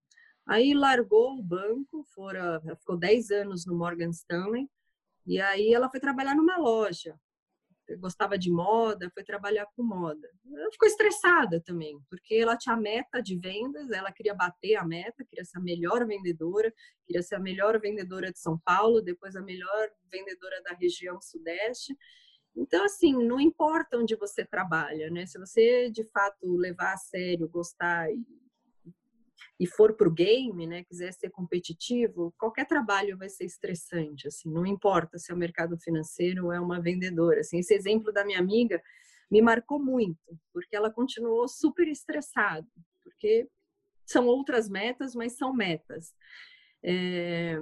Aí 0.50 0.74
largou 0.74 1.38
o 1.38 1.44
banco, 1.44 2.04
fora, 2.06 2.60
ficou 2.80 2.98
10 2.98 3.30
anos 3.30 3.68
no 3.68 3.78
Morgan 3.78 4.10
Stanley, 4.10 4.68
e 5.24 5.40
aí 5.40 5.72
ela 5.72 5.88
foi 5.92 6.00
trabalhar 6.00 6.34
numa 6.34 6.58
loja. 6.58 7.16
Gostava 8.00 8.36
de 8.36 8.50
moda, 8.50 9.12
foi 9.14 9.24
trabalhar 9.24 9.68
com 9.76 9.84
moda. 9.84 10.28
Ela 10.52 10.72
ficou 10.72 10.88
estressada 10.88 11.62
também, 11.62 12.00
porque 12.10 12.34
ela 12.34 12.58
tinha 12.58 12.76
meta 12.76 13.22
de 13.22 13.38
vendas, 13.38 13.92
ela 13.92 14.12
queria 14.12 14.34
bater 14.34 14.76
a 14.76 14.84
meta, 14.84 15.24
queria 15.24 15.46
ser 15.46 15.60
a 15.60 15.62
melhor 15.62 16.04
vendedora, 16.08 16.74
queria 17.06 17.22
ser 17.22 17.36
a 17.36 17.40
melhor 17.40 17.80
vendedora 17.80 18.32
de 18.32 18.40
São 18.40 18.58
Paulo, 18.66 19.04
depois 19.04 19.36
a 19.36 19.44
melhor 19.44 19.92
vendedora 20.12 20.64
da 20.64 20.74
região 20.74 21.22
sudeste. 21.22 21.96
Então, 22.56 22.84
assim, 22.86 23.14
não 23.14 23.40
importa 23.40 24.00
onde 24.00 24.16
você 24.16 24.44
trabalha, 24.44 25.12
né? 25.12 25.28
Se 25.28 25.38
você 25.38 25.92
de 25.92 26.04
fato 26.06 26.56
levar 26.56 26.94
a 26.94 26.98
sério, 26.98 27.48
gostar 27.48 28.12
e 28.12 28.49
e 29.60 29.68
for 29.68 29.94
para 29.94 30.08
o 30.08 30.12
game, 30.12 30.66
né, 30.66 30.84
quiser 30.86 31.12
ser 31.12 31.30
competitivo, 31.30 32.34
qualquer 32.38 32.66
trabalho 32.66 33.18
vai 33.18 33.28
ser 33.28 33.44
estressante, 33.44 34.28
assim, 34.28 34.50
não 34.50 34.66
importa 34.66 35.18
se 35.18 35.32
é 35.32 35.36
o 35.36 35.38
mercado 35.38 35.78
financeiro 35.78 36.46
ou 36.46 36.54
é 36.54 36.60
uma 36.60 36.82
vendedora. 36.82 37.42
Assim, 37.42 37.60
esse 37.60 37.74
exemplo 37.74 38.14
da 38.14 38.24
minha 38.24 38.40
amiga 38.40 38.82
me 39.30 39.42
marcou 39.42 39.78
muito, 39.78 40.40
porque 40.54 40.76
ela 40.76 40.90
continuou 40.90 41.48
super 41.48 41.88
estressada, 41.88 42.66
porque 43.04 43.48
são 44.06 44.26
outras 44.26 44.70
metas, 44.70 45.14
mas 45.14 45.38
são 45.38 45.54
metas. 45.54 46.14
É, 46.82 47.60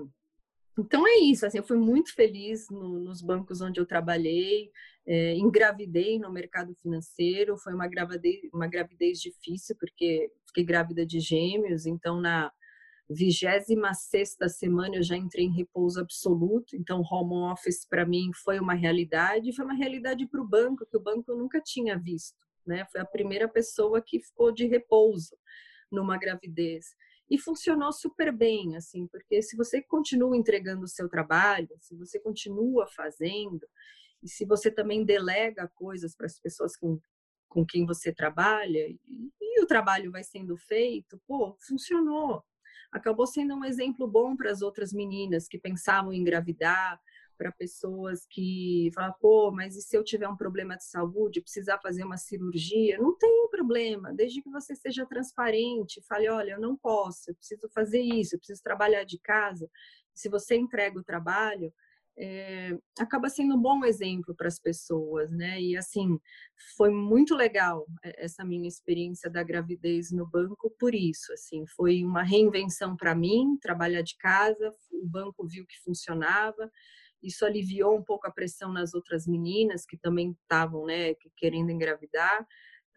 então 0.77 1.07
é 1.07 1.17
isso, 1.19 1.45
assim, 1.47 1.57
eu 1.57 1.63
fui 1.63 1.77
muito 1.77 2.13
feliz 2.13 2.69
no, 2.69 2.99
nos 2.99 3.23
bancos 3.23 3.59
onde 3.59 3.79
eu 3.79 3.85
trabalhei, 3.85 4.71
é, 5.07 5.35
engravidei 5.35 6.19
no 6.19 6.31
mercado 6.31 6.75
financeiro, 6.81 7.57
foi 7.57 7.73
uma 7.73 7.87
gravidez, 7.87 8.41
uma 8.53 8.67
gravidez 8.67 9.19
difícil, 9.19 9.75
porque 9.79 10.29
fiquei 10.47 10.65
grávida 10.65 11.05
de 11.05 11.19
gêmeos, 11.19 11.85
então 11.85 12.19
na 12.19 12.51
vigésima 13.09 13.93
sexta 13.93 14.49
semana 14.49 14.97
eu 14.97 15.03
já 15.03 15.15
entrei 15.15 15.45
em 15.45 15.55
repouso 15.55 16.01
absoluto, 16.01 16.75
então 16.75 17.01
home 17.09 17.51
office 17.53 17.87
para 17.89 18.05
mim 18.05 18.31
foi 18.43 18.59
uma 18.59 18.73
realidade, 18.73 19.55
foi 19.55 19.63
uma 19.63 19.73
realidade 19.73 20.27
para 20.27 20.41
o 20.41 20.47
banco, 20.47 20.85
que 20.85 20.97
o 20.97 21.01
banco 21.01 21.31
eu 21.31 21.37
nunca 21.37 21.61
tinha 21.61 21.97
visto, 21.97 22.35
né? 22.65 22.85
Foi 22.91 22.99
a 22.99 23.05
primeira 23.05 23.47
pessoa 23.47 24.01
que 24.01 24.19
ficou 24.19 24.51
de 24.51 24.67
repouso 24.67 25.37
numa 25.89 26.17
gravidez 26.17 26.87
e 27.29 27.37
funcionou 27.37 27.93
super 27.93 28.29
bem, 28.35 28.75
assim, 28.75 29.07
porque 29.07 29.41
se 29.41 29.55
você 29.55 29.81
continua 29.81 30.35
entregando 30.35 30.83
o 30.83 30.87
seu 30.87 31.07
trabalho, 31.07 31.69
se 31.79 31.95
você 31.95 32.19
continua 32.19 32.87
fazendo, 32.87 33.65
e 34.21 34.29
se 34.29 34.45
você 34.45 34.71
também 34.71 35.05
delega 35.05 35.71
coisas 35.75 36.15
para 36.15 36.25
as 36.25 36.39
pessoas 36.39 36.75
com, 36.75 36.99
com 37.47 37.65
quem 37.65 37.85
você 37.85 38.13
trabalha, 38.13 38.87
e, 38.87 38.99
e, 39.41 39.61
o 39.61 39.67
trabalho 39.67 40.11
vai 40.11 40.23
sendo 40.23 40.55
feito, 40.57 41.19
pô, 41.27 41.55
funcionou. 41.59 42.43
Acabou 42.91 43.27
sendo 43.27 43.55
um 43.55 43.65
exemplo 43.65 44.07
bom 44.07 44.35
para 44.35 44.51
as 44.51 44.61
outras 44.61 44.93
meninas 44.93 45.47
que 45.47 45.59
pensavam 45.59 46.13
em 46.13 46.21
engravidar, 46.21 46.99
para 47.37 47.51
pessoas 47.51 48.25
que 48.29 48.89
falam, 48.93 49.13
pô, 49.21 49.51
mas 49.51 49.75
e 49.75 49.81
se 49.81 49.95
eu 49.95 50.03
tiver 50.03 50.27
um 50.27 50.35
problema 50.35 50.75
de 50.75 50.83
saúde, 50.83 51.41
precisar 51.41 51.79
fazer 51.79 52.03
uma 52.03 52.17
cirurgia? 52.17 52.97
Não 52.97 53.15
tem 53.15 53.47
problema, 53.49 54.13
desde 54.13 54.41
que 54.41 54.49
você 54.49 54.75
seja 54.75 55.05
transparente, 55.05 56.01
fale, 56.07 56.27
olha, 56.29 56.51
eu 56.53 56.59
não 56.59 56.75
posso, 56.75 57.29
eu 57.29 57.35
preciso 57.35 57.69
fazer 57.69 58.01
isso, 58.01 58.35
eu 58.35 58.39
preciso 58.39 58.61
trabalhar 58.63 59.03
de 59.03 59.19
casa. 59.19 59.69
Se 60.13 60.27
você 60.29 60.55
entrega 60.55 60.99
o 60.99 61.03
trabalho, 61.03 61.73
é, 62.17 62.77
acaba 62.99 63.29
sendo 63.29 63.55
um 63.55 63.61
bom 63.61 63.85
exemplo 63.85 64.35
para 64.35 64.47
as 64.47 64.59
pessoas, 64.59 65.31
né? 65.31 65.61
E 65.61 65.77
assim, 65.77 66.19
foi 66.75 66.89
muito 66.89 67.35
legal 67.35 67.85
eh, 68.03 68.25
essa 68.25 68.43
minha 68.43 68.67
experiência 68.67 69.29
da 69.29 69.43
gravidez 69.43 70.11
no 70.11 70.25
banco 70.27 70.73
por 70.79 70.95
isso, 70.95 71.31
assim, 71.33 71.65
foi 71.67 72.03
uma 72.03 72.23
reinvenção 72.23 72.95
para 72.97 73.13
mim, 73.13 73.57
trabalhar 73.61 74.01
de 74.01 74.17
casa, 74.17 74.73
o 74.91 75.05
banco 75.07 75.47
viu 75.47 75.65
que 75.67 75.77
funcionava, 75.83 76.71
isso 77.21 77.45
aliviou 77.45 77.95
um 77.95 78.03
pouco 78.03 78.27
a 78.27 78.31
pressão 78.31 78.71
nas 78.71 78.93
outras 78.93 79.27
meninas 79.27 79.85
que 79.85 79.97
também 79.97 80.31
estavam, 80.41 80.85
né, 80.85 81.13
querendo 81.35 81.71
engravidar. 81.71 82.47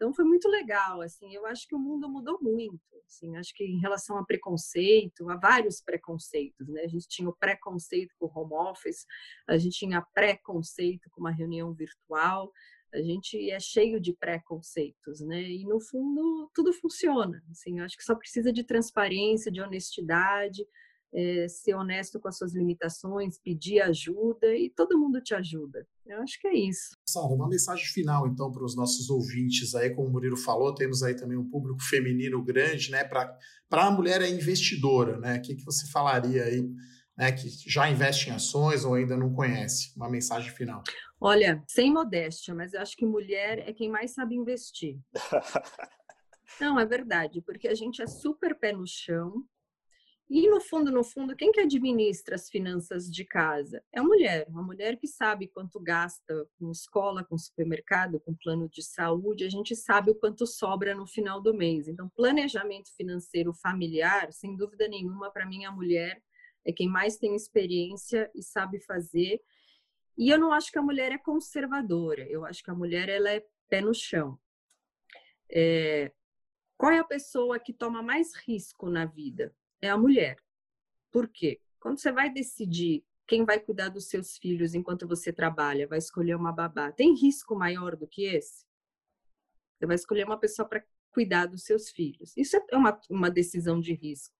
Então 0.01 0.11
foi 0.11 0.25
muito 0.25 0.49
legal, 0.49 0.99
assim, 0.99 1.31
eu 1.31 1.45
acho 1.45 1.67
que 1.67 1.75
o 1.75 1.79
mundo 1.79 2.09
mudou 2.09 2.39
muito, 2.41 2.81
assim, 3.05 3.37
acho 3.37 3.53
que 3.53 3.63
em 3.63 3.77
relação 3.77 4.17
a 4.17 4.25
preconceito, 4.25 5.29
há 5.29 5.35
vários 5.35 5.79
preconceitos, 5.79 6.67
né? 6.69 6.81
A 6.81 6.87
gente 6.87 7.07
tinha 7.07 7.29
o 7.29 7.35
preconceito 7.35 8.11
com 8.17 8.25
o 8.25 8.31
home 8.33 8.67
office, 8.67 9.05
a 9.47 9.59
gente 9.59 9.77
tinha 9.77 10.01
preconceito 10.11 11.07
com 11.11 11.21
uma 11.21 11.29
reunião 11.29 11.71
virtual, 11.71 12.51
a 12.91 12.99
gente 12.99 13.51
é 13.51 13.59
cheio 13.59 14.01
de 14.01 14.11
preconceitos, 14.11 15.21
né? 15.21 15.43
E 15.43 15.65
no 15.65 15.79
fundo 15.79 16.49
tudo 16.51 16.73
funciona, 16.73 17.39
assim, 17.51 17.79
acho 17.79 17.95
que 17.95 18.03
só 18.03 18.15
precisa 18.15 18.51
de 18.51 18.63
transparência, 18.63 19.51
de 19.51 19.61
honestidade, 19.61 20.65
é, 21.13 21.47
ser 21.47 21.73
honesto 21.75 22.19
com 22.19 22.27
as 22.27 22.37
suas 22.37 22.53
limitações, 22.53 23.37
pedir 23.37 23.81
ajuda 23.81 24.55
e 24.55 24.69
todo 24.69 24.97
mundo 24.97 25.21
te 25.21 25.33
ajuda. 25.33 25.85
Eu 26.05 26.21
acho 26.21 26.39
que 26.39 26.47
é 26.47 26.53
isso. 26.53 26.95
Sara, 27.05 27.27
uma 27.27 27.49
mensagem 27.49 27.85
final 27.85 28.27
então 28.27 28.51
para 28.51 28.63
os 28.63 28.75
nossos 28.75 29.09
ouvintes 29.09 29.75
aí, 29.75 29.89
como 29.93 30.07
o 30.07 30.11
Murilo 30.11 30.37
falou, 30.37 30.73
temos 30.73 31.03
aí 31.03 31.15
também 31.15 31.37
um 31.37 31.49
público 31.49 31.81
feminino 31.81 32.43
grande, 32.43 32.91
né? 32.91 33.03
Para 33.03 33.37
a 33.71 33.91
mulher 33.91 34.21
é 34.21 34.29
investidora, 34.29 35.17
né? 35.19 35.37
O 35.37 35.41
que, 35.41 35.55
que 35.55 35.65
você 35.65 35.87
falaria 35.87 36.43
aí, 36.43 36.69
né? 37.17 37.31
Que 37.31 37.49
já 37.67 37.89
investe 37.89 38.29
em 38.29 38.33
ações 38.33 38.85
ou 38.85 38.93
ainda 38.93 39.17
não 39.17 39.33
conhece? 39.33 39.91
Uma 39.95 40.09
mensagem 40.09 40.51
final. 40.51 40.83
Olha, 41.19 41.63
sem 41.67 41.93
modéstia, 41.93 42.55
mas 42.55 42.73
eu 42.73 42.81
acho 42.81 42.97
que 42.97 43.05
mulher 43.05 43.59
é 43.59 43.73
quem 43.73 43.89
mais 43.89 44.13
sabe 44.13 44.35
investir. 44.35 44.97
Não, 46.59 46.79
é 46.79 46.85
verdade, 46.85 47.41
porque 47.41 47.67
a 47.67 47.75
gente 47.75 48.01
é 48.01 48.07
super 48.07 48.57
pé 48.57 48.73
no 48.73 48.85
chão, 48.85 49.43
e 50.33 50.49
no 50.49 50.61
fundo, 50.61 50.89
no 50.93 51.03
fundo, 51.03 51.35
quem 51.35 51.51
que 51.51 51.59
administra 51.59 52.35
as 52.35 52.49
finanças 52.49 53.11
de 53.11 53.25
casa? 53.25 53.83
É 53.91 53.99
a 53.99 54.03
mulher, 54.03 54.47
uma 54.47 54.63
mulher 54.63 54.95
que 54.95 55.05
sabe 55.05 55.49
quanto 55.49 55.77
gasta 55.77 56.47
com 56.57 56.71
escola, 56.71 57.21
com 57.21 57.37
supermercado, 57.37 58.17
com 58.17 58.33
plano 58.33 58.69
de 58.69 58.81
saúde, 58.81 59.43
a 59.43 59.49
gente 59.49 59.75
sabe 59.75 60.09
o 60.09 60.15
quanto 60.15 60.47
sobra 60.47 60.95
no 60.95 61.05
final 61.05 61.41
do 61.41 61.53
mês. 61.53 61.89
Então, 61.89 62.07
planejamento 62.15 62.95
financeiro 62.95 63.53
familiar, 63.53 64.31
sem 64.31 64.55
dúvida 64.55 64.87
nenhuma, 64.87 65.29
para 65.29 65.45
mim 65.45 65.65
a 65.65 65.71
mulher 65.71 66.23
é 66.63 66.71
quem 66.71 66.87
mais 66.87 67.17
tem 67.17 67.35
experiência 67.35 68.31
e 68.33 68.41
sabe 68.41 68.79
fazer. 68.79 69.41
E 70.17 70.29
eu 70.29 70.39
não 70.39 70.53
acho 70.53 70.71
que 70.71 70.79
a 70.79 70.81
mulher 70.81 71.11
é 71.11 71.17
conservadora, 71.17 72.25
eu 72.29 72.45
acho 72.45 72.63
que 72.63 72.71
a 72.71 72.75
mulher 72.75 73.09
ela 73.09 73.29
é 73.29 73.45
pé 73.67 73.81
no 73.81 73.93
chão. 73.93 74.39
É... 75.51 76.09
Qual 76.77 76.89
é 76.89 76.99
a 76.99 77.03
pessoa 77.03 77.59
que 77.59 77.73
toma 77.73 78.01
mais 78.01 78.33
risco 78.33 78.89
na 78.89 79.05
vida? 79.05 79.53
É 79.81 79.89
a 79.89 79.97
mulher. 79.97 80.37
Por 81.11 81.27
quê? 81.27 81.59
Quando 81.79 81.99
você 81.99 82.11
vai 82.11 82.29
decidir 82.29 83.03
quem 83.27 83.45
vai 83.45 83.59
cuidar 83.59 83.89
dos 83.89 84.07
seus 84.09 84.37
filhos 84.37 84.73
enquanto 84.73 85.07
você 85.07 85.31
trabalha, 85.31 85.87
vai 85.87 85.97
escolher 85.97 86.35
uma 86.35 86.51
babá, 86.51 86.91
tem 86.91 87.15
risco 87.15 87.55
maior 87.55 87.95
do 87.95 88.07
que 88.07 88.25
esse? 88.25 88.65
Você 89.77 89.85
vai 89.85 89.95
escolher 89.95 90.25
uma 90.25 90.37
pessoa 90.37 90.67
para 90.67 90.83
cuidar 91.11 91.45
dos 91.45 91.63
seus 91.63 91.89
filhos. 91.89 92.35
Isso 92.37 92.57
é 92.57 92.75
uma, 92.75 92.99
uma 93.09 93.31
decisão 93.31 93.79
de 93.79 93.93
risco. 93.93 94.35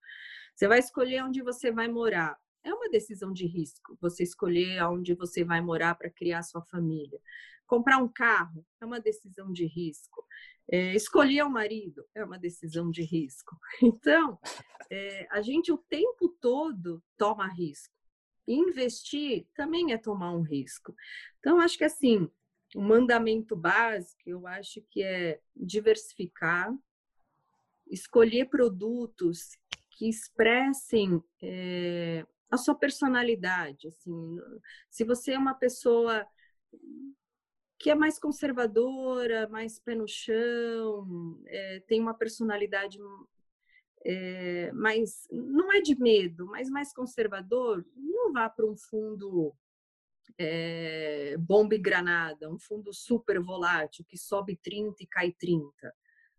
Você 0.55 0.67
vai 0.67 0.79
escolher 0.79 1.23
onde 1.23 1.41
você 1.41 1.71
vai 1.71 1.87
morar. 1.87 2.37
É 2.63 2.73
uma 2.73 2.89
decisão 2.89 3.31
de 3.33 3.45
risco. 3.45 3.97
Você 3.99 4.23
escolher 4.23 4.83
onde 4.83 5.13
você 5.13 5.43
vai 5.43 5.61
morar 5.61 5.95
para 5.95 6.09
criar 6.09 6.43
sua 6.43 6.61
família. 6.61 7.19
Comprar 7.65 7.97
um 7.97 8.07
carro 8.07 8.65
é 8.79 8.85
uma 8.85 8.99
decisão 8.99 9.51
de 9.51 9.65
risco. 9.65 10.25
É, 10.69 10.95
escolher 10.95 11.43
o 11.43 11.49
marido 11.49 12.05
é 12.13 12.23
uma 12.23 12.37
decisão 12.37 12.89
de 12.91 13.01
risco. 13.01 13.57
Então, 13.81 14.39
é, 14.89 15.27
a 15.31 15.41
gente 15.41 15.71
o 15.71 15.77
tempo 15.77 16.29
todo 16.39 17.01
toma 17.17 17.47
risco. 17.47 17.93
Investir 18.47 19.47
também 19.55 19.93
é 19.93 19.97
tomar 19.97 20.33
um 20.33 20.41
risco. 20.41 20.95
Então, 21.39 21.59
acho 21.59 21.77
que 21.77 21.83
assim, 21.83 22.29
o 22.75 22.81
mandamento 22.81 23.55
básico, 23.55 24.21
eu 24.25 24.47
acho 24.47 24.81
que 24.89 25.01
é 25.03 25.39
diversificar, 25.55 26.73
escolher 27.87 28.49
produtos 28.49 29.57
que 29.91 30.07
expressem 30.09 31.23
é, 31.41 32.25
a 32.51 32.57
sua 32.57 32.75
personalidade. 32.75 33.87
Assim, 33.87 34.37
se 34.89 35.03
você 35.03 35.31
é 35.31 35.37
uma 35.37 35.55
pessoa 35.55 36.27
que 37.79 37.89
é 37.89 37.95
mais 37.95 38.19
conservadora, 38.19 39.47
mais 39.47 39.79
pé 39.79 39.95
no 39.95 40.07
chão, 40.07 41.41
é, 41.47 41.79
tem 41.87 41.99
uma 41.99 42.13
personalidade 42.13 42.99
é, 44.05 44.71
mais, 44.73 45.27
não 45.31 45.71
é 45.71 45.81
de 45.81 45.95
medo, 45.95 46.45
mas 46.47 46.69
mais 46.69 46.93
conservador, 46.93 47.85
não 47.95 48.33
vá 48.33 48.49
para 48.49 48.65
um 48.65 48.75
fundo 48.75 49.55
é, 50.37 51.35
bomba 51.37 51.75
e 51.75 51.79
granada, 51.79 52.51
um 52.51 52.59
fundo 52.59 52.93
super 52.93 53.39
volátil 53.39 54.05
que 54.07 54.17
sobe 54.17 54.59
30 54.61 55.03
e 55.03 55.07
cai 55.07 55.31
30. 55.31 55.93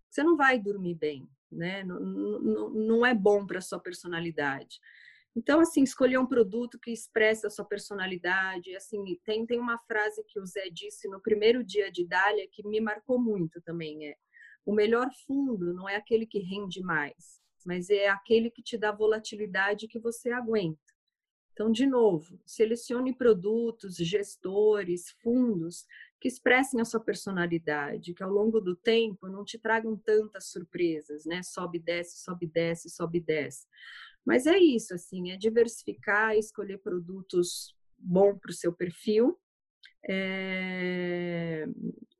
Você 0.08 0.22
não 0.22 0.36
vai 0.36 0.58
dormir 0.58 0.94
bem, 0.94 1.28
né? 1.50 1.82
Não, 1.84 1.98
não, 2.00 2.70
não 2.70 3.06
é 3.06 3.14
bom 3.14 3.46
para 3.46 3.60
sua 3.60 3.80
personalidade. 3.80 4.80
Então, 5.34 5.60
assim, 5.60 5.82
escolher 5.82 6.18
um 6.18 6.26
produto 6.26 6.78
que 6.78 6.90
expressa 6.90 7.46
a 7.46 7.50
sua 7.50 7.64
personalidade. 7.64 8.74
Assim, 8.76 9.02
tem, 9.24 9.46
tem 9.46 9.58
uma 9.58 9.78
frase 9.78 10.22
que 10.28 10.38
o 10.38 10.46
Zé 10.46 10.68
disse 10.70 11.08
no 11.08 11.20
primeiro 11.20 11.64
dia 11.64 11.90
de 11.90 12.06
Dália 12.06 12.48
que 12.50 12.66
me 12.66 12.80
marcou 12.80 13.18
muito 13.18 13.60
também. 13.62 14.08
É, 14.08 14.16
o 14.64 14.74
melhor 14.74 15.08
fundo 15.26 15.72
não 15.72 15.88
é 15.88 15.96
aquele 15.96 16.26
que 16.26 16.38
rende 16.38 16.82
mais, 16.82 17.40
mas 17.64 17.88
é 17.88 18.08
aquele 18.08 18.50
que 18.50 18.62
te 18.62 18.76
dá 18.76 18.92
volatilidade 18.92 19.88
que 19.88 19.98
você 19.98 20.30
aguenta. 20.30 20.80
Então, 21.52 21.70
de 21.70 21.86
novo, 21.86 22.40
selecione 22.46 23.14
produtos, 23.14 23.96
gestores, 23.96 25.10
fundos 25.22 25.84
que 26.18 26.26
expressem 26.26 26.80
a 26.80 26.84
sua 26.84 27.00
personalidade, 27.00 28.14
que 28.14 28.22
ao 28.22 28.30
longo 28.30 28.58
do 28.60 28.74
tempo 28.74 29.28
não 29.28 29.44
te 29.44 29.58
tragam 29.58 29.96
tantas 29.96 30.50
surpresas, 30.50 31.26
né? 31.26 31.42
Sobe, 31.42 31.78
desce, 31.78 32.22
sobe, 32.22 32.46
desce, 32.46 32.88
sobe, 32.88 33.20
desce. 33.20 33.66
Mas 34.24 34.46
é 34.46 34.58
isso, 34.58 34.94
assim, 34.94 35.30
é 35.30 35.36
diversificar, 35.36 36.36
escolher 36.36 36.78
produtos 36.78 37.74
bons 37.98 38.38
para 38.38 38.50
o 38.50 38.54
seu 38.54 38.72
perfil. 38.72 39.38
É... 40.08 41.64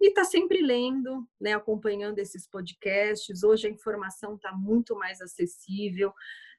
E 0.01 0.09
está 0.09 0.25
sempre 0.25 0.61
lendo, 0.63 1.27
né, 1.41 1.55
acompanhando 1.55 2.19
esses 2.19 2.49
podcasts. 2.49 3.43
Hoje 3.43 3.67
a 3.67 3.71
informação 3.71 4.35
está 4.35 4.53
muito 4.53 4.97
mais 4.97 5.21
acessível, 5.21 6.13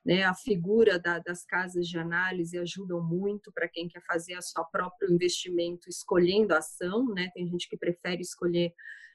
né, 0.06 0.24
a 0.24 0.34
figura 0.34 1.00
da, 1.00 1.20
das 1.20 1.46
casas 1.46 1.88
de 1.88 1.98
análise 1.98 2.58
ajudam 2.58 3.02
muito 3.02 3.52
para 3.54 3.70
quem 3.70 3.88
quer 3.88 4.02
fazer 4.06 4.38
o 4.38 4.42
seu 4.42 4.66
próprio 4.66 5.12
investimento 5.12 5.90
escolhendo 5.90 6.54
a 6.54 6.58
ação. 6.58 7.08
Né? 7.14 7.30
Tem 7.34 7.48
gente 7.48 7.70
que 7.70 7.78
prefere 7.78 8.22
escolher 8.22 8.74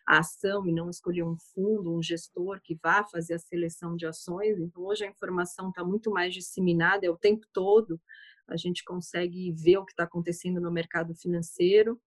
a 0.08 0.20
ação 0.20 0.66
e 0.66 0.72
não 0.72 0.88
escolher 0.88 1.22
um 1.22 1.36
fundo, 1.36 1.94
um 1.94 2.02
gestor 2.02 2.58
que 2.62 2.74
vá 2.82 3.04
fazer 3.04 3.34
a 3.34 3.38
seleção 3.38 3.94
de 3.94 4.06
ações. 4.06 4.58
Então, 4.58 4.82
hoje 4.82 5.04
a 5.04 5.10
informação 5.10 5.68
está 5.68 5.84
muito 5.84 6.10
mais 6.10 6.32
disseminada, 6.32 7.04
é 7.04 7.10
o 7.10 7.16
tempo 7.16 7.46
todo, 7.52 8.00
a 8.48 8.56
gente 8.56 8.82
consegue 8.82 9.52
ver 9.52 9.76
o 9.76 9.84
que 9.84 9.92
está 9.92 10.04
acontecendo 10.04 10.62
no 10.62 10.72
mercado 10.72 11.14
financeiro. 11.14 12.00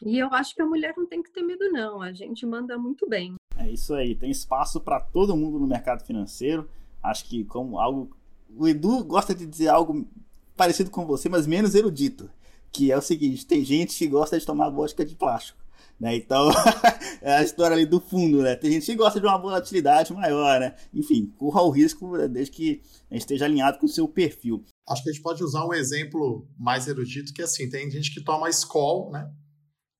E 0.00 0.18
eu 0.18 0.32
acho 0.32 0.54
que 0.54 0.62
a 0.62 0.66
mulher 0.66 0.94
não 0.96 1.06
tem 1.06 1.22
que 1.22 1.30
ter 1.30 1.42
medo, 1.42 1.70
não, 1.70 2.00
a 2.00 2.14
gente 2.14 2.46
manda 2.46 2.78
muito 2.78 3.06
bem. 3.06 3.34
É 3.58 3.70
isso 3.70 3.92
aí, 3.92 4.14
tem 4.14 4.30
espaço 4.30 4.80
para 4.80 4.98
todo 4.98 5.36
mundo 5.36 5.58
no 5.58 5.66
mercado 5.66 6.02
financeiro. 6.06 6.66
Acho 7.02 7.26
que 7.26 7.44
como 7.44 7.78
algo. 7.78 8.16
O 8.48 8.66
Edu 8.66 9.04
gosta 9.04 9.34
de 9.34 9.46
dizer 9.46 9.68
algo 9.68 10.08
parecido 10.56 10.90
com 10.90 11.04
você, 11.04 11.28
mas 11.28 11.46
menos 11.46 11.74
erudito. 11.74 12.30
Que 12.72 12.90
é 12.90 12.96
o 12.96 13.02
seguinte: 13.02 13.46
tem 13.46 13.62
gente 13.62 13.96
que 13.98 14.06
gosta 14.06 14.38
de 14.38 14.46
tomar 14.46 14.70
vodka 14.70 15.04
de 15.04 15.14
plástico. 15.14 15.61
Né? 16.02 16.16
Então, 16.16 16.50
é 17.22 17.34
a 17.36 17.44
história 17.44 17.76
ali 17.76 17.86
do 17.86 18.00
fundo, 18.00 18.42
né? 18.42 18.56
Tem 18.56 18.72
gente 18.72 18.86
que 18.86 18.96
gosta 18.96 19.20
de 19.20 19.26
uma 19.26 19.38
volatilidade 19.38 20.12
maior, 20.12 20.58
né? 20.58 20.74
Enfim, 20.92 21.32
corra 21.38 21.62
o 21.62 21.70
risco 21.70 22.16
né, 22.16 22.26
desde 22.26 22.50
que 22.50 22.82
esteja 23.08 23.44
alinhado 23.44 23.78
com 23.78 23.86
o 23.86 23.88
seu 23.88 24.08
perfil. 24.08 24.64
Acho 24.88 25.00
que 25.04 25.10
a 25.10 25.12
gente 25.12 25.22
pode 25.22 25.44
usar 25.44 25.64
um 25.64 25.72
exemplo 25.72 26.44
mais 26.58 26.88
erudito, 26.88 27.32
que 27.32 27.40
é 27.40 27.44
assim, 27.44 27.70
tem 27.70 27.88
gente 27.88 28.12
que 28.12 28.20
toma 28.20 28.50
Skol, 28.50 29.12
né? 29.12 29.30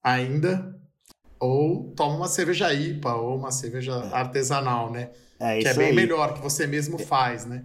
Ainda, 0.03 0.77
ou 1.39 1.95
toma 1.95 2.17
uma 2.17 2.29
cerveja 2.29 2.75
IPA, 2.75 3.15
ou 3.15 3.39
uma 3.39 3.53
cerveja 3.53 3.95
artesanal, 4.13 4.91
né? 4.91 5.13
É 5.39 5.61
que 5.61 5.69
é 5.69 5.75
bem 5.75 5.91
aí. 5.91 5.95
melhor, 5.95 6.35
que 6.35 6.41
você 6.41 6.67
mesmo 6.67 6.99
faz, 6.99 7.47
né? 7.47 7.65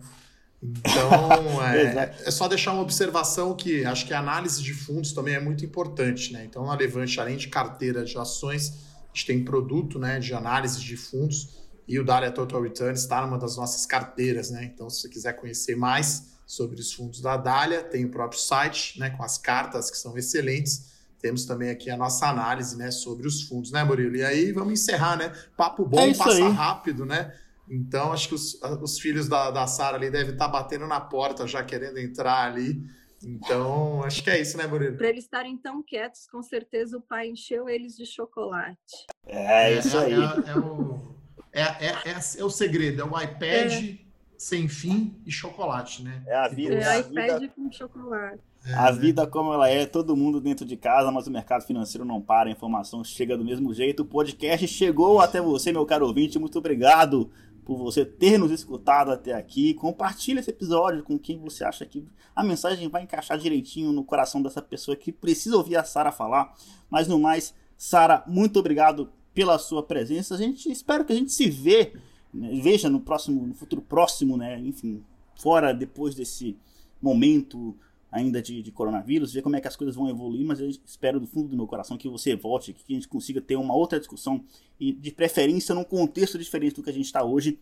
Então, 0.62 1.62
é, 1.64 2.16
é, 2.26 2.32
só 2.32 2.48
deixar 2.48 2.74
uma 2.74 2.82
observação 2.82 3.56
que 3.56 3.86
acho 3.86 4.06
que 4.06 4.14
a 4.14 4.20
análise 4.20 4.62
de 4.62 4.74
fundos 4.74 5.14
também 5.14 5.36
é 5.36 5.40
muito 5.40 5.64
importante, 5.64 6.34
né? 6.34 6.46
Então, 6.46 6.66
na 6.66 6.76
Levante, 6.76 7.20
além 7.20 7.38
de 7.38 7.48
carteira 7.48 8.04
de 8.04 8.18
ações, 8.18 8.74
a 9.04 9.08
gente 9.14 9.26
tem 9.26 9.44
produto 9.44 10.00
né, 10.00 10.20
de 10.20 10.34
análise 10.34 10.80
de 10.80 10.98
fundos 10.98 11.50
e 11.88 12.00
o 12.00 12.04
Dália 12.04 12.32
Total 12.32 12.62
Return 12.62 12.94
está 12.94 13.22
numa 13.22 13.38
das 13.38 13.56
nossas 13.56 13.86
carteiras, 13.86 14.50
né? 14.50 14.66
Então, 14.66 14.90
se 14.90 15.02
você 15.02 15.10
quiser 15.10 15.34
conhecer 15.34 15.76
mais 15.76 16.38
sobre 16.46 16.80
os 16.80 16.94
fundos 16.94 17.22
da 17.22 17.38
Dália, 17.38 17.84
tem 17.84 18.06
o 18.06 18.10
próprio 18.10 18.40
site, 18.40 19.00
né, 19.00 19.10
com 19.10 19.24
as 19.24 19.38
cartas 19.38 19.92
que 19.92 19.98
são 19.98 20.18
excelentes. 20.18 20.98
Temos 21.20 21.46
também 21.46 21.70
aqui 21.70 21.90
a 21.90 21.98
nossa 21.98 22.28
análise, 22.28 22.78
né, 22.78 22.92
sobre 22.92 23.28
os 23.28 23.44
fundos, 23.44 23.72
né, 23.72 23.84
Murilo? 23.84 24.16
E 24.16 24.24
aí 24.24 24.52
vamos 24.52 24.74
encerrar, 24.74 25.18
né? 25.18 25.32
Papo 25.56 25.86
bom, 25.86 26.00
é 26.00 26.14
passa 26.14 26.32
aí. 26.32 26.52
rápido, 26.52 27.06
né? 27.06 27.34
Então, 27.70 28.14
acho 28.14 28.30
que 28.30 28.36
os, 28.36 28.60
os 28.82 29.00
filhos 29.00 29.28
da, 29.28 29.52
da 29.52 29.68
Sara 29.68 29.98
ali 29.98 30.10
devem 30.10 30.34
estar 30.34 30.48
batendo 30.48 30.88
na 30.88 31.02
porta 31.02 31.46
já 31.46 31.64
querendo 31.64 31.98
entrar 31.98 32.46
ali. 32.46 32.82
Então, 33.24 34.04
acho 34.04 34.24
que 34.24 34.30
é 34.30 34.40
isso, 34.40 34.58
né, 34.58 34.68
Murilo? 34.68 34.98
Para 34.98 35.10
eles 35.10 35.24
estarem 35.24 35.58
tão 35.58 35.82
quietos, 35.82 36.28
com 36.28 36.42
certeza 36.42 36.98
o 36.98 37.02
pai 37.02 37.30
encheu 37.30 37.68
eles 37.68 37.96
de 37.96 38.06
chocolate. 38.06 39.06
É, 39.26 39.74
é 39.74 39.80
isso 39.80 39.98
aí. 39.98 40.14
É, 40.14 40.18
é, 40.18 40.52
é 40.52 40.58
o, 40.58 41.16
é, 41.52 41.62
é, 41.62 42.40
é, 42.40 42.44
o 42.44 42.50
segredo, 42.50 43.02
é 43.02 43.06
o 43.06 43.20
iPad 43.20 43.98
sem 44.38 44.68
fim 44.68 45.20
e 45.26 45.32
chocolate, 45.32 46.04
né? 46.04 46.22
É 46.28 46.36
a 46.36 46.48
vida. 46.48 46.76
É 46.76 46.86
a 46.86 47.00
iPad 47.00 47.42
vida... 47.42 47.54
com 47.56 47.72
chocolate. 47.72 48.40
a 48.76 48.92
vida 48.92 49.26
como 49.26 49.52
ela 49.52 49.68
é, 49.68 49.88
todo 49.88 50.16
mundo 50.16 50.40
dentro 50.40 50.64
de 50.64 50.78
casa, 50.78 51.12
mas 51.12 51.26
o 51.26 51.32
mercado 51.32 51.66
financeiro 51.66 52.06
não 52.06 52.22
para, 52.22 52.50
a 52.50 52.52
informação 52.52 53.04
chega 53.04 53.36
do 53.36 53.44
mesmo 53.44 53.74
jeito. 53.74 54.04
O 54.04 54.06
podcast 54.06 54.68
chegou 54.68 55.20
até 55.20 55.42
você, 55.42 55.72
meu 55.72 55.86
caro 55.88 56.06
ouvinte. 56.06 56.38
Muito 56.38 56.60
obrigado 56.60 57.32
por 57.68 57.76
você 57.78 58.06
ter 58.06 58.38
nos 58.38 58.50
escutado 58.50 59.12
até 59.12 59.34
aqui. 59.34 59.74
Compartilhe 59.74 60.40
esse 60.40 60.50
episódio 60.50 61.04
com 61.04 61.20
quem 61.20 61.38
você 61.38 61.66
acha 61.66 61.86
que 61.86 62.08
a 62.34 62.42
mensagem 62.42 62.88
vai 62.88 63.04
encaixar 63.04 63.38
direitinho 63.38 63.92
no 63.92 64.06
coração 64.06 64.42
dessa 64.42 64.62
pessoa 64.62 64.96
que 64.96 65.12
precisa 65.12 65.58
ouvir 65.58 65.76
a 65.76 65.84
Sara 65.84 66.14
falar. 66.14 66.56
Mas 66.90 67.10
no 67.10 67.20
mais, 67.20 67.54
Sara, 67.78 68.24
muito 68.26 68.58
obrigado 68.58 69.12
pela 69.34 69.60
sua 69.60 69.84
presença. 69.84 70.36
A 70.36 70.38
gente 70.38 70.72
espera 70.72 71.04
que 71.04 71.12
a 71.12 71.16
gente 71.18 71.34
se 71.34 71.50
vê, 71.50 71.92
né, 72.34 72.58
veja 72.64 72.90
no 72.90 73.02
próximo, 73.02 73.46
no 73.46 73.54
futuro 73.54 73.82
próximo, 73.82 74.38
né? 74.38 74.58
Enfim, 74.62 75.04
fora 75.36 75.74
depois 75.74 76.16
desse 76.16 76.58
momento 77.02 77.76
ainda 78.12 78.42
de, 78.42 78.62
de, 78.62 78.72
coronavírus, 78.72 79.34
ver 79.34 79.42
como 79.42 79.56
é 79.56 79.62
que 79.62 79.68
as 79.68 79.76
coisas 79.76 79.96
vão 79.96 80.10
evoluir, 80.10 80.46
mas 80.46 80.60
eu 80.60 80.70
espero 80.70 81.20
do 81.20 81.28
fundo 81.28 81.50
do 81.50 81.58
meu 81.58 81.68
coração 81.68 81.98
que 81.98 82.08
você 82.08 82.36
volte, 82.36 82.74
que 82.74 82.94
a 82.94 82.96
gente 82.96 83.08
consiga 83.08 83.42
ter 83.42 83.56
uma 83.56 83.76
outra 83.76 84.00
discussão 84.00 84.44
e 84.80 84.92
de 84.92 85.12
preferência 85.12 85.76
num 85.76 85.84
contexto 85.84 86.38
diferente 86.38 86.76
do 86.76 86.84
que 86.84 86.90
a 86.90 86.94
gente 86.94 87.06
está 87.06 87.24
hoje. 87.24 87.60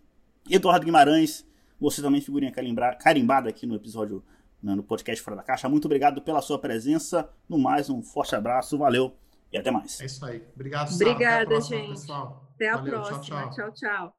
Eduardo 0.49 0.85
Guimarães, 0.85 1.45
você 1.79 2.01
também 2.01 2.21
figurinha 2.21 2.51
carimbada 2.51 3.49
aqui 3.49 3.65
no 3.65 3.75
episódio 3.75 4.23
né, 4.61 4.73
no 4.75 4.83
podcast 4.83 5.23
Fora 5.23 5.37
da 5.37 5.43
Caixa. 5.43 5.69
Muito 5.69 5.85
obrigado 5.85 6.21
pela 6.21 6.41
sua 6.41 6.59
presença. 6.59 7.29
No 7.47 7.57
mais, 7.57 7.89
um 7.89 8.01
forte 8.01 8.35
abraço, 8.35 8.77
valeu 8.77 9.15
e 9.51 9.57
até 9.57 9.71
mais. 9.71 10.01
É 10.01 10.05
isso 10.05 10.25
aí. 10.25 10.43
Obrigado, 10.55 10.89
Sara. 10.89 11.11
Obrigada, 11.11 11.35
até 11.35 11.45
próxima, 11.45 11.77
gente. 11.77 11.89
Pessoal. 11.89 12.49
Até 12.55 12.69
a 12.69 12.77
valeu, 12.77 12.93
próxima. 12.93 13.19
tchau. 13.19 13.51
tchau. 13.51 13.71
tchau. 13.73 14.13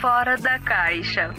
Fora 0.00 0.36
da 0.36 0.58
Caixa. 0.58 1.34